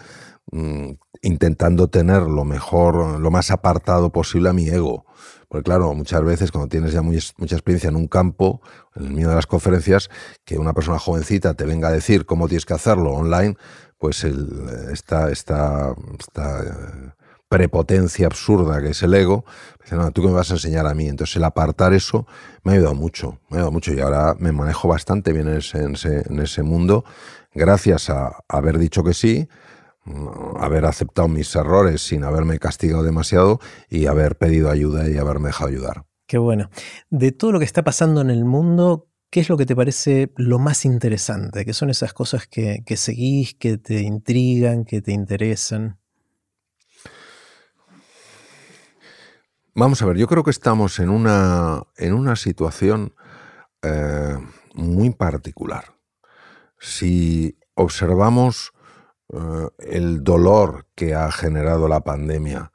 mm, 0.51 0.91
intentando 1.23 1.89
tener 1.89 2.23
lo 2.23 2.45
mejor, 2.45 3.21
lo 3.21 3.31
más 3.31 3.51
apartado 3.51 4.11
posible 4.13 4.49
a 4.49 4.53
mi 4.53 4.69
ego. 4.69 5.07
Porque 5.53 5.65
claro, 5.65 5.93
muchas 5.93 6.25
veces 6.25 6.51
cuando 6.51 6.69
tienes 6.69 6.93
ya 6.93 7.03
mucha 7.03 7.55
experiencia 7.55 7.91
en 7.91 7.97
un 7.97 8.09
campo, 8.09 8.63
en 8.97 9.05
el 9.05 9.13
mío 9.13 9.29
de 9.29 9.35
las 9.35 9.47
conferencias, 9.47 10.09
que 10.47 10.57
una 10.59 10.73
persona 10.73 10.99
jovencita 10.99 11.53
te 11.53 11.67
venga 11.67 11.89
a 11.89 11.93
decir 11.93 12.25
cómo 12.25 12.49
tienes 12.49 12.65
que 12.65 12.73
hacerlo 12.73 13.13
online, 13.13 13.59
pues 14.03 14.25
el, 14.25 14.69
esta, 14.91 15.31
esta, 15.31 15.95
esta 16.19 16.61
eh, 16.61 17.13
prepotencia 17.49 18.27
absurda 18.27 18.83
que 18.83 18.89
es 18.89 19.03
el 19.05 19.15
ego, 19.15 19.45
no, 19.93 20.11
tú 20.11 20.23
que 20.23 20.27
me 20.27 20.35
vas 20.35 20.51
a 20.51 20.55
enseñar 20.55 20.89
a 20.89 20.95
mí. 20.95 21.07
Entonces 21.07 21.37
el 21.37 21.45
apartar 21.45 21.93
eso 21.93 22.27
me 22.65 22.73
ha 22.73 22.75
ayudado 22.75 22.97
mucho, 22.97 23.39
me 23.49 23.59
ha 23.59 23.61
ayudado 23.61 23.71
mucho 23.71 23.95
y 23.95 24.01
ahora 24.01 24.35
me 24.41 24.51
manejo 24.51 24.89
bastante 24.89 25.33
bien 25.33 25.47
en 25.47 25.59
ese, 25.59 25.79
en 25.79 25.93
ese, 25.93 26.25
en 26.29 26.41
ese 26.41 26.65
mundo 26.65 27.05
gracias 27.55 28.11
a 28.11 28.43
haber 28.49 28.79
dicho 28.79 29.05
que 29.05 29.15
sí, 29.15 29.49
haber 30.59 30.85
aceptado 30.85 31.29
mis 31.29 31.55
errores 31.55 32.05
sin 32.05 32.25
haberme 32.25 32.59
castigado 32.59 33.05
demasiado 33.05 33.61
y 33.89 34.07
haber 34.07 34.37
pedido 34.37 34.69
ayuda 34.69 35.09
y 35.09 35.17
haberme 35.17 35.51
dejado 35.51 35.71
ayudar. 35.71 36.07
Qué 36.27 36.39
bueno. 36.39 36.71
De 37.09 37.31
todo 37.31 37.53
lo 37.53 37.61
que 37.61 37.67
está 37.67 37.85
pasando 37.85 38.21
en 38.21 38.31
el 38.31 38.45
mundo, 38.45 39.12
¿qué 39.33 39.41
es 39.41 39.49
lo 39.49 39.57
que 39.57 39.65
te 39.65 39.75
parece 39.75 40.31
lo 40.37 40.59
más 40.59 40.85
interesante? 40.85 41.65
¿Qué 41.65 41.73
son 41.73 41.89
esas 41.89 42.13
cosas 42.13 42.47
que, 42.47 42.85
seguís, 42.97 43.55
que 43.55 43.79
te 43.79 44.03
intrigan, 44.03 44.85
que 44.85 45.01
te 45.01 45.13
interesan? 45.13 45.99
Vamos 49.75 50.03
a 50.03 50.07
ver, 50.07 50.19
yo 50.19 50.29
creo 50.29 50.45
que 50.45 50.51
estamos 50.51 50.99
en 50.99 51.09
una, 51.09 51.83
en 51.97 52.13
una 52.13 52.37
situación 52.37 53.15
eh, 53.81 54.37
muy 54.75 55.11
particular 55.11 55.95
si 56.79 57.57
observamos 57.75 58.73
eh, 59.33 59.69
el 59.79 60.25
dolor 60.25 60.89
que 60.95 61.15
ha 61.15 61.31
generado 61.31 61.89
la 61.89 62.01
pandemia 62.01 62.72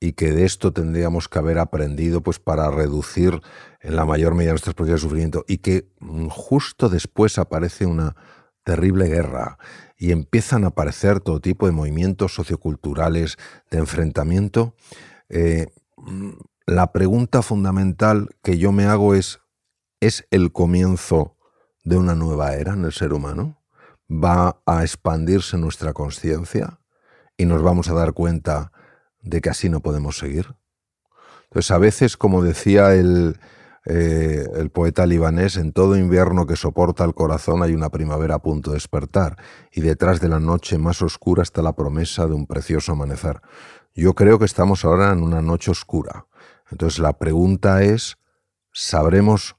y 0.00 0.12
que 0.12 0.32
de 0.32 0.44
esto 0.44 0.72
tendríamos 0.72 1.28
que 1.28 1.38
haber 1.38 1.58
aprendido 1.58 2.22
pues 2.22 2.38
para 2.38 2.70
reducir 2.70 3.40
en 3.80 3.96
la 3.96 4.04
mayor 4.04 4.34
medida 4.34 4.52
nuestras 4.52 4.74
posibilidades 4.74 5.02
de 5.02 5.08
sufrimiento 5.08 5.44
y 5.48 5.58
que 5.58 5.88
mm, 6.00 6.28
justo 6.28 6.88
después 6.88 7.38
aparece 7.38 7.86
una 7.86 8.14
terrible 8.64 9.08
guerra 9.08 9.58
y 9.96 10.12
empiezan 10.12 10.64
a 10.64 10.68
aparecer 10.68 11.20
todo 11.20 11.40
tipo 11.40 11.66
de 11.66 11.72
movimientos 11.72 12.34
socioculturales 12.34 13.36
de 13.70 13.78
enfrentamiento, 13.78 14.74
eh, 15.28 15.66
mm, 15.96 16.30
la 16.66 16.92
pregunta 16.92 17.42
fundamental 17.42 18.28
que 18.42 18.58
yo 18.58 18.72
me 18.72 18.84
hago 18.84 19.14
es, 19.14 19.40
¿es 20.00 20.26
el 20.30 20.52
comienzo 20.52 21.36
de 21.82 21.96
una 21.96 22.14
nueva 22.14 22.54
era 22.54 22.74
en 22.74 22.84
el 22.84 22.92
ser 22.92 23.14
humano? 23.14 23.62
¿Va 24.10 24.60
a 24.66 24.82
expandirse 24.82 25.56
nuestra 25.56 25.92
conciencia 25.92 26.80
y 27.36 27.46
nos 27.46 27.62
vamos 27.62 27.88
a 27.88 27.94
dar 27.94 28.12
cuenta 28.12 28.70
de 29.28 29.40
que 29.40 29.50
así 29.50 29.68
no 29.68 29.80
podemos 29.80 30.18
seguir? 30.18 30.54
Entonces, 31.44 31.70
a 31.70 31.78
veces, 31.78 32.16
como 32.16 32.42
decía 32.42 32.94
el, 32.94 33.38
eh, 33.86 34.46
el 34.56 34.70
poeta 34.70 35.06
libanés, 35.06 35.56
en 35.56 35.72
todo 35.72 35.96
invierno 35.96 36.46
que 36.46 36.56
soporta 36.56 37.04
el 37.04 37.14
corazón 37.14 37.62
hay 37.62 37.74
una 37.74 37.90
primavera 37.90 38.36
a 38.36 38.42
punto 38.42 38.70
de 38.70 38.76
despertar, 38.76 39.36
y 39.72 39.80
detrás 39.80 40.20
de 40.20 40.28
la 40.28 40.40
noche 40.40 40.78
más 40.78 41.00
oscura 41.02 41.42
está 41.42 41.62
la 41.62 41.74
promesa 41.74 42.26
de 42.26 42.34
un 42.34 42.46
precioso 42.46 42.92
amanecer. 42.92 43.40
Yo 43.94 44.14
creo 44.14 44.38
que 44.38 44.44
estamos 44.44 44.84
ahora 44.84 45.12
en 45.12 45.22
una 45.22 45.42
noche 45.42 45.70
oscura. 45.70 46.26
Entonces 46.70 46.98
la 46.98 47.18
pregunta 47.18 47.82
es, 47.82 48.18
¿sabremos 48.72 49.56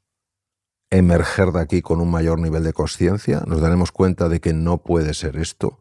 emerger 0.90 1.52
de 1.52 1.62
aquí 1.62 1.82
con 1.82 2.02
un 2.02 2.10
mayor 2.10 2.40
nivel 2.40 2.64
de 2.64 2.74
conciencia, 2.74 3.44
nos 3.46 3.62
daremos 3.62 3.92
cuenta 3.92 4.30
de 4.30 4.40
que 4.40 4.54
no 4.54 4.82
puede 4.84 5.14
ser 5.14 5.38
esto, 5.38 5.80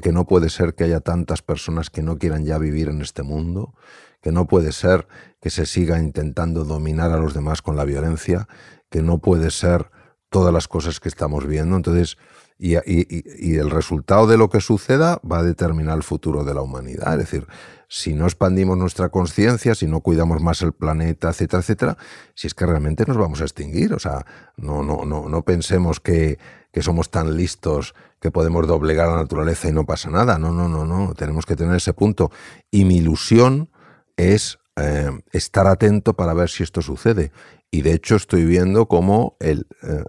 que 0.00 0.12
no 0.12 0.26
puede 0.26 0.50
ser 0.50 0.74
que 0.74 0.84
haya 0.84 1.00
tantas 1.00 1.42
personas 1.42 1.90
que 1.90 2.02
no 2.02 2.18
quieran 2.18 2.44
ya 2.44 2.58
vivir 2.58 2.88
en 2.88 3.02
este 3.02 3.22
mundo, 3.22 3.74
que 4.22 4.32
no 4.32 4.46
puede 4.46 4.72
ser 4.72 5.06
que 5.40 5.50
se 5.50 5.66
siga 5.66 5.98
intentando 5.98 6.64
dominar 6.64 7.12
a 7.12 7.18
los 7.18 7.34
demás 7.34 7.62
con 7.62 7.76
la 7.76 7.84
violencia, 7.84 8.48
que 8.90 9.02
no 9.02 9.18
puede 9.18 9.50
ser 9.50 9.90
todas 10.28 10.52
las 10.52 10.68
cosas 10.68 11.00
que 11.00 11.08
estamos 11.08 11.46
viendo. 11.46 11.76
Entonces, 11.76 12.16
y, 12.58 12.76
y, 12.76 13.56
el 13.56 13.70
resultado 13.70 14.26
de 14.26 14.38
lo 14.38 14.48
que 14.48 14.60
suceda 14.60 15.20
va 15.30 15.40
a 15.40 15.42
determinar 15.42 15.96
el 15.96 16.02
futuro 16.02 16.42
de 16.42 16.54
la 16.54 16.62
humanidad. 16.62 17.12
Es 17.12 17.30
decir, 17.30 17.46
si 17.88 18.14
no 18.14 18.24
expandimos 18.24 18.78
nuestra 18.78 19.10
conciencia, 19.10 19.74
si 19.74 19.86
no 19.86 20.00
cuidamos 20.00 20.40
más 20.40 20.62
el 20.62 20.72
planeta, 20.72 21.28
etcétera, 21.28 21.60
etcétera, 21.60 21.98
si 22.34 22.46
es 22.46 22.54
que 22.54 22.66
realmente 22.66 23.04
nos 23.06 23.18
vamos 23.18 23.40
a 23.42 23.44
extinguir. 23.44 23.92
O 23.92 23.98
sea, 23.98 24.24
no, 24.56 24.82
no, 24.82 25.04
no, 25.04 25.28
no 25.28 25.42
pensemos 25.42 26.00
que, 26.00 26.38
que 26.76 26.82
somos 26.82 27.10
tan 27.10 27.38
listos 27.38 27.94
que 28.20 28.30
podemos 28.30 28.66
doblegar 28.66 29.08
la 29.08 29.16
naturaleza 29.16 29.66
y 29.66 29.72
no 29.72 29.86
pasa 29.86 30.10
nada. 30.10 30.38
No, 30.38 30.52
no, 30.52 30.68
no, 30.68 30.84
no. 30.84 31.14
Tenemos 31.14 31.46
que 31.46 31.56
tener 31.56 31.74
ese 31.74 31.94
punto. 31.94 32.30
Y 32.70 32.84
mi 32.84 32.98
ilusión 32.98 33.70
es 34.18 34.58
eh, 34.76 35.10
estar 35.32 35.66
atento 35.68 36.12
para 36.12 36.34
ver 36.34 36.50
si 36.50 36.64
esto 36.64 36.82
sucede. 36.82 37.32
Y 37.70 37.80
de 37.80 37.94
hecho 37.94 38.16
estoy 38.16 38.44
viendo 38.44 38.88
cómo 38.88 39.38
el, 39.40 39.66
eh, 39.84 40.04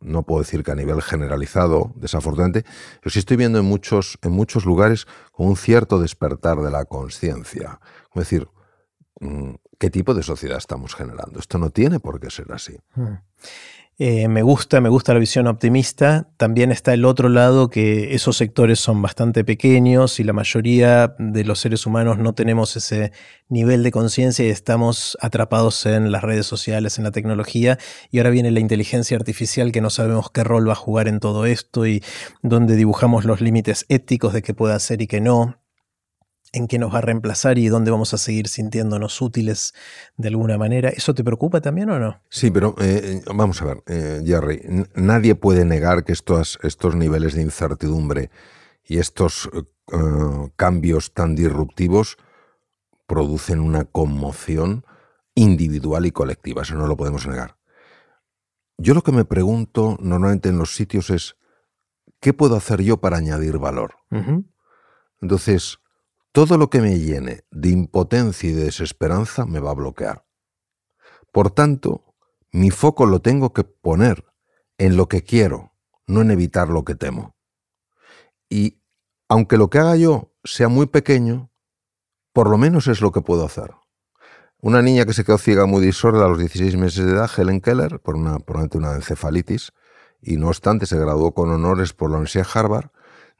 no 0.00 0.22
puedo 0.22 0.40
decir 0.40 0.64
que 0.64 0.70
a 0.70 0.76
nivel 0.76 1.02
generalizado, 1.02 1.92
desafortunadamente, 1.96 2.64
pero 3.02 3.12
sí 3.12 3.18
estoy 3.18 3.36
viendo 3.36 3.58
en 3.58 3.66
muchos, 3.66 4.18
en 4.22 4.32
muchos 4.32 4.64
lugares 4.64 5.06
con 5.30 5.48
un 5.48 5.58
cierto 5.58 6.00
despertar 6.00 6.62
de 6.62 6.70
la 6.70 6.86
conciencia. 6.86 7.80
Es 8.14 8.20
decir, 8.20 8.48
mm, 9.20 9.56
¿qué 9.84 9.90
tipo 9.90 10.14
de 10.14 10.22
sociedad 10.22 10.56
estamos 10.56 10.94
generando? 10.94 11.38
Esto 11.38 11.58
no 11.58 11.68
tiene 11.68 12.00
por 12.00 12.18
qué 12.18 12.30
ser 12.30 12.50
así. 12.52 12.78
Hmm. 12.94 13.16
Eh, 13.98 14.28
me 14.28 14.40
gusta, 14.40 14.80
me 14.80 14.88
gusta 14.88 15.12
la 15.12 15.18
visión 15.18 15.46
optimista. 15.46 16.26
También 16.38 16.72
está 16.72 16.94
el 16.94 17.04
otro 17.04 17.28
lado 17.28 17.68
que 17.68 18.14
esos 18.14 18.38
sectores 18.38 18.80
son 18.80 19.02
bastante 19.02 19.44
pequeños 19.44 20.20
y 20.20 20.24
la 20.24 20.32
mayoría 20.32 21.14
de 21.18 21.44
los 21.44 21.58
seres 21.58 21.84
humanos 21.84 22.16
no 22.16 22.32
tenemos 22.32 22.74
ese 22.76 23.12
nivel 23.50 23.82
de 23.82 23.90
conciencia 23.90 24.46
y 24.46 24.48
estamos 24.48 25.18
atrapados 25.20 25.84
en 25.84 26.10
las 26.10 26.22
redes 26.22 26.46
sociales, 26.46 26.96
en 26.96 27.04
la 27.04 27.10
tecnología. 27.10 27.78
Y 28.10 28.20
ahora 28.20 28.30
viene 28.30 28.52
la 28.52 28.60
inteligencia 28.60 29.18
artificial 29.18 29.70
que 29.70 29.82
no 29.82 29.90
sabemos 29.90 30.30
qué 30.30 30.44
rol 30.44 30.66
va 30.66 30.72
a 30.72 30.76
jugar 30.76 31.08
en 31.08 31.20
todo 31.20 31.44
esto 31.44 31.86
y 31.86 32.02
donde 32.40 32.74
dibujamos 32.74 33.26
los 33.26 33.42
límites 33.42 33.84
éticos 33.90 34.32
de 34.32 34.40
qué 34.40 34.54
puede 34.54 34.72
hacer 34.72 35.02
y 35.02 35.06
qué 35.06 35.20
no 35.20 35.58
en 36.54 36.68
qué 36.68 36.78
nos 36.78 36.94
va 36.94 36.98
a 36.98 37.02
reemplazar 37.02 37.58
y 37.58 37.66
dónde 37.66 37.90
vamos 37.90 38.14
a 38.14 38.18
seguir 38.18 38.48
sintiéndonos 38.48 39.20
útiles 39.20 39.74
de 40.16 40.28
alguna 40.28 40.56
manera. 40.56 40.88
¿Eso 40.88 41.12
te 41.12 41.24
preocupa 41.24 41.60
también 41.60 41.90
o 41.90 41.98
no? 41.98 42.20
Sí, 42.30 42.50
pero 42.50 42.76
eh, 42.80 43.22
vamos 43.34 43.60
a 43.60 43.64
ver, 43.66 43.82
eh, 43.86 44.22
Jerry, 44.24 44.86
nadie 44.94 45.34
puede 45.34 45.64
negar 45.64 46.04
que 46.04 46.12
estos, 46.12 46.58
estos 46.62 46.94
niveles 46.94 47.34
de 47.34 47.42
incertidumbre 47.42 48.30
y 48.84 48.98
estos 48.98 49.50
eh, 49.52 49.62
cambios 50.56 51.12
tan 51.12 51.34
disruptivos 51.34 52.18
producen 53.06 53.60
una 53.60 53.84
conmoción 53.84 54.84
individual 55.34 56.06
y 56.06 56.12
colectiva, 56.12 56.62
eso 56.62 56.76
no 56.76 56.86
lo 56.86 56.96
podemos 56.96 57.26
negar. 57.26 57.56
Yo 58.78 58.94
lo 58.94 59.02
que 59.02 59.12
me 59.12 59.24
pregunto 59.24 59.96
normalmente 60.00 60.48
en 60.48 60.58
los 60.58 60.74
sitios 60.74 61.10
es, 61.10 61.36
¿qué 62.20 62.32
puedo 62.32 62.56
hacer 62.56 62.80
yo 62.82 62.98
para 62.98 63.16
añadir 63.16 63.58
valor? 63.58 63.96
Entonces, 65.20 65.78
todo 66.34 66.58
lo 66.58 66.68
que 66.68 66.80
me 66.80 66.98
llene 66.98 67.44
de 67.52 67.68
impotencia 67.68 68.50
y 68.50 68.52
de 68.54 68.64
desesperanza 68.64 69.46
me 69.46 69.60
va 69.60 69.70
a 69.70 69.74
bloquear. 69.74 70.26
Por 71.30 71.52
tanto, 71.52 72.16
mi 72.50 72.72
foco 72.72 73.06
lo 73.06 73.20
tengo 73.20 73.52
que 73.52 73.62
poner 73.62 74.24
en 74.76 74.96
lo 74.96 75.06
que 75.06 75.22
quiero, 75.22 75.76
no 76.08 76.22
en 76.22 76.32
evitar 76.32 76.70
lo 76.70 76.84
que 76.84 76.96
temo. 76.96 77.36
Y 78.48 78.82
aunque 79.28 79.56
lo 79.56 79.70
que 79.70 79.78
haga 79.78 79.94
yo 79.94 80.32
sea 80.42 80.66
muy 80.66 80.86
pequeño, 80.86 81.52
por 82.32 82.50
lo 82.50 82.58
menos 82.58 82.88
es 82.88 83.00
lo 83.00 83.12
que 83.12 83.20
puedo 83.20 83.44
hacer. 83.44 83.70
Una 84.58 84.82
niña 84.82 85.06
que 85.06 85.12
se 85.12 85.24
quedó 85.24 85.38
ciega 85.38 85.66
muy 85.66 85.92
sorda 85.92 86.24
a 86.24 86.28
los 86.28 86.40
16 86.40 86.76
meses 86.76 87.06
de 87.06 87.12
edad, 87.12 87.30
Helen 87.36 87.60
Keller, 87.60 88.00
por 88.00 88.16
una, 88.16 88.38
una 88.72 88.94
encefalitis, 88.96 89.70
y 90.20 90.36
no 90.36 90.48
obstante 90.48 90.86
se 90.86 90.98
graduó 90.98 91.32
con 91.32 91.50
honores 91.50 91.92
por 91.92 92.10
la 92.10 92.16
Universidad 92.16 92.44
de 92.52 92.58
Harvard, 92.58 92.90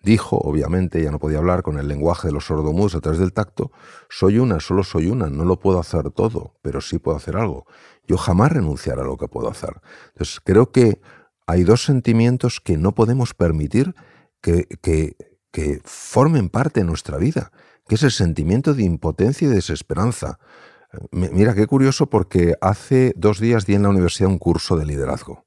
dijo, 0.04 0.36
obviamente, 0.36 1.02
ya 1.02 1.10
no 1.10 1.18
podía 1.18 1.38
hablar 1.38 1.62
con 1.62 1.78
el 1.78 1.88
lenguaje 1.88 2.28
de 2.28 2.32
los 2.32 2.44
sordomudos 2.44 2.94
a 2.94 3.00
través 3.00 3.18
del 3.18 3.32
tacto, 3.32 3.72
soy 4.08 4.38
una, 4.38 4.60
solo 4.60 4.84
soy 4.84 5.06
una, 5.06 5.28
no 5.30 5.44
lo 5.44 5.58
puedo 5.58 5.80
hacer 5.80 6.10
todo, 6.10 6.54
pero 6.62 6.80
sí 6.80 6.98
puedo 6.98 7.16
hacer 7.16 7.36
algo. 7.36 7.66
Yo 8.06 8.18
jamás 8.18 8.52
renunciaré 8.52 9.00
a 9.00 9.04
lo 9.04 9.16
que 9.16 9.28
puedo 9.28 9.48
hacer. 9.48 9.80
Entonces, 10.08 10.40
creo 10.44 10.70
que 10.70 11.00
hay 11.46 11.64
dos 11.64 11.84
sentimientos 11.84 12.60
que 12.60 12.76
no 12.76 12.94
podemos 12.94 13.34
permitir 13.34 13.94
que, 14.40 14.66
que, 14.82 15.16
que 15.50 15.80
formen 15.84 16.50
parte 16.50 16.80
de 16.80 16.86
nuestra 16.86 17.16
vida, 17.16 17.50
que 17.88 17.94
es 17.94 18.02
el 18.02 18.12
sentimiento 18.12 18.74
de 18.74 18.82
impotencia 18.82 19.48
y 19.48 19.50
desesperanza. 19.50 20.38
Mira, 21.10 21.54
qué 21.54 21.66
curioso 21.66 22.06
porque 22.06 22.54
hace 22.60 23.14
dos 23.16 23.40
días 23.40 23.66
di 23.66 23.74
en 23.74 23.82
la 23.82 23.88
universidad 23.88 24.30
un 24.30 24.38
curso 24.38 24.76
de 24.76 24.86
liderazgo 24.86 25.44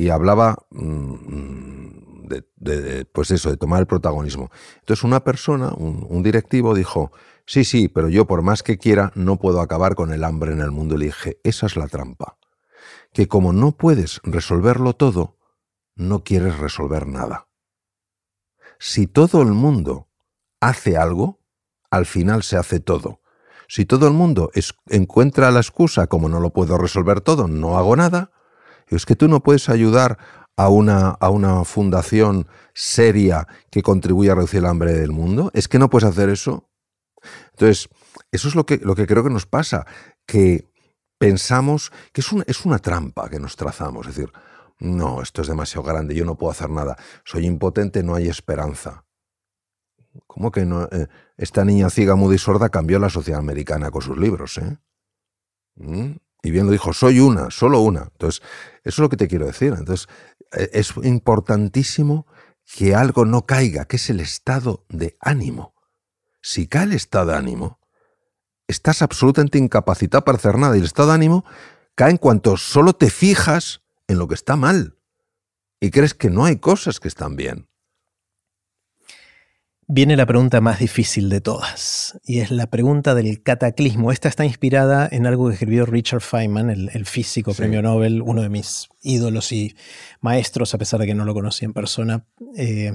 y 0.00 0.08
hablaba 0.08 0.56
mm, 0.70 2.09
de, 2.22 3.04
pues 3.06 3.30
eso, 3.30 3.50
de 3.50 3.56
tomar 3.56 3.80
el 3.80 3.86
protagonismo. 3.86 4.50
Entonces 4.80 5.04
una 5.04 5.24
persona, 5.24 5.72
un, 5.72 6.22
directivo, 6.22 6.74
dijo, 6.74 7.12
sí, 7.46 7.64
sí, 7.64 7.88
pero 7.88 8.08
yo 8.08 8.26
por 8.26 8.42
más 8.42 8.62
que 8.62 8.78
quiera 8.78 9.12
no 9.14 9.38
puedo 9.38 9.60
acabar 9.60 9.94
con 9.94 10.12
el 10.12 10.24
hambre 10.24 10.52
en 10.52 10.60
el 10.60 10.70
mundo. 10.70 10.94
Y 10.94 10.98
le 10.98 11.04
dije, 11.06 11.40
esa 11.44 11.66
es 11.66 11.76
la 11.76 11.88
trampa, 11.88 12.38
que 13.12 13.28
como 13.28 13.52
no 13.52 13.72
puedes 13.72 14.20
resolverlo 14.24 14.94
todo, 14.94 15.38
no 15.94 16.24
quieres 16.24 16.58
resolver 16.58 17.06
nada. 17.06 17.48
Si 18.78 19.06
todo 19.06 19.42
el 19.42 19.52
mundo 19.52 20.08
hace 20.60 20.96
algo, 20.96 21.40
al 21.90 22.06
final 22.06 22.42
se 22.42 22.56
hace 22.56 22.80
todo. 22.80 23.20
Si 23.68 23.84
todo 23.84 24.08
el 24.08 24.14
mundo 24.14 24.50
encuentra 24.88 25.50
la 25.50 25.60
excusa 25.60 26.06
como 26.06 26.28
no 26.28 26.40
lo 26.40 26.50
puedo 26.50 26.76
resolver 26.76 27.20
todo, 27.20 27.46
no 27.46 27.78
hago 27.78 27.94
nada, 27.94 28.32
es 28.88 29.06
que 29.06 29.16
tú 29.16 29.28
no 29.28 29.42
puedes 29.42 29.68
ayudar 29.68 30.18
a 30.60 30.68
una, 30.68 31.08
a 31.08 31.30
una 31.30 31.64
fundación 31.64 32.46
seria 32.74 33.48
que 33.70 33.82
contribuya 33.82 34.32
a 34.32 34.34
reducir 34.34 34.58
el 34.58 34.66
hambre 34.66 34.92
del 34.92 35.10
mundo. 35.10 35.50
Es 35.54 35.68
que 35.68 35.78
no 35.78 35.88
puedes 35.88 36.06
hacer 36.06 36.28
eso. 36.28 36.68
Entonces, 37.52 37.88
eso 38.30 38.48
es 38.48 38.54
lo 38.54 38.66
que, 38.66 38.76
lo 38.76 38.94
que 38.94 39.06
creo 39.06 39.24
que 39.24 39.30
nos 39.30 39.46
pasa, 39.46 39.86
que 40.26 40.70
pensamos 41.16 41.92
que 42.12 42.20
es, 42.20 42.28
es 42.46 42.66
una 42.66 42.78
trampa 42.78 43.30
que 43.30 43.40
nos 43.40 43.56
trazamos. 43.56 44.06
Es 44.06 44.16
decir, 44.16 44.34
no, 44.80 45.22
esto 45.22 45.40
es 45.40 45.48
demasiado 45.48 45.82
grande, 45.82 46.14
yo 46.14 46.26
no 46.26 46.36
puedo 46.36 46.50
hacer 46.50 46.68
nada, 46.68 46.98
soy 47.24 47.46
impotente, 47.46 48.02
no 48.02 48.14
hay 48.14 48.28
esperanza. 48.28 49.06
¿Cómo 50.26 50.50
que? 50.50 50.60
Eh, 50.60 51.06
esta 51.38 51.64
niña 51.64 51.88
ciega, 51.88 52.16
muda 52.16 52.34
y 52.34 52.38
sorda 52.38 52.68
cambió 52.68 52.98
la 52.98 53.08
sociedad 53.08 53.40
americana 53.40 53.90
con 53.90 54.02
sus 54.02 54.18
libros, 54.18 54.58
¿eh? 54.58 54.76
¿Mm? 55.76 56.16
Y 56.42 56.50
bien 56.50 56.66
lo 56.66 56.72
dijo, 56.72 56.92
soy 56.92 57.20
una, 57.20 57.50
solo 57.50 57.80
una. 57.80 58.02
Entonces, 58.12 58.42
eso 58.82 58.82
es 58.84 58.98
lo 58.98 59.08
que 59.08 59.16
te 59.16 59.28
quiero 59.28 59.46
decir. 59.46 59.74
Entonces, 59.76 60.08
es 60.52 60.94
importantísimo 61.02 62.26
que 62.64 62.94
algo 62.94 63.24
no 63.24 63.46
caiga, 63.46 63.84
que 63.84 63.96
es 63.96 64.10
el 64.10 64.20
estado 64.20 64.84
de 64.88 65.16
ánimo. 65.20 65.74
Si 66.42 66.66
cae 66.66 66.84
el 66.84 66.92
estado 66.92 67.32
de 67.32 67.36
ánimo, 67.36 67.80
estás 68.68 69.02
absolutamente 69.02 69.58
incapacitado 69.58 70.24
para 70.24 70.38
hacer 70.38 70.56
nada. 70.56 70.76
Y 70.76 70.80
el 70.80 70.86
estado 70.86 71.08
de 71.08 71.14
ánimo 71.14 71.44
cae 71.94 72.10
en 72.10 72.16
cuanto 72.16 72.56
solo 72.56 72.92
te 72.92 73.10
fijas 73.10 73.82
en 74.08 74.18
lo 74.18 74.28
que 74.28 74.34
está 74.34 74.56
mal 74.56 74.96
y 75.80 75.90
crees 75.90 76.14
que 76.14 76.30
no 76.30 76.44
hay 76.44 76.56
cosas 76.56 77.00
que 77.00 77.08
están 77.08 77.36
bien. 77.36 77.69
Viene 79.92 80.16
la 80.16 80.24
pregunta 80.24 80.60
más 80.60 80.78
difícil 80.78 81.28
de 81.28 81.40
todas, 81.40 82.16
y 82.24 82.38
es 82.38 82.52
la 82.52 82.68
pregunta 82.68 83.16
del 83.16 83.42
cataclismo. 83.42 84.12
Esta 84.12 84.28
está 84.28 84.44
inspirada 84.44 85.08
en 85.10 85.26
algo 85.26 85.48
que 85.48 85.54
escribió 85.54 85.84
Richard 85.84 86.20
Feynman, 86.20 86.70
el, 86.70 87.06
físico 87.06 87.54
premio 87.54 87.82
Nobel, 87.82 88.22
uno 88.22 88.40
de 88.40 88.48
mis 88.48 88.88
ídolos 89.02 89.50
y 89.50 89.74
maestros, 90.20 90.74
a 90.74 90.78
pesar 90.78 91.00
de 91.00 91.06
que 91.06 91.14
no 91.14 91.24
lo 91.24 91.34
conocí 91.34 91.64
en 91.64 91.72
persona. 91.72 92.24
Eh, 92.56 92.92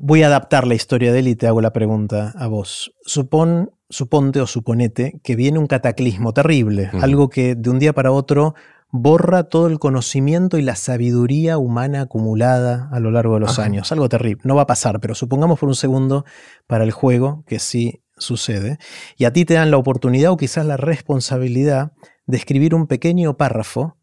voy 0.00 0.22
a 0.22 0.28
adaptar 0.28 0.64
la 0.64 0.76
historia 0.76 1.12
de 1.12 1.18
él 1.18 1.28
y 1.28 1.34
te 1.34 1.48
hago 1.48 1.60
la 1.60 1.72
pregunta 1.72 2.32
a 2.36 2.46
vos. 2.46 2.94
Supón, 3.04 3.72
suponte 3.90 4.40
o 4.40 4.46
suponete 4.46 5.18
que 5.24 5.34
viene 5.34 5.58
un 5.58 5.66
cataclismo 5.66 6.32
terrible, 6.32 6.88
algo 7.00 7.30
que 7.30 7.56
de 7.56 7.68
un 7.68 7.80
día 7.80 7.92
para 7.94 8.12
otro 8.12 8.54
borra 8.90 9.44
todo 9.44 9.66
el 9.66 9.78
conocimiento 9.78 10.58
y 10.58 10.62
la 10.62 10.76
sabiduría 10.76 11.58
humana 11.58 12.02
acumulada 12.02 12.88
a 12.92 13.00
lo 13.00 13.10
largo 13.10 13.34
de 13.34 13.40
los 13.40 13.58
años. 13.58 13.92
Algo 13.92 14.08
terrible. 14.08 14.42
No 14.44 14.54
va 14.56 14.62
a 14.62 14.66
pasar, 14.66 15.00
pero 15.00 15.14
supongamos 15.14 15.58
por 15.58 15.68
un 15.68 15.74
segundo 15.74 16.24
para 16.66 16.84
el 16.84 16.90
juego 16.90 17.44
que 17.46 17.58
sí 17.58 18.02
sucede. 18.16 18.78
Y 19.16 19.24
a 19.24 19.32
ti 19.32 19.44
te 19.44 19.54
dan 19.54 19.70
la 19.70 19.76
oportunidad 19.76 20.32
o 20.32 20.36
quizás 20.36 20.64
la 20.66 20.76
responsabilidad 20.76 21.92
de 22.26 22.36
escribir 22.36 22.74
un 22.74 22.86
pequeño 22.86 23.36
párrafo 23.36 23.96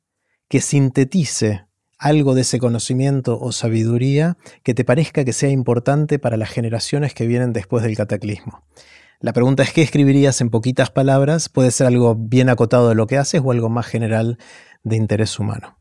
que 0.48 0.62
sintetice 0.62 1.66
algo 1.98 2.36
de 2.36 2.42
ese 2.42 2.60
conocimiento 2.60 3.40
o 3.40 3.52
sabiduría 3.52 4.38
que 4.64 4.74
te 4.74 4.84
parezca 4.84 5.24
que 5.24 5.34
sea 5.34 5.50
importante 5.50 6.20
para 6.20 6.38
las 6.38 6.50
generaciones 6.50 7.14
que 7.14 7.26
vienen 7.26 7.54
después 7.54 7.84
del 7.84 7.96
cataclismo. 7.96 8.64
La 9.22 9.34
pregunta 9.34 9.64
es, 9.64 9.72
¿qué 9.72 9.82
escribirías 9.82 10.42
en 10.42 10.50
poquitas 10.50 10.92
palabras? 10.92 11.50
Puede 11.50 11.72
ser 11.72 11.88
algo 11.88 12.16
bien 12.16 12.50
acotado 12.50 12.90
de 12.90 12.96
lo 12.96 13.08
que 13.08 13.18
haces 13.18 13.42
o 13.44 13.52
algo 13.52 13.70
más 13.70 13.88
general 13.88 14.38
de 14.86 14.96
interés 14.96 15.40
humano. 15.40 15.78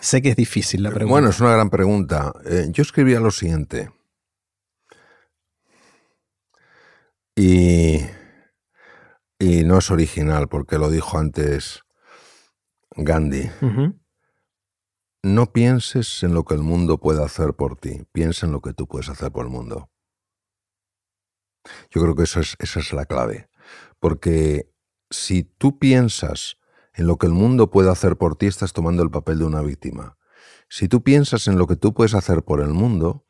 Sé 0.00 0.20
que 0.20 0.30
es 0.30 0.36
difícil 0.36 0.82
la 0.82 0.90
pregunta. 0.90 1.12
Bueno, 1.12 1.28
es 1.28 1.40
una 1.40 1.52
gran 1.52 1.70
pregunta. 1.70 2.32
Eh, 2.44 2.68
yo 2.70 2.82
escribía 2.82 3.20
lo 3.20 3.30
siguiente. 3.30 3.92
Y, 7.36 8.00
y, 9.38 9.64
no 9.64 9.78
es 9.78 9.90
original 9.90 10.48
porque 10.48 10.76
lo 10.76 10.90
dijo 10.90 11.16
antes 11.18 11.84
Gandhi. 12.96 13.48
No 15.22 15.52
pienses 15.52 16.22
en 16.22 16.34
lo 16.34 16.44
que 16.44 16.54
el 16.54 16.62
mundo 16.62 16.98
puede 16.98 17.22
hacer 17.22 17.54
por 17.54 17.76
ti, 17.76 18.04
piensa 18.12 18.46
en 18.46 18.52
lo 18.52 18.60
que 18.60 18.72
tú 18.72 18.88
puedes 18.88 19.08
hacer 19.08 19.30
por 19.30 19.44
el 19.44 19.52
mundo. 19.52 19.90
Yo 21.90 22.00
creo 22.02 22.14
que 22.14 22.24
eso 22.24 22.40
es, 22.40 22.56
esa 22.58 22.80
es 22.80 22.92
la 22.92 23.04
clave. 23.04 23.49
Porque 24.00 24.72
si 25.10 25.44
tú 25.44 25.78
piensas 25.78 26.56
en 26.94 27.06
lo 27.06 27.16
que 27.18 27.26
el 27.26 27.32
mundo 27.32 27.70
puede 27.70 27.90
hacer 27.90 28.16
por 28.16 28.36
ti, 28.36 28.46
estás 28.46 28.72
tomando 28.72 29.02
el 29.02 29.10
papel 29.10 29.38
de 29.38 29.44
una 29.44 29.62
víctima. 29.62 30.16
Si 30.68 30.88
tú 30.88 31.02
piensas 31.02 31.46
en 31.46 31.58
lo 31.58 31.66
que 31.66 31.76
tú 31.76 31.94
puedes 31.94 32.14
hacer 32.14 32.42
por 32.42 32.60
el 32.60 32.70
mundo, 32.70 33.24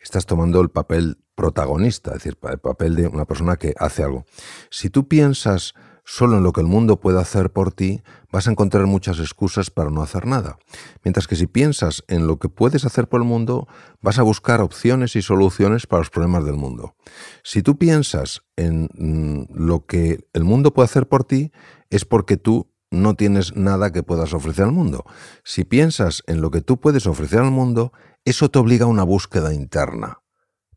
estás 0.00 0.26
tomando 0.26 0.60
el 0.60 0.70
papel 0.70 1.18
protagonista, 1.34 2.10
es 2.10 2.24
decir, 2.24 2.38
el 2.42 2.58
papel 2.58 2.96
de 2.96 3.08
una 3.08 3.24
persona 3.24 3.56
que 3.56 3.74
hace 3.78 4.02
algo. 4.02 4.24
Si 4.70 4.90
tú 4.90 5.08
piensas 5.08 5.74
solo 6.06 6.38
en 6.38 6.44
lo 6.44 6.52
que 6.52 6.60
el 6.60 6.68
mundo 6.68 7.00
puede 7.00 7.20
hacer 7.20 7.50
por 7.50 7.72
ti, 7.72 8.00
vas 8.30 8.46
a 8.46 8.52
encontrar 8.52 8.86
muchas 8.86 9.18
excusas 9.18 9.70
para 9.70 9.90
no 9.90 10.02
hacer 10.02 10.24
nada. 10.24 10.56
Mientras 11.02 11.26
que 11.26 11.34
si 11.34 11.48
piensas 11.48 12.04
en 12.06 12.28
lo 12.28 12.38
que 12.38 12.48
puedes 12.48 12.84
hacer 12.84 13.08
por 13.08 13.20
el 13.20 13.26
mundo, 13.26 13.66
vas 14.00 14.20
a 14.20 14.22
buscar 14.22 14.60
opciones 14.60 15.16
y 15.16 15.22
soluciones 15.22 15.88
para 15.88 16.00
los 16.00 16.10
problemas 16.10 16.44
del 16.44 16.54
mundo. 16.54 16.94
Si 17.42 17.60
tú 17.60 17.76
piensas 17.76 18.42
en 18.54 18.88
mm, 18.94 19.52
lo 19.52 19.84
que 19.84 20.28
el 20.32 20.44
mundo 20.44 20.72
puede 20.72 20.84
hacer 20.84 21.08
por 21.08 21.24
ti, 21.24 21.50
es 21.90 22.04
porque 22.04 22.36
tú 22.36 22.70
no 22.92 23.14
tienes 23.14 23.56
nada 23.56 23.90
que 23.90 24.04
puedas 24.04 24.32
ofrecer 24.32 24.66
al 24.66 24.72
mundo. 24.72 25.04
Si 25.42 25.64
piensas 25.64 26.22
en 26.28 26.40
lo 26.40 26.52
que 26.52 26.60
tú 26.60 26.78
puedes 26.78 27.08
ofrecer 27.08 27.40
al 27.40 27.50
mundo, 27.50 27.92
eso 28.24 28.48
te 28.48 28.60
obliga 28.60 28.84
a 28.84 28.88
una 28.88 29.02
búsqueda 29.02 29.52
interna, 29.52 30.22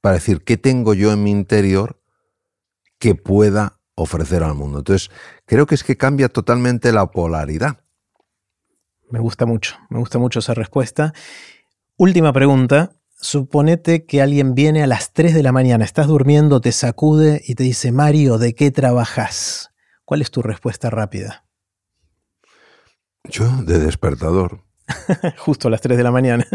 para 0.02 0.16
decir, 0.16 0.44
¿qué 0.44 0.58
tengo 0.58 0.96
yo 0.96 1.12
en 1.12 1.24
mi 1.24 1.30
interior 1.30 2.02
que 2.98 3.14
pueda 3.14 3.79
ofrecer 4.02 4.44
al 4.44 4.56
mundo. 4.56 4.80
Entonces, 4.80 5.12
creo 5.46 5.66
que 5.66 5.76
es 5.76 5.84
que 5.84 5.98
cambia 5.98 6.30
totalmente 6.30 6.92
la 6.92 7.08
polaridad. 7.08 7.82
Me 9.10 9.20
gusta 9.20 9.46
mucho, 9.46 9.78
me 9.90 10.00
gusta 10.00 10.20
mucho 10.20 10.40
esa 10.40 10.54
respuesta. 10.54 11.14
Última 11.98 12.32
pregunta. 12.34 12.92
Suponete 13.22 14.06
que 14.06 14.22
alguien 14.22 14.56
viene 14.56 14.82
a 14.82 14.88
las 14.88 15.12
3 15.12 15.34
de 15.34 15.44
la 15.44 15.52
mañana, 15.52 15.84
estás 15.84 16.08
durmiendo, 16.08 16.62
te 16.62 16.72
sacude 16.72 17.42
y 17.46 17.56
te 17.56 17.64
dice, 17.64 17.92
Mario, 17.92 18.38
¿de 18.38 18.56
qué 18.56 18.72
trabajas? 18.72 19.72
¿Cuál 20.06 20.22
es 20.22 20.32
tu 20.32 20.42
respuesta 20.42 20.90
rápida? 20.90 21.44
Yo, 23.26 23.46
de 23.64 23.78
despertador. 23.80 24.64
Justo 25.38 25.68
a 25.68 25.72
las 25.72 25.82
3 25.82 25.98
de 25.98 26.04
la 26.04 26.12
mañana. 26.12 26.48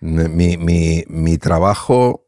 mi, 0.00 0.56
mi, 0.56 1.02
mi 1.08 1.38
trabajo 1.38 2.23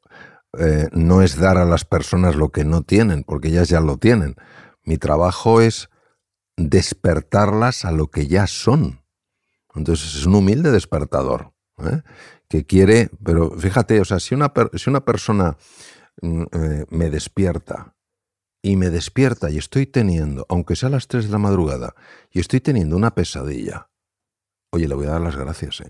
eh, 0.59 0.89
no 0.93 1.23
es 1.23 1.37
dar 1.37 1.59
a 1.59 1.65
las 1.65 1.85
personas 1.85 2.37
lo 2.37 2.51
que 2.51 2.65
no 2.65 2.83
tienen, 2.83 3.25
porque 3.25 3.49
ellas 3.49 3.69
ya 3.69 3.81
lo 3.81 3.99
tienen. 3.99 4.37
Mi 4.85 4.99
trabajo 4.99 5.61
es 5.61 5.91
despertarlas 6.57 7.85
a 7.85 7.93
lo 7.93 8.09
que 8.09 8.27
ya 8.27 8.47
son. 8.47 9.03
Entonces 9.75 10.15
es 10.15 10.27
un 10.27 10.37
humilde 10.37 10.71
despertador, 10.71 11.53
¿eh? 11.79 12.03
que 12.49 12.65
quiere, 12.65 13.11
pero 13.23 13.51
fíjate, 13.51 14.01
o 14.01 14.05
sea, 14.05 14.21
si 14.21 14.35
una, 14.35 14.53
si 14.75 14.89
una 14.89 15.05
persona 15.05 15.57
mm, 16.23 16.43
eh, 16.53 16.87
me 16.91 17.11
despierta 17.11 17.95
y 18.63 18.77
me 18.77 18.89
despierta 18.89 19.51
y 19.51 19.59
estoy 19.59 19.87
teniendo, 19.87 20.47
aunque 20.49 20.77
sea 20.77 20.89
a 20.89 20.93
las 20.93 21.09
3 21.09 21.27
de 21.27 21.33
la 21.33 21.39
madrugada, 21.39 21.95
y 22.31 22.41
estoy 22.41 22.61
teniendo 22.61 22.97
una 22.97 23.15
pesadilla, 23.15 23.91
oye, 24.71 24.89
le 24.89 24.95
voy 24.95 25.07
a 25.07 25.11
dar 25.11 25.21
las 25.21 25.37
gracias, 25.37 25.83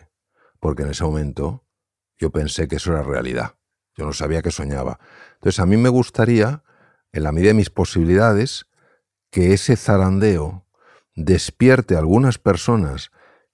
porque 0.58 0.82
en 0.82 0.90
ese 0.90 1.04
momento 1.04 1.64
yo 2.18 2.30
pensé 2.30 2.66
que 2.66 2.76
eso 2.76 2.92
era 2.92 3.02
realidad 3.02 3.55
Yo 3.96 4.04
no 4.04 4.12
sabía 4.12 4.42
que 4.42 4.50
soñaba. 4.50 4.98
Entonces, 5.34 5.60
a 5.60 5.66
mí 5.66 5.76
me 5.76 5.88
gustaría, 5.88 6.62
en 7.12 7.22
la 7.22 7.32
medida 7.32 7.48
de 7.48 7.54
mis 7.54 7.70
posibilidades, 7.70 8.66
que 9.30 9.52
ese 9.52 9.76
zarandeo 9.76 10.66
despierte 11.14 11.96
a 11.96 11.98
algunas 11.98 12.38
personas 12.38 13.10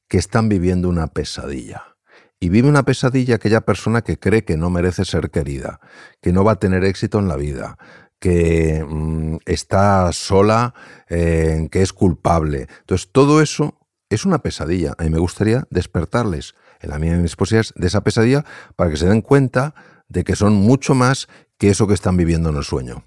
que 0.08 0.18
están 0.18 0.48
viviendo 0.48 0.88
una 0.88 1.06
pesadilla. 1.06 1.96
Y 2.40 2.48
vive 2.48 2.68
una 2.68 2.82
pesadilla 2.82 3.36
aquella 3.36 3.60
persona 3.60 4.02
que 4.02 4.18
cree 4.18 4.44
que 4.44 4.56
no 4.56 4.68
merece 4.68 5.04
ser 5.04 5.30
querida, 5.30 5.80
que 6.20 6.32
no 6.32 6.42
va 6.42 6.52
a 6.52 6.58
tener 6.58 6.84
éxito 6.84 7.20
en 7.20 7.28
la 7.28 7.36
vida, 7.36 7.78
que 8.18 8.84
mm, 8.86 9.36
está 9.46 10.12
sola, 10.12 10.74
eh, 11.08 11.68
que 11.70 11.82
es 11.82 11.92
culpable. 11.92 12.66
Entonces, 12.80 13.10
todo 13.12 13.40
eso 13.40 13.78
es 14.10 14.24
una 14.24 14.38
pesadilla. 14.38 14.94
A 14.98 15.04
mí 15.04 15.10
me 15.10 15.18
gustaría 15.18 15.66
despertarles 15.70 16.54
en 16.80 16.90
la 16.90 16.98
medida 16.98 17.16
de 17.16 17.22
mis 17.22 17.36
posibilidades 17.36 17.72
de 17.76 17.86
esa 17.86 18.02
pesadilla 18.02 18.44
para 18.74 18.90
que 18.90 18.96
se 18.96 19.08
den 19.08 19.22
cuenta 19.22 19.74
de 20.12 20.24
que 20.24 20.36
son 20.36 20.54
mucho 20.54 20.94
más 20.94 21.28
que 21.58 21.70
eso 21.70 21.86
que 21.86 21.94
están 21.94 22.16
viviendo 22.16 22.50
en 22.50 22.56
el 22.56 22.64
sueño. 22.64 23.04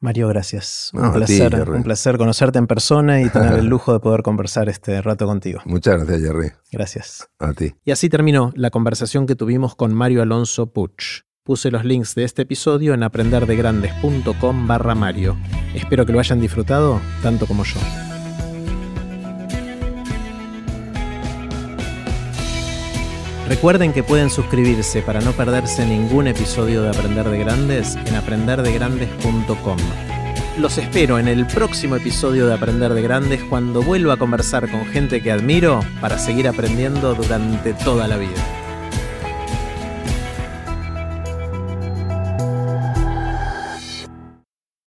Mario, 0.00 0.26
gracias. 0.28 0.90
un, 0.94 1.12
placer, 1.12 1.70
un 1.70 1.84
placer 1.84 2.18
conocerte 2.18 2.58
en 2.58 2.66
persona 2.66 3.22
y 3.22 3.30
tener 3.30 3.54
el 3.54 3.66
lujo 3.68 3.92
de 3.92 4.00
poder 4.00 4.22
conversar 4.22 4.68
este 4.68 5.00
rato 5.00 5.26
contigo. 5.26 5.60
Muchas 5.64 5.96
gracias, 5.96 6.20
Jerry. 6.20 6.50
Gracias. 6.72 7.28
A 7.38 7.52
ti. 7.52 7.74
Y 7.84 7.92
así 7.92 8.08
terminó 8.08 8.52
la 8.56 8.70
conversación 8.70 9.26
que 9.26 9.36
tuvimos 9.36 9.76
con 9.76 9.94
Mario 9.94 10.22
Alonso 10.22 10.72
Puch. 10.72 11.22
Puse 11.44 11.70
los 11.70 11.84
links 11.84 12.16
de 12.16 12.24
este 12.24 12.42
episodio 12.42 12.94
en 12.94 13.04
aprenderdegrandes.com 13.04 14.66
barra 14.66 14.96
Mario. 14.96 15.36
Espero 15.72 16.04
que 16.04 16.12
lo 16.12 16.18
hayan 16.18 16.40
disfrutado 16.40 17.00
tanto 17.22 17.46
como 17.46 17.62
yo. 17.62 17.78
Recuerden 23.52 23.92
que 23.92 24.02
pueden 24.02 24.30
suscribirse 24.30 25.02
para 25.02 25.20
no 25.20 25.32
perderse 25.32 25.84
ningún 25.84 26.26
episodio 26.26 26.84
de 26.84 26.88
Aprender 26.88 27.28
de 27.28 27.36
Grandes 27.36 27.96
en 27.96 28.14
aprenderdegrandes.com. 28.14 29.76
Los 30.58 30.78
espero 30.78 31.18
en 31.18 31.28
el 31.28 31.46
próximo 31.46 31.96
episodio 31.96 32.46
de 32.46 32.54
Aprender 32.54 32.94
de 32.94 33.02
Grandes 33.02 33.44
cuando 33.44 33.82
vuelva 33.82 34.14
a 34.14 34.16
conversar 34.16 34.70
con 34.70 34.86
gente 34.86 35.22
que 35.22 35.30
admiro 35.30 35.80
para 36.00 36.18
seguir 36.18 36.48
aprendiendo 36.48 37.14
durante 37.14 37.74
toda 37.74 38.08
la 38.08 38.16
vida. 38.16 38.61